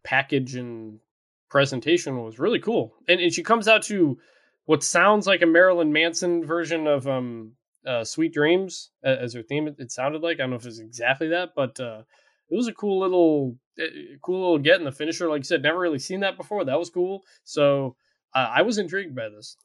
package 0.05 0.55
and 0.55 1.01
presentation 1.49 2.23
was 2.23 2.39
really 2.39 2.59
cool. 2.59 2.95
And, 3.09 3.21
and 3.21 3.33
she 3.33 3.43
comes 3.43 3.69
out 3.69 3.83
to 3.85 4.19
what 4.67 4.83
sounds 4.83 5.27
like 5.27 5.43
a 5.43 5.47
Marilyn 5.47 5.93
Manson 5.93 6.45
version 6.45 6.87
of 6.87 7.07
um 7.09 7.53
uh, 7.87 8.05
Sweet 8.05 8.33
Dreams 8.33 8.91
as 9.03 9.33
her 9.35 9.43
theme. 9.43 9.75
It, 9.79 9.93
sounded 9.93 10.23
like 10.23 10.37
I 10.37 10.43
don't 10.43 10.51
know 10.51 10.57
if 10.57 10.67
it's 10.67 10.79
exactly 10.79 11.29
that, 11.29 11.51
but 11.55 11.79
uh, 11.81 12.03
it 12.51 12.57
was 12.57 12.69
a 12.69 12.73
cool 12.73 13.01
little 13.01 13.57
uh, 13.81 13.87
cool 14.23 14.41
little 14.41 14.59
get 14.59 14.79
in 14.79 14.85
the 14.85 14.93
finisher. 14.93 15.29
Like 15.29 15.41
you 15.41 15.45
said, 15.45 15.63
never 15.63 15.79
really 15.79 15.99
seen 15.99 16.21
that 16.21 16.37
before. 16.37 16.65
That 16.65 16.79
was 16.79 16.91
cool. 16.91 17.23
So 17.45 17.97
uh, 18.35 18.51
I 18.55 18.63
was 18.63 18.79
intrigued 18.79 19.15
by 19.15 19.29
this. 19.29 19.57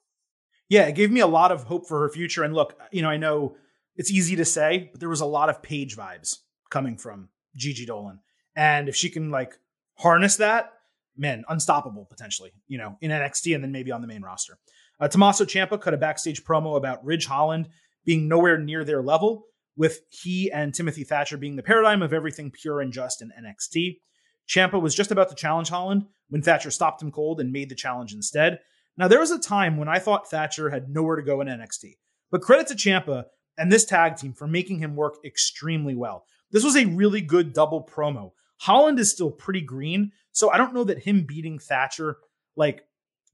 Yeah, 0.70 0.88
it 0.88 0.96
gave 0.96 1.12
me 1.12 1.20
a 1.20 1.28
lot 1.28 1.52
of 1.52 1.64
hope 1.64 1.88
for 1.88 2.00
her 2.02 2.10
future. 2.10 2.44
And 2.44 2.54
look, 2.54 2.80
you 2.92 3.02
know, 3.02 3.10
I 3.10 3.18
know 3.18 3.58
it's 3.98 4.12
easy 4.12 4.38
to 4.38 4.46
say, 4.46 4.90
but 4.92 5.00
there 5.00 5.10
was 5.10 5.22
a 5.22 5.26
lot 5.26 5.50
of 5.50 5.62
Paige 5.62 5.98
vibes 5.98 6.38
coming 6.70 6.98
from 6.98 7.30
Gigi 7.56 7.86
Dolin. 7.86 8.20
And 8.56 8.88
if 8.88 8.96
she 8.96 9.10
can 9.10 9.32
like 9.32 9.58
harness 9.98 10.38
that, 10.38 10.74
man, 11.18 11.44
unstoppable 11.50 12.06
potentially, 12.06 12.52
you 12.68 12.78
know, 12.78 12.98
in 13.02 13.12
NXT 13.12 13.54
and 13.54 13.64
then 13.64 13.72
maybe 13.72 13.92
on 13.92 14.02
the 14.02 14.08
main 14.08 14.22
roster. 14.22 14.58
Uh, 15.00 15.08
Tommaso 15.08 15.46
Ciampa 15.46 15.82
cut 15.82 15.94
a 15.94 15.98
backstage 15.98 16.44
promo 16.44 16.78
about 16.78 17.04
Ridge 17.04 17.26
Holland 17.26 17.70
being 18.06 18.28
nowhere 18.28 18.58
near 18.58 18.84
their 18.84 19.02
level, 19.02 19.46
with 19.76 20.02
he 20.10 20.52
and 20.52 20.74
Timothy 20.74 21.04
Thatcher 21.04 21.38
being 21.38 21.56
the 21.56 21.64
paradigm 21.64 22.02
of 22.02 22.14
everything 22.14 22.52
pure 22.52 22.82
and 22.82 22.92
just 22.92 23.22
in 23.22 23.32
NXT. 23.32 24.00
Ciampa 24.48 24.82
was 24.82 24.94
just 24.94 25.12
about 25.12 25.30
to 25.30 25.36
challenge 25.36 25.70
Holland 25.70 26.06
when 26.30 26.42
Thatcher 26.42 26.72
stopped 26.72 27.02
him 27.02 27.12
cold 27.12 27.40
and 27.40 27.52
made 27.52 27.70
the 27.70 27.76
challenge 27.76 28.14
instead. 28.14 28.60
Now, 28.98 29.08
there 29.08 29.20
was 29.20 29.32
a 29.32 29.40
time 29.40 29.78
when 29.78 29.88
I 29.88 30.00
thought 30.00 30.30
Thatcher 30.30 30.70
had 30.70 30.90
nowhere 30.90 31.16
to 31.16 31.22
go 31.22 31.42
in 31.42 31.48
NXT, 31.48 31.96
but 32.30 32.42
credit 32.42 32.68
to 32.68 32.76
Ciampa 32.76 33.26
and 33.58 33.72
this 33.72 33.86
tag 33.86 34.18
team 34.18 34.34
for 34.34 34.48
making 34.48 34.80
him 34.80 34.96
work 34.96 35.16
extremely 35.24 35.96
well. 35.96 36.26
This 36.52 36.64
was 36.64 36.76
a 36.76 36.86
really 36.86 37.22
good 37.22 37.54
double 37.54 37.84
promo. 37.84 38.32
Holland 38.58 39.00
is 39.00 39.12
still 39.12 39.32
pretty 39.32 39.62
green, 39.62 40.12
so 40.32 40.52
I 40.52 40.58
don't 40.58 40.74
know 40.74 40.84
that 40.84 41.04
him 41.04 41.26
beating 41.26 41.58
Thatcher 41.58 42.18
like 42.56 42.84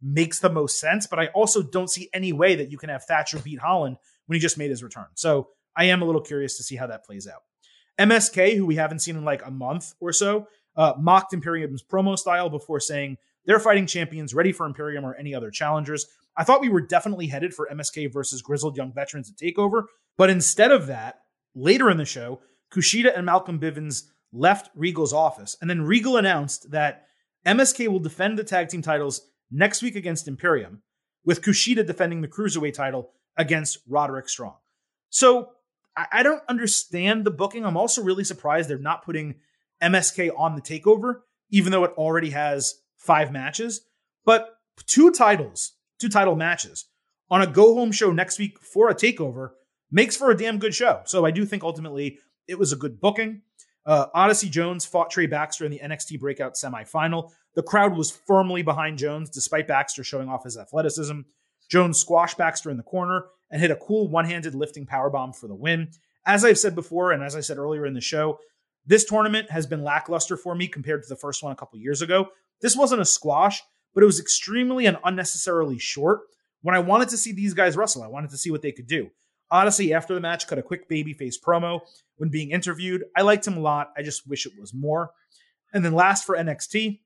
makes 0.02 0.40
the 0.40 0.50
most 0.50 0.80
sense, 0.80 1.08
but 1.08 1.20
I 1.20 1.28
also 1.28 1.64
don't 1.64 1.90
see 1.90 2.10
any 2.14 2.32
way 2.32 2.56
that 2.56 2.72
you 2.72 2.78
can 2.78 2.90
have 2.90 3.04
Thatcher 3.06 3.40
beat 3.40 3.60
Holland 3.60 3.98
when 4.28 4.36
he 4.36 4.40
just 4.40 4.58
made 4.58 4.70
his 4.70 4.84
return. 4.84 5.08
So 5.16 5.50
I 5.76 5.86
am 5.86 6.02
a 6.02 6.06
little 6.06 6.22
curious 6.22 6.58
to 6.58 6.64
see 6.64 6.76
how 6.76 6.88
that 6.88 7.06
plays 7.06 7.28
out. 7.28 7.42
MSK, 8.00 8.56
who 8.56 8.66
we 8.66 8.76
haven't 8.76 9.00
seen 9.00 9.18
in 9.18 9.26
like 9.26 9.46
a 9.46 9.52
month 9.52 9.94
or 10.00 10.14
so, 10.14 10.48
uh, 10.76 10.94
mocked 11.00 11.34
Imperium's 11.34 11.84
promo 11.84 12.18
style 12.18 12.50
before 12.50 12.80
saying 12.80 13.18
they're 13.46 13.60
fighting 13.60 13.88
champions 13.88 14.34
ready 14.34 14.52
for 14.52 14.66
Imperium 14.66 15.06
or 15.06 15.16
any 15.16 15.34
other 15.34 15.50
challengers. 15.50 16.06
I 16.36 16.44
thought 16.44 16.62
we 16.62 16.70
were 16.70 16.82
definitely 16.82 17.28
headed 17.28 17.54
for 17.54 17.68
MSK 17.72 18.14
versus 18.14 18.44
grizzled 18.44 18.78
young 18.78 18.94
veterans 18.94 19.30
at 19.32 19.38
TakeOver, 19.38 19.86
but 20.18 20.30
instead 20.30 20.72
of 20.72 20.88
that, 20.88 21.22
later 21.56 21.90
in 21.90 21.98
the 21.98 22.06
show, 22.06 22.42
Kushida 22.72 23.16
and 23.16 23.26
Malcolm 23.26 23.60
Bivens 23.60 24.04
left 24.32 24.70
Regal's 24.76 25.14
office, 25.14 25.58
and 25.62 25.70
then 25.70 25.82
Regal 25.82 26.18
announced 26.18 26.70
that 26.72 27.08
MSK 27.46 27.88
will 27.88 28.00
defend 28.00 28.38
the 28.38 28.44
tag 28.44 28.70
team 28.70 28.82
titles 28.82 29.22
next 29.50 29.82
week 29.82 29.96
against 29.96 30.28
Imperium, 30.28 30.84
with 31.26 31.42
Kushida 31.42 31.86
defending 31.86 32.22
the 32.22 32.28
Cruiserweight 32.28 32.74
title 32.74 33.12
against 33.38 33.80
Roderick 33.88 34.30
Strong. 34.30 34.56
So 35.10 35.52
I, 35.96 36.22
don't 36.22 36.44
understand 36.48 37.26
the 37.26 37.32
booking. 37.32 37.66
I'm 37.66 37.78
also 37.78 38.04
really 38.04 38.24
surprised 38.24 38.70
they're 38.70 38.78
not 38.78 39.04
putting 39.04 39.36
MSK 39.82 40.32
on 40.38 40.56
the 40.56 40.62
takeover, 40.62 41.22
even 41.50 41.72
though 41.72 41.84
it 41.84 41.92
already 41.98 42.32
has 42.32 42.82
five 42.98 43.32
matches. 43.32 43.82
But 44.26 44.58
two 44.86 45.12
titles, 45.12 45.74
two 46.00 46.10
title 46.10 46.36
matches 46.36 46.86
on 47.30 47.42
a 47.42 47.48
go 47.48 47.74
home 47.74 47.92
show 47.92 48.12
next 48.12 48.38
week 48.40 48.60
for 48.60 48.90
a 48.90 48.96
takeover 48.96 49.52
makes 49.92 50.16
for 50.16 50.30
a 50.30 50.38
damn 50.38 50.60
good 50.60 50.76
show. 50.76 51.02
So 51.06 51.26
I 51.26 51.32
do 51.32 51.46
think 51.46 51.64
ultimately 51.64 52.20
it 52.48 52.60
was 52.60 52.72
a 52.72 52.76
good 52.76 53.00
booking. 53.00 53.42
Uh, 53.86 54.08
Odyssey 54.14 54.50
Jones 54.50 54.86
fought 54.86 55.10
Trey 55.10 55.28
Baxter 55.28 55.66
in 55.66 55.72
the 55.72 55.80
NXT 55.80 56.20
Breakout 56.20 56.56
semifinal. 56.56 57.32
The 57.56 57.64
crowd 57.64 57.96
was 57.96 58.12
firmly 58.12 58.62
behind 58.62 58.98
Jones, 58.98 59.30
despite 59.30 59.68
Baxter 59.68 60.04
showing 60.04 60.28
off 60.28 60.44
his 60.44 60.58
athleticism. 60.58 61.22
Jones 61.70 62.00
squashed 62.00 62.38
Baxter 62.38 62.70
in 62.70 62.78
the 62.78 62.84
corner 62.84 63.26
and 63.52 63.62
hit 63.62 63.72
a 63.72 63.76
cool 63.76 64.08
one 64.08 64.26
handed 64.26 64.56
lifting 64.56 64.86
powerbomb 64.86 65.36
for 65.36 65.48
the 65.48 65.56
win. 65.56 65.90
As 66.26 66.44
I've 66.44 66.60
said 66.60 66.76
before, 66.76 67.12
and 67.12 67.24
as 67.24 67.36
I 67.36 67.42
said 67.42 67.58
earlier 67.58 67.86
in 67.86 67.94
the 67.94 68.02
show, 68.02 68.40
this 68.86 69.06
tournament 69.06 69.52
has 69.52 69.66
been 69.66 69.84
lackluster 69.84 70.38
for 70.38 70.56
me 70.56 70.68
compared 70.68 71.04
to 71.04 71.10
the 71.10 71.16
first 71.16 71.44
one 71.44 71.52
a 71.52 71.56
couple 71.56 71.80
years 71.80 72.02
ago. 72.02 72.30
This 72.62 72.76
wasn't 72.76 73.02
a 73.02 73.06
squash, 73.06 73.62
but 73.94 74.04
it 74.04 74.06
was 74.06 74.20
extremely 74.20 74.86
and 74.86 74.98
unnecessarily 75.04 75.78
short. 75.78 76.22
When 76.62 76.76
I 76.76 76.80
wanted 76.80 77.10
to 77.10 77.18
see 77.18 77.32
these 77.32 77.54
guys 77.54 77.78
wrestle, 77.78 78.04
I 78.04 78.08
wanted 78.08 78.30
to 78.32 78.38
see 78.38 78.52
what 78.52 78.62
they 78.62 78.72
could 78.72 78.88
do. 78.88 79.10
Odyssey, 79.50 79.94
after 79.94 80.14
the 80.14 80.20
match, 80.20 80.48
cut 80.48 80.58
a 80.58 80.64
quick 80.64 80.90
babyface 80.90 81.36
promo 81.46 81.82
when 82.18 82.30
being 82.30 82.52
interviewed. 82.52 83.06
I 83.16 83.22
liked 83.22 83.48
him 83.48 83.58
a 83.58 83.62
lot. 83.62 83.92
I 83.98 84.02
just 84.02 84.28
wish 84.28 84.46
it 84.46 84.54
was 84.60 84.74
more. 84.74 85.12
And 85.74 85.84
then 85.84 85.94
last 85.94 86.26
for 86.26 86.36
NXT, 86.36 87.00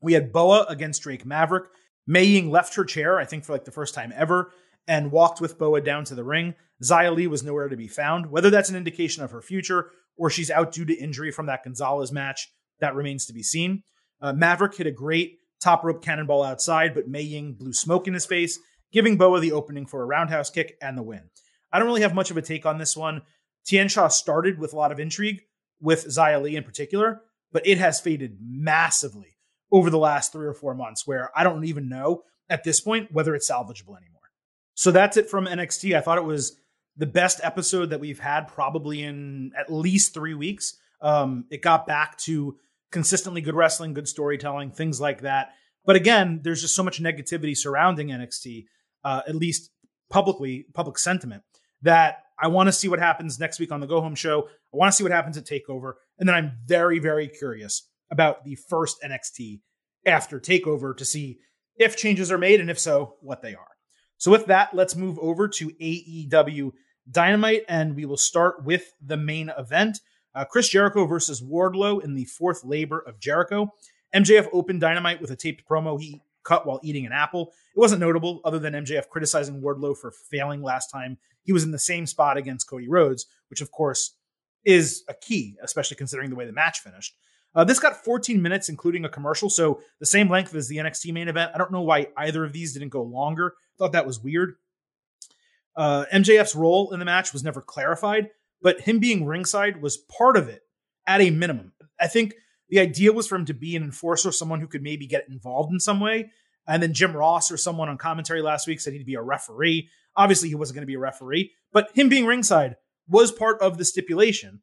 we 0.00 0.12
had 0.12 0.32
Boa 0.32 0.66
against 0.68 1.02
Drake 1.02 1.24
Maverick. 1.24 1.64
Mei 2.06 2.24
Ying 2.24 2.50
left 2.50 2.74
her 2.74 2.84
chair, 2.84 3.18
I 3.18 3.24
think 3.24 3.44
for 3.44 3.52
like 3.52 3.64
the 3.64 3.70
first 3.70 3.94
time 3.94 4.12
ever, 4.14 4.52
and 4.86 5.10
walked 5.10 5.40
with 5.40 5.58
Boa 5.58 5.80
down 5.80 6.04
to 6.04 6.14
the 6.14 6.24
ring. 6.24 6.54
Xia 6.82 7.14
Li 7.14 7.26
was 7.26 7.42
nowhere 7.42 7.68
to 7.68 7.76
be 7.76 7.88
found. 7.88 8.26
Whether 8.30 8.50
that's 8.50 8.68
an 8.68 8.76
indication 8.76 9.22
of 9.22 9.30
her 9.30 9.40
future 9.40 9.90
or 10.16 10.30
she's 10.30 10.50
out 10.50 10.72
due 10.72 10.84
to 10.84 10.94
injury 10.94 11.30
from 11.30 11.46
that 11.46 11.64
Gonzalez 11.64 12.12
match, 12.12 12.52
that 12.80 12.94
remains 12.94 13.26
to 13.26 13.32
be 13.32 13.42
seen. 13.42 13.82
Uh, 14.20 14.32
Maverick 14.32 14.76
hit 14.76 14.86
a 14.86 14.92
great 14.92 15.38
top 15.62 15.84
rope 15.84 16.04
cannonball 16.04 16.42
outside, 16.42 16.94
but 16.94 17.08
Mei 17.08 17.22
Ying 17.22 17.54
blew 17.54 17.72
smoke 17.72 18.06
in 18.06 18.14
his 18.14 18.26
face, 18.26 18.58
giving 18.92 19.16
Boa 19.16 19.40
the 19.40 19.52
opening 19.52 19.86
for 19.86 20.02
a 20.02 20.06
roundhouse 20.06 20.50
kick 20.50 20.76
and 20.82 20.96
the 20.96 21.02
win. 21.02 21.22
I 21.72 21.78
don't 21.78 21.88
really 21.88 22.02
have 22.02 22.14
much 22.14 22.30
of 22.30 22.36
a 22.36 22.42
take 22.42 22.66
on 22.66 22.78
this 22.78 22.96
one. 22.96 23.22
Tian 23.66 23.88
Sha 23.88 24.08
started 24.08 24.58
with 24.58 24.72
a 24.72 24.76
lot 24.76 24.92
of 24.92 25.00
intrigue 25.00 25.40
with 25.80 26.06
Xia 26.06 26.40
Li 26.40 26.56
in 26.56 26.64
particular, 26.64 27.22
but 27.50 27.66
it 27.66 27.78
has 27.78 28.00
faded 28.00 28.38
massively 28.40 29.33
over 29.74 29.90
the 29.90 29.98
last 29.98 30.30
three 30.30 30.46
or 30.46 30.54
four 30.54 30.72
months 30.72 31.04
where 31.04 31.32
I 31.36 31.42
don't 31.42 31.64
even 31.64 31.88
know 31.88 32.22
at 32.48 32.62
this 32.62 32.80
point 32.80 33.10
whether 33.10 33.34
it's 33.34 33.50
salvageable 33.50 33.96
anymore. 33.96 34.30
So 34.74 34.92
that's 34.92 35.16
it 35.16 35.28
from 35.28 35.46
NXT. 35.46 35.96
I 35.96 36.00
thought 36.00 36.16
it 36.16 36.24
was 36.24 36.56
the 36.96 37.06
best 37.06 37.40
episode 37.42 37.90
that 37.90 37.98
we've 37.98 38.20
had 38.20 38.46
probably 38.46 39.02
in 39.02 39.50
at 39.58 39.72
least 39.72 40.14
three 40.14 40.34
weeks. 40.34 40.78
Um, 41.00 41.46
it 41.50 41.60
got 41.60 41.88
back 41.88 42.16
to 42.18 42.56
consistently 42.92 43.40
good 43.40 43.56
wrestling, 43.56 43.94
good 43.94 44.06
storytelling, 44.06 44.70
things 44.70 45.00
like 45.00 45.22
that. 45.22 45.48
But 45.84 45.96
again, 45.96 46.40
there's 46.44 46.60
just 46.60 46.76
so 46.76 46.84
much 46.84 47.02
negativity 47.02 47.56
surrounding 47.56 48.08
NXT, 48.08 48.66
uh, 49.02 49.22
at 49.26 49.34
least 49.34 49.72
publicly, 50.08 50.66
public 50.72 50.98
sentiment, 50.98 51.42
that 51.82 52.18
I 52.38 52.46
want 52.46 52.68
to 52.68 52.72
see 52.72 52.86
what 52.86 53.00
happens 53.00 53.40
next 53.40 53.58
week 53.58 53.72
on 53.72 53.80
the 53.80 53.88
Go 53.88 54.00
Home 54.00 54.14
show. 54.14 54.46
I 54.72 54.76
want 54.76 54.92
to 54.92 54.96
see 54.96 55.02
what 55.02 55.10
happens 55.10 55.36
at 55.36 55.44
Takeover. 55.44 55.94
And 56.16 56.28
then 56.28 56.36
I'm 56.36 56.52
very, 56.64 57.00
very 57.00 57.26
curious 57.26 57.88
about 58.14 58.44
the 58.44 58.54
first 58.54 59.02
NXT 59.02 59.60
after 60.06 60.38
Takeover 60.38 60.96
to 60.96 61.04
see 61.04 61.38
if 61.76 61.96
changes 61.96 62.30
are 62.30 62.38
made 62.38 62.60
and 62.60 62.70
if 62.70 62.78
so, 62.78 63.16
what 63.20 63.42
they 63.42 63.54
are. 63.54 63.66
So, 64.16 64.30
with 64.30 64.46
that, 64.46 64.72
let's 64.72 64.94
move 64.94 65.18
over 65.18 65.48
to 65.48 65.70
AEW 65.70 66.72
Dynamite, 67.10 67.64
and 67.68 67.96
we 67.96 68.04
will 68.04 68.16
start 68.16 68.64
with 68.64 68.94
the 69.04 69.16
main 69.16 69.50
event 69.58 70.00
uh, 70.34 70.44
Chris 70.44 70.68
Jericho 70.68 71.06
versus 71.06 71.42
Wardlow 71.42 72.02
in 72.02 72.14
the 72.14 72.24
fourth 72.24 72.64
labor 72.64 73.00
of 73.00 73.20
Jericho. 73.20 73.72
MJF 74.14 74.48
opened 74.52 74.80
Dynamite 74.80 75.20
with 75.20 75.30
a 75.30 75.36
taped 75.36 75.68
promo. 75.68 76.00
He 76.00 76.22
cut 76.44 76.66
while 76.66 76.80
eating 76.82 77.06
an 77.06 77.12
apple. 77.12 77.52
It 77.74 77.80
wasn't 77.80 78.00
notable 78.00 78.40
other 78.44 78.58
than 78.58 78.74
MJF 78.74 79.08
criticizing 79.08 79.60
Wardlow 79.60 79.96
for 79.96 80.12
failing 80.30 80.62
last 80.62 80.90
time 80.90 81.18
he 81.44 81.52
was 81.52 81.62
in 81.62 81.70
the 81.70 81.78
same 81.78 82.06
spot 82.06 82.36
against 82.36 82.68
Cody 82.68 82.88
Rhodes, 82.88 83.26
which 83.48 83.60
of 83.60 83.70
course 83.70 84.16
is 84.64 85.04
a 85.08 85.14
key, 85.14 85.56
especially 85.62 85.96
considering 85.96 86.30
the 86.30 86.36
way 86.36 86.46
the 86.46 86.52
match 86.52 86.80
finished. 86.80 87.14
Uh, 87.54 87.64
this 87.64 87.78
got 87.78 88.04
14 88.04 88.42
minutes, 88.42 88.68
including 88.68 89.04
a 89.04 89.08
commercial, 89.08 89.48
so 89.48 89.80
the 90.00 90.06
same 90.06 90.28
length 90.28 90.54
as 90.54 90.68
the 90.68 90.78
NXT 90.78 91.12
main 91.12 91.28
event. 91.28 91.52
I 91.54 91.58
don't 91.58 91.70
know 91.70 91.82
why 91.82 92.08
either 92.16 92.44
of 92.44 92.52
these 92.52 92.72
didn't 92.72 92.88
go 92.88 93.02
longer. 93.02 93.54
Thought 93.78 93.92
that 93.92 94.06
was 94.06 94.20
weird. 94.20 94.56
Uh, 95.76 96.04
MJF's 96.12 96.54
role 96.54 96.92
in 96.92 96.98
the 96.98 97.04
match 97.04 97.32
was 97.32 97.44
never 97.44 97.60
clarified, 97.60 98.30
but 98.60 98.80
him 98.80 98.98
being 98.98 99.26
ringside 99.26 99.82
was 99.82 99.96
part 99.96 100.36
of 100.36 100.48
it 100.48 100.62
at 101.06 101.20
a 101.20 101.30
minimum. 101.30 101.72
I 102.00 102.06
think 102.06 102.34
the 102.68 102.80
idea 102.80 103.12
was 103.12 103.26
for 103.26 103.36
him 103.36 103.44
to 103.46 103.54
be 103.54 103.76
an 103.76 103.82
enforcer, 103.82 104.32
someone 104.32 104.60
who 104.60 104.66
could 104.66 104.82
maybe 104.82 105.06
get 105.06 105.28
involved 105.28 105.72
in 105.72 105.80
some 105.80 106.00
way. 106.00 106.30
And 106.66 106.82
then 106.82 106.94
Jim 106.94 107.16
Ross 107.16 107.52
or 107.52 107.56
someone 107.56 107.88
on 107.88 107.98
commentary 107.98 108.40
last 108.40 108.66
week 108.66 108.80
said 108.80 108.94
he'd 108.94 109.06
be 109.06 109.14
a 109.14 109.22
referee. 109.22 109.90
Obviously, 110.16 110.48
he 110.48 110.54
wasn't 110.54 110.76
going 110.76 110.82
to 110.82 110.86
be 110.86 110.94
a 110.94 111.00
referee, 111.00 111.52
but 111.72 111.90
him 111.94 112.08
being 112.08 112.26
ringside 112.26 112.76
was 113.08 113.30
part 113.30 113.60
of 113.60 113.78
the 113.78 113.84
stipulation. 113.84 114.62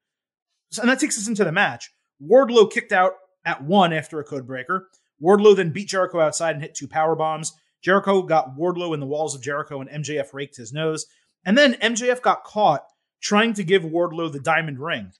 And 0.80 0.90
that 0.90 1.00
takes 1.00 1.18
us 1.18 1.28
into 1.28 1.44
the 1.44 1.52
match. 1.52 1.92
Wardlow 2.22 2.72
kicked 2.72 2.92
out 2.92 3.14
at 3.46 3.64
one 3.64 3.94
after 3.94 4.20
a 4.20 4.24
code 4.24 4.48
breaker. 4.48 4.90
Wardlow 5.22 5.56
then 5.56 5.72
beat 5.72 5.90
Jericho 5.90 6.20
outside 6.20 6.56
and 6.56 6.62
hit 6.62 6.76
two 6.76 6.88
power 6.88 7.16
bombs. 7.16 7.54
Jericho 7.84 8.22
got 8.22 8.56
Wardlow 8.56 8.94
in 8.94 9.00
the 9.00 9.08
walls 9.08 9.36
of 9.36 9.42
Jericho, 9.42 9.82
and 9.82 9.90
MJF 9.90 10.34
raked 10.34 10.58
his 10.58 10.72
nose. 10.72 11.06
And 11.46 11.58
then 11.58 11.74
MJF 11.76 12.22
got 12.22 12.44
caught 12.44 12.84
trying 13.22 13.54
to 13.54 13.64
give 13.64 13.84
Wardlow 13.84 14.32
the 14.32 14.40
diamond 14.40 14.80
ring 14.80 15.12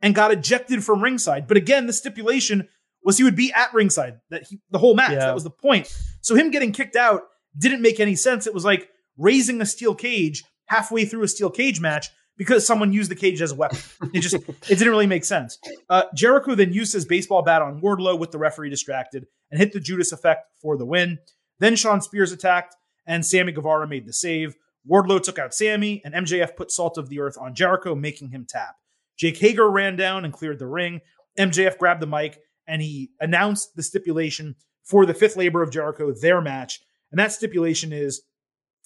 and 0.00 0.14
got 0.14 0.32
ejected 0.32 0.84
from 0.84 1.02
ringside. 1.02 1.46
But 1.46 1.56
again, 1.56 1.86
the 1.86 1.92
stipulation 1.92 2.68
was 3.02 3.18
he 3.18 3.24
would 3.24 3.36
be 3.36 3.52
at 3.52 3.72
ringside 3.72 4.20
that 4.30 4.44
he, 4.44 4.60
the 4.70 4.78
whole 4.78 4.94
match. 4.94 5.12
Yeah. 5.12 5.26
That 5.26 5.34
was 5.34 5.44
the 5.44 5.50
point. 5.50 5.94
So 6.20 6.34
him 6.34 6.50
getting 6.50 6.72
kicked 6.72 6.96
out 6.96 7.22
didn't 7.56 7.82
make 7.82 8.00
any 8.00 8.14
sense. 8.14 8.46
It 8.46 8.54
was 8.54 8.64
like 8.64 8.90
raising 9.16 9.60
a 9.60 9.66
steel 9.66 9.94
cage 9.94 10.44
halfway 10.66 11.04
through 11.04 11.22
a 11.22 11.28
steel 11.28 11.50
cage 11.50 11.80
match 11.80 12.08
because 12.36 12.66
someone 12.66 12.92
used 12.92 13.10
the 13.10 13.16
cage 13.16 13.40
as 13.40 13.52
a 13.52 13.54
weapon. 13.54 13.78
It 14.12 14.20
just 14.20 14.34
it 14.34 14.48
didn't 14.68 14.90
really 14.90 15.06
make 15.06 15.24
sense. 15.24 15.58
Uh, 15.88 16.04
Jericho 16.14 16.54
then 16.54 16.72
used 16.72 16.92
his 16.92 17.04
baseball 17.04 17.42
bat 17.42 17.62
on 17.62 17.80
Wardlow 17.80 18.18
with 18.18 18.30
the 18.30 18.38
referee 18.38 18.70
distracted 18.70 19.26
and 19.50 19.60
hit 19.60 19.72
the 19.72 19.80
Judas 19.80 20.12
effect 20.12 20.46
for 20.60 20.76
the 20.76 20.86
win. 20.86 21.18
Then 21.58 21.76
Shawn 21.76 22.00
Spears 22.00 22.32
attacked 22.32 22.76
and 23.06 23.24
Sammy 23.24 23.52
Guevara 23.52 23.88
made 23.88 24.06
the 24.06 24.12
save. 24.12 24.56
Wardlow 24.88 25.22
took 25.22 25.38
out 25.38 25.54
Sammy 25.54 26.02
and 26.04 26.14
MJF 26.14 26.56
put 26.56 26.70
Salt 26.70 26.98
of 26.98 27.08
the 27.08 27.20
Earth 27.20 27.36
on 27.40 27.54
Jericho, 27.54 27.94
making 27.94 28.30
him 28.30 28.46
tap. 28.48 28.76
Jake 29.16 29.38
Hager 29.38 29.70
ran 29.70 29.96
down 29.96 30.24
and 30.24 30.32
cleared 30.32 30.58
the 30.58 30.66
ring. 30.66 31.00
MJF 31.38 31.78
grabbed 31.78 32.02
the 32.02 32.06
mic 32.06 32.38
and 32.68 32.82
he 32.82 33.10
announced 33.20 33.74
the 33.76 33.82
stipulation 33.82 34.54
for 34.84 35.06
the 35.06 35.14
fifth 35.14 35.36
labor 35.36 35.62
of 35.62 35.72
Jericho, 35.72 36.12
their 36.12 36.40
match. 36.40 36.80
And 37.10 37.18
that 37.18 37.32
stipulation 37.32 37.92
is 37.92 38.22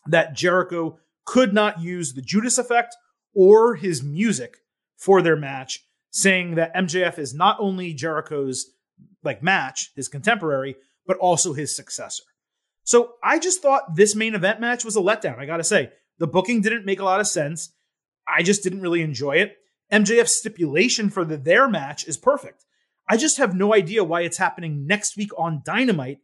that 0.07 0.35
Jericho 0.35 0.99
could 1.27 1.53
not 1.53 1.81
use 1.81 2.13
the 2.13 2.23
Judas 2.23 2.59
effect 2.59 2.97
or 3.35 3.77
his 3.77 4.03
music 4.03 4.59
for 4.97 5.23
their 5.23 5.37
match, 5.37 5.85
saying 6.11 6.57
that 6.57 6.75
MJF 6.75 7.19
is 7.19 7.35
not 7.35 7.57
only 7.61 7.95
Jericho's 7.95 8.71
like 9.23 9.43
match, 9.43 9.93
his 9.95 10.09
contemporary, 10.09 10.77
but 11.07 11.17
also 11.19 11.53
his 11.53 11.75
successor. 11.75 12.23
So 12.85 13.15
I 13.23 13.39
just 13.39 13.63
thought 13.63 13.95
this 13.95 14.15
main 14.15 14.35
event 14.35 14.61
match 14.61 14.85
was 14.85 14.97
a 14.97 15.01
letdown. 15.01 15.39
I 15.39 15.47
gotta 15.47 15.65
say, 15.65 15.91
the 16.19 16.27
booking 16.27 16.61
didn't 16.61 16.85
make 16.85 17.01
a 17.01 17.05
lot 17.05 17.21
of 17.21 17.27
sense. 17.27 17.73
I 18.27 18.43
just 18.43 18.63
didn't 18.63 18.81
really 18.81 19.03
enjoy 19.03 19.37
it. 19.37 19.57
MJF's 19.93 20.37
stipulation 20.37 21.11
for 21.11 21.25
the 21.25 21.37
their 21.37 21.69
match 21.69 22.07
is 22.07 22.17
perfect. 22.17 22.65
I 23.09 23.17
just 23.17 23.39
have 23.39 23.55
no 23.55 23.75
idea 23.75 24.05
why 24.05 24.23
it's 24.23 24.39
happening 24.39 24.87
next 24.87 25.17
week 25.17 25.31
on 25.37 25.63
Dynamite 25.65 26.19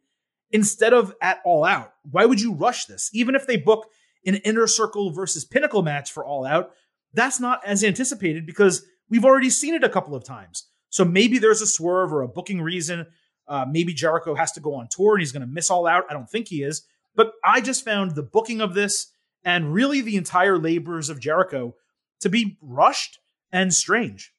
instead 0.52 0.92
of 0.92 1.14
at 1.20 1.40
All 1.44 1.64
Out. 1.64 1.92
Why 2.08 2.26
would 2.26 2.40
you 2.40 2.54
rush 2.54 2.86
this? 2.86 3.10
Even 3.12 3.34
if 3.34 3.46
they 3.46 3.56
book 3.56 3.88
an 4.24 4.36
inner 4.36 4.66
circle 4.66 5.10
versus 5.10 5.44
pinnacle 5.44 5.82
match 5.82 6.12
for 6.12 6.24
All 6.24 6.44
Out, 6.44 6.70
that's 7.16 7.40
not 7.40 7.60
as 7.66 7.82
anticipated 7.82 8.46
because 8.46 8.84
we've 9.08 9.24
already 9.24 9.50
seen 9.50 9.74
it 9.74 9.84
a 9.84 9.88
couple 9.88 10.14
of 10.14 10.24
times. 10.24 10.68
So 10.90 11.04
maybe 11.04 11.38
there's 11.38 11.62
a 11.62 11.66
swerve 11.66 12.12
or 12.12 12.22
a 12.22 12.28
booking 12.28 12.60
reason. 12.60 13.06
Uh, 13.48 13.64
maybe 13.68 13.92
Jericho 13.92 14.34
has 14.34 14.52
to 14.52 14.60
go 14.60 14.74
on 14.74 14.88
tour 14.90 15.14
and 15.14 15.20
he's 15.20 15.32
going 15.32 15.46
to 15.46 15.52
miss 15.52 15.70
All 15.70 15.86
Out. 15.86 16.04
I 16.08 16.12
don't 16.12 16.30
think 16.30 16.48
he 16.48 16.62
is. 16.62 16.82
But 17.14 17.32
I 17.44 17.60
just 17.60 17.84
found 17.84 18.14
the 18.14 18.22
booking 18.22 18.60
of 18.60 18.74
this 18.74 19.12
and 19.44 19.72
really 19.72 20.00
the 20.00 20.16
entire 20.16 20.58
labors 20.58 21.08
of 21.08 21.20
Jericho 21.20 21.74
to 22.20 22.28
be 22.28 22.58
rushed 22.60 23.18
and 23.52 23.72
strange. 23.72 24.32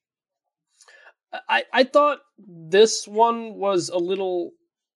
I, 1.49 1.63
I 1.73 1.83
thought 1.83 2.19
this 2.37 3.07
one 3.07 3.55
was 3.55 3.89
a 3.89 3.97
little 3.97 4.51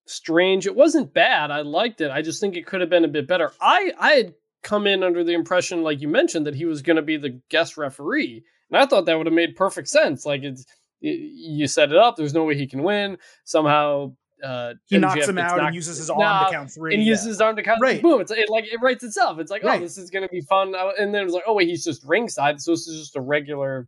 strange. 0.05 0.65
It 0.65 0.75
wasn't 0.75 1.13
bad. 1.13 1.51
I 1.51 1.61
liked 1.61 2.01
it. 2.01 2.11
I 2.11 2.21
just 2.21 2.39
think 2.39 2.55
it 2.55 2.65
could 2.65 2.81
have 2.81 2.89
been 2.89 3.05
a 3.05 3.09
bit 3.09 3.27
better. 3.27 3.51
I, 3.59 3.91
I 3.99 4.11
had 4.11 4.33
come 4.63 4.87
in 4.87 5.03
under 5.03 5.23
the 5.23 5.33
impression, 5.33 5.83
like 5.83 6.01
you 6.01 6.07
mentioned, 6.07 6.45
that 6.47 6.55
he 6.55 6.65
was 6.65 6.81
going 6.81 6.95
to 6.95 7.01
be 7.01 7.17
the 7.17 7.41
guest 7.49 7.77
referee. 7.77 8.43
And 8.69 8.77
I 8.77 8.85
thought 8.85 9.05
that 9.05 9.17
would 9.17 9.27
have 9.27 9.33
made 9.33 9.55
perfect 9.55 9.87
sense. 9.87 10.25
Like 10.25 10.43
it's, 10.43 10.65
you 10.99 11.67
set 11.67 11.91
it 11.91 11.97
up. 11.97 12.15
There's 12.15 12.33
no 12.33 12.43
way 12.43 12.55
he 12.55 12.67
can 12.67 12.83
win. 12.83 13.17
Somehow 13.43 14.13
uh, 14.43 14.73
he 14.85 14.97
MJF 14.97 15.01
knocks 15.01 15.27
him 15.27 15.37
out 15.37 15.57
knocked, 15.57 15.67
and 15.67 15.75
uses 15.75 15.97
his 15.97 16.09
arm 16.09 16.19
nah, 16.19 16.45
to 16.45 16.51
count 16.51 16.71
three. 16.71 16.95
And 16.95 17.03
uses 17.03 17.25
his 17.25 17.41
arm 17.41 17.55
to 17.55 17.63
count 17.63 17.79
right. 17.81 18.01
Boom! 18.01 18.21
It's 18.21 18.31
it, 18.31 18.49
like 18.49 18.65
it 18.65 18.79
writes 18.81 19.03
itself. 19.03 19.39
It's 19.39 19.51
like, 19.51 19.63
oh, 19.63 19.67
right. 19.67 19.79
oh, 19.79 19.83
this 19.83 19.97
is 19.97 20.09
going 20.09 20.23
to 20.23 20.29
be 20.29 20.41
fun. 20.41 20.73
And 20.97 21.13
then 21.13 21.25
it's 21.25 21.33
like, 21.33 21.43
oh 21.47 21.53
wait, 21.53 21.67
he's 21.67 21.83
just 21.83 22.03
ringside, 22.03 22.61
so 22.61 22.71
this 22.71 22.87
is 22.87 22.99
just 22.99 23.15
a 23.15 23.21
regular 23.21 23.87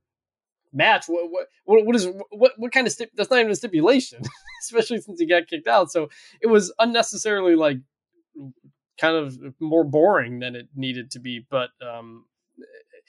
match. 0.72 1.06
What 1.08 1.30
what 1.66 1.86
what 1.86 1.96
is 1.96 2.08
what 2.30 2.54
what 2.58 2.72
kind 2.72 2.88
of 2.88 2.94
stip? 2.94 3.12
That's 3.16 3.30
not 3.30 3.40
even 3.40 3.52
a 3.52 3.56
stipulation, 3.56 4.22
especially 4.64 5.02
since 5.02 5.20
he 5.20 5.26
got 5.26 5.48
kicked 5.48 5.68
out. 5.68 5.92
So 5.92 6.10
it 6.42 6.48
was 6.48 6.74
unnecessarily 6.80 7.56
like 7.56 7.78
kind 9.00 9.16
of 9.16 9.38
more 9.60 9.84
boring 9.84 10.40
than 10.40 10.56
it 10.56 10.68
needed 10.76 11.12
to 11.12 11.20
be. 11.20 11.46
But 11.50 11.70
um, 11.82 12.26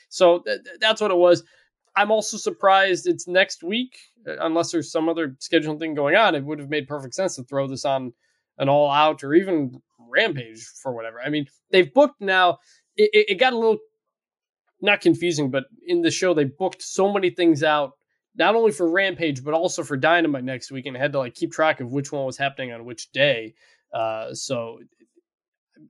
so 0.09 0.40
th- 0.40 0.61
that's 0.81 1.01
what 1.01 1.11
it 1.11 1.16
was. 1.16 1.44
I'm 1.97 2.11
also 2.11 2.36
surprised 2.36 3.06
it's 3.06 3.28
next 3.28 3.62
week, 3.62 3.97
uh, 4.27 4.36
unless 4.40 4.73
there's 4.73 4.90
some 4.90 5.09
other 5.09 5.36
scheduling 5.40 5.78
thing 5.78 5.94
going 5.94 6.16
on. 6.16 6.35
It 6.35 6.44
would 6.44 6.59
have 6.59 6.70
made 6.70 6.89
perfect 6.89 7.15
sense 7.15 7.36
to 7.36 7.44
throw 7.44 7.69
this 7.69 7.85
on 7.85 8.12
an 8.59 8.69
all 8.69 8.90
out 8.90 9.23
or 9.23 9.35
even 9.35 9.81
rampage 9.98 10.65
for 10.82 10.93
whatever. 10.94 11.20
I 11.20 11.28
mean, 11.31 11.47
they've 11.70 11.93
booked 11.93 12.20
now. 12.20 12.59
It, 12.97 13.27
it 13.28 13.40
got 13.40 13.52
a 13.52 13.59
little 13.59 13.78
not 14.81 15.01
confusing, 15.01 15.51
but 15.51 15.65
in 15.86 16.02
the 16.02 16.11
show 16.11 16.35
they 16.35 16.44
booked 16.44 16.82
so 16.82 17.12
many 17.12 17.31
things 17.31 17.62
out, 17.62 17.93
not 18.36 18.55
only 18.55 18.70
for 18.73 18.89
Rampage 18.90 19.43
but 19.43 19.55
also 19.55 19.82
for 19.82 19.97
Dynamite 19.97 20.44
next 20.44 20.70
week, 20.70 20.86
and 20.86 20.97
had 20.97 21.12
to 21.12 21.19
like 21.19 21.35
keep 21.35 21.52
track 21.52 21.81
of 21.81 21.93
which 21.93 22.12
one 22.12 22.24
was 22.24 22.36
happening 22.36 22.73
on 22.73 22.85
which 22.85 23.11
day. 23.12 23.55
Uh, 23.93 24.35
so 24.35 24.78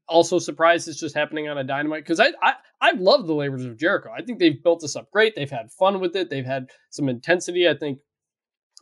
also 0.08 0.38
surprised 0.38 0.88
it's 0.88 1.00
just 1.00 1.14
happening 1.14 1.48
on 1.48 1.58
a 1.58 1.64
Dynamite 1.64 2.04
because 2.04 2.20
I, 2.20 2.32
I 2.42 2.54
I 2.80 2.92
love 2.92 3.26
the 3.26 3.34
labors 3.34 3.64
of 3.64 3.76
Jericho. 3.78 4.10
I 4.16 4.22
think 4.22 4.38
they've 4.38 4.62
built 4.62 4.80
this 4.80 4.96
up 4.96 5.10
great. 5.10 5.34
They've 5.34 5.50
had 5.50 5.70
fun 5.70 6.00
with 6.00 6.16
it. 6.16 6.30
They've 6.30 6.44
had 6.44 6.70
some 6.90 7.08
intensity. 7.08 7.68
I 7.68 7.74
think 7.74 7.98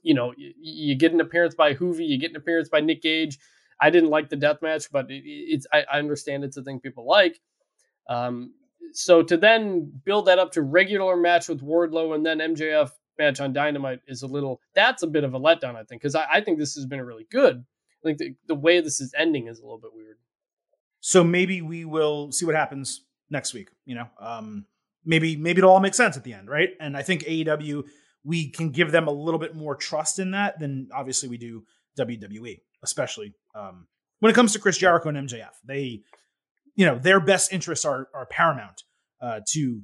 you 0.03 0.15
know 0.15 0.33
you, 0.37 0.53
you 0.61 0.95
get 0.95 1.13
an 1.13 1.21
appearance 1.21 1.55
by 1.55 1.75
Juvi, 1.75 2.07
you 2.07 2.19
get 2.19 2.31
an 2.31 2.37
appearance 2.37 2.69
by 2.69 2.81
Nick 2.81 3.03
Gage. 3.03 3.39
I 3.81 3.91
didn't 3.91 4.11
like 4.11 4.29
the 4.29 4.37
death 4.37 4.63
match, 4.63 4.91
but 4.93 5.11
it, 5.11 5.23
it's 5.25 5.67
I, 5.73 5.85
I, 5.93 5.99
understand 5.99 6.45
it's 6.45 6.57
a 6.57 6.63
thing 6.63 6.81
people 6.81 7.07
like. 7.07 7.41
Um, 8.09 8.55
so 8.93 9.23
to 9.23 9.37
then 9.37 9.91
build 10.05 10.27
that 10.27 10.39
up 10.39 10.53
to 10.53 10.63
regular 10.63 11.17
match 11.17 11.49
with 11.49 11.63
Wardlow 11.63 12.15
and 12.15 12.25
then 12.25 12.39
MJF 12.39 12.91
match 13.19 13.41
on 13.41 13.53
Dynamite 13.53 14.01
is 14.07 14.23
a 14.23 14.27
little 14.27 14.61
that's 14.75 15.03
a 15.03 15.07
bit 15.07 15.25
of 15.25 15.35
a 15.35 15.41
letdown, 15.41 15.77
I 15.77 15.85
think, 15.85 16.03
because 16.03 16.15
I, 16.15 16.27
I, 16.31 16.41
think 16.41 16.59
this 16.59 16.75
has 16.75 16.87
been 16.87 17.01
really 17.03 17.27
good. 17.31 17.57
I 17.57 18.03
think 18.05 18.19
the, 18.19 18.35
the 18.49 18.55
way 18.55 18.81
this 18.81 19.01
is 19.01 19.15
ending 19.17 19.49
is 19.49 19.59
a 19.59 19.63
little 19.63 19.79
bit 19.79 19.93
weird. 19.95 20.17
So 21.03 21.25
maybe 21.25 21.61
we 21.61 21.85
will 21.85 22.31
see 22.31 22.47
what 22.47 22.55
happens 22.55 23.05
next 23.29 23.53
week. 23.53 23.71
You 23.85 23.97
know, 23.97 24.07
um, 24.21 24.67
maybe 25.05 25.37
maybe 25.37 25.59
it'll 25.59 25.73
all 25.73 25.81
make 25.81 25.95
sense 25.95 26.17
at 26.17 26.25
the 26.25 26.33
end, 26.33 26.49
right? 26.49 26.71
And 26.81 26.97
I 26.97 27.03
think 27.03 27.25
AEW 27.25 27.85
we 28.25 28.51
can 28.51 28.71
give 28.71 28.93
them 28.93 29.09
a 29.09 29.11
little 29.11 29.41
bit 29.41 29.57
more 29.57 29.75
trust 29.75 30.21
in 30.21 30.31
that 30.31 30.61
than 30.61 30.89
obviously 30.95 31.29
we 31.29 31.39
do 31.39 31.65
WWE, 31.99 32.61
especially 32.85 33.35
um, 33.57 33.89
when 34.21 34.31
it 34.31 34.35
comes 34.35 34.53
to 34.53 34.61
Chris 34.61 34.79
Jericho 34.79 35.09
and 35.09 35.29
MJF. 35.29 35.51
They 35.65 36.03
you 36.77 36.87
know 36.87 36.99
their 36.99 37.19
best 37.19 37.53
interests 37.53 37.85
are 37.85 38.09
are 38.15 38.27
paramount 38.27 38.85
uh, 39.21 39.41
to 39.49 39.83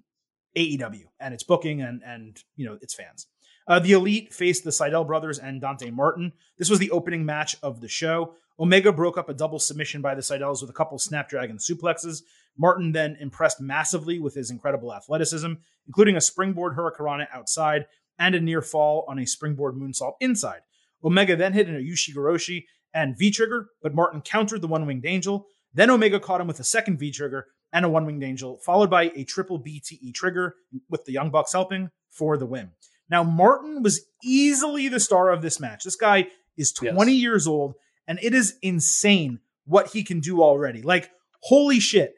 AEW 0.57 1.03
and 1.19 1.35
its 1.35 1.43
booking 1.43 1.83
and 1.83 2.01
and 2.07 2.41
you 2.55 2.65
know 2.65 2.79
its 2.81 2.95
fans. 2.95 3.27
Uh, 3.67 3.81
the 3.81 3.93
Elite 3.93 4.33
faced 4.33 4.63
the 4.63 4.71
Sydal 4.71 5.07
brothers 5.07 5.39
and 5.41 5.61
Dante 5.61 5.91
Martin. 5.91 6.33
This 6.59 6.71
was 6.71 6.79
the 6.79 6.93
opening 6.93 7.27
match 7.27 7.57
of 7.61 7.81
the 7.81 7.89
show. 7.89 8.35
Omega 8.61 8.93
broke 8.93 9.17
up 9.17 9.29
a 9.29 9.35
double 9.35 9.59
submission 9.59 10.03
by 10.03 10.15
the 10.15 10.21
Sydals 10.21 10.61
with 10.61 10.71
a 10.71 10.75
couple 10.75 10.99
Snapdragon 10.99 11.59
suplexes. 11.59 12.23
Martin 12.57 12.93
then 12.93 13.17
impressed 13.21 13.61
massively 13.61 14.19
with 14.19 14.35
his 14.35 14.51
incredible 14.51 14.93
athleticism, 14.93 15.53
including 15.87 16.17
a 16.17 16.21
springboard 16.21 16.77
hurricanrana 16.77 17.29
outside 17.33 17.87
and 18.19 18.35
a 18.35 18.41
near 18.41 18.61
fall 18.61 19.05
on 19.09 19.19
a 19.19 19.27
springboard 19.27 19.77
moonsault 19.77 20.15
inside. 20.21 20.61
Omega 21.05 21.37
then 21.37 21.53
hit 21.53 21.69
an 21.69 21.77
Ushigoroshi 21.77 22.65
and 22.93 23.17
V 23.17 23.31
trigger, 23.31 23.69
but 23.81 23.95
Martin 23.95 24.21
countered 24.21 24.61
the 24.61 24.67
one 24.67 24.87
winged 24.87 25.07
angel. 25.07 25.47
Then 25.73 25.91
Omega 25.91 26.19
caught 26.19 26.41
him 26.41 26.49
with 26.49 26.59
a 26.59 26.65
second 26.65 26.99
V 26.99 27.13
trigger 27.13 27.47
and 27.73 27.85
a 27.85 27.89
one 27.89 28.07
winged 28.07 28.25
angel, 28.25 28.59
followed 28.59 28.91
by 28.91 29.13
a 29.15 29.25
triple 29.25 29.61
BTE 29.61 30.13
trigger 30.15 30.57
with 30.89 31.05
the 31.05 31.13
Young 31.13 31.31
Bucks 31.31 31.53
helping 31.53 31.91
for 32.11 32.37
the 32.37 32.47
win. 32.47 32.71
Now, 33.11 33.23
Martin 33.23 33.83
was 33.83 34.07
easily 34.23 34.89
the 34.89 35.01
star 35.01 35.31
of 35.31 35.43
this 35.43 35.61
match. 35.61 35.85
This 35.85 35.97
guy 35.97 36.29
is 36.57 36.73
20 36.73 37.13
yes. 37.13 37.23
years 37.23 37.47
old, 37.47 37.75
and 38.09 38.19
it 38.23 38.35
is 38.35 38.57
insane 38.63 39.39
what 39.65 39.89
he 39.93 40.03
can 40.03 40.19
do 40.19 40.43
already. 40.43 40.83
Like, 40.83 41.11
holy 41.43 41.79
shit. 41.79 42.15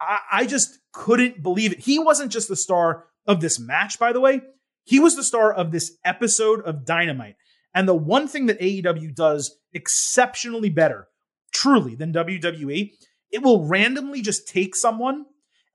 I, 0.00 0.18
I 0.32 0.46
just 0.46 0.78
couldn't 0.92 1.42
believe 1.42 1.72
it. 1.72 1.78
He 1.80 1.98
wasn't 1.98 2.32
just 2.32 2.48
the 2.48 2.56
star 2.56 3.06
of 3.26 3.40
this 3.40 3.58
match, 3.58 3.98
by 3.98 4.12
the 4.12 4.20
way. 4.20 4.42
He 4.84 4.98
was 5.00 5.16
the 5.16 5.22
star 5.24 5.52
of 5.52 5.70
this 5.72 5.96
episode 6.04 6.60
of 6.62 6.84
Dynamite. 6.84 7.36
And 7.74 7.86
the 7.88 7.94
one 7.94 8.26
thing 8.26 8.46
that 8.46 8.58
AEW 8.60 9.14
does 9.14 9.56
exceptionally 9.72 10.70
better, 10.70 11.06
truly, 11.52 11.94
than 11.94 12.12
WWE, 12.12 12.92
it 13.30 13.42
will 13.42 13.64
randomly 13.66 14.22
just 14.22 14.48
take 14.48 14.74
someone 14.74 15.26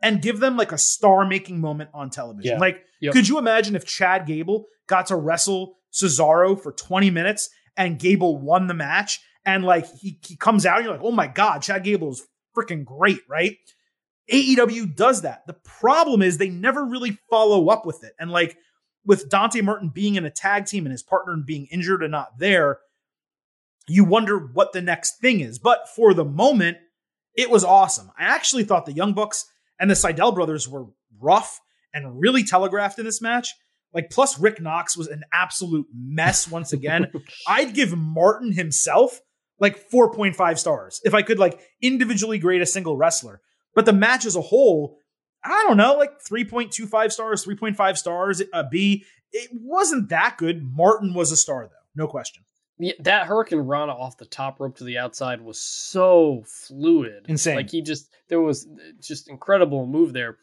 and 0.01 0.21
give 0.21 0.39
them 0.41 0.57
like 0.57 0.73
a 0.73 0.77
star 0.77 1.25
making 1.25 1.61
moment 1.61 1.89
on 1.93 2.09
television. 2.09 2.53
Yeah. 2.53 2.59
Like, 2.59 2.81
Yep. 3.01 3.13
could 3.13 3.27
you 3.29 3.37
imagine 3.37 3.75
if 3.75 3.85
Chad 3.85 4.25
Gable 4.25 4.65
got 4.87 5.07
to 5.07 5.15
wrestle 5.15 5.77
Cesaro 5.93 6.59
for 6.61 6.71
20 6.71 7.09
minutes 7.11 7.49
and 7.77 7.99
Gable 7.99 8.37
won 8.37 8.67
the 8.67 8.73
match 8.73 9.19
and 9.45 9.63
like 9.63 9.85
he, 9.99 10.19
he 10.25 10.35
comes 10.35 10.65
out 10.65 10.77
and 10.77 10.85
you're 10.85 10.93
like, 10.93 11.03
oh 11.03 11.11
my 11.11 11.27
God, 11.27 11.59
Chad 11.59 11.83
Gable 11.83 12.11
is 12.11 12.23
freaking 12.57 12.83
great, 12.83 13.19
right? 13.29 13.55
AEW 14.31 14.95
does 14.95 15.21
that. 15.21 15.45
The 15.45 15.53
problem 15.53 16.21
is 16.21 16.37
they 16.37 16.49
never 16.49 16.83
really 16.83 17.19
follow 17.29 17.69
up 17.69 17.85
with 17.85 18.03
it. 18.03 18.13
And 18.19 18.31
like 18.31 18.57
with 19.05 19.29
Dante 19.29 19.61
Martin 19.61 19.89
being 19.89 20.15
in 20.15 20.25
a 20.25 20.31
tag 20.31 20.65
team 20.65 20.85
and 20.85 20.91
his 20.91 21.03
partner 21.03 21.35
being 21.37 21.67
injured 21.71 22.01
and 22.01 22.11
not 22.11 22.39
there, 22.39 22.79
you 23.87 24.03
wonder 24.03 24.39
what 24.39 24.73
the 24.73 24.81
next 24.81 25.19
thing 25.19 25.41
is. 25.41 25.59
But 25.59 25.87
for 25.95 26.13
the 26.13 26.25
moment, 26.25 26.77
it 27.35 27.51
was 27.51 27.63
awesome. 27.63 28.11
I 28.17 28.23
actually 28.23 28.63
thought 28.63 28.85
the 28.85 28.93
Young 28.93 29.13
Bucks 29.13 29.45
and 29.79 29.89
the 29.89 29.95
Sydal 29.95 30.33
brothers 30.33 30.67
were 30.67 30.87
rough 31.19 31.59
and 31.93 32.19
really 32.19 32.43
telegraphed 32.43 32.97
in 32.97 33.05
this 33.05 33.21
match. 33.21 33.53
Like, 33.93 34.09
plus 34.09 34.39
Rick 34.39 34.61
Knox 34.61 34.97
was 34.97 35.07
an 35.07 35.23
absolute 35.31 35.87
mess 35.93 36.49
once 36.49 36.73
again. 36.73 37.11
Oh, 37.15 37.21
I'd 37.47 37.73
give 37.73 37.95
Martin 37.95 38.51
himself 38.51 39.21
like 39.59 39.89
4.5 39.89 40.57
stars 40.57 41.01
if 41.03 41.13
I 41.13 41.21
could 41.21 41.39
like 41.39 41.59
individually 41.81 42.39
grade 42.39 42.61
a 42.61 42.65
single 42.65 42.97
wrestler. 42.97 43.41
But 43.73 43.85
the 43.85 43.93
match 43.93 44.25
as 44.25 44.35
a 44.35 44.41
whole, 44.41 44.97
I 45.43 45.63
don't 45.67 45.77
know, 45.77 45.95
like 45.95 46.23
3.25 46.23 47.11
stars, 47.11 47.45
3.5 47.45 47.97
stars, 47.97 48.41
a 48.53 48.63
B. 48.63 49.05
It 49.31 49.49
wasn't 49.53 50.09
that 50.09 50.37
good. 50.37 50.63
Martin 50.63 51.13
was 51.13 51.31
a 51.31 51.37
star 51.37 51.67
though, 51.67 52.03
no 52.03 52.07
question. 52.07 52.43
Yeah, 52.77 52.93
that 52.99 53.27
hurricanrana 53.27 53.97
off 53.97 54.17
the 54.17 54.25
top 54.25 54.59
rope 54.59 54.77
to 54.77 54.83
the 54.83 54.97
outside 54.97 55.39
was 55.41 55.59
so 55.59 56.43
fluid, 56.45 57.25
Insane. 57.27 57.55
Like 57.55 57.69
he 57.69 57.81
just 57.81 58.09
there 58.27 58.41
was 58.41 58.67
just 59.01 59.29
incredible 59.29 59.87
move 59.87 60.11
there, 60.11 60.37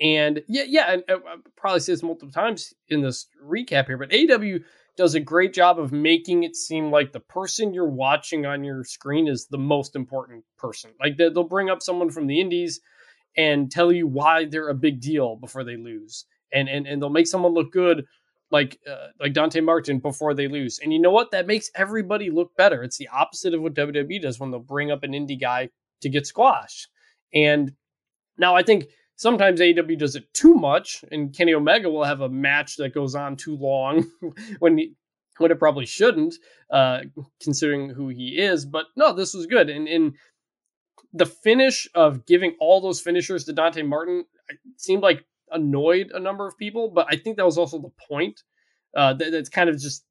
and 0.00 0.42
yeah, 0.48 0.64
yeah, 0.66 0.92
and 0.92 1.04
uh, 1.10 1.16
I 1.26 1.36
probably 1.56 1.80
say 1.80 1.92
this 1.92 2.02
multiple 2.02 2.32
times 2.32 2.72
in 2.88 3.02
this 3.02 3.26
recap 3.44 3.86
here, 3.86 3.98
but 3.98 4.14
AW 4.14 4.64
does 4.96 5.14
a 5.14 5.20
great 5.20 5.52
job 5.52 5.78
of 5.78 5.92
making 5.92 6.44
it 6.44 6.54
seem 6.54 6.90
like 6.90 7.12
the 7.12 7.20
person 7.20 7.74
you're 7.74 7.88
watching 7.88 8.46
on 8.46 8.62
your 8.64 8.84
screen 8.84 9.26
is 9.28 9.46
the 9.48 9.58
most 9.58 9.96
important 9.96 10.44
person. 10.56 10.92
Like 11.00 11.16
they- 11.16 11.30
they'll 11.30 11.44
bring 11.44 11.70
up 11.70 11.82
someone 11.82 12.10
from 12.10 12.26
the 12.26 12.40
Indies 12.40 12.80
and 13.36 13.70
tell 13.70 13.92
you 13.92 14.06
why 14.06 14.44
they're 14.44 14.68
a 14.68 14.74
big 14.74 15.00
deal 15.00 15.36
before 15.36 15.64
they 15.64 15.76
lose, 15.76 16.26
and 16.52 16.68
and 16.68 16.86
and 16.86 17.02
they'll 17.02 17.10
make 17.10 17.26
someone 17.26 17.52
look 17.54 17.72
good 17.72 18.04
like 18.50 18.78
uh, 18.88 19.08
like 19.18 19.32
Dante 19.32 19.60
Martin 19.60 19.98
before 19.98 20.34
they 20.34 20.46
lose. 20.46 20.78
And 20.82 20.92
you 20.92 21.00
know 21.00 21.10
what? 21.10 21.32
That 21.32 21.46
makes 21.46 21.70
everybody 21.74 22.30
look 22.30 22.54
better. 22.56 22.82
It's 22.84 22.98
the 22.98 23.08
opposite 23.08 23.54
of 23.54 23.62
what 23.62 23.74
WWE 23.74 24.20
does 24.22 24.38
when 24.38 24.50
they'll 24.52 24.60
bring 24.60 24.92
up 24.92 25.02
an 25.02 25.12
indie 25.12 25.40
guy 25.40 25.70
to 26.02 26.08
get 26.08 26.26
squashed. 26.26 26.88
And 27.34 27.72
now 28.38 28.54
I 28.54 28.62
think 28.62 28.86
sometimes 29.16 29.60
AEW 29.60 29.98
does 29.98 30.16
it 30.16 30.32
too 30.34 30.54
much, 30.54 31.04
and 31.10 31.34
Kenny 31.34 31.54
Omega 31.54 31.90
will 31.90 32.04
have 32.04 32.20
a 32.20 32.28
match 32.28 32.76
that 32.76 32.94
goes 32.94 33.14
on 33.14 33.36
too 33.36 33.56
long 33.56 34.10
when 34.58 34.78
he, 34.78 34.94
when 35.38 35.50
it 35.50 35.58
probably 35.58 35.86
shouldn't, 35.86 36.34
uh, 36.70 37.00
considering 37.42 37.90
who 37.90 38.08
he 38.08 38.38
is. 38.38 38.64
But 38.64 38.86
no, 38.96 39.12
this 39.12 39.34
was 39.34 39.46
good. 39.46 39.70
And 39.70 39.88
and 39.88 40.14
the 41.12 41.26
finish 41.26 41.88
of 41.94 42.26
giving 42.26 42.56
all 42.60 42.80
those 42.80 43.00
finishers 43.00 43.44
to 43.44 43.52
Dante 43.52 43.82
Martin 43.82 44.24
seemed 44.76 45.02
like 45.02 45.24
annoyed 45.50 46.10
a 46.12 46.20
number 46.20 46.46
of 46.46 46.58
people, 46.58 46.90
but 46.90 47.06
I 47.08 47.16
think 47.16 47.36
that 47.36 47.46
was 47.46 47.58
also 47.58 47.78
the 47.78 47.92
point. 48.08 48.42
Uh, 48.96 49.12
that, 49.14 49.32
that's 49.32 49.48
kind 49.48 49.68
of 49.68 49.78
just 49.78 50.04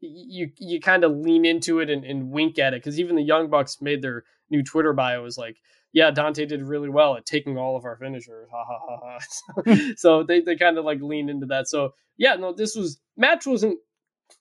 you 0.00 0.50
you 0.58 0.80
kind 0.80 1.04
of 1.04 1.16
lean 1.16 1.44
into 1.44 1.80
it 1.80 1.90
and, 1.90 2.04
and 2.04 2.30
wink 2.30 2.58
at 2.58 2.74
it 2.74 2.82
because 2.82 3.00
even 3.00 3.16
the 3.16 3.22
Young 3.22 3.48
Bucks 3.48 3.80
made 3.80 4.02
their 4.02 4.24
new 4.50 4.62
Twitter 4.62 4.92
bio 4.92 5.22
was 5.22 5.38
like, 5.38 5.56
"Yeah, 5.96 6.10
Dante 6.10 6.44
did 6.44 6.62
really 6.62 6.90
well 6.90 7.16
at 7.16 7.24
taking 7.24 7.56
all 7.56 7.74
of 7.74 7.86
our 7.86 7.96
finishers." 7.96 8.48
Ha 8.52 8.64
ha 8.64 8.78
ha 8.86 9.18
ha. 9.64 9.76
so 9.96 10.22
they 10.22 10.42
they 10.42 10.54
kind 10.56 10.76
of 10.76 10.84
like 10.84 11.00
leaned 11.00 11.30
into 11.30 11.46
that. 11.46 11.68
So 11.68 11.94
yeah, 12.18 12.34
no, 12.34 12.52
this 12.52 12.76
was 12.76 13.00
match 13.16 13.46
wasn't 13.46 13.78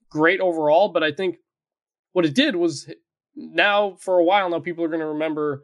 great 0.10 0.42
overall, 0.42 0.90
but 0.90 1.02
I 1.02 1.14
think 1.14 1.38
what 2.12 2.26
it 2.26 2.36
did 2.36 2.58
was 2.58 2.92
now 3.36 3.96
for 4.00 4.20
a 4.20 4.24
while 4.24 4.50
now 4.50 4.60
people 4.60 4.84
are 4.84 4.90
going 4.90 5.00
to 5.00 5.06
remember 5.08 5.64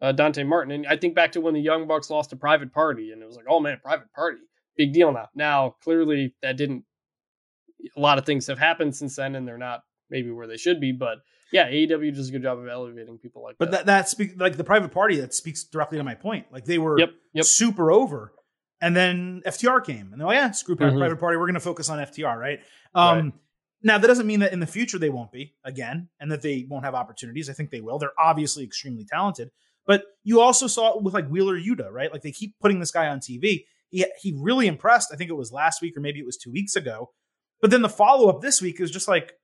uh, 0.00 0.12
Dante 0.12 0.42
Martin. 0.42 0.72
And 0.72 0.86
I 0.86 0.96
think 0.96 1.14
back 1.14 1.32
to 1.32 1.40
when 1.42 1.52
the 1.54 1.60
Young 1.60 1.86
Bucks 1.86 2.08
lost 2.08 2.30
to 2.30 2.36
Private 2.36 2.72
Party, 2.72 3.12
and 3.12 3.22
it 3.22 3.26
was 3.26 3.36
like, 3.36 3.46
oh 3.48 3.60
man, 3.60 3.78
Private 3.82 4.12
Party, 4.14 4.38
big 4.76 4.94
deal 4.94 5.12
now. 5.12 5.28
Now, 5.34 5.76
clearly, 5.82 6.34
that 6.42 6.56
didn't. 6.56 6.84
A 7.94 8.00
lot 8.00 8.16
of 8.18 8.24
things 8.24 8.46
have 8.46 8.58
happened 8.58 8.96
since 8.96 9.16
then, 9.16 9.34
and 9.34 9.46
they're 9.46 9.58
not 9.58 9.82
maybe 10.08 10.30
where 10.30 10.46
they 10.46 10.56
should 10.56 10.80
be. 10.80 10.92
But 10.92 11.18
yeah, 11.52 11.68
AEW 11.70 12.14
does 12.14 12.28
a 12.28 12.32
good 12.32 12.42
job 12.42 12.58
of 12.58 12.66
elevating 12.68 13.18
people 13.18 13.42
like 13.42 13.56
But 13.58 13.70
that. 13.70 13.86
that 13.86 13.86
that 13.86 14.08
speaks 14.08 14.36
like 14.36 14.56
the 14.56 14.64
private 14.64 14.90
party 14.92 15.20
that 15.20 15.34
speaks 15.34 15.64
directly 15.64 15.98
to 15.98 16.04
my 16.04 16.14
point. 16.14 16.46
Like 16.52 16.64
they 16.64 16.78
were 16.78 16.98
Yep, 16.98 17.10
yep. 17.34 17.44
super 17.44 17.90
over. 17.92 18.32
And 18.80 18.94
then 18.94 19.42
FTR 19.46 19.80
came 19.84 20.10
and 20.12 20.20
they're 20.20 20.26
like, 20.26 20.36
yeah, 20.36 20.50
screw 20.50 20.76
private, 20.76 20.96
Mhm. 20.96 20.98
private 21.00 21.20
party. 21.20 21.36
We're 21.38 21.46
gonna 21.46 21.60
focus 21.60 21.88
on 21.88 21.98
FTR, 21.98 22.38
right? 22.38 22.60
Um 22.94 23.18
Right. 23.18 23.32
now 23.82 23.98
that 23.98 24.06
doesn't 24.06 24.26
mean 24.26 24.40
that 24.40 24.52
in 24.52 24.60
the 24.60 24.66
future 24.66 24.98
they 24.98 25.08
won't 25.10 25.32
be 25.32 25.54
again 25.64 26.08
and 26.20 26.30
that 26.32 26.42
they 26.42 26.66
won't 26.68 26.84
have 26.84 26.94
opportunities. 26.94 27.48
I 27.48 27.52
think 27.54 27.70
they 27.70 27.80
will. 27.80 27.98
They're 27.98 28.18
obviously 28.18 28.64
extremely 28.64 29.04
talented. 29.04 29.50
But 29.86 30.02
you 30.24 30.40
also 30.40 30.66
saw 30.66 30.96
it 30.96 31.02
with 31.02 31.14
like 31.14 31.28
Wheeler 31.28 31.56
Yuta, 31.58 31.90
right? 31.90 32.12
Like 32.12 32.22
they 32.22 32.32
keep 32.32 32.54
putting 32.60 32.80
this 32.80 32.90
guy 32.90 33.06
on 33.06 33.20
TV. 33.20 33.66
He 33.90 34.04
he 34.20 34.34
really 34.36 34.66
impressed. 34.66 35.10
I 35.12 35.16
think 35.16 35.30
it 35.30 35.34
was 35.34 35.52
last 35.52 35.80
week 35.80 35.96
or 35.96 36.00
maybe 36.00 36.18
it 36.18 36.26
was 36.26 36.36
two 36.36 36.50
weeks 36.50 36.74
ago. 36.76 37.12
But 37.62 37.70
then 37.70 37.82
the 37.82 37.88
follow 37.88 38.28
up 38.28 38.42
this 38.42 38.60
week 38.60 38.80
is 38.80 38.90
just 38.90 39.06
like 39.08 39.38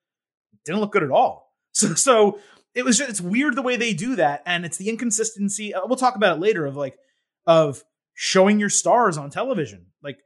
didn't 0.64 0.80
look 0.80 0.92
good 0.92 1.04
at 1.04 1.10
all. 1.10 1.51
So 1.74 1.94
so 1.94 2.39
it 2.74 2.85
was 2.85 2.99
just 2.99 3.09
it's 3.11 3.20
weird 3.20 3.57
the 3.57 3.62
way 3.62 3.77
they 3.77 3.94
do 3.94 4.16
that, 4.16 4.43
and 4.47 4.65
it's 4.65 4.77
the 4.77 4.89
inconsistency. 4.89 5.74
uh, 5.74 5.81
We'll 5.86 5.97
talk 5.97 6.16
about 6.16 6.36
it 6.36 6.40
later 6.40 6.66
of 6.66 6.77
like 6.77 6.97
of 7.47 7.82
showing 8.15 8.61
your 8.61 8.69
stars 8.69 9.16
on 9.16 9.31
television. 9.31 9.86
Like 10.03 10.19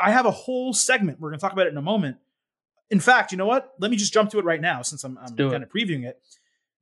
I 0.00 0.10
have 0.12 0.26
a 0.26 0.30
whole 0.30 0.72
segment. 0.72 1.20
We're 1.20 1.30
going 1.30 1.38
to 1.38 1.42
talk 1.42 1.52
about 1.52 1.66
it 1.66 1.70
in 1.72 1.76
a 1.76 1.82
moment. 1.82 2.16
In 2.90 3.00
fact, 3.00 3.32
you 3.32 3.38
know 3.38 3.46
what? 3.46 3.72
Let 3.80 3.90
me 3.90 3.96
just 3.96 4.12
jump 4.12 4.30
to 4.30 4.38
it 4.38 4.44
right 4.44 4.60
now 4.60 4.82
since 4.82 5.02
I'm, 5.02 5.18
I'm 5.18 5.34
it. 5.36 5.50
kind 5.50 5.62
of 5.64 5.68
previewing 5.70 6.04
it. 6.06 6.18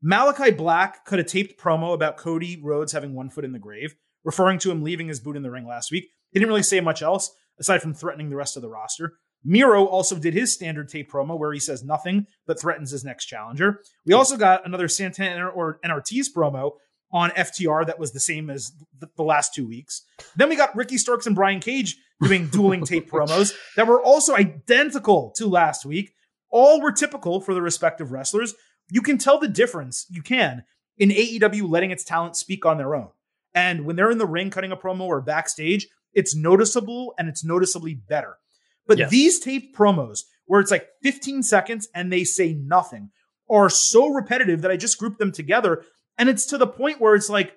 Malachi 0.02 0.50
Black 0.50 1.06
cut 1.06 1.18
a 1.18 1.24
taped 1.24 1.58
promo 1.58 1.94
about 1.94 2.18
Cody 2.18 2.60
Rhodes 2.62 2.92
having 2.92 3.14
one 3.14 3.30
foot 3.30 3.44
in 3.44 3.52
the 3.52 3.58
grave, 3.58 3.94
referring 4.22 4.58
to 4.60 4.70
him 4.70 4.82
leaving 4.82 5.08
his 5.08 5.18
boot 5.18 5.34
in 5.34 5.42
the 5.42 5.50
ring 5.50 5.66
last 5.66 5.90
week. 5.90 6.10
He 6.30 6.38
didn't 6.38 6.50
really 6.50 6.62
say 6.62 6.80
much 6.82 7.00
else 7.00 7.34
aside 7.58 7.80
from 7.80 7.94
threatening 7.94 8.28
the 8.28 8.36
rest 8.36 8.56
of 8.56 8.62
the 8.62 8.68
roster. 8.68 9.14
Miro 9.44 9.84
also 9.84 10.18
did 10.18 10.34
his 10.34 10.52
standard 10.52 10.88
tape 10.88 11.10
promo 11.10 11.38
where 11.38 11.52
he 11.52 11.60
says 11.60 11.84
nothing 11.84 12.26
but 12.46 12.58
threatens 12.58 12.90
his 12.90 13.04
next 13.04 13.26
challenger. 13.26 13.80
We 14.06 14.14
also 14.14 14.36
got 14.36 14.66
another 14.66 14.88
Santana 14.88 15.48
or 15.48 15.78
NRT's 15.84 16.32
promo 16.32 16.72
on 17.12 17.30
FTR 17.30 17.86
that 17.86 17.98
was 17.98 18.12
the 18.12 18.20
same 18.20 18.50
as 18.50 18.72
the, 18.98 19.08
the 19.16 19.22
last 19.22 19.54
two 19.54 19.66
weeks. 19.66 20.02
Then 20.36 20.48
we 20.48 20.56
got 20.56 20.74
Ricky 20.74 20.98
Starks 20.98 21.26
and 21.26 21.36
Brian 21.36 21.60
Cage 21.60 21.96
doing 22.22 22.48
dueling 22.52 22.84
tape 22.84 23.10
promos 23.10 23.54
that 23.76 23.86
were 23.86 24.02
also 24.02 24.34
identical 24.34 25.32
to 25.36 25.46
last 25.46 25.84
week. 25.84 26.12
All 26.50 26.80
were 26.80 26.92
typical 26.92 27.40
for 27.40 27.54
the 27.54 27.62
respective 27.62 28.10
wrestlers. 28.10 28.54
You 28.90 29.02
can 29.02 29.18
tell 29.18 29.38
the 29.38 29.48
difference, 29.48 30.06
you 30.10 30.22
can, 30.22 30.64
in 30.98 31.10
AEW 31.10 31.68
letting 31.68 31.90
its 31.90 32.04
talent 32.04 32.36
speak 32.36 32.66
on 32.66 32.78
their 32.78 32.94
own. 32.94 33.08
And 33.54 33.84
when 33.84 33.96
they're 33.96 34.10
in 34.10 34.18
the 34.18 34.26
ring 34.26 34.50
cutting 34.50 34.72
a 34.72 34.76
promo 34.76 35.02
or 35.02 35.20
backstage, 35.20 35.88
it's 36.12 36.34
noticeable 36.34 37.14
and 37.18 37.28
it's 37.28 37.44
noticeably 37.44 37.94
better. 37.94 38.36
But 38.86 38.98
Yes. 38.98 39.10
these 39.10 39.40
taped 39.40 39.76
promos, 39.76 40.20
where 40.46 40.60
it's 40.60 40.70
like 40.70 40.88
15 41.02 41.42
seconds 41.42 41.88
and 41.94 42.12
they 42.12 42.24
say 42.24 42.52
nothing, 42.54 43.10
are 43.50 43.68
so 43.70 44.08
repetitive 44.08 44.62
that 44.62 44.70
I 44.70 44.76
just 44.76 44.98
group 44.98 45.18
them 45.18 45.32
together. 45.32 45.84
And 46.18 46.28
it's 46.28 46.46
to 46.46 46.58
the 46.58 46.66
point 46.66 47.00
where 47.00 47.14
it's 47.14 47.30
like 47.30 47.56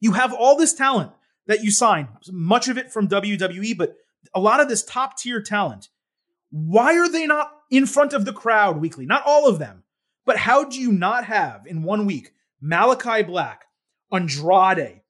you 0.00 0.12
have 0.12 0.32
all 0.32 0.56
this 0.56 0.74
talent 0.74 1.12
that 1.46 1.64
you 1.64 1.70
signed, 1.70 2.08
much 2.30 2.68
of 2.68 2.76
it 2.78 2.92
from 2.92 3.08
WWE, 3.08 3.76
but 3.76 3.94
a 4.34 4.40
lot 4.40 4.60
of 4.60 4.68
this 4.68 4.84
top 4.84 5.18
tier 5.18 5.40
talent. 5.40 5.88
Why 6.50 6.96
are 6.98 7.08
they 7.08 7.26
not 7.26 7.52
in 7.70 7.86
front 7.86 8.12
of 8.12 8.24
the 8.24 8.32
crowd 8.32 8.78
weekly? 8.80 9.06
Not 9.06 9.22
all 9.26 9.48
of 9.48 9.58
them, 9.58 9.84
but 10.24 10.36
how 10.38 10.64
do 10.64 10.78
you 10.80 10.92
not 10.92 11.24
have 11.24 11.66
in 11.66 11.82
one 11.82 12.06
week 12.06 12.32
Malachi 12.60 13.22
Black, 13.22 13.64
Andrade, 14.12 15.02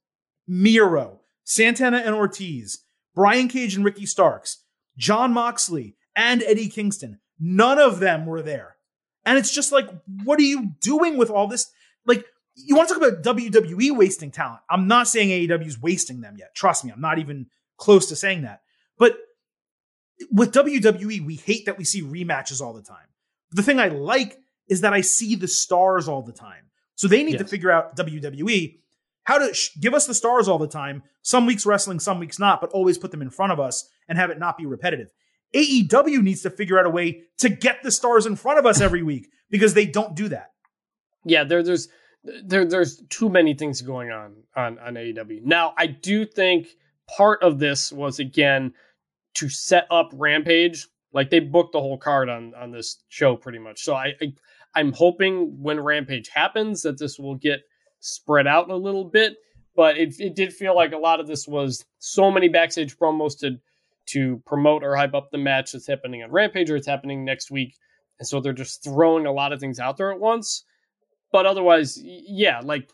Miro, 0.47 1.21
Santana 1.45 1.99
and 1.99 2.15
Ortiz, 2.15 2.85
Brian 3.15 3.49
Cage 3.49 3.75
and 3.75 3.85
Ricky 3.85 4.07
Starks, 4.07 4.65
Jon 4.99 5.33
Moxley, 5.33 5.97
and 6.15 6.43
Eddie 6.43 6.69
Kingston? 6.69 7.21
None 7.41 7.79
of 7.79 8.01
them 8.01 8.27
were 8.27 8.43
there. 8.43 8.77
And 9.25 9.39
it's 9.39 9.55
just 9.55 9.73
like, 9.73 9.89
what 10.25 10.39
are 10.39 10.43
you 10.43 10.73
doing 10.81 11.17
with 11.17 11.31
all 11.31 11.47
this? 11.47 11.71
Like, 12.05 12.27
you 12.57 12.75
want 12.75 12.89
to 12.89 12.95
talk 12.95 13.03
about 13.03 13.23
WWE 13.23 13.97
wasting 13.97 14.31
talent. 14.31 14.61
I'm 14.69 14.89
not 14.89 15.07
saying 15.07 15.29
AEW 15.29 15.67
is 15.67 15.81
wasting 15.81 16.21
them 16.21 16.37
yet. 16.37 16.55
Trust 16.55 16.85
me, 16.85 16.91
I'm 16.91 17.01
not 17.01 17.19
even 17.19 17.47
close 17.77 18.09
to 18.09 18.17
saying 18.17 18.43
that. 18.43 18.63
But 18.99 19.17
with 20.33 20.53
WWE, 20.53 21.25
we 21.25 21.37
hate 21.37 21.67
that 21.67 21.79
we 21.79 21.85
see 21.85 22.03
rematches 22.03 22.61
all 22.61 22.75
the 22.75 22.83
time. 22.83 23.07
The 23.53 23.63
thing 23.63 23.79
I 23.79 23.89
like 23.89 24.37
is 24.69 24.81
that 24.81 24.93
I 24.93 25.03
see 25.03 25.37
the 25.37 25.49
stars 25.49 26.09
all 26.09 26.23
the 26.23 26.33
time. 26.33 26.65
So 26.97 27.07
they 27.07 27.23
need 27.23 27.39
to 27.39 27.45
figure 27.45 27.71
out 27.71 27.97
WWE 27.97 28.79
how 29.29 29.37
to 29.37 29.53
sh- 29.53 29.77
give 29.79 29.93
us 29.93 30.07
the 30.07 30.15
stars 30.15 30.49
all 30.49 30.57
the 30.57 30.67
time. 30.67 31.03
Some 31.21 31.45
weeks 31.45 31.67
wrestling, 31.67 32.01
some 32.01 32.19
weeks 32.19 32.39
not, 32.39 32.63
but 32.63 32.71
always 32.71 32.97
put 32.97 33.11
them 33.11 33.21
in 33.21 33.29
front 33.29 33.53
of 33.53 33.61
us 33.61 33.87
and 34.09 34.17
have 34.17 34.31
it 34.31 34.39
not 34.39 34.57
be 34.57 34.65
repetitive. 34.65 35.11
AEW 35.55 36.23
needs 36.23 36.41
to 36.43 36.51
figure 36.51 36.79
out 36.79 36.87
a 36.87 36.91
way 36.91 37.25
to 37.37 37.51
get 37.51 37.83
the 37.83 37.91
stars 37.91 38.25
in 38.25 38.37
front 38.37 38.59
of 38.59 38.65
us 38.65 38.81
every 38.81 39.03
week 39.03 39.29
because 39.51 39.75
they 39.75 39.85
don't 39.85 40.17
do 40.17 40.29
that. 40.31 40.53
yeah, 41.27 41.45
there 41.45 41.63
there's 41.63 41.89
there 42.25 42.65
there's 42.65 43.03
too 43.11 43.29
many 43.29 43.53
things 43.53 43.83
going 43.83 44.11
on 44.11 44.45
on 44.57 44.79
on 44.79 44.95
AEW. 44.95 45.43
Now, 45.45 45.75
I 45.77 45.89
do 45.89 46.25
think 46.25 46.69
part 47.19 47.43
of 47.43 47.59
this 47.59 47.93
was 47.93 48.19
again 48.21 48.73
to 49.35 49.51
set 49.51 49.87
up 49.91 50.09
Rampage. 50.15 50.87
Like 51.13 51.29
they 51.29 51.41
booked 51.41 51.73
the 51.73 51.81
whole 51.81 51.99
card 51.99 52.31
on 52.31 52.55
on 52.55 52.71
this 52.71 53.03
show 53.11 53.37
pretty 53.37 53.59
much. 53.59 53.83
So 53.83 53.95
I, 53.95 54.15
I 54.23 54.33
I'm 54.75 54.93
hoping 54.93 55.63
when 55.63 55.81
Rampage 55.81 56.29
happens 56.29 56.81
that 56.83 56.99
this 56.99 57.19
will 57.19 57.35
get 57.35 57.61
spread 58.01 58.47
out 58.47 58.71
a 58.71 58.77
little 58.77 59.05
bit. 59.05 59.37
But 59.75 59.97
it 59.97 60.19
it 60.19 60.35
did 60.35 60.53
feel 60.53 60.75
like 60.75 60.93
a 60.93 60.99
lot 60.99 61.21
of 61.21 61.27
this 61.27 61.47
was 61.47 61.85
so 61.99 62.31
many 62.31 62.49
backstage 62.49 62.97
promos 62.97 63.39
to 63.41 63.59
to 64.07 64.43
promote 64.47 64.83
or 64.83 64.97
hype 64.97 65.15
up 65.15 65.31
the 65.31 65.39
match 65.39 65.73
that's 65.73 65.87
happening 65.87 66.23
on 66.23 66.31
Rampage 66.31 66.71
or 66.71 66.77
it's 66.77 66.87
happening 66.87 67.25
next 67.25 67.51
week. 67.51 67.77
And 68.19 68.27
so 68.27 68.41
they're 68.41 68.53
just 68.53 68.83
throwing 68.83 69.27
a 69.27 69.33
lot 69.33 69.53
of 69.53 69.61
things 69.61 69.79
out 69.79 69.97
there 69.97 70.11
at 70.11 70.19
once 70.19 70.65
but 71.33 71.47
otherwise, 71.47 71.99
yeah, 72.03 72.61
like 72.63 72.91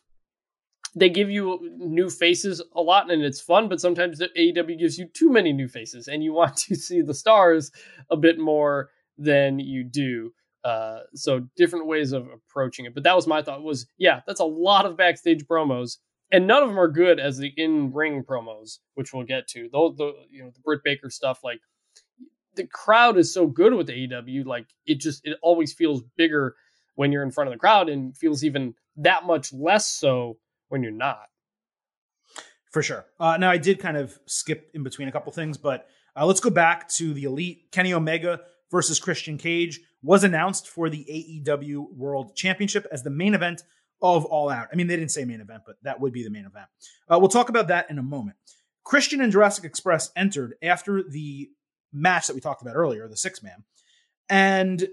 they 0.96 1.08
give 1.08 1.30
you 1.30 1.70
new 1.76 2.08
faces 2.08 2.62
a 2.74 2.80
lot 2.80 3.10
and 3.10 3.22
it's 3.22 3.40
fun, 3.40 3.68
but 3.68 3.80
sometimes 3.80 4.18
the 4.18 4.28
AEW 4.36 4.78
gives 4.78 4.98
you 4.98 5.06
too 5.06 5.30
many 5.30 5.52
new 5.52 5.68
faces 5.68 6.08
and 6.08 6.22
you 6.22 6.32
want 6.34 6.56
to 6.56 6.74
see 6.74 7.00
the 7.00 7.14
stars 7.14 7.70
a 8.10 8.16
bit 8.16 8.38
more 8.38 8.90
than 9.16 9.58
you 9.58 9.84
do. 9.84 10.32
Uh, 10.64 11.00
so 11.14 11.46
different 11.56 11.86
ways 11.86 12.12
of 12.12 12.26
approaching 12.28 12.86
it. 12.86 12.94
But 12.94 13.02
that 13.04 13.14
was 13.14 13.26
my 13.26 13.42
thought 13.42 13.62
was, 13.62 13.86
yeah, 13.98 14.22
that's 14.26 14.40
a 14.40 14.44
lot 14.44 14.86
of 14.86 14.96
backstage 14.96 15.44
promos 15.44 15.98
and 16.34 16.48
none 16.48 16.62
of 16.62 16.68
them 16.68 16.80
are 16.80 16.88
good 16.88 17.20
as 17.20 17.38
the 17.38 17.52
in-ring 17.56 18.24
promos, 18.24 18.78
which 18.94 19.12
we'll 19.12 19.24
get 19.24 19.46
to. 19.48 19.68
Those, 19.72 19.96
the, 19.96 20.14
you 20.30 20.42
know, 20.42 20.50
the 20.50 20.60
Britt 20.60 20.82
Baker 20.82 21.08
stuff, 21.10 21.40
like 21.44 21.60
the 22.56 22.66
crowd 22.66 23.16
is 23.16 23.32
so 23.32 23.46
good 23.46 23.74
with 23.74 23.88
AEW, 23.88 24.44
like 24.44 24.66
it 24.86 25.00
just, 25.00 25.24
it 25.24 25.38
always 25.42 25.72
feels 25.72 26.02
bigger 26.16 26.56
when 26.96 27.12
you're 27.12 27.22
in 27.22 27.30
front 27.30 27.48
of 27.48 27.54
the 27.54 27.58
crowd 27.58 27.88
and 27.88 28.16
feels 28.16 28.42
even 28.42 28.74
that 28.96 29.24
much 29.24 29.52
less 29.52 29.86
so 29.86 30.38
when 30.68 30.82
you're 30.82 30.92
not. 30.92 31.26
For 32.72 32.82
sure. 32.82 33.06
Uh, 33.20 33.36
now, 33.36 33.50
I 33.50 33.58
did 33.58 33.78
kind 33.78 33.96
of 33.96 34.18
skip 34.26 34.70
in 34.74 34.82
between 34.82 35.06
a 35.06 35.12
couple 35.12 35.32
things, 35.32 35.56
but 35.56 35.86
uh, 36.16 36.26
let's 36.26 36.40
go 36.40 36.50
back 36.50 36.88
to 36.94 37.14
the 37.14 37.24
elite. 37.24 37.68
Kenny 37.70 37.92
Omega 37.92 38.40
versus 38.72 38.98
Christian 38.98 39.38
Cage 39.38 39.80
was 40.04 40.22
announced 40.22 40.68
for 40.68 40.90
the 40.90 41.04
AEW 41.46 41.92
World 41.96 42.36
Championship 42.36 42.86
as 42.92 43.02
the 43.02 43.10
main 43.10 43.34
event 43.34 43.62
of 44.02 44.24
All 44.26 44.50
Out. 44.50 44.68
I 44.72 44.76
mean, 44.76 44.86
they 44.86 44.96
didn't 44.96 45.12
say 45.12 45.24
main 45.24 45.40
event, 45.40 45.62
but 45.66 45.76
that 45.82 45.98
would 45.98 46.12
be 46.12 46.22
the 46.22 46.30
main 46.30 46.44
event. 46.44 46.66
Uh, 47.08 47.18
we'll 47.18 47.28
talk 47.28 47.48
about 47.48 47.68
that 47.68 47.90
in 47.90 47.98
a 47.98 48.02
moment. 48.02 48.36
Christian 48.84 49.22
and 49.22 49.32
Jurassic 49.32 49.64
Express 49.64 50.10
entered 50.14 50.54
after 50.62 51.02
the 51.02 51.48
match 51.92 52.26
that 52.26 52.34
we 52.34 52.40
talked 52.40 52.60
about 52.60 52.76
earlier, 52.76 53.08
the 53.08 53.16
six 53.16 53.42
man, 53.42 53.64
and 54.28 54.88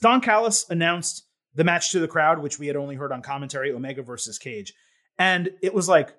Don 0.00 0.20
Callis 0.20 0.68
announced 0.70 1.26
the 1.54 1.64
match 1.64 1.92
to 1.92 2.00
the 2.00 2.08
crowd, 2.08 2.38
which 2.40 2.58
we 2.58 2.66
had 2.66 2.76
only 2.76 2.96
heard 2.96 3.12
on 3.12 3.22
commentary 3.22 3.70
Omega 3.70 4.02
versus 4.02 4.38
Cage. 4.38 4.72
And 5.18 5.50
it 5.62 5.74
was 5.74 5.88
like, 5.88 6.14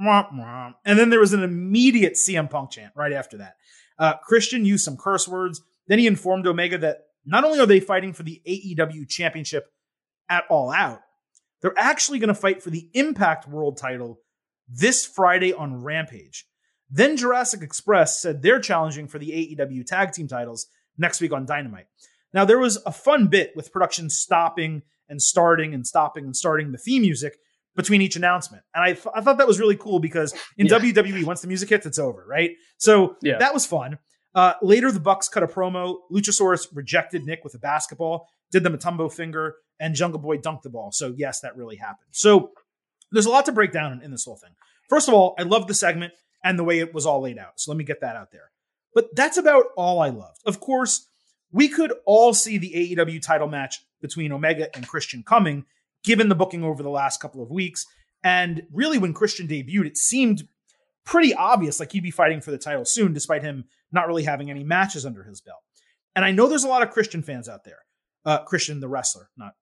Womp, 0.00 0.32
womp. 0.32 0.74
And 0.84 0.98
then 0.98 1.10
there 1.10 1.20
was 1.20 1.32
an 1.32 1.44
immediate 1.44 2.14
CM 2.14 2.50
Punk 2.50 2.72
chant 2.72 2.92
right 2.96 3.12
after 3.12 3.38
that. 3.38 3.56
Uh, 3.98 4.14
Christian 4.16 4.64
used 4.64 4.84
some 4.84 4.96
curse 4.96 5.28
words. 5.28 5.62
Then 5.86 6.00
he 6.00 6.06
informed 6.06 6.46
Omega 6.46 6.78
that 6.78 7.06
not 7.24 7.44
only 7.44 7.58
are 7.60 7.66
they 7.66 7.80
fighting 7.80 8.12
for 8.12 8.22
the 8.22 8.40
AEW 8.46 9.08
championship 9.08 9.66
at 10.28 10.44
All 10.50 10.70
Out, 10.70 11.00
they're 11.62 11.78
actually 11.78 12.18
going 12.18 12.28
to 12.28 12.34
fight 12.34 12.62
for 12.62 12.70
the 12.70 12.88
Impact 12.92 13.48
World 13.48 13.78
title 13.78 14.20
this 14.68 15.06
Friday 15.06 15.52
on 15.52 15.82
Rampage. 15.82 16.46
Then 16.90 17.16
Jurassic 17.16 17.62
Express 17.62 18.20
said 18.20 18.42
they're 18.42 18.60
challenging 18.60 19.08
for 19.08 19.18
the 19.18 19.30
AEW 19.58 19.86
tag 19.86 20.12
team 20.12 20.28
titles 20.28 20.66
next 20.98 21.20
week 21.20 21.32
on 21.32 21.46
Dynamite. 21.46 21.86
Now, 22.32 22.44
there 22.44 22.58
was 22.58 22.78
a 22.84 22.92
fun 22.92 23.28
bit 23.28 23.52
with 23.56 23.72
production 23.72 24.10
stopping 24.10 24.82
and 25.08 25.20
starting 25.20 25.72
and 25.74 25.86
stopping 25.86 26.24
and 26.24 26.36
starting 26.36 26.72
the 26.72 26.78
theme 26.78 27.02
music 27.02 27.36
between 27.76 28.02
each 28.02 28.16
announcement. 28.16 28.62
And 28.74 28.84
I, 28.84 28.92
th- 28.92 29.06
I 29.14 29.20
thought 29.20 29.38
that 29.38 29.46
was 29.46 29.58
really 29.58 29.76
cool 29.76 29.98
because 29.98 30.32
in 30.56 30.66
Yeah. 30.66 30.78
WWE, 30.78 31.24
once 31.24 31.40
the 31.40 31.48
music 31.48 31.68
hits, 31.70 31.86
it's 31.86 31.98
over, 31.98 32.24
right? 32.28 32.52
So 32.78 33.16
Yeah. 33.22 33.38
that 33.38 33.52
was 33.54 33.66
fun. 33.66 33.98
Uh, 34.34 34.54
later, 34.62 34.90
the 34.90 35.00
Bucks 35.00 35.28
cut 35.28 35.42
a 35.42 35.46
promo. 35.46 35.98
Luchasaurus 36.10 36.66
rejected 36.72 37.24
Nick 37.24 37.44
with 37.44 37.54
a 37.54 37.58
basketball, 37.58 38.28
did 38.50 38.62
the 38.64 38.70
Mutombo 38.70 39.12
finger, 39.12 39.56
and 39.78 39.94
Jungle 39.94 40.20
Boy 40.20 40.38
dunked 40.38 40.62
the 40.62 40.70
ball. 40.70 40.90
So, 40.92 41.14
yes, 41.16 41.40
that 41.40 41.56
really 41.56 41.76
happened. 41.76 42.08
So, 42.10 42.50
there's 43.12 43.26
a 43.26 43.30
lot 43.30 43.46
to 43.46 43.52
break 43.52 43.70
down 43.72 43.92
in, 43.92 44.02
in 44.02 44.10
this 44.10 44.24
whole 44.24 44.36
thing. 44.36 44.50
First 44.88 45.08
of 45.08 45.14
all, 45.14 45.34
I 45.38 45.42
love 45.42 45.68
the 45.68 45.74
segment 45.74 46.14
and 46.42 46.58
the 46.58 46.64
way 46.64 46.80
it 46.80 46.92
was 46.92 47.06
all 47.06 47.20
laid 47.20 47.38
out. 47.38 47.60
So, 47.60 47.70
let 47.70 47.78
me 47.78 47.84
get 47.84 48.00
that 48.00 48.16
out 48.16 48.32
there. 48.32 48.50
But 48.92 49.14
that's 49.14 49.36
about 49.36 49.66
all 49.76 50.00
I 50.00 50.08
loved. 50.08 50.40
Of 50.46 50.60
course, 50.60 51.08
we 51.52 51.68
could 51.68 51.92
all 52.04 52.34
see 52.34 52.58
the 52.58 52.96
AEW 52.96 53.22
title 53.22 53.48
match 53.48 53.84
between 54.00 54.32
Omega 54.32 54.74
and 54.74 54.86
Christian 54.86 55.22
coming, 55.22 55.64
given 56.02 56.28
the 56.28 56.34
booking 56.34 56.64
over 56.64 56.82
the 56.82 56.90
last 56.90 57.20
couple 57.20 57.42
of 57.42 57.50
weeks. 57.50 57.86
And 58.24 58.62
really, 58.72 58.98
when 58.98 59.14
Christian 59.14 59.46
debuted, 59.46 59.86
it 59.86 59.96
seemed 59.96 60.48
pretty 61.04 61.34
obvious 61.34 61.78
like 61.78 61.92
he'd 61.92 62.02
be 62.02 62.10
fighting 62.10 62.40
for 62.40 62.50
the 62.50 62.58
title 62.58 62.84
soon, 62.84 63.12
despite 63.12 63.42
him 63.42 63.64
not 63.94 64.08
really 64.08 64.24
having 64.24 64.50
any 64.50 64.64
matches 64.64 65.06
under 65.06 65.22
his 65.22 65.40
belt. 65.40 65.60
And 66.16 66.24
I 66.24 66.30
know 66.30 66.48
there's 66.48 66.64
a 66.64 66.68
lot 66.68 66.82
of 66.82 66.90
Christian 66.90 67.22
fans 67.22 67.48
out 67.48 67.64
there, 67.64 67.78
uh, 68.24 68.44
Christian 68.44 68.80
the 68.80 68.88
wrestler, 68.88 69.30
not 69.36 69.54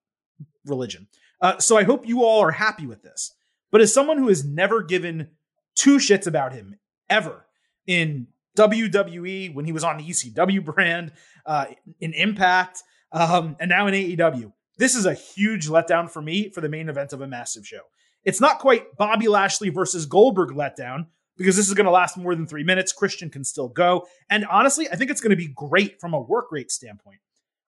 religion. 0.66 1.08
Uh, 1.40 1.58
so 1.58 1.76
I 1.76 1.84
hope 1.84 2.06
you 2.06 2.22
all 2.22 2.40
are 2.40 2.50
happy 2.50 2.86
with 2.86 3.02
this. 3.02 3.34
But 3.70 3.80
as 3.80 3.92
someone 3.92 4.18
who 4.18 4.28
has 4.28 4.44
never 4.44 4.82
given 4.82 5.30
two 5.74 5.96
shits 5.96 6.26
about 6.26 6.52
him 6.52 6.78
ever 7.08 7.46
in 7.86 8.28
WWE, 8.56 9.54
when 9.54 9.64
he 9.64 9.72
was 9.72 9.82
on 9.82 9.96
the 9.96 10.04
ECW 10.04 10.64
brand, 10.64 11.12
uh, 11.46 11.66
in 12.00 12.12
Impact, 12.12 12.82
um, 13.12 13.56
and 13.58 13.68
now 13.68 13.86
in 13.86 13.94
AEW, 13.94 14.52
this 14.78 14.94
is 14.94 15.06
a 15.06 15.14
huge 15.14 15.68
letdown 15.68 16.10
for 16.10 16.22
me 16.22 16.50
for 16.50 16.60
the 16.60 16.68
main 16.68 16.88
event 16.88 17.12
of 17.12 17.20
a 17.20 17.26
massive 17.26 17.66
show. 17.66 17.80
It's 18.24 18.40
not 18.40 18.58
quite 18.58 18.96
Bobby 18.96 19.28
Lashley 19.28 19.68
versus 19.68 20.06
Goldberg 20.06 20.50
letdown 20.50 21.06
because 21.36 21.56
this 21.56 21.68
is 21.68 21.74
going 21.74 21.86
to 21.86 21.90
last 21.90 22.16
more 22.16 22.34
than 22.34 22.46
three 22.46 22.64
minutes. 22.64 22.92
Christian 22.92 23.30
can 23.30 23.44
still 23.44 23.68
go. 23.68 24.06
And 24.30 24.46
honestly, 24.46 24.88
I 24.90 24.96
think 24.96 25.10
it's 25.10 25.20
going 25.20 25.30
to 25.30 25.36
be 25.36 25.48
great 25.48 26.00
from 26.00 26.14
a 26.14 26.20
work 26.20 26.50
rate 26.50 26.70
standpoint. 26.70 27.20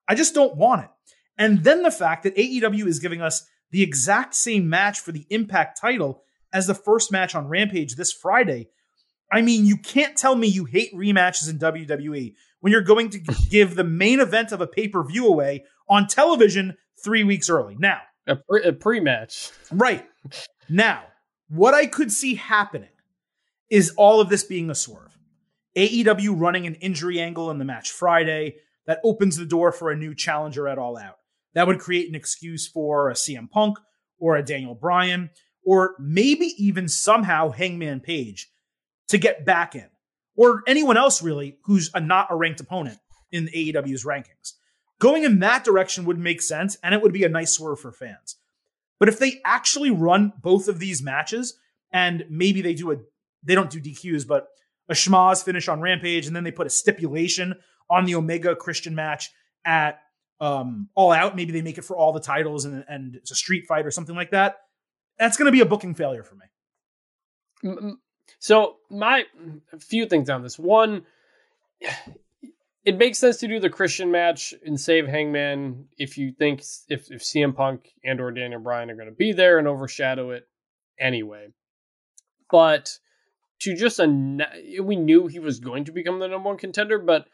I 0.07 0.15
just 0.15 0.33
don't 0.33 0.55
want 0.55 0.83
it. 0.83 0.89
And 1.37 1.63
then 1.63 1.83
the 1.83 1.91
fact 1.91 2.23
that 2.23 2.35
AEW 2.35 2.85
is 2.87 2.99
giving 2.99 3.21
us 3.21 3.45
the 3.71 3.81
exact 3.81 4.35
same 4.35 4.69
match 4.69 4.99
for 4.99 5.11
the 5.11 5.25
Impact 5.29 5.79
title 5.79 6.23
as 6.53 6.67
the 6.67 6.73
first 6.73 7.11
match 7.11 7.35
on 7.35 7.47
Rampage 7.47 7.95
this 7.95 8.13
Friday. 8.13 8.69
I 9.31 9.41
mean, 9.41 9.65
you 9.65 9.77
can't 9.77 10.15
tell 10.15 10.35
me 10.35 10.47
you 10.47 10.65
hate 10.65 10.93
rematches 10.93 11.49
in 11.49 11.59
WWE 11.59 12.35
when 12.61 12.71
you're 12.71 12.81
going 12.81 13.09
to 13.09 13.19
give 13.49 13.75
the 13.75 13.83
main 13.83 14.19
event 14.19 14.51
of 14.51 14.61
a 14.61 14.67
pay 14.67 14.87
per 14.87 15.03
view 15.03 15.27
away 15.27 15.65
on 15.89 16.07
television 16.07 16.77
three 17.03 17.23
weeks 17.23 17.49
early. 17.49 17.75
Now, 17.77 18.01
A, 18.27 18.35
pre- 18.35 18.63
a 18.63 18.73
pre-match. 18.73 19.51
Right. 19.71 20.05
Now, 20.67 21.03
what 21.47 21.75
I 21.75 21.85
could 21.85 22.11
see 22.11 22.33
happening 22.33 22.89
is 23.69 23.93
all 23.97 24.21
of 24.21 24.29
this 24.29 24.43
being 24.43 24.69
a 24.69 24.75
swerve. 24.75 25.17
AEW 25.75 26.39
running 26.39 26.67
an 26.67 26.75
injury 26.75 27.19
angle 27.19 27.51
in 27.51 27.57
the 27.57 27.65
match 27.65 27.91
Friday 27.91 28.55
that 28.87 29.01
opens 29.03 29.35
the 29.35 29.45
door 29.45 29.71
for 29.71 29.91
a 29.91 29.95
new 29.95 30.13
challenger 30.13 30.67
at 30.67 30.77
All 30.77 30.97
Out. 30.97 31.17
That 31.53 31.67
would 31.67 31.79
create 31.79 32.07
an 32.07 32.15
excuse 32.15 32.67
for 32.67 33.09
a 33.09 33.13
CM 33.13 33.49
Punk 33.49 33.77
or 34.19 34.35
a 34.35 34.43
Daniel 34.43 34.75
Bryan 34.75 35.29
or 35.65 35.95
maybe 35.99 36.53
even 36.57 36.87
somehow 36.87 37.49
Hangman 37.49 37.99
Page 37.99 38.49
to 39.09 39.17
get 39.17 39.45
back 39.45 39.75
in 39.75 39.89
or 40.35 40.63
anyone 40.67 40.97
else 40.97 41.21
really 41.21 41.57
who's 41.63 41.89
a, 41.93 41.99
not 41.99 42.27
a 42.29 42.35
ranked 42.35 42.59
opponent 42.59 42.99
in 43.31 43.47
AEW's 43.47 44.05
rankings. 44.05 44.53
Going 44.99 45.23
in 45.23 45.39
that 45.39 45.63
direction 45.63 46.05
would 46.05 46.19
make 46.19 46.41
sense 46.41 46.77
and 46.83 46.93
it 46.93 47.01
would 47.01 47.13
be 47.13 47.23
a 47.23 47.29
nice 47.29 47.51
swerve 47.51 47.79
for 47.79 47.91
fans. 47.91 48.37
But 48.99 49.09
if 49.09 49.19
they 49.19 49.41
actually 49.43 49.91
run 49.91 50.33
both 50.41 50.67
of 50.67 50.79
these 50.79 51.01
matches 51.01 51.57
and 51.91 52.25
maybe 52.29 52.61
they 52.61 52.73
do 52.73 52.91
a 52.91 52.97
they 53.45 53.55
don't 53.55 53.69
do 53.69 53.79
DQs, 53.79 54.27
but 54.27 54.47
a 54.89 54.93
schmozz 54.93 55.43
finish 55.43 55.67
on 55.67 55.81
Rampage, 55.81 56.27
and 56.27 56.35
then 56.35 56.43
they 56.43 56.51
put 56.51 56.67
a 56.67 56.69
stipulation 56.69 57.55
on 57.89 58.05
the 58.05 58.15
Omega 58.15 58.55
Christian 58.55 58.95
match 58.95 59.31
at 59.65 59.99
um, 60.39 60.89
All 60.95 61.11
Out. 61.11 61.35
Maybe 61.35 61.51
they 61.51 61.61
make 61.61 61.77
it 61.77 61.83
for 61.83 61.95
all 61.95 62.13
the 62.13 62.19
titles 62.19 62.65
and, 62.65 62.83
and 62.87 63.15
it's 63.15 63.31
a 63.31 63.35
street 63.35 63.65
fight 63.67 63.85
or 63.85 63.91
something 63.91 64.15
like 64.15 64.31
that. 64.31 64.57
That's 65.17 65.37
going 65.37 65.45
to 65.45 65.51
be 65.51 65.61
a 65.61 65.65
booking 65.65 65.95
failure 65.95 66.23
for 66.23 66.35
me. 66.35 67.93
So 68.39 68.77
my 68.89 69.23
a 69.73 69.79
few 69.79 70.05
things 70.05 70.29
on 70.29 70.43
this. 70.43 70.59
One, 70.59 71.05
it 72.83 72.97
makes 72.97 73.17
sense 73.17 73.37
to 73.37 73.47
do 73.47 73.59
the 73.59 73.69
Christian 73.69 74.11
match 74.11 74.53
and 74.65 74.79
save 74.79 75.07
Hangman 75.07 75.87
if 75.97 76.17
you 76.17 76.31
think 76.31 76.63
if 76.89 77.09
if 77.11 77.23
CM 77.23 77.55
Punk 77.55 77.93
and 78.03 78.19
or 78.19 78.31
Daniel 78.31 78.59
Bryan 78.59 78.91
are 78.91 78.95
going 78.95 79.09
to 79.09 79.15
be 79.15 79.31
there 79.31 79.57
and 79.57 79.67
overshadow 79.67 80.31
it 80.31 80.47
anyway. 80.99 81.47
But 82.51 82.97
to 83.61 83.75
just 83.75 83.99
a 83.99 84.07
we 84.81 84.95
knew 84.95 85.27
he 85.27 85.39
was 85.39 85.59
going 85.59 85.85
to 85.85 85.91
become 85.91 86.19
the 86.19 86.27
number 86.27 86.49
one 86.49 86.57
contender, 86.57 86.99
but 86.99 87.27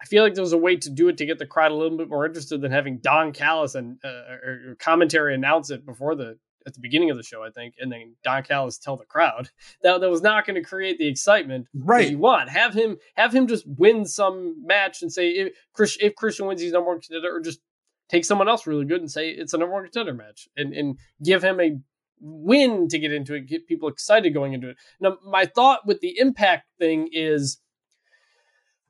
I 0.00 0.04
feel 0.04 0.22
like 0.22 0.34
there 0.34 0.42
was 0.42 0.52
a 0.52 0.58
way 0.58 0.76
to 0.76 0.90
do 0.90 1.08
it 1.08 1.16
to 1.18 1.26
get 1.26 1.38
the 1.38 1.46
crowd 1.46 1.72
a 1.72 1.74
little 1.74 1.98
bit 1.98 2.08
more 2.08 2.24
interested 2.26 2.60
than 2.60 2.70
having 2.70 2.98
Don 2.98 3.32
Callis 3.32 3.74
and 3.74 3.98
uh, 4.04 4.08
or 4.08 4.76
commentary 4.78 5.34
announce 5.34 5.70
it 5.70 5.84
before 5.84 6.14
the 6.14 6.38
at 6.66 6.74
the 6.74 6.80
beginning 6.80 7.10
of 7.10 7.16
the 7.16 7.22
show, 7.22 7.42
I 7.42 7.50
think, 7.50 7.74
and 7.80 7.90
then 7.90 8.14
Don 8.22 8.42
Callis 8.42 8.76
tell 8.78 8.96
the 8.96 9.06
crowd 9.06 9.48
that 9.82 10.00
that 10.00 10.10
was 10.10 10.22
not 10.22 10.46
going 10.46 10.56
to 10.62 10.68
create 10.68 10.98
the 10.98 11.08
excitement 11.08 11.66
Right. 11.74 12.04
that 12.04 12.10
you 12.10 12.18
want. 12.18 12.48
Have 12.50 12.74
him 12.74 12.98
have 13.14 13.32
him 13.34 13.46
just 13.46 13.66
win 13.66 14.04
some 14.04 14.64
match 14.66 15.02
and 15.02 15.12
say 15.12 15.30
if 15.30 15.52
Chris 15.72 15.96
if 16.00 16.14
Christian 16.14 16.46
wins, 16.46 16.60
he's 16.60 16.72
number 16.72 16.90
one 16.90 17.00
contender, 17.00 17.34
or 17.34 17.40
just 17.40 17.60
take 18.08 18.24
someone 18.24 18.48
else 18.48 18.66
really 18.66 18.84
good 18.84 19.00
and 19.00 19.10
say 19.10 19.30
it's 19.30 19.54
a 19.54 19.58
number 19.58 19.74
one 19.74 19.84
contender 19.84 20.14
match, 20.14 20.48
and 20.56 20.72
and 20.74 20.98
give 21.22 21.42
him 21.42 21.60
a 21.60 21.78
win 22.20 22.88
to 22.88 22.98
get 22.98 23.12
into 23.12 23.34
it, 23.34 23.46
get 23.46 23.66
people 23.66 23.88
excited 23.88 24.34
going 24.34 24.52
into 24.52 24.70
it. 24.70 24.76
Now, 25.00 25.18
my 25.24 25.46
thought 25.46 25.86
with 25.86 26.00
the 26.00 26.18
impact 26.18 26.66
thing 26.78 27.08
is 27.12 27.60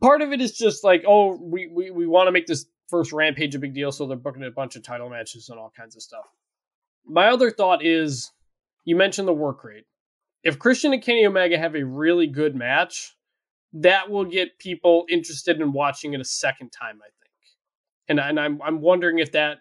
part 0.00 0.22
of 0.22 0.32
it 0.32 0.40
is 0.40 0.52
just 0.52 0.84
like, 0.84 1.04
oh, 1.06 1.38
we 1.40 1.70
we, 1.72 1.90
we 1.90 2.06
want 2.06 2.28
to 2.28 2.32
make 2.32 2.46
this 2.46 2.66
first 2.88 3.12
rampage 3.12 3.54
a 3.54 3.58
big 3.58 3.74
deal, 3.74 3.92
so 3.92 4.06
they're 4.06 4.16
booking 4.16 4.44
a 4.44 4.50
bunch 4.50 4.76
of 4.76 4.82
title 4.82 5.10
matches 5.10 5.48
and 5.48 5.58
all 5.58 5.72
kinds 5.76 5.96
of 5.96 6.02
stuff. 6.02 6.24
My 7.06 7.28
other 7.28 7.50
thought 7.50 7.84
is 7.84 8.32
you 8.84 8.96
mentioned 8.96 9.28
the 9.28 9.34
work 9.34 9.64
rate. 9.64 9.84
If 10.42 10.58
Christian 10.58 10.92
and 10.92 11.02
Kenny 11.02 11.26
Omega 11.26 11.58
have 11.58 11.74
a 11.74 11.84
really 11.84 12.26
good 12.26 12.54
match, 12.54 13.16
that 13.72 14.10
will 14.10 14.24
get 14.24 14.58
people 14.58 15.04
interested 15.08 15.60
in 15.60 15.72
watching 15.72 16.14
it 16.14 16.20
a 16.20 16.24
second 16.24 16.70
time, 16.70 17.00
I 17.02 17.10
think. 17.20 17.34
And 18.08 18.20
and 18.20 18.40
I'm 18.40 18.62
I'm 18.62 18.80
wondering 18.80 19.18
if 19.18 19.32
that 19.32 19.58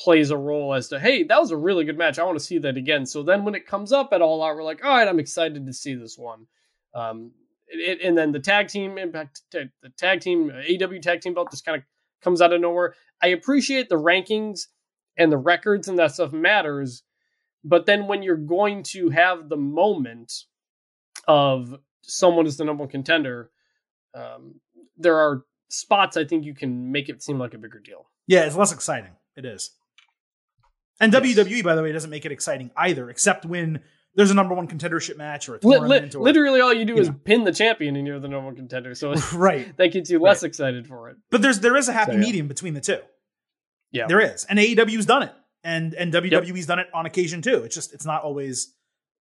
plays 0.00 0.30
a 0.30 0.36
role 0.36 0.72
as 0.72 0.88
to 0.88 0.98
hey, 0.98 1.24
that 1.24 1.38
was 1.38 1.50
a 1.50 1.56
really 1.56 1.84
good 1.84 1.98
match. 1.98 2.18
I 2.18 2.24
want 2.24 2.38
to 2.38 2.44
see 2.44 2.58
that 2.58 2.76
again. 2.76 3.04
So 3.04 3.22
then 3.22 3.44
when 3.44 3.54
it 3.54 3.66
comes 3.66 3.92
up 3.92 4.10
at 4.12 4.22
all 4.22 4.42
out, 4.42 4.56
we're 4.56 4.62
like, 4.62 4.82
all 4.82 4.90
right, 4.90 5.06
I'm 5.06 5.20
excited 5.20 5.66
to 5.66 5.72
see 5.74 5.94
this 5.94 6.16
one. 6.16 6.46
Um, 6.94 7.32
it, 7.68 8.00
and 8.02 8.16
then 8.16 8.32
the 8.32 8.40
tag 8.40 8.68
team 8.68 8.96
impact, 8.96 9.42
the 9.52 9.70
tag 9.98 10.20
team, 10.20 10.50
AW 10.50 10.98
tag 11.02 11.20
team 11.20 11.34
belt 11.34 11.50
just 11.50 11.66
kind 11.66 11.76
of 11.76 11.84
comes 12.22 12.40
out 12.40 12.52
of 12.52 12.60
nowhere. 12.60 12.94
I 13.22 13.28
appreciate 13.28 13.90
the 13.90 13.96
rankings 13.96 14.68
and 15.18 15.30
the 15.30 15.36
records 15.36 15.86
and 15.86 15.98
that 15.98 16.12
stuff 16.12 16.32
matters, 16.32 17.02
but 17.62 17.84
then 17.84 18.06
when 18.06 18.22
you're 18.22 18.36
going 18.36 18.82
to 18.84 19.10
have 19.10 19.50
the 19.50 19.56
moment 19.56 20.32
of 21.28 21.74
someone 22.02 22.46
is 22.46 22.56
the 22.56 22.64
number 22.64 22.84
one 22.84 22.90
contender, 22.90 23.50
um, 24.14 24.54
there 24.96 25.18
are 25.18 25.44
spots 25.68 26.16
I 26.16 26.24
think 26.24 26.44
you 26.44 26.54
can 26.54 26.90
make 26.90 27.10
it 27.10 27.22
seem 27.22 27.38
like 27.38 27.52
a 27.52 27.58
bigger 27.58 27.78
deal. 27.78 28.06
Yeah, 28.26 28.44
it's 28.44 28.56
less 28.56 28.72
exciting. 28.72 29.12
It 29.36 29.44
is. 29.44 29.70
And 31.00 31.12
Yes. 31.12 31.22
WWE, 31.22 31.64
by 31.64 31.74
the 31.74 31.82
way, 31.82 31.92
doesn't 31.92 32.10
make 32.10 32.26
it 32.26 32.32
exciting 32.32 32.70
either, 32.76 33.08
except 33.10 33.44
when 33.46 33.80
there's 34.14 34.30
a 34.30 34.34
number 34.34 34.54
one 34.54 34.68
contendership 34.68 35.16
match 35.16 35.48
or 35.48 35.54
a 35.54 35.58
Li- 35.62 35.76
tournament. 35.78 36.14
li- 36.14 36.20
or, 36.20 36.22
literally, 36.22 36.60
all 36.60 36.72
you 36.74 36.84
do 36.84 36.94
you 36.94 37.00
is 37.00 37.08
know. 37.08 37.16
pin 37.24 37.44
the 37.44 37.52
champion, 37.52 37.96
and 37.96 38.06
you're 38.06 38.20
the 38.20 38.28
number 38.28 38.46
one 38.46 38.56
contender. 38.56 38.94
So 38.94 39.14
right. 39.34 39.74
that 39.78 39.92
gets 39.92 40.10
you 40.10 40.18
less 40.18 40.42
excited 40.42 40.86
for 40.86 41.08
it. 41.08 41.16
But 41.30 41.42
there's 41.42 41.60
there 41.60 41.76
is 41.76 41.88
a 41.88 41.92
happy 41.92 42.12
So, 42.12 42.18
yeah. 42.18 42.20
medium 42.20 42.48
between 42.48 42.74
the 42.74 42.80
two. 42.80 42.98
Yeah. 43.92 44.06
There 44.08 44.20
is. 44.20 44.44
And 44.44 44.58
AEW's 44.58 45.06
done 45.06 45.22
it. 45.24 45.32
And 45.64 45.94
and 45.94 46.12
WWE's 46.12 46.66
done 46.66 46.78
it 46.78 46.86
on 46.94 47.06
occasion 47.06 47.42
too. 47.42 47.62
It's 47.64 47.74
just 47.74 47.92
it's 47.94 48.06
not 48.06 48.22
always 48.22 48.74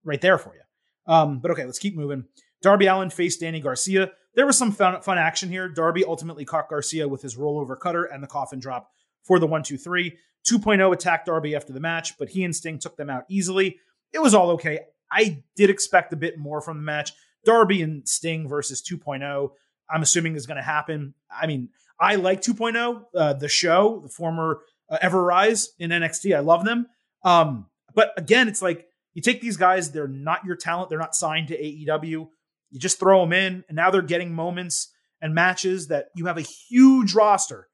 right 0.04 0.20
there 0.20 0.38
for 0.38 0.54
you. 0.54 1.12
Um, 1.12 1.38
but 1.40 1.50
okay, 1.52 1.64
let's 1.64 1.78
keep 1.78 1.96
moving. 1.96 2.24
Darby 2.62 2.86
Allin 2.86 3.10
faced 3.10 3.40
Danny 3.40 3.60
Garcia. 3.60 4.10
There 4.34 4.46
was 4.46 4.56
some 4.58 4.70
fun, 4.72 5.00
fun 5.00 5.16
action 5.18 5.48
here. 5.48 5.68
Darby 5.68 6.04
ultimately 6.04 6.44
caught 6.44 6.68
Garcia 6.68 7.08
with 7.08 7.22
his 7.22 7.36
rollover 7.36 7.78
cutter 7.78 8.04
and 8.04 8.22
the 8.22 8.26
coffin 8.26 8.58
drop 8.60 8.90
for 9.28 9.38
the 9.38 9.46
1 9.46 9.62
2 9.62 9.76
3. 9.76 10.18
2.0 10.50 10.92
attacked 10.92 11.26
Darby 11.26 11.54
after 11.54 11.72
the 11.72 11.80
match, 11.80 12.16
but 12.18 12.30
he 12.30 12.42
and 12.42 12.56
Sting 12.56 12.78
took 12.78 12.96
them 12.96 13.10
out 13.10 13.24
easily. 13.28 13.78
It 14.12 14.20
was 14.20 14.34
all 14.34 14.50
okay. 14.52 14.80
I 15.12 15.42
did 15.54 15.68
expect 15.68 16.12
a 16.12 16.16
bit 16.16 16.38
more 16.38 16.60
from 16.60 16.78
the 16.78 16.82
match. 16.82 17.12
Darby 17.44 17.82
and 17.82 18.08
Sting 18.08 18.48
versus 18.48 18.82
2.0, 18.82 19.50
I'm 19.90 20.02
assuming 20.02 20.34
is 20.34 20.46
going 20.46 20.56
to 20.56 20.62
happen. 20.62 21.14
I 21.30 21.46
mean, 21.46 21.68
I 22.00 22.14
like 22.14 22.40
2.0, 22.40 23.04
uh, 23.14 23.32
the 23.34 23.48
show, 23.48 24.00
the 24.02 24.08
former 24.08 24.60
uh, 24.88 24.98
Ever 25.00 25.22
Rise 25.22 25.70
in 25.78 25.90
NXT. 25.90 26.34
I 26.34 26.40
love 26.40 26.64
them. 26.64 26.86
Um, 27.22 27.66
but 27.94 28.12
again, 28.16 28.48
it's 28.48 28.62
like 28.62 28.86
you 29.14 29.20
take 29.20 29.40
these 29.40 29.56
guys, 29.56 29.90
they're 29.90 30.08
not 30.08 30.44
your 30.44 30.56
talent, 30.56 30.88
they're 30.88 30.98
not 30.98 31.14
signed 31.14 31.48
to 31.48 31.58
AEW. 31.58 32.28
You 32.70 32.78
just 32.78 32.98
throw 32.98 33.20
them 33.20 33.32
in, 33.32 33.64
and 33.68 33.76
now 33.76 33.90
they're 33.90 34.02
getting 34.02 34.32
moments 34.32 34.92
and 35.20 35.34
matches 35.34 35.88
that 35.88 36.08
you 36.14 36.26
have 36.26 36.38
a 36.38 36.42
huge 36.42 37.14
roster 37.14 37.68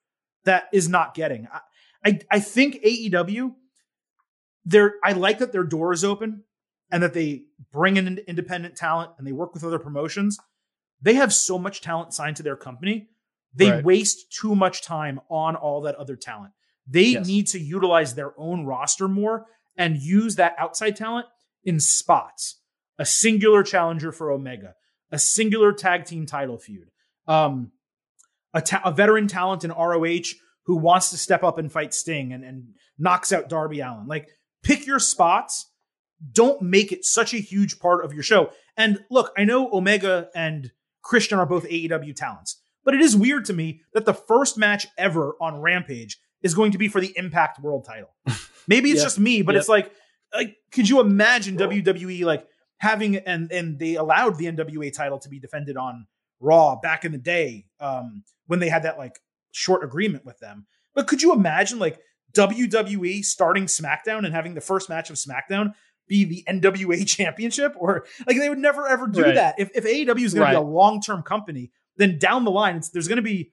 that 0.44 0.68
is 0.72 0.88
not 0.88 1.14
getting. 1.14 1.48
I, 1.52 1.60
I, 2.04 2.18
I 2.32 2.40
think 2.40 2.82
AEW, 2.82 3.54
they're 4.64 4.94
I 5.02 5.12
like 5.12 5.38
that 5.38 5.52
their 5.52 5.64
door 5.64 5.92
is 5.92 6.04
open 6.04 6.44
and 6.90 7.02
that 7.02 7.14
they 7.14 7.44
bring 7.72 7.96
in 7.96 8.18
independent 8.26 8.76
talent 8.76 9.12
and 9.18 9.26
they 9.26 9.32
work 9.32 9.54
with 9.54 9.64
other 9.64 9.78
promotions. 9.78 10.38
They 11.02 11.14
have 11.14 11.32
so 11.32 11.58
much 11.58 11.80
talent 11.80 12.14
signed 12.14 12.36
to 12.36 12.42
their 12.42 12.56
company. 12.56 13.08
They 13.54 13.70
Right. 13.70 13.84
waste 13.84 14.32
too 14.32 14.54
much 14.54 14.82
time 14.82 15.20
on 15.28 15.56
all 15.56 15.82
that 15.82 15.94
other 15.96 16.16
talent. 16.16 16.52
They 16.86 17.04
Yes. 17.08 17.26
need 17.26 17.46
to 17.48 17.58
utilize 17.58 18.14
their 18.14 18.38
own 18.38 18.64
roster 18.64 19.08
more 19.08 19.46
and 19.76 19.96
use 19.96 20.36
that 20.36 20.54
outside 20.58 20.96
talent 20.96 21.26
in 21.62 21.80
spots. 21.80 22.60
A 22.98 23.04
singular 23.04 23.62
challenger 23.62 24.12
for 24.12 24.30
Omega, 24.30 24.74
a 25.10 25.18
singular 25.18 25.72
tag 25.72 26.04
team 26.04 26.26
title 26.26 26.58
feud, 26.58 26.90
um, 27.26 27.72
a, 28.54 28.62
ta- 28.62 28.80
a 28.84 28.92
veteran 28.92 29.26
talent 29.28 29.64
in 29.64 29.70
ROH 29.70 30.32
who 30.66 30.76
wants 30.76 31.10
to 31.10 31.18
step 31.18 31.42
up 31.44 31.58
and 31.58 31.70
fight 31.70 31.92
Sting 31.92 32.32
and, 32.32 32.42
and 32.44 32.68
knocks 32.98 33.32
out 33.32 33.48
Darby 33.50 33.80
Allin. 33.80 34.06
Like, 34.06 34.28
pick 34.62 34.86
your 34.86 34.98
spots. 34.98 35.70
Don't 36.32 36.62
make 36.62 36.90
it 36.92 37.04
such 37.04 37.34
a 37.34 37.38
huge 37.38 37.78
part 37.78 38.04
of 38.04 38.14
your 38.14 38.22
show. 38.22 38.50
And 38.76 39.00
look, 39.10 39.32
I 39.36 39.44
know 39.44 39.70
Omega 39.72 40.28
and 40.34 40.70
Christian 41.02 41.38
are 41.38 41.44
both 41.46 41.68
AEW 41.68 42.14
talents, 42.16 42.60
but 42.84 42.94
it 42.94 43.02
is 43.02 43.14
weird 43.16 43.44
to 43.46 43.52
me 43.52 43.82
that 43.92 44.06
the 44.06 44.14
first 44.14 44.56
match 44.56 44.86
ever 44.96 45.34
on 45.40 45.60
Rampage 45.60 46.18
is 46.42 46.54
going 46.54 46.72
to 46.72 46.78
be 46.78 46.88
for 46.88 47.00
the 47.00 47.12
Impact 47.16 47.60
World 47.60 47.84
title. 47.84 48.14
Maybe 48.68 48.90
it's 48.90 49.00
Yeah. 49.00 49.04
just 49.04 49.18
me, 49.18 49.42
but 49.42 49.54
Yep. 49.54 49.60
it's 49.60 49.68
like, 49.68 49.92
like, 50.32 50.56
could 50.72 50.88
you 50.88 51.00
imagine 51.00 51.56
WWE 51.58 52.24
like 52.24 52.46
having 52.78 53.16
and 53.16 53.52
and 53.52 53.78
they 53.78 53.94
allowed 53.96 54.36
the 54.38 54.46
NWA 54.46 54.92
title 54.92 55.18
to 55.20 55.28
be 55.28 55.38
defended 55.38 55.76
on 55.76 56.06
Raw 56.44 56.76
back 56.76 57.04
in 57.04 57.12
the 57.12 57.18
day 57.18 57.66
um, 57.80 58.22
when 58.46 58.60
they 58.60 58.68
had 58.68 58.82
that 58.84 58.98
like 58.98 59.18
short 59.52 59.82
agreement 59.82 60.24
with 60.24 60.38
them. 60.38 60.66
But 60.94 61.06
could 61.06 61.22
you 61.22 61.32
imagine 61.32 61.78
like 61.78 61.98
WWE 62.34 63.24
starting 63.24 63.64
SmackDown 63.66 64.24
and 64.24 64.34
having 64.34 64.54
the 64.54 64.60
first 64.60 64.88
match 64.88 65.10
of 65.10 65.16
SmackDown 65.16 65.72
be 66.08 66.24
the 66.24 66.44
NWA 66.48 67.06
championship? 67.16 67.74
Or 67.76 68.04
like 68.26 68.36
they 68.38 68.48
would 68.48 68.58
never 68.58 68.86
ever 68.86 69.06
do 69.06 69.22
Right. 69.22 69.34
that. 69.34 69.54
If, 69.58 69.70
if 69.74 69.84
AEW 69.84 70.24
is 70.24 70.34
going 70.34 70.46
to 70.46 70.52
be 70.52 70.56
a 70.56 70.60
long 70.60 71.00
term 71.00 71.22
company, 71.22 71.70
then 71.96 72.18
down 72.18 72.44
the 72.44 72.50
line, 72.50 72.76
it's, 72.76 72.90
there's 72.90 73.08
going 73.08 73.16
to 73.16 73.22
be 73.22 73.50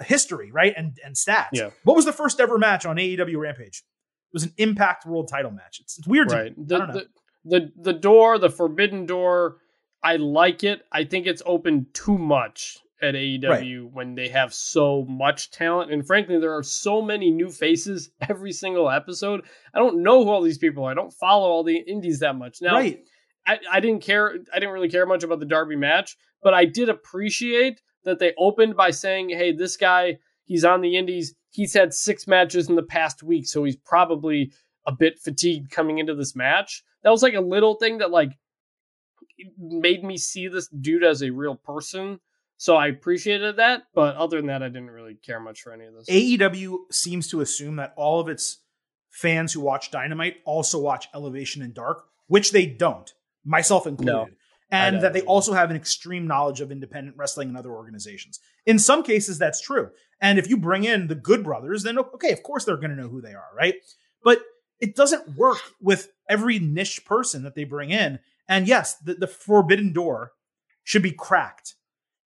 a 0.00 0.04
history, 0.04 0.50
right? 0.52 0.72
And, 0.76 0.96
and 1.04 1.14
stats. 1.14 1.48
Yeah. 1.52 1.70
What 1.84 1.96
was 1.96 2.04
the 2.04 2.12
first 2.12 2.40
ever 2.40 2.56
match 2.58 2.86
on 2.86 2.96
AEW 2.96 3.36
Rampage? 3.38 3.82
It 4.32 4.32
was 4.34 4.44
an 4.44 4.52
Impact 4.58 5.04
World 5.06 5.28
title 5.28 5.50
match. 5.50 5.78
It's, 5.80 5.98
it's 5.98 6.06
weird 6.06 6.28
to 6.28 6.34
right 6.36 6.56
me. 6.56 6.64
the, 6.66 6.74
I 6.76 6.78
don't 6.78 6.88
know. 6.88 6.94
the 6.94 7.06
the 7.42 7.72
the 7.80 7.92
door 7.94 8.38
the 8.38 8.50
forbidden 8.50 9.06
door 9.06 9.56
i 10.02 10.16
like 10.16 10.64
it. 10.64 10.82
I 10.92 11.04
think 11.04 11.26
it's 11.26 11.42
open 11.46 11.86
too 11.92 12.18
much 12.18 12.78
at 13.02 13.14
aew 13.14 13.90
when 13.92 14.14
they 14.14 14.28
have 14.28 14.52
so 14.52 15.06
much 15.08 15.50
talent. 15.50 15.92
And 15.92 16.06
frankly 16.06 16.38
there 16.38 16.54
are 16.56 16.62
so 16.62 17.00
many 17.00 17.30
new 17.30 17.50
faces 17.50 18.10
every 18.28 18.52
single 18.52 18.90
episode. 18.90 19.42
I 19.74 19.78
don't 19.78 20.02
know 20.02 20.24
who 20.24 20.30
all 20.30 20.42
these 20.42 20.58
people 20.58 20.84
are. 20.84 20.90
I 20.90 20.94
don't 20.94 21.12
follow 21.12 21.48
all 21.48 21.64
the 21.64 21.78
indies 21.78 22.20
that 22.20 22.36
much. 22.36 22.58
Now 22.60 22.74
right. 22.74 23.02
I, 23.46 23.58
I 23.72 23.80
didn't 23.80 24.02
care 24.02 24.34
i 24.52 24.58
didn't 24.58 24.74
really 24.74 24.90
care 24.90 25.06
much 25.06 25.24
about 25.24 25.40
the 25.40 25.46
Darby 25.46 25.76
match 25.76 26.16
but 26.42 26.52
i 26.52 26.66
did 26.66 26.90
appreciate 26.90 27.80
that 28.04 28.18
they 28.18 28.34
opened 28.36 28.76
by 28.76 28.90
saying 28.90 29.30
hey 29.30 29.52
this 29.52 29.78
guy 29.78 30.18
he's 30.44 30.64
on 30.64 30.80
the 30.80 30.96
indies. 30.96 31.34
He's 31.52 31.72
had 31.74 31.94
six 31.94 32.26
matches 32.26 32.68
in 32.68 32.74
the 32.76 32.82
past 32.82 33.22
week 33.22 33.46
so 33.46 33.64
he's 33.64 33.76
probably 33.76 34.52
a 34.86 34.92
bit 34.92 35.18
fatigued 35.18 35.70
coming 35.70 35.98
into 35.98 36.14
this 36.14 36.34
match. 36.34 36.82
That 37.02 37.10
was 37.10 37.22
like 37.22 37.34
a 37.34 37.40
little 37.40 37.76
thing 37.76 37.98
that 37.98 38.10
like 38.10 38.32
made 39.58 40.04
me 40.04 40.16
see 40.16 40.48
this 40.48 40.68
dude 40.68 41.04
as 41.04 41.22
a 41.22 41.30
real 41.30 41.54
person 41.54 42.20
so 42.56 42.76
i 42.76 42.86
appreciated 42.86 43.56
that 43.56 43.82
but 43.94 44.16
other 44.16 44.38
than 44.38 44.46
that 44.46 44.62
i 44.62 44.68
didn't 44.68 44.90
really 44.90 45.14
care 45.14 45.40
much 45.40 45.62
for 45.62 45.72
any 45.72 45.84
of 45.84 45.94
this 45.94 46.08
AEW 46.08 46.76
seems 46.90 47.28
to 47.28 47.40
assume 47.40 47.76
that 47.76 47.92
all 47.96 48.20
of 48.20 48.28
its 48.28 48.58
fans 49.10 49.52
who 49.52 49.60
watch 49.60 49.90
Dynamite 49.90 50.36
also 50.44 50.78
watch 50.78 51.08
Elevation 51.14 51.62
and 51.62 51.74
Dark, 51.74 52.04
which 52.28 52.52
they 52.52 52.66
don't, 52.66 53.12
myself 53.44 53.86
included. 53.86 54.12
No, 54.12 54.26
and 54.72 55.02
that 55.02 55.12
they 55.12 55.22
also 55.22 55.52
have 55.52 55.70
an 55.70 55.76
extreme 55.76 56.28
knowledge 56.28 56.60
of 56.60 56.70
independent 56.70 57.16
wrestling 57.16 57.48
and 57.48 57.58
other 57.58 57.72
organizations. 57.72 58.38
In 58.66 58.78
some 58.78 59.02
cases, 59.02 59.36
that's 59.36 59.60
true. 59.60 59.90
And 60.20 60.38
if 60.38 60.48
you 60.48 60.56
bring 60.56 60.84
in 60.84 61.08
the 61.08 61.16
Good 61.16 61.42
Brothers, 61.42 61.82
then 61.82 61.98
okay, 61.98 62.30
of 62.30 62.44
course 62.44 62.64
they're 62.64 62.76
going 62.76 62.90
to 62.90 62.96
know 62.96 63.08
who 63.08 63.20
they 63.20 63.34
are, 63.34 63.48
right? 63.56 63.74
But 64.22 64.42
it 64.80 64.94
doesn't 64.94 65.36
work 65.36 65.58
with 65.80 66.12
every 66.28 66.60
niche 66.60 67.04
person 67.04 67.42
that 67.42 67.56
they 67.56 67.64
bring 67.64 67.90
in. 67.90 68.20
And 68.50 68.68
yes, 68.68 68.96
the, 68.96 69.14
the 69.14 69.26
forbidden 69.28 69.92
door 69.94 70.32
should 70.84 71.02
be 71.02 71.12
cracked. 71.12 71.76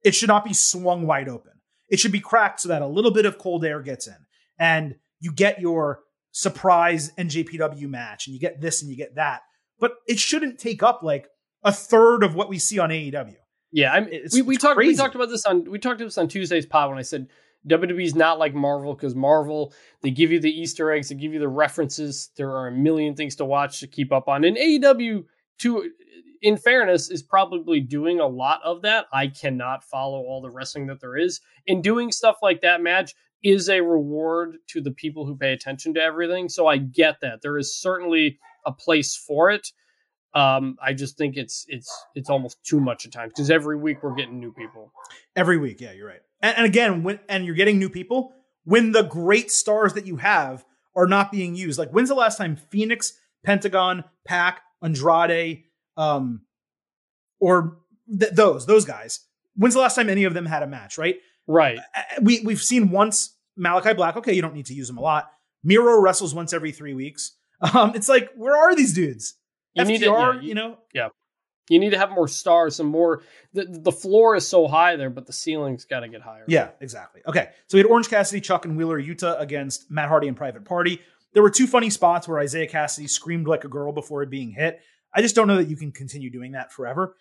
It 0.02 0.14
should 0.14 0.28
not 0.28 0.44
be 0.44 0.55
swung 0.55 1.06
wide 1.06 1.28
open. 1.28 1.52
It 1.88 2.01
should 2.01 2.12
be 2.12 2.20
cracked 2.20 2.60
so 2.60 2.70
that 2.70 2.82
a 2.82 2.86
little 2.86 3.12
bit 3.12 3.26
of 3.26 3.38
cold 3.38 3.64
air 3.64 3.80
gets 3.82 4.06
in 4.09 4.16
and 4.59 4.96
you 5.20 5.32
get 5.32 5.60
your 5.60 6.01
surprise 6.32 7.12
NJPW 7.18 7.88
match 7.88 8.26
and 8.26 8.34
you 8.34 8.40
get 8.40 8.60
this 8.60 8.82
and 8.82 8.90
you 8.90 8.96
get 8.96 9.14
that. 9.16 9.42
But 9.78 9.92
it 10.09 10.18
shouldn't 10.18 10.59
take 10.59 10.82
up 10.82 11.02
like 11.02 11.28
a 11.62 11.70
third 11.72 12.22
of 12.24 12.34
what 12.34 12.48
we 12.48 12.59
see 12.59 12.78
on 12.78 12.88
AEW. 12.90 13.36
Yeah, 13.70 13.92
I'm, 13.92 14.09
It's- 14.09 14.32
we, 14.32 14.42
we 14.42 14.55
it's 14.55 14.62
talked 14.62 14.78
we 14.78 14.94
talked 14.96 15.14
about 15.14 15.28
this 15.28 15.44
on 15.44 15.64
we 15.70 15.78
talked 15.78 16.01
about 16.01 16.06
this 16.06 16.18
on 16.18 16.28
Tuesday's 16.28 16.64
pod 16.66 16.88
when 16.90 16.98
I 16.98 17.02
said 17.02 17.28
WWE's 17.68 18.14
not 18.14 18.38
like 18.38 18.55
Marvel 18.55 18.94
because 18.94 19.14
Marvel 19.14 19.72
they 20.02 20.10
give 20.10 20.30
you 20.30 20.38
the 20.40 20.51
Easter 20.51 20.90
eggs, 20.92 21.09
they 21.09 21.14
give 21.16 21.32
you 21.32 21.40
the 21.40 21.48
references. 21.48 22.30
There 22.36 22.51
are 22.51 22.68
a 22.68 22.72
million 22.72 23.14
things 23.14 23.36
to 23.36 23.44
watch 23.44 23.80
to 23.80 23.86
keep 23.86 24.12
up 24.12 24.28
on. 24.28 24.44
And 24.44 24.56
AEW, 24.56 25.24
to 25.60 25.90
in 26.44 26.58
fairness, 26.58 27.10
is 27.10 27.22
probably 27.22 27.80
doing 27.80 28.20
a 28.20 28.26
lot 28.26 28.60
of 28.62 28.82
that. 28.82 29.06
I 29.12 29.28
cannot 29.28 29.82
follow 29.82 30.18
all 30.18 30.42
the 30.42 30.50
wrestling 30.50 30.86
that 30.88 31.00
there 31.00 31.16
is. 31.16 31.40
In 31.66 31.80
doing 31.80 32.12
stuff 32.12 32.36
like 32.42 32.60
that 32.60 32.82
match 32.82 33.14
is 33.42 33.70
a 33.70 33.80
reward 33.80 34.58
to 34.68 34.82
the 34.82 34.90
people 34.90 35.24
who 35.24 35.36
pay 35.36 35.54
attention 35.54 35.94
to 35.94 36.02
everything. 36.02 36.50
So 36.50 36.66
I 36.66 36.76
get 36.76 37.22
that 37.22 37.40
there 37.40 37.56
is 37.56 37.74
certainly 37.74 38.38
a 38.66 38.72
place 38.72 39.16
for 39.16 39.50
it. 39.50 39.72
Um, 40.34 40.76
I 40.82 40.92
just 40.92 41.16
think 41.16 41.36
it's 41.38 41.64
it's 41.68 41.90
it's 42.14 42.28
almost 42.28 42.62
too 42.62 42.80
much 42.80 43.06
at 43.06 43.12
times 43.12 43.32
because 43.34 43.50
every 43.50 43.76
week 43.76 44.02
we're 44.02 44.14
getting 44.14 44.38
new 44.38 44.52
people. 44.52 44.92
Every 45.34 45.56
week, 45.56 45.80
yeah, 45.80 45.92
you're 45.92 46.08
right. 46.08 46.20
And, 46.42 46.58
and 46.58 46.66
again, 46.66 47.04
when 47.04 47.20
and 47.28 47.46
you're 47.46 47.54
getting 47.54 47.78
new 47.78 47.88
people 47.88 48.32
when 48.64 48.92
the 48.92 49.02
great 49.02 49.50
stars 49.50 49.94
that 49.94 50.06
you 50.06 50.16
have 50.16 50.64
are 50.94 51.06
not 51.06 51.32
being 51.32 51.54
used. 51.54 51.78
Like, 51.78 51.90
when's 51.90 52.10
the 52.10 52.14
last 52.14 52.36
time 52.36 52.56
Phoenix, 52.70 53.14
Pentagon, 53.44 54.04
Pac, 54.26 54.60
Andrade, 54.82 55.64
um, 55.96 56.42
or 57.40 57.78
th- 58.08 58.32
those 58.32 58.66
those 58.66 58.84
guys? 58.84 59.20
When's 59.56 59.74
the 59.74 59.80
last 59.80 59.94
time 59.94 60.08
any 60.08 60.24
of 60.24 60.34
them 60.34 60.46
had 60.46 60.62
a 60.62 60.66
match? 60.66 60.98
Right, 60.98 61.16
right. 61.46 61.78
We 62.20 62.42
we've 62.44 62.62
seen 62.62 62.90
once 62.90 63.36
Malakai 63.58 63.96
Black. 63.96 64.16
Okay, 64.16 64.32
you 64.32 64.42
don't 64.42 64.54
need 64.54 64.66
to 64.66 64.74
use 64.74 64.90
him 64.90 64.98
a 64.98 65.02
lot. 65.02 65.30
Miro 65.62 66.00
wrestles 66.00 66.34
once 66.34 66.52
every 66.52 66.72
three 66.72 66.94
weeks. 66.94 67.36
Um, 67.72 67.92
it's 67.94 68.08
like, 68.08 68.30
where 68.36 68.56
are 68.56 68.74
these 68.76 68.92
dudes? 68.92 69.34
You 69.74 69.84
FTR, 69.84 69.88
need 69.88 69.98
to, 70.00 70.04
yeah, 70.06 70.34
you, 70.34 70.48
you 70.48 70.54
know, 70.54 70.78
yeah. 70.92 71.08
You 71.70 71.78
need 71.78 71.90
to 71.90 71.98
have 71.98 72.10
more 72.10 72.28
stars, 72.28 72.76
some 72.76 72.88
more. 72.88 73.22
The, 73.54 73.64
the 73.64 73.92
floor 73.92 74.36
is 74.36 74.46
so 74.46 74.68
high 74.68 74.96
there, 74.96 75.08
but 75.08 75.26
the 75.26 75.32
ceiling's 75.32 75.86
got 75.86 76.00
to 76.00 76.08
get 76.08 76.20
higher. 76.20 76.44
Yeah, 76.46 76.70
exactly. 76.80 77.22
Okay, 77.26 77.48
so 77.68 77.76
we 77.76 77.80
had 77.80 77.86
Orange 77.86 78.10
Cassidy, 78.10 78.42
Chuck, 78.42 78.66
and 78.66 78.76
Wheeler 78.76 79.00
Yuta 79.00 79.40
against 79.40 79.90
Matt 79.90 80.08
Hardy 80.08 80.28
and 80.28 80.36
Private 80.36 80.66
Party. 80.66 81.00
There 81.32 81.42
were 81.42 81.50
two 81.50 81.66
funny 81.66 81.88
spots 81.88 82.28
where 82.28 82.40
Isiah 82.42 82.68
Kassidy 82.68 83.08
screamed 83.08 83.48
like 83.48 83.64
a 83.64 83.68
girl 83.68 83.92
before 83.92 84.24
being 84.26 84.50
hit. 84.50 84.80
I 85.15 85.23
just 85.23 85.35
don't 85.35 85.47
know 85.47 85.57
that 85.57 85.69
you 85.69 85.77
can 85.77 85.93
continue 85.93 86.31
doing 86.31 86.53
that 86.53 86.73
forever. 86.73 87.16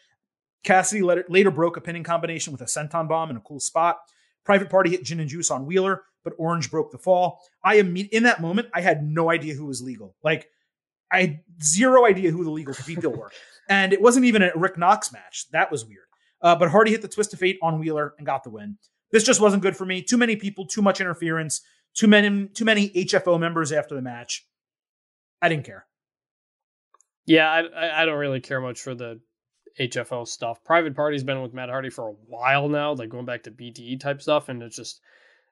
Cassidy 0.64 1.02
later, 1.02 1.52
broke 1.52 1.78
a 1.78 1.82
pinning 1.82 2.04
combination 2.04 2.54
with 2.54 2.62
a 2.62 2.66
senton 2.66 3.08
bomb 3.08 3.30
in 3.30 3.38
a 3.38 3.42
cool 3.42 3.60
spot. 3.60 4.00
Private 4.46 4.70
Party 4.70 4.92
hit 4.92 5.04
Gin 5.04 5.20
and 5.20 5.30
Juice 5.30 5.52
on 5.52 5.66
Wheeler, 5.66 6.04
but 6.24 6.34
Orange 6.38 6.72
broke 6.72 6.92
the 6.92 6.98
fall. 6.98 7.42
I 7.64 7.76
am 7.76 7.96
in 7.96 8.24
that 8.24 8.42
moment. 8.42 8.70
I 8.74 8.82
had 8.82 9.04
no 9.04 9.30
idea 9.30 9.56
who 9.56 9.66
was 9.66 9.82
legal. 9.82 10.16
Like 10.24 10.50
I 11.12 11.22
had 11.22 11.40
zero 11.62 12.06
idea 12.06 12.32
who 12.32 12.44
the 12.44 12.52
legal 12.52 12.74
people 12.74 13.12
were. 13.12 13.32
And 13.70 13.94
it 13.94 14.02
wasn't 14.02 14.26
even 14.26 14.42
a 14.42 14.52
Rick 14.58 14.78
Knox 14.78 15.14
match. 15.14 15.50
That 15.52 15.72
was 15.72 15.86
weird. 15.86 16.04
Uh, 16.42 16.54
but 16.54 16.70
Hardy 16.70 16.92
hit 16.92 17.02
the 17.02 17.08
twist 17.08 17.32
of 17.32 17.40
fate 17.40 17.58
on 17.62 17.80
Wheeler 17.80 18.14
and 18.18 18.26
got 18.28 18.44
the 18.44 18.50
win. 18.50 18.78
This 19.10 19.24
just 19.24 19.40
wasn't 19.40 19.64
good 19.64 19.78
for 19.78 19.86
me. 19.86 20.02
Too 20.02 20.18
many 20.18 20.36
people, 20.36 20.68
too 20.68 20.82
much 20.82 21.00
interference, 21.00 21.62
too 21.94 22.08
many 22.08 22.48
too 22.50 22.66
many 22.66 22.90
HFO 22.90 23.40
members 23.40 23.72
after 23.72 23.96
the 23.96 24.02
match. 24.02 24.46
I 25.42 25.48
didn't 25.48 25.64
care. 25.64 25.86
Yeah, 27.26 27.50
I 27.50 28.02
I 28.02 28.06
don't 28.06 28.18
really 28.18 28.42
care 28.42 28.60
much 28.60 28.82
for 28.82 28.96
the 28.96 29.20
HFO 29.80 30.28
stuff. 30.28 30.64
Private 30.64 30.96
Party's 30.96 31.24
been 31.24 31.42
with 31.42 31.54
Matt 31.54 31.70
Hardy 31.70 31.90
for 31.90 32.10
a 32.10 32.14
while 32.28 32.70
now, 32.70 32.94
like 32.94 33.10
going 33.10 33.26
back 33.26 33.44
to 33.44 33.52
BTE 33.52 34.00
type 34.00 34.22
stuff, 34.22 34.50
and 34.50 34.62
it's 34.62 34.76
just 34.76 35.02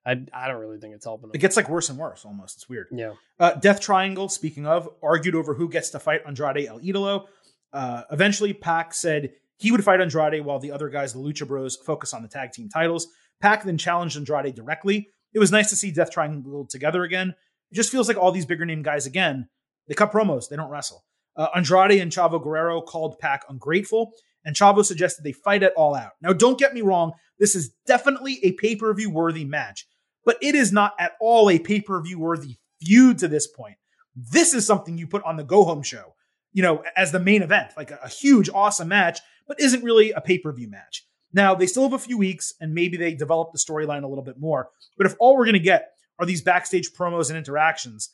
I 0.05 0.23
I 0.33 0.47
don't 0.47 0.59
really 0.59 0.79
think 0.79 0.95
it's 0.95 1.05
helping. 1.05 1.31
It 1.33 1.39
gets 1.39 1.55
like 1.55 1.69
worse 1.69 1.89
and 1.89 1.97
worse 1.97 2.25
almost. 2.25 2.57
It's 2.57 2.69
weird. 2.69 2.87
Yeah. 2.91 3.13
Uh, 3.39 3.53
Death 3.55 3.79
Triangle, 3.79 4.29
speaking 4.29 4.65
of, 4.65 4.89
argued 5.01 5.35
over 5.35 5.53
who 5.53 5.69
gets 5.69 5.89
to 5.91 5.99
fight 5.99 6.21
Andrade 6.25 6.67
El 6.67 6.79
Idolo. 6.79 7.25
Uh, 7.73 8.03
eventually, 8.11 8.53
Pac 8.53 8.93
said 8.93 9.31
he 9.57 9.71
would 9.71 9.83
fight 9.83 10.01
Andrade 10.01 10.43
while 10.43 10.59
the 10.59 10.71
other 10.71 10.89
guys, 10.89 11.13
the 11.13 11.19
Lucha 11.19 11.47
Bros, 11.47 11.75
focus 11.77 12.13
on 12.13 12.21
the 12.21 12.27
tag 12.27 12.51
team 12.51 12.67
titles. 12.67 13.07
Pac 13.41 13.63
then 13.63 13.77
challenged 13.77 14.17
Andrade 14.17 14.55
directly. 14.55 15.07
It 15.33 15.39
was 15.39 15.51
nice 15.51 15.69
to 15.69 15.75
see 15.75 15.91
Death 15.91 16.11
Triangle 16.11 16.65
together 16.65 17.03
again. 17.03 17.33
It 17.71 17.75
just 17.75 17.91
feels 17.91 18.07
like 18.07 18.17
all 18.17 18.31
these 18.31 18.45
bigger 18.45 18.65
name 18.65 18.81
guys 18.81 19.05
again. 19.05 19.47
They 19.87 19.93
cut 19.93 20.11
promos, 20.11 20.49
they 20.49 20.55
don't 20.55 20.69
wrestle. 20.69 21.05
Uh, 21.35 21.47
Andrade 21.55 22.01
and 22.01 22.11
Chavo 22.11 22.41
Guerrero 22.41 22.81
called 22.81 23.19
Pac 23.19 23.43
ungrateful, 23.49 24.11
and 24.43 24.55
Chavo 24.55 24.83
suggested 24.83 25.23
they 25.23 25.31
fight 25.31 25.63
it 25.63 25.73
all 25.77 25.95
out. 25.95 26.11
Now, 26.21 26.33
don't 26.33 26.59
get 26.59 26.73
me 26.73 26.81
wrong, 26.81 27.13
this 27.39 27.55
is 27.55 27.73
definitely 27.85 28.39
a 28.43 28.51
pay 28.53 28.75
per 28.75 28.93
view 28.93 29.09
worthy 29.09 29.45
match, 29.45 29.87
but 30.25 30.37
it 30.41 30.55
is 30.55 30.71
not 30.71 30.93
at 30.99 31.13
all 31.21 31.49
a 31.49 31.59
pay 31.59 31.81
per 31.81 32.01
view 32.01 32.19
worthy 32.19 32.57
feud 32.81 33.19
to 33.19 33.27
this 33.27 33.47
point. 33.47 33.75
This 34.15 34.53
is 34.53 34.65
something 34.65 34.97
you 34.97 35.07
put 35.07 35.23
on 35.23 35.37
the 35.37 35.43
go 35.43 35.63
home 35.63 35.83
show 35.83 36.13
you 36.53 36.61
know, 36.61 36.83
as 36.95 37.11
the 37.11 37.19
main 37.19 37.41
event, 37.41 37.71
like 37.77 37.91
a, 37.91 37.99
a 38.03 38.09
huge, 38.09 38.49
awesome 38.53 38.87
match, 38.87 39.19
but 39.47 39.59
isn't 39.59 39.83
really 39.83 40.11
a 40.11 40.21
pay 40.21 40.37
per 40.37 40.51
view 40.51 40.69
match. 40.69 41.05
Now, 41.33 41.55
they 41.55 41.65
still 41.65 41.83
have 41.83 41.93
a 41.93 41.99
few 41.99 42.17
weeks 42.17 42.53
and 42.59 42.73
maybe 42.73 42.97
they 42.97 43.13
develop 43.13 43.51
the 43.51 43.59
storyline 43.59 44.03
a 44.03 44.07
little 44.07 44.23
bit 44.23 44.39
more. 44.39 44.69
But 44.97 45.07
if 45.07 45.15
all 45.19 45.37
we're 45.37 45.45
going 45.45 45.53
to 45.53 45.59
get 45.59 45.91
are 46.19 46.25
these 46.25 46.41
backstage 46.41 46.91
promos 46.91 47.29
and 47.29 47.37
interactions, 47.37 48.13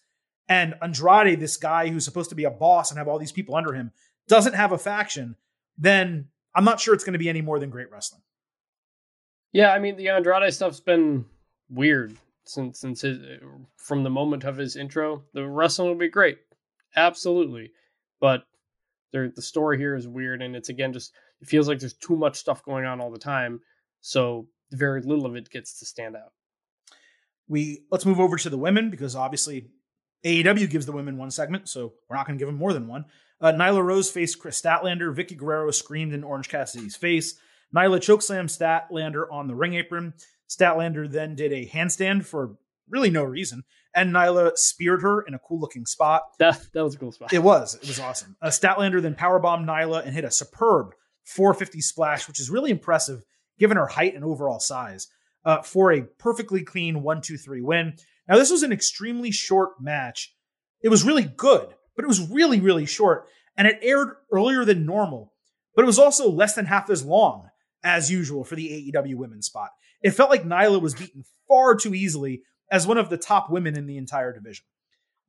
and 0.50 0.76
Andrade, 0.82 1.40
this 1.40 1.58
guy 1.58 1.90
who's 1.90 2.06
supposed 2.06 2.30
to 2.30 2.36
be 2.36 2.46
a 2.46 2.52
boss 2.52 2.92
and 2.92 2.98
have 2.98 3.08
all 3.08 3.20
these 3.20 3.32
people 3.32 3.56
under 3.56 3.74
him, 3.74 3.92
doesn't 4.28 4.54
have 4.54 4.72
a 4.72 4.78
faction, 4.78 5.36
then 5.78 6.28
I'm 6.56 6.64
not 6.64 6.80
sure 6.80 6.94
it's 6.94 7.04
going 7.04 7.14
to 7.14 7.20
be 7.20 7.30
any 7.30 7.42
more 7.42 7.60
than 7.60 7.70
great 7.70 7.92
wrestling. 7.92 8.22
Yeah, 9.52 9.74
I 9.74 9.80
mean 9.80 9.98
the 9.98 10.10
Andrade 10.10 10.54
stuff's 10.54 10.80
been 10.80 11.26
weird 11.70 12.16
since 12.46 12.80
since 12.80 13.02
his, 13.02 13.20
from 13.78 14.04
the 14.04 14.10
moment 14.10 14.44
of 14.44 14.58
his 14.58 14.76
intro. 14.76 15.24
The 15.34 15.48
wrestling 15.48 15.90
will 15.90 15.96
be 15.96 16.10
great, 16.10 16.38
absolutely 16.96 17.72
but 18.20 18.44
the 19.12 19.42
story 19.42 19.78
here 19.80 19.96
is 19.96 20.08
weird 20.08 20.44
and 20.44 20.56
it's 20.56 20.70
again 20.70 20.94
just 20.94 21.12
it 21.42 21.48
feels 21.48 21.68
like 21.68 21.80
there's 21.80 21.94
too 21.94 22.16
much 22.16 22.38
stuff 22.38 22.64
going 22.64 22.86
on 22.86 23.02
all 23.02 23.10
the 23.10 23.18
time 23.18 23.60
so 24.02 24.48
very 24.72 25.02
little 25.02 25.26
of 25.26 25.36
it 25.36 25.50
gets 25.50 25.80
to 25.80 25.86
stand 25.86 26.16
out 26.16 26.34
we 27.48 27.80
let's 27.90 28.06
move 28.06 28.20
over 28.20 28.38
to 28.38 28.50
the 28.50 28.58
women 28.58 28.92
because 28.92 29.16
obviously 29.16 29.70
AEW 30.28 30.70
gives 30.70 30.86
the 30.86 30.92
women 30.92 31.18
one 31.18 31.32
segment, 31.32 31.70
so 31.70 31.94
we're 32.10 32.18
not 32.18 32.28
going 32.28 32.38
to 32.38 32.42
give 32.42 32.50
them 32.50 32.58
more 32.58 32.74
than 32.74 32.88
one. 32.88 33.06
Uh, 33.40 33.54
Nyla 33.54 33.84
Rose 33.84 34.10
faced 34.10 34.40
Kris 34.40 34.60
Statlander. 34.60 35.16
Vickie 35.16 35.38
Guerrero 35.38 35.72
screamed 35.72 36.14
in 36.14 36.24
Orange 36.24 36.50
Cassidy's 36.50 36.96
face. 36.96 37.40
Nyla 37.74 37.98
chokeslammed 37.98 38.50
Statlander 38.50 39.26
on 39.32 39.48
the 39.48 39.56
ring 39.56 39.76
apron. 39.76 40.14
Statlander 40.50 41.10
then 41.10 41.36
did 41.36 41.54
a 41.54 41.68
handstand 41.68 42.26
for 42.26 42.58
really 42.90 43.10
no 43.10 43.24
reason. 43.24 43.64
And 43.94 44.14
Nyla 44.14 44.58
speared 44.58 45.02
her 45.02 45.22
in 45.22 45.34
a 45.34 45.40
cool 45.40 45.60
looking 45.60 45.86
spot. 45.86 46.24
That, 46.40 46.60
that 46.74 46.84
was 46.84 46.96
a 46.96 46.98
cool 46.98 47.12
spot. 47.12 47.34
It 47.34 47.44
was. 47.44 47.76
It 47.76 47.88
was 47.88 48.00
awesome. 48.00 48.36
Uh, 48.42 48.48
Statlander 48.48 49.02
then 49.02 49.16
powerbombed 49.16 49.66
Nyla 49.66 50.06
and 50.06 50.14
hit 50.14 50.26
a 50.26 50.32
superb 50.32 50.94
450 51.26 51.82
splash, 51.82 52.28
which 52.28 52.40
is 52.40 52.50
really 52.50 52.72
impressive 52.72 53.24
given 53.60 53.78
her 53.78 53.88
height 53.88 54.16
and 54.16 54.24
overall 54.24 54.60
size, 54.60 55.08
uh, 55.46 55.62
for 55.62 55.92
a 55.92 56.02
perfectly 56.02 56.64
clean 56.64 57.02
1 57.02 57.22
2 57.22 57.38
3 57.38 57.62
win. 57.62 57.94
Now, 58.28 58.36
this 58.38 58.52
was 58.52 58.64
an 58.64 58.72
extremely 58.72 59.32
short 59.32 59.82
match. 59.82 60.36
It 60.82 60.90
was 60.90 61.04
really 61.04 61.24
good, 61.24 61.74
but 61.96 62.04
it 62.04 62.08
was 62.08 62.30
really, 62.30 62.60
really 62.60 62.86
short. 62.86 63.28
And 63.58 63.68
it 63.68 63.80
aired 63.82 64.16
earlier 64.32 64.66
than 64.66 64.86
normal, 64.86 65.34
but 65.76 65.84
it 65.84 65.88
was 65.88 66.00
also 66.00 66.30
less 66.30 66.54
than 66.54 66.66
half 66.66 66.90
as 66.90 67.04
long 67.04 67.50
as 67.84 68.12
usual 68.12 68.44
for 68.44 68.56
the 68.56 68.92
AEW 68.94 69.16
women's 69.16 69.48
spot. 69.48 69.70
It 70.02 70.12
felt 70.12 70.30
like 70.30 70.44
Nyla 70.44 70.82
was 70.82 70.94
beaten 70.94 71.24
far 71.48 71.76
too 71.76 71.96
easily 71.96 72.42
as 72.72 72.86
one 72.86 72.98
of 72.98 73.10
the 73.10 73.18
top 73.18 73.50
women 73.50 73.78
in 73.78 73.88
the 73.88 73.98
entire 73.98 74.34
division. 74.34 74.66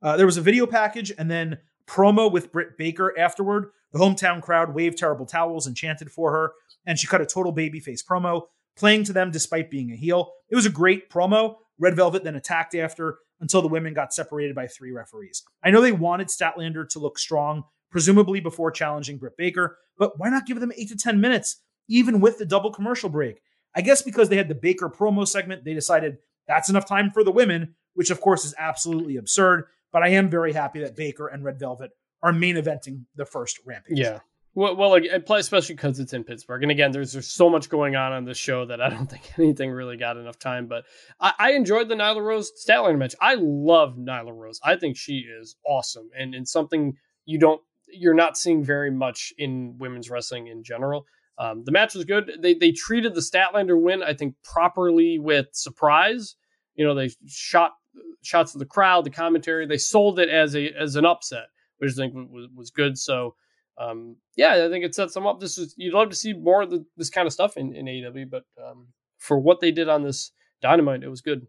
Uh, 0.01 0.17
there 0.17 0.25
was 0.25 0.37
a 0.37 0.41
video 0.41 0.65
package 0.65 1.11
and 1.17 1.29
then 1.29 1.57
promo 1.87 2.31
with 2.31 2.51
Britt 2.51 2.77
Baker 2.77 3.17
afterward. 3.17 3.71
The 3.91 3.99
hometown 3.99 4.41
crowd 4.41 4.73
waved 4.73 4.97
terrible 4.97 5.25
towels 5.25 5.65
and 5.65 5.75
chanted 5.75 6.11
for 6.11 6.31
her, 6.31 6.51
and 6.85 6.99
she 6.99 7.07
cut 7.07 7.21
a 7.21 7.25
total 7.25 7.53
babyface 7.53 8.05
promo, 8.05 8.43
playing 8.75 9.05
to 9.05 9.13
them 9.13 9.31
despite 9.31 9.71
being 9.71 9.91
a 9.91 9.95
heel. 9.95 10.33
It 10.49 10.55
was 10.55 10.67
a 10.67 10.71
great 10.71 11.09
promo. 11.09 11.55
Red 11.79 11.95
Velvet 11.95 12.23
then 12.23 12.35
attacked 12.35 12.75
after 12.75 13.19
until 13.39 13.61
the 13.61 13.67
women 13.67 13.93
got 13.93 14.13
separated 14.13 14.55
by 14.55 14.67
three 14.67 14.91
referees. 14.91 15.43
I 15.63 15.71
know 15.71 15.81
they 15.81 15.91
wanted 15.91 16.27
Statlander 16.27 16.87
to 16.89 16.99
look 16.99 17.17
strong, 17.17 17.63
presumably 17.89 18.39
before 18.39 18.71
challenging 18.71 19.17
Britt 19.17 19.37
Baker, 19.37 19.77
but 19.97 20.19
why 20.19 20.29
not 20.29 20.45
give 20.45 20.59
them 20.59 20.73
eight 20.77 20.89
to 20.89 20.97
10 20.97 21.19
minutes, 21.21 21.57
even 21.87 22.19
with 22.19 22.37
the 22.37 22.45
double 22.45 22.71
commercial 22.71 23.09
break? 23.09 23.41
I 23.75 23.81
guess 23.81 24.01
because 24.01 24.29
they 24.29 24.37
had 24.37 24.49
the 24.49 24.55
Baker 24.55 24.89
promo 24.89 25.27
segment, 25.27 25.63
they 25.63 25.73
decided 25.73 26.17
that's 26.47 26.69
enough 26.69 26.85
time 26.85 27.11
for 27.11 27.23
the 27.23 27.31
women, 27.31 27.75
which 27.93 28.09
of 28.09 28.19
course 28.19 28.43
is 28.45 28.55
absolutely 28.57 29.17
absurd. 29.17 29.65
But 29.91 30.03
I 30.03 30.09
am 30.09 30.29
very 30.29 30.53
happy 30.53 30.81
that 30.81 30.95
Baker 30.95 31.27
and 31.27 31.43
Red 31.43 31.59
Velvet 31.59 31.91
are 32.21 32.33
main 32.33 32.55
eventing 32.55 33.05
the 33.15 33.25
first 33.25 33.59
Rampage. 33.65 33.97
Yeah. 33.97 34.19
Well, 34.55 34.75
well, 34.75 34.95
especially 34.95 35.75
because 35.75 35.99
it's 35.99 36.13
in 36.13 36.23
Pittsburgh, 36.23 36.63
and 36.63 36.71
again, 36.71 36.91
there's 36.91 37.13
there's 37.13 37.31
so 37.31 37.49
much 37.49 37.69
going 37.69 37.95
on 37.95 38.11
on 38.11 38.25
this 38.25 38.37
show 38.37 38.65
that 38.65 38.81
I 38.81 38.89
don't 38.89 39.05
think 39.09 39.31
anything 39.37 39.71
really 39.71 39.97
got 39.97 40.17
enough 40.17 40.39
time. 40.39 40.67
But 40.67 40.85
I, 41.19 41.33
I 41.37 41.51
enjoyed 41.51 41.87
the 41.87 41.95
Nyla 41.95 42.21
Rose 42.21 42.51
Statlander 42.67 42.97
match. 42.97 43.15
I 43.21 43.35
love 43.39 43.95
Nyla 43.95 44.33
Rose. 44.33 44.59
I 44.63 44.75
think 44.75 44.97
she 44.97 45.25
is 45.39 45.55
awesome, 45.65 46.09
and 46.17 46.33
and 46.33 46.47
something 46.47 46.93
you 47.25 47.37
don't 47.37 47.61
you're 47.91 48.13
not 48.13 48.37
seeing 48.37 48.63
very 48.63 48.91
much 48.91 49.33
in 49.37 49.75
women's 49.77 50.09
wrestling 50.09 50.47
in 50.47 50.63
general. 50.63 51.05
Um, 51.37 51.63
the 51.63 51.71
match 51.71 51.95
was 51.95 52.05
good. 52.05 52.31
They 52.41 52.53
they 52.53 52.71
treated 52.71 53.15
the 53.15 53.21
Statlander 53.21 53.81
win, 53.81 54.03
I 54.03 54.13
think, 54.13 54.35
properly 54.43 55.19
with 55.19 55.47
surprise. 55.53 56.35
You 56.75 56.85
know, 56.85 56.95
they 56.95 57.11
shot 57.27 57.71
shots 58.21 58.53
of 58.53 58.59
the 58.59 58.65
crowd, 58.65 59.05
the 59.05 59.09
commentary. 59.09 59.65
They 59.65 59.77
sold 59.77 60.19
it 60.19 60.29
as 60.29 60.55
a 60.55 60.69
as 60.71 60.95
an 60.95 61.05
upset, 61.05 61.47
which 61.77 61.93
I 61.93 61.95
think 61.95 62.13
was 62.13 62.47
was 62.53 62.71
good. 62.71 62.97
So, 62.97 63.35
um, 63.79 64.17
yeah, 64.35 64.65
I 64.65 64.69
think 64.69 64.83
it 64.83 64.93
sets 64.93 65.13
them 65.13 65.25
up. 65.25 65.39
This 65.39 65.57
is 65.57 65.73
you'd 65.77 65.93
love 65.93 66.09
to 66.09 66.15
see 66.15 66.33
more 66.33 66.63
of 66.63 66.69
the, 66.69 66.85
this 66.97 67.09
kind 67.09 67.25
of 67.25 67.33
stuff 67.33 67.57
in, 67.57 67.73
in 67.75 67.85
AEW, 67.85 68.29
but 68.29 68.43
um, 68.63 68.87
for 69.17 69.39
what 69.39 69.59
they 69.59 69.71
did 69.71 69.89
on 69.89 70.03
this 70.03 70.31
Dynamite. 70.61 71.03
It 71.03 71.09
was 71.09 71.21
good. 71.21 71.47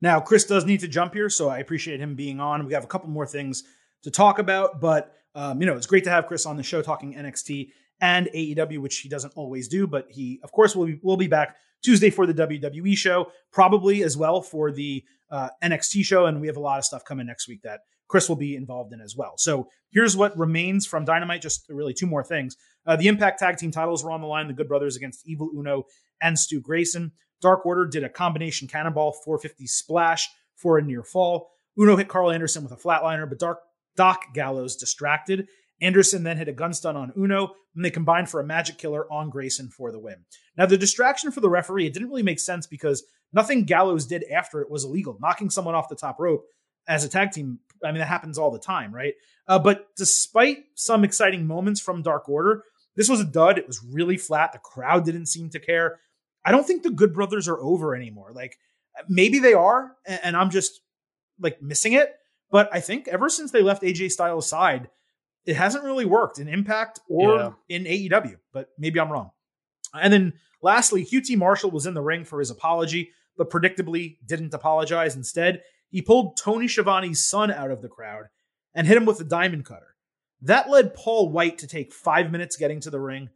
Now, 0.00 0.20
Chris 0.20 0.44
does 0.44 0.64
need 0.64 0.80
to 0.80 0.88
jump 0.88 1.14
here, 1.14 1.28
so 1.28 1.48
I 1.48 1.58
appreciate 1.58 2.00
him 2.00 2.14
being 2.14 2.40
on. 2.40 2.66
We 2.66 2.72
have 2.74 2.84
a 2.84 2.88
couple 2.88 3.10
more 3.10 3.26
things 3.26 3.64
to 4.02 4.10
talk 4.10 4.38
about, 4.38 4.80
but 4.80 5.14
um, 5.34 5.60
you 5.60 5.66
know, 5.66 5.76
it's 5.76 5.86
great 5.86 6.04
to 6.04 6.10
have 6.10 6.26
Chris 6.26 6.46
on 6.46 6.56
the 6.56 6.62
show 6.62 6.82
talking 6.82 7.14
NXT 7.14 7.70
and 8.00 8.28
AEW, 8.34 8.78
which 8.78 8.98
he 8.98 9.08
doesn't 9.08 9.32
always 9.36 9.68
do, 9.68 9.86
but 9.86 10.06
he, 10.08 10.40
of 10.42 10.52
course, 10.52 10.74
will 10.74 10.86
be, 10.86 10.98
will 11.02 11.18
be 11.18 11.26
back 11.26 11.56
Tuesday 11.82 12.10
for 12.10 12.26
the 12.26 12.34
WWE 12.34 12.96
show, 12.96 13.30
probably 13.52 14.02
as 14.02 14.16
well 14.16 14.40
for 14.40 14.72
the 14.72 15.04
uh, 15.30 15.48
NXT 15.62 16.04
show, 16.04 16.26
and 16.26 16.40
we 16.40 16.46
have 16.46 16.56
a 16.56 16.60
lot 16.60 16.78
of 16.78 16.84
stuff 16.84 17.04
coming 17.04 17.26
next 17.26 17.46
week 17.46 17.62
that 17.62 17.80
Chris 18.10 18.28
will 18.28 18.36
be 18.36 18.56
involved 18.56 18.92
in 18.92 19.00
as 19.00 19.16
well. 19.16 19.34
So 19.36 19.68
here's 19.90 20.16
what 20.16 20.36
remains 20.36 20.84
from 20.84 21.04
Dynamite. 21.04 21.42
Just 21.42 21.64
really 21.68 21.94
two 21.94 22.06
more 22.06 22.24
things. 22.24 22.56
Uh, 22.84 22.96
the 22.96 23.06
Impact 23.06 23.38
Tag 23.38 23.56
Team 23.56 23.70
titles 23.70 24.02
were 24.02 24.10
on 24.10 24.20
the 24.20 24.26
line. 24.26 24.48
The 24.48 24.52
Good 24.52 24.68
Brothers 24.68 24.96
against 24.96 25.26
Evil 25.26 25.48
Uno 25.56 25.84
and 26.20 26.36
Stu 26.36 26.60
Grayson. 26.60 27.12
Dark 27.40 27.64
Order 27.64 27.86
did 27.86 28.02
a 28.02 28.08
combination 28.08 28.66
cannonball 28.66 29.12
450 29.24 29.66
splash 29.68 30.28
for 30.56 30.76
a 30.76 30.82
near 30.82 31.04
fall. 31.04 31.50
Uno 31.78 31.96
hit 31.96 32.08
Karl 32.08 32.32
Anderson 32.32 32.64
with 32.64 32.72
a 32.72 32.76
flatliner, 32.76 33.28
but 33.28 33.38
Dark 33.38 33.60
Doc 33.96 34.34
Gallows 34.34 34.76
distracted. 34.76 35.46
Anderson 35.80 36.24
then 36.24 36.36
hit 36.36 36.48
a 36.48 36.52
gun 36.52 36.74
stun 36.74 36.96
on 36.96 37.12
Uno, 37.16 37.54
and 37.74 37.84
they 37.84 37.90
combined 37.90 38.28
for 38.28 38.40
a 38.40 38.46
magic 38.46 38.76
killer 38.76 39.10
on 39.10 39.30
Grayson 39.30 39.68
for 39.68 39.92
the 39.92 39.98
win. 39.98 40.16
Now, 40.58 40.66
the 40.66 40.76
distraction 40.76 41.30
for 41.30 41.40
the 41.40 41.48
referee, 41.48 41.86
it 41.86 41.94
didn't 41.94 42.08
really 42.08 42.22
make 42.22 42.40
sense 42.40 42.66
because 42.66 43.04
nothing 43.32 43.64
Gallows 43.64 44.04
did 44.04 44.24
after 44.24 44.60
it 44.60 44.70
was 44.70 44.84
illegal. 44.84 45.16
Knocking 45.20 45.48
someone 45.48 45.74
off 45.74 45.88
the 45.88 45.96
top 45.96 46.18
rope 46.18 46.44
as 46.88 47.04
a 47.04 47.08
tag 47.08 47.32
team, 47.32 47.58
I 47.84 47.88
mean, 47.88 47.98
that 47.98 48.08
happens 48.08 48.38
all 48.38 48.50
the 48.50 48.58
time, 48.58 48.94
right? 48.94 49.14
Uh, 49.46 49.58
but 49.58 49.88
despite 49.96 50.64
some 50.74 51.04
exciting 51.04 51.46
moments 51.46 51.80
from 51.80 52.02
Dark 52.02 52.28
Order, 52.28 52.64
this 52.96 53.08
was 53.08 53.20
a 53.20 53.24
dud. 53.24 53.58
It 53.58 53.66
was 53.66 53.82
really 53.82 54.16
flat. 54.16 54.52
The 54.52 54.58
crowd 54.58 55.04
didn't 55.04 55.26
seem 55.26 55.50
to 55.50 55.58
care. 55.58 56.00
I 56.44 56.52
don't 56.52 56.66
think 56.66 56.82
the 56.82 56.90
Good 56.90 57.14
Brothers 57.14 57.48
are 57.48 57.58
over 57.58 57.94
anymore. 57.94 58.32
Like 58.34 58.58
maybe 59.08 59.38
they 59.38 59.54
are, 59.54 59.96
and 60.06 60.36
I'm 60.36 60.50
just 60.50 60.80
like 61.38 61.62
missing 61.62 61.92
it. 61.92 62.14
But 62.50 62.68
I 62.72 62.80
think 62.80 63.08
ever 63.08 63.28
since 63.28 63.52
they 63.52 63.62
left 63.62 63.82
AJ 63.82 64.10
Styles' 64.10 64.48
side, 64.48 64.88
it 65.46 65.56
hasn't 65.56 65.84
really 65.84 66.04
worked 66.04 66.38
in 66.38 66.48
Impact 66.48 67.00
or 67.08 67.36
yeah. 67.36 67.50
in 67.68 67.84
AEW. 67.84 68.36
But 68.52 68.70
maybe 68.78 69.00
I'm 69.00 69.10
wrong. 69.10 69.30
And 69.94 70.12
then 70.12 70.32
lastly, 70.62 71.04
QT 71.04 71.36
Marshall 71.36 71.70
was 71.70 71.86
in 71.86 71.94
the 71.94 72.02
ring 72.02 72.24
for 72.24 72.38
his 72.38 72.50
apology, 72.50 73.10
but 73.36 73.50
predictably 73.50 74.18
didn't 74.26 74.54
apologize. 74.54 75.16
Instead, 75.16 75.62
he 75.90 76.02
pulled 76.02 76.36
Tony 76.36 76.66
Schiavone's 76.66 77.24
son 77.24 77.50
out 77.50 77.70
of 77.70 77.82
the 77.82 77.88
crowd 77.88 78.26
and 78.74 78.86
hit 78.86 78.96
him 78.96 79.04
with 79.04 79.20
a 79.20 79.24
diamond 79.24 79.64
cutter. 79.64 79.96
That 80.42 80.70
led 80.70 80.94
Paul 80.94 81.30
White 81.30 81.58
to 81.58 81.66
take 81.66 81.92
five 81.92 82.30
minutes 82.30 82.56
getting 82.56 82.80
to 82.80 82.90
the 82.90 83.00
ring. 83.00 83.28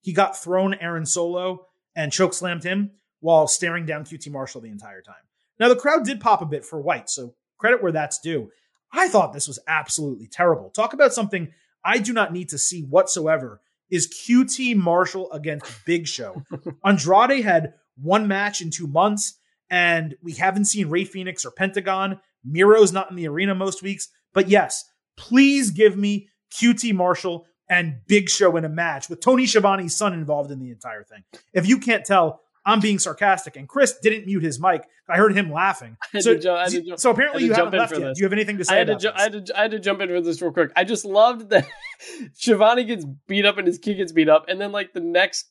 He 0.00 0.12
got 0.12 0.40
thrown 0.40 0.74
Aaron 0.74 1.06
Solo 1.06 1.66
and 1.96 2.12
chokeslammed 2.12 2.62
him 2.62 2.92
while 3.20 3.46
staring 3.48 3.86
down 3.86 4.04
QT 4.04 4.30
Marshall 4.30 4.60
the 4.60 4.68
entire 4.68 5.02
time. 5.02 5.14
Now, 5.58 5.68
the 5.68 5.76
crowd 5.76 6.04
did 6.04 6.20
pop 6.20 6.42
a 6.42 6.46
bit 6.46 6.64
for 6.64 6.80
White, 6.80 7.08
so 7.08 7.34
credit 7.58 7.82
where 7.82 7.92
that's 7.92 8.18
due. 8.18 8.50
I 8.92 9.08
thought 9.08 9.32
this 9.32 9.48
was 9.48 9.58
absolutely 9.66 10.26
terrible. 10.26 10.70
Talk 10.70 10.92
about 10.92 11.14
something 11.14 11.52
I 11.84 11.98
do 11.98 12.12
not 12.12 12.32
need 12.32 12.50
to 12.50 12.58
see 12.58 12.82
whatsoever 12.82 13.60
is 13.90 14.08
QT 14.08 14.76
Marshall 14.76 15.30
against 15.32 15.84
Big 15.84 16.06
Show. 16.06 16.42
Andrade 16.84 17.44
had 17.44 17.74
one 18.00 18.26
match 18.26 18.60
in 18.60 18.70
two 18.70 18.86
months, 18.86 19.38
and 19.72 20.16
we 20.22 20.34
haven't 20.34 20.66
seen 20.66 20.90
Rey 20.90 21.04
Fenix 21.04 21.46
or 21.46 21.50
Pentagon. 21.50 22.20
Miro's 22.44 22.92
not 22.92 23.08
in 23.10 23.16
the 23.16 23.26
arena 23.26 23.54
most 23.54 23.82
weeks. 23.82 24.08
But 24.34 24.48
yes, 24.48 24.84
please 25.16 25.70
give 25.70 25.96
me 25.96 26.28
QT 26.54 26.94
Marshall 26.94 27.46
and 27.70 27.96
Big 28.06 28.28
Show 28.28 28.54
in 28.56 28.66
a 28.66 28.68
match 28.68 29.08
with 29.08 29.20
Tony 29.20 29.46
Schiavone's 29.46 29.96
son 29.96 30.12
involved 30.12 30.50
in 30.50 30.60
the 30.60 30.70
entire 30.70 31.04
thing. 31.04 31.24
If 31.54 31.66
you 31.66 31.78
can't 31.78 32.04
tell, 32.04 32.42
I'm 32.66 32.80
being 32.80 32.98
sarcastic, 32.98 33.56
and 33.56 33.66
Chris 33.66 33.98
didn't 34.02 34.26
mute 34.26 34.42
his 34.42 34.60
mic. 34.60 34.84
I 35.08 35.16
heard 35.16 35.34
him 35.34 35.50
laughing. 35.50 35.96
So, 36.20 36.38
so 36.96 37.10
apparently 37.10 37.44
you 37.44 37.54
haven't 37.54 37.76
left 37.76 37.92
yet. 37.92 38.14
Do 38.14 38.20
you 38.20 38.24
have 38.24 38.32
anything 38.32 38.58
to 38.58 38.64
say? 38.64 38.74
I 38.74 38.78
had 38.78 38.86
to, 38.88 38.96
ju- 38.96 39.10
I 39.14 39.22
had, 39.22 39.46
to, 39.46 39.58
I 39.58 39.62
had 39.62 39.70
to 39.70 39.78
jump 39.80 40.00
in 40.02 40.08
for 40.10 40.20
this 40.20 40.40
real 40.42 40.52
quick. 40.52 40.70
I 40.76 40.84
just 40.84 41.04
loved 41.06 41.48
that 41.50 41.66
Schiavone 42.34 42.84
gets 42.84 43.06
beat 43.26 43.46
up 43.46 43.56
and 43.58 43.66
his 43.66 43.78
kid 43.78 43.96
gets 43.96 44.12
beat 44.12 44.28
up, 44.28 44.44
and 44.48 44.60
then 44.60 44.70
like 44.70 44.92
the 44.92 45.00
next 45.00 45.46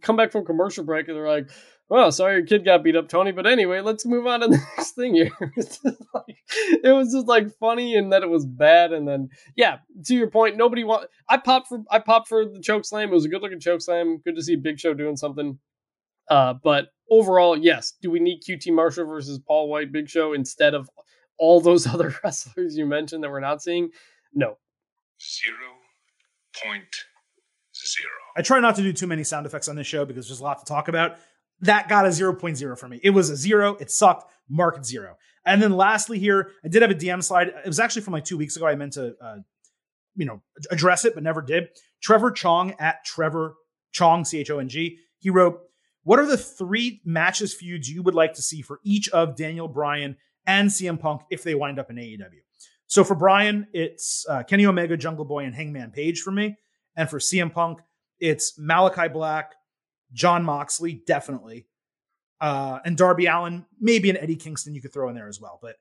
come 0.00 0.16
back 0.16 0.32
from 0.32 0.44
commercial 0.44 0.84
break, 0.84 1.08
and 1.08 1.16
they're 1.16 1.28
like, 1.28 1.50
well, 1.88 2.10
sorry 2.10 2.36
your 2.36 2.46
kid 2.46 2.64
got 2.64 2.82
beat 2.82 2.96
up, 2.96 3.08
Tony. 3.08 3.32
But 3.32 3.46
anyway, 3.46 3.80
let's 3.80 4.06
move 4.06 4.26
on 4.26 4.40
to 4.40 4.48
the 4.48 4.56
next 4.76 4.92
thing 4.92 5.14
here. 5.14 5.30
like, 6.14 6.38
it 6.82 6.94
was 6.94 7.12
just 7.12 7.26
like 7.26 7.56
funny 7.58 7.96
and 7.96 8.12
that 8.12 8.22
it 8.22 8.30
was 8.30 8.46
bad. 8.46 8.92
And 8.92 9.06
then, 9.06 9.28
yeah, 9.56 9.78
to 10.06 10.14
your 10.14 10.30
point, 10.30 10.56
nobody 10.56 10.84
want. 10.84 11.08
I 11.28 11.36
popped 11.36 11.68
for 11.68 11.82
I 11.90 11.98
popped 11.98 12.28
for 12.28 12.44
the 12.44 12.60
choke 12.60 12.84
slam. 12.84 13.10
It 13.10 13.14
was 13.14 13.24
a 13.24 13.28
good 13.28 13.42
looking 13.42 13.60
choke 13.60 13.82
slam. 13.82 14.18
Good 14.24 14.36
to 14.36 14.42
see 14.42 14.56
Big 14.56 14.80
Show 14.80 14.94
doing 14.94 15.16
something. 15.16 15.58
Uh, 16.30 16.54
but 16.54 16.88
overall, 17.10 17.58
yes. 17.58 17.92
Do 18.00 18.10
we 18.10 18.20
need 18.20 18.42
QT 18.42 18.72
Marshall 18.72 19.06
versus 19.06 19.38
Paul 19.38 19.68
White, 19.68 19.92
Big 19.92 20.08
Show 20.08 20.32
instead 20.32 20.74
of 20.74 20.88
all 21.38 21.60
those 21.60 21.86
other 21.92 22.14
wrestlers 22.24 22.76
you 22.76 22.86
mentioned 22.86 23.22
that 23.22 23.30
we're 23.30 23.40
not 23.40 23.62
seeing? 23.62 23.90
No. 24.32 24.56
Zero 25.20 25.76
point 26.64 26.88
zero. 27.74 28.10
I 28.36 28.42
try 28.42 28.60
not 28.60 28.76
to 28.76 28.82
do 28.82 28.92
too 28.92 29.06
many 29.06 29.24
sound 29.24 29.46
effects 29.46 29.68
on 29.68 29.76
this 29.76 29.86
show 29.86 30.04
because 30.04 30.28
there's 30.28 30.40
a 30.40 30.44
lot 30.44 30.58
to 30.58 30.64
talk 30.64 30.88
about 30.88 31.16
that 31.62 31.88
got 31.88 32.04
a 32.04 32.08
0.0 32.08 32.78
for 32.78 32.88
me. 32.88 33.00
It 33.02 33.10
was 33.10 33.30
a 33.30 33.36
zero. 33.36 33.76
It 33.76 33.90
sucked. 33.90 34.30
Market 34.48 34.84
zero. 34.84 35.16
And 35.46 35.62
then 35.62 35.72
lastly, 35.72 36.18
here, 36.18 36.50
I 36.64 36.68
did 36.68 36.82
have 36.82 36.90
a 36.90 36.94
DM 36.94 37.22
slide. 37.22 37.48
It 37.48 37.66
was 37.66 37.80
actually 37.80 38.02
from 38.02 38.12
like 38.12 38.24
two 38.24 38.36
weeks 38.36 38.56
ago. 38.56 38.66
I 38.66 38.74
meant 38.74 38.92
to, 38.94 39.14
uh, 39.20 39.36
you 40.14 40.26
know, 40.26 40.42
address 40.70 41.04
it, 41.04 41.14
but 41.14 41.22
never 41.22 41.40
did. 41.40 41.68
Trevor 42.02 42.30
Chong 42.30 42.74
at 42.78 43.04
Trevor 43.04 43.54
Chong, 43.92 44.24
C 44.24 44.38
H 44.38 44.50
O 44.50 44.58
N 44.58 44.68
G. 44.68 44.98
He 45.18 45.30
wrote, 45.30 45.60
What 46.02 46.18
are 46.18 46.26
the 46.26 46.36
three 46.36 47.00
matches 47.04 47.54
feuds 47.54 47.88
you 47.88 48.02
would 48.02 48.14
like 48.14 48.34
to 48.34 48.42
see 48.42 48.62
for 48.62 48.80
each 48.84 49.08
of 49.10 49.36
Daniel 49.36 49.68
Bryan 49.68 50.16
and 50.46 50.68
CM 50.68 51.00
Punk 51.00 51.22
if 51.30 51.42
they 51.42 51.54
wind 51.54 51.78
up 51.78 51.90
in 51.90 51.96
AEW? 51.96 52.42
So 52.86 53.04
for 53.04 53.14
Bryan, 53.14 53.68
it's 53.72 54.26
uh, 54.28 54.42
Kenny 54.42 54.66
Omega, 54.66 54.96
Jungle 54.96 55.24
Boy, 55.24 55.44
and 55.44 55.54
Hangman 55.54 55.92
Page 55.92 56.20
for 56.20 56.30
me. 56.30 56.56
And 56.94 57.08
for 57.08 57.18
CM 57.18 57.52
Punk, 57.52 57.78
it's 58.20 58.58
Malakai 58.60 59.12
Black, 59.12 59.54
Jon 60.12 60.44
Moxley, 60.44 61.02
definitely. 61.06 61.66
Uh, 62.40 62.80
and 62.84 62.96
Darby 62.96 63.26
Allin, 63.26 63.64
maybe 63.80 64.10
an 64.10 64.16
Eddie 64.16 64.36
Kingston 64.36 64.74
you 64.74 64.82
could 64.82 64.92
throw 64.92 65.08
in 65.08 65.14
there 65.14 65.28
as 65.28 65.40
well. 65.40 65.58
But 65.62 65.76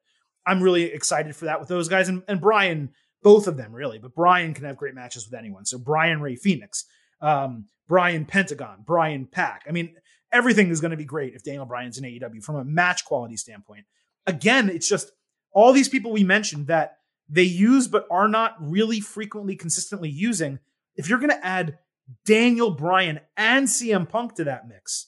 I'm 0.45 0.61
really 0.61 0.83
excited 0.83 1.35
for 1.35 1.45
that 1.45 1.59
with 1.59 1.69
those 1.69 1.89
guys. 1.89 2.07
And, 2.07 2.23
and 2.27 2.39
Bryan, 2.39 2.91
both 3.23 3.47
of 3.47 3.57
them 3.57 3.73
really, 3.73 3.97
but 3.99 4.15
Bryan 4.15 4.53
can 4.53 4.65
have 4.65 4.77
great 4.77 4.95
matches 4.95 5.25
with 5.25 5.37
anyone. 5.37 5.65
So 5.65 5.77
Bryan 5.77 6.21
Rey 6.21 6.35
Fenix, 6.35 6.85
um, 7.21 7.65
Bryan 7.87 8.25
Pentagon, 8.25 8.83
Bryan 8.85 9.25
Pac. 9.25 9.65
I 9.67 9.71
mean, 9.71 9.95
everything 10.31 10.69
is 10.69 10.81
going 10.81 10.91
to 10.91 10.97
be 10.97 11.05
great 11.05 11.33
if 11.33 11.43
Daniel 11.43 11.65
Bryan's 11.65 11.97
in 11.97 12.03
AEW 12.03 12.43
from 12.43 12.55
a 12.55 12.63
match 12.63 13.05
quality 13.05 13.37
standpoint. 13.37 13.85
Again, 14.27 14.69
it's 14.69 14.87
just 14.87 15.11
all 15.51 15.73
these 15.73 15.89
people 15.89 16.11
we 16.11 16.23
mentioned 16.23 16.67
that 16.67 16.97
they 17.27 17.43
use 17.43 17.87
but 17.87 18.05
are 18.11 18.27
not 18.27 18.55
really 18.59 18.99
frequently 18.99 19.55
consistently 19.55 20.09
using. 20.09 20.59
If 20.95 21.09
you're 21.09 21.19
going 21.19 21.31
to 21.31 21.45
add 21.45 21.79
Daniel 22.25 22.71
Bryan 22.71 23.19
and 23.37 23.67
CM 23.67 24.07
Punk 24.07 24.35
to 24.35 24.43
that 24.45 24.67
mix. 24.67 25.07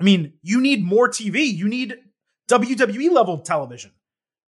I 0.00 0.04
mean, 0.04 0.34
you 0.42 0.60
need 0.60 0.84
more 0.84 1.08
TV. 1.08 1.52
You 1.52 1.68
need 1.68 1.96
WWE 2.48 3.10
level 3.10 3.38
television. 3.38 3.92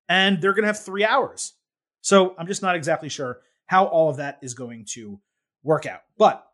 And 0.08 0.40
they're 0.40 0.52
going 0.52 0.62
to 0.62 0.68
have 0.68 0.80
three 0.80 1.04
hours. 1.04 1.54
So 2.00 2.34
I'm 2.38 2.46
just 2.46 2.62
not 2.62 2.76
exactly 2.76 3.08
sure 3.08 3.40
how 3.66 3.86
all 3.86 4.10
of 4.10 4.16
that 4.16 4.38
is 4.42 4.54
going 4.54 4.86
to 4.92 5.20
work 5.62 5.86
out. 5.86 6.00
But 6.18 6.44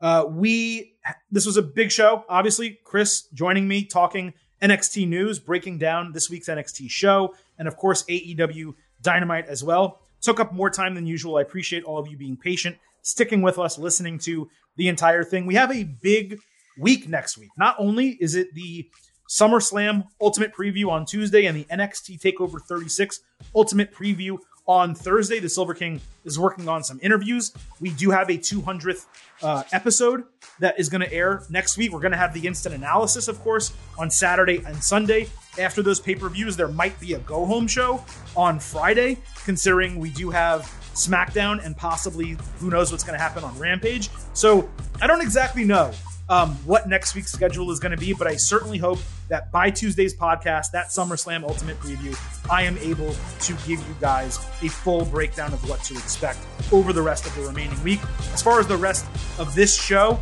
uh, 0.00 0.24
we, 0.28 0.96
this 1.30 1.46
was 1.46 1.56
a 1.56 1.62
big 1.62 1.90
show. 1.90 2.24
Obviously, 2.28 2.78
Chris 2.84 3.28
joining 3.32 3.66
me 3.66 3.84
talking 3.84 4.34
NXT 4.62 5.08
news, 5.08 5.38
breaking 5.38 5.78
down 5.78 6.12
this 6.12 6.28
week's 6.28 6.48
NXT 6.48 6.90
show, 6.90 7.34
and 7.58 7.68
of 7.68 7.76
course, 7.76 8.04
AEW 8.04 8.74
Dynamite 9.00 9.46
as 9.46 9.62
well. 9.62 10.00
Took 10.20 10.40
up 10.40 10.52
more 10.52 10.70
time 10.70 10.94
than 10.94 11.06
usual. 11.06 11.36
I 11.36 11.42
appreciate 11.42 11.84
all 11.84 11.98
of 11.98 12.08
you 12.08 12.16
being 12.16 12.36
patient 12.36 12.76
sticking 13.06 13.40
with 13.40 13.58
us, 13.58 13.78
listening 13.78 14.18
to 14.18 14.48
the 14.76 14.88
entire 14.88 15.22
thing. 15.22 15.46
We 15.46 15.54
have 15.54 15.72
a 15.72 15.84
big 15.84 16.40
week 16.78 17.08
next 17.08 17.38
week. 17.38 17.50
Not 17.56 17.76
only 17.78 18.18
is 18.20 18.34
it 18.34 18.52
the 18.54 18.90
SummerSlam 19.30 20.08
Ultimate 20.20 20.52
Preview 20.52 20.90
on 20.90 21.06
Tuesday 21.06 21.46
and 21.46 21.56
the 21.56 21.64
NXT 21.64 22.20
TakeOver 22.20 22.60
36 22.60 23.20
Ultimate 23.54 23.92
Preview 23.92 24.38
on 24.66 24.94
Thursday. 24.94 25.38
The 25.38 25.48
Silver 25.48 25.74
King 25.74 26.00
is 26.24 26.38
working 26.38 26.68
on 26.68 26.82
some 26.82 26.98
interviews. 27.02 27.52
We 27.80 27.90
do 27.90 28.10
have 28.10 28.28
a 28.28 28.38
200th 28.38 29.06
uh, 29.42 29.62
episode 29.72 30.24
that 30.58 30.78
is 30.78 30.88
going 30.88 31.02
to 31.02 31.12
air 31.12 31.42
next 31.48 31.76
week. 31.76 31.92
We're 31.92 32.00
going 32.00 32.12
to 32.12 32.18
have 32.18 32.34
the 32.34 32.46
instant 32.46 32.74
analysis, 32.74 33.28
of 33.28 33.40
course, 33.40 33.72
on 33.98 34.10
Saturday 34.10 34.62
and 34.66 34.76
Sunday. 34.82 35.28
After 35.58 35.82
those 35.82 36.00
pay 36.00 36.16
per 36.16 36.28
views, 36.28 36.56
there 36.56 36.68
might 36.68 36.98
be 37.00 37.14
a 37.14 37.18
go 37.20 37.46
home 37.46 37.68
show 37.68 38.04
on 38.36 38.58
Friday, 38.58 39.18
considering 39.44 39.98
we 39.98 40.10
do 40.10 40.30
have 40.30 40.70
SmackDown 40.96 41.64
and 41.64 41.76
possibly 41.76 42.36
who 42.58 42.70
knows 42.70 42.90
what's 42.90 43.04
going 43.04 43.16
to 43.16 43.22
happen 43.22 43.44
on 43.44 43.56
Rampage. 43.58 44.08
So 44.32 44.68
I 45.00 45.06
don't 45.06 45.20
exactly 45.20 45.64
know 45.64 45.92
um, 46.28 46.50
what 46.64 46.88
next 46.88 47.14
week's 47.14 47.30
schedule 47.30 47.70
is 47.70 47.78
going 47.78 47.92
to 47.92 47.98
be, 47.98 48.12
but 48.12 48.26
I 48.26 48.36
certainly 48.36 48.78
hope 48.78 48.98
that 49.28 49.52
by 49.52 49.70
Tuesday's 49.70 50.16
podcast, 50.16 50.72
that 50.72 50.86
SummerSlam 50.86 51.44
Ultimate 51.44 51.78
Preview, 51.78 52.16
I 52.50 52.62
am 52.62 52.78
able 52.78 53.14
to 53.40 53.52
give 53.66 53.86
you 53.86 53.96
guys 54.00 54.38
a 54.62 54.68
full 54.68 55.04
breakdown 55.04 55.52
of 55.52 55.68
what 55.68 55.82
to 55.84 55.94
expect 55.94 56.38
over 56.72 56.92
the 56.92 57.02
rest 57.02 57.26
of 57.26 57.34
the 57.36 57.42
remaining 57.42 57.80
week. 57.84 58.00
As 58.32 58.42
far 58.42 58.58
as 58.58 58.66
the 58.66 58.76
rest 58.76 59.06
of 59.38 59.54
this 59.54 59.80
show, 59.80 60.20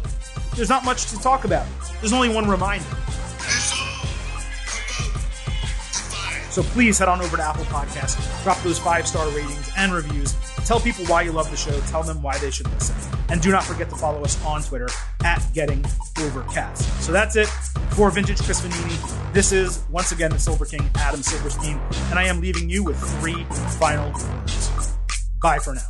there's 0.57 0.69
not 0.69 0.85
much 0.85 1.07
to 1.11 1.19
talk 1.19 1.45
about. 1.45 1.67
There's 2.01 2.13
only 2.13 2.29
one 2.29 2.49
reminder. 2.49 2.87
So 6.55 6.63
please 6.63 7.01
head 7.01 7.09
on 7.09 7.21
over 7.21 7.37
to 7.37 7.43
Apple 7.43 7.65
Podcasts, 7.65 8.45
drop 8.45 8.63
those 8.63 8.79
five 8.79 9.09
star 9.09 9.29
ratings 9.31 9.73
and 9.77 9.93
reviews. 9.93 10.37
Tell 10.65 10.79
people 10.79 11.05
why 11.07 11.23
you 11.23 11.33
love 11.33 11.51
the 11.51 11.57
show, 11.57 11.77
tell 11.89 12.05
them 12.05 12.23
why 12.23 12.39
they 12.39 12.53
should 12.53 12.71
listen. 12.71 12.95
And 13.29 13.43
do 13.43 13.51
not 13.51 13.65
forget 13.65 13.91
to 13.91 13.97
follow 13.97 14.23
us 14.23 14.41
on 14.45 14.63
Twitter 14.63 14.87
at 15.25 15.45
Getting 15.53 15.85
Overcast. 16.17 17.03
So 17.03 17.11
that's 17.11 17.35
it 17.35 17.49
for 17.91 18.09
Vintage 18.13 18.41
Chris 18.41 18.61
Vannini. 18.61 19.33
This 19.33 19.51
is, 19.51 19.83
once 19.91 20.13
again, 20.13 20.31
the 20.31 20.39
Silver 20.39 20.65
King, 20.65 20.89
Adam 20.95 21.25
Silverstein, 21.25 21.81
and 22.11 22.21
I 22.21 22.23
am 22.27 22.41
leaving 22.41 22.71
you 22.71 22.85
with 22.85 23.01
three 23.19 23.43
final 23.81 24.13
words. 24.13 24.71
Bye 25.43 25.59
for 25.59 25.75
now. 25.75 25.83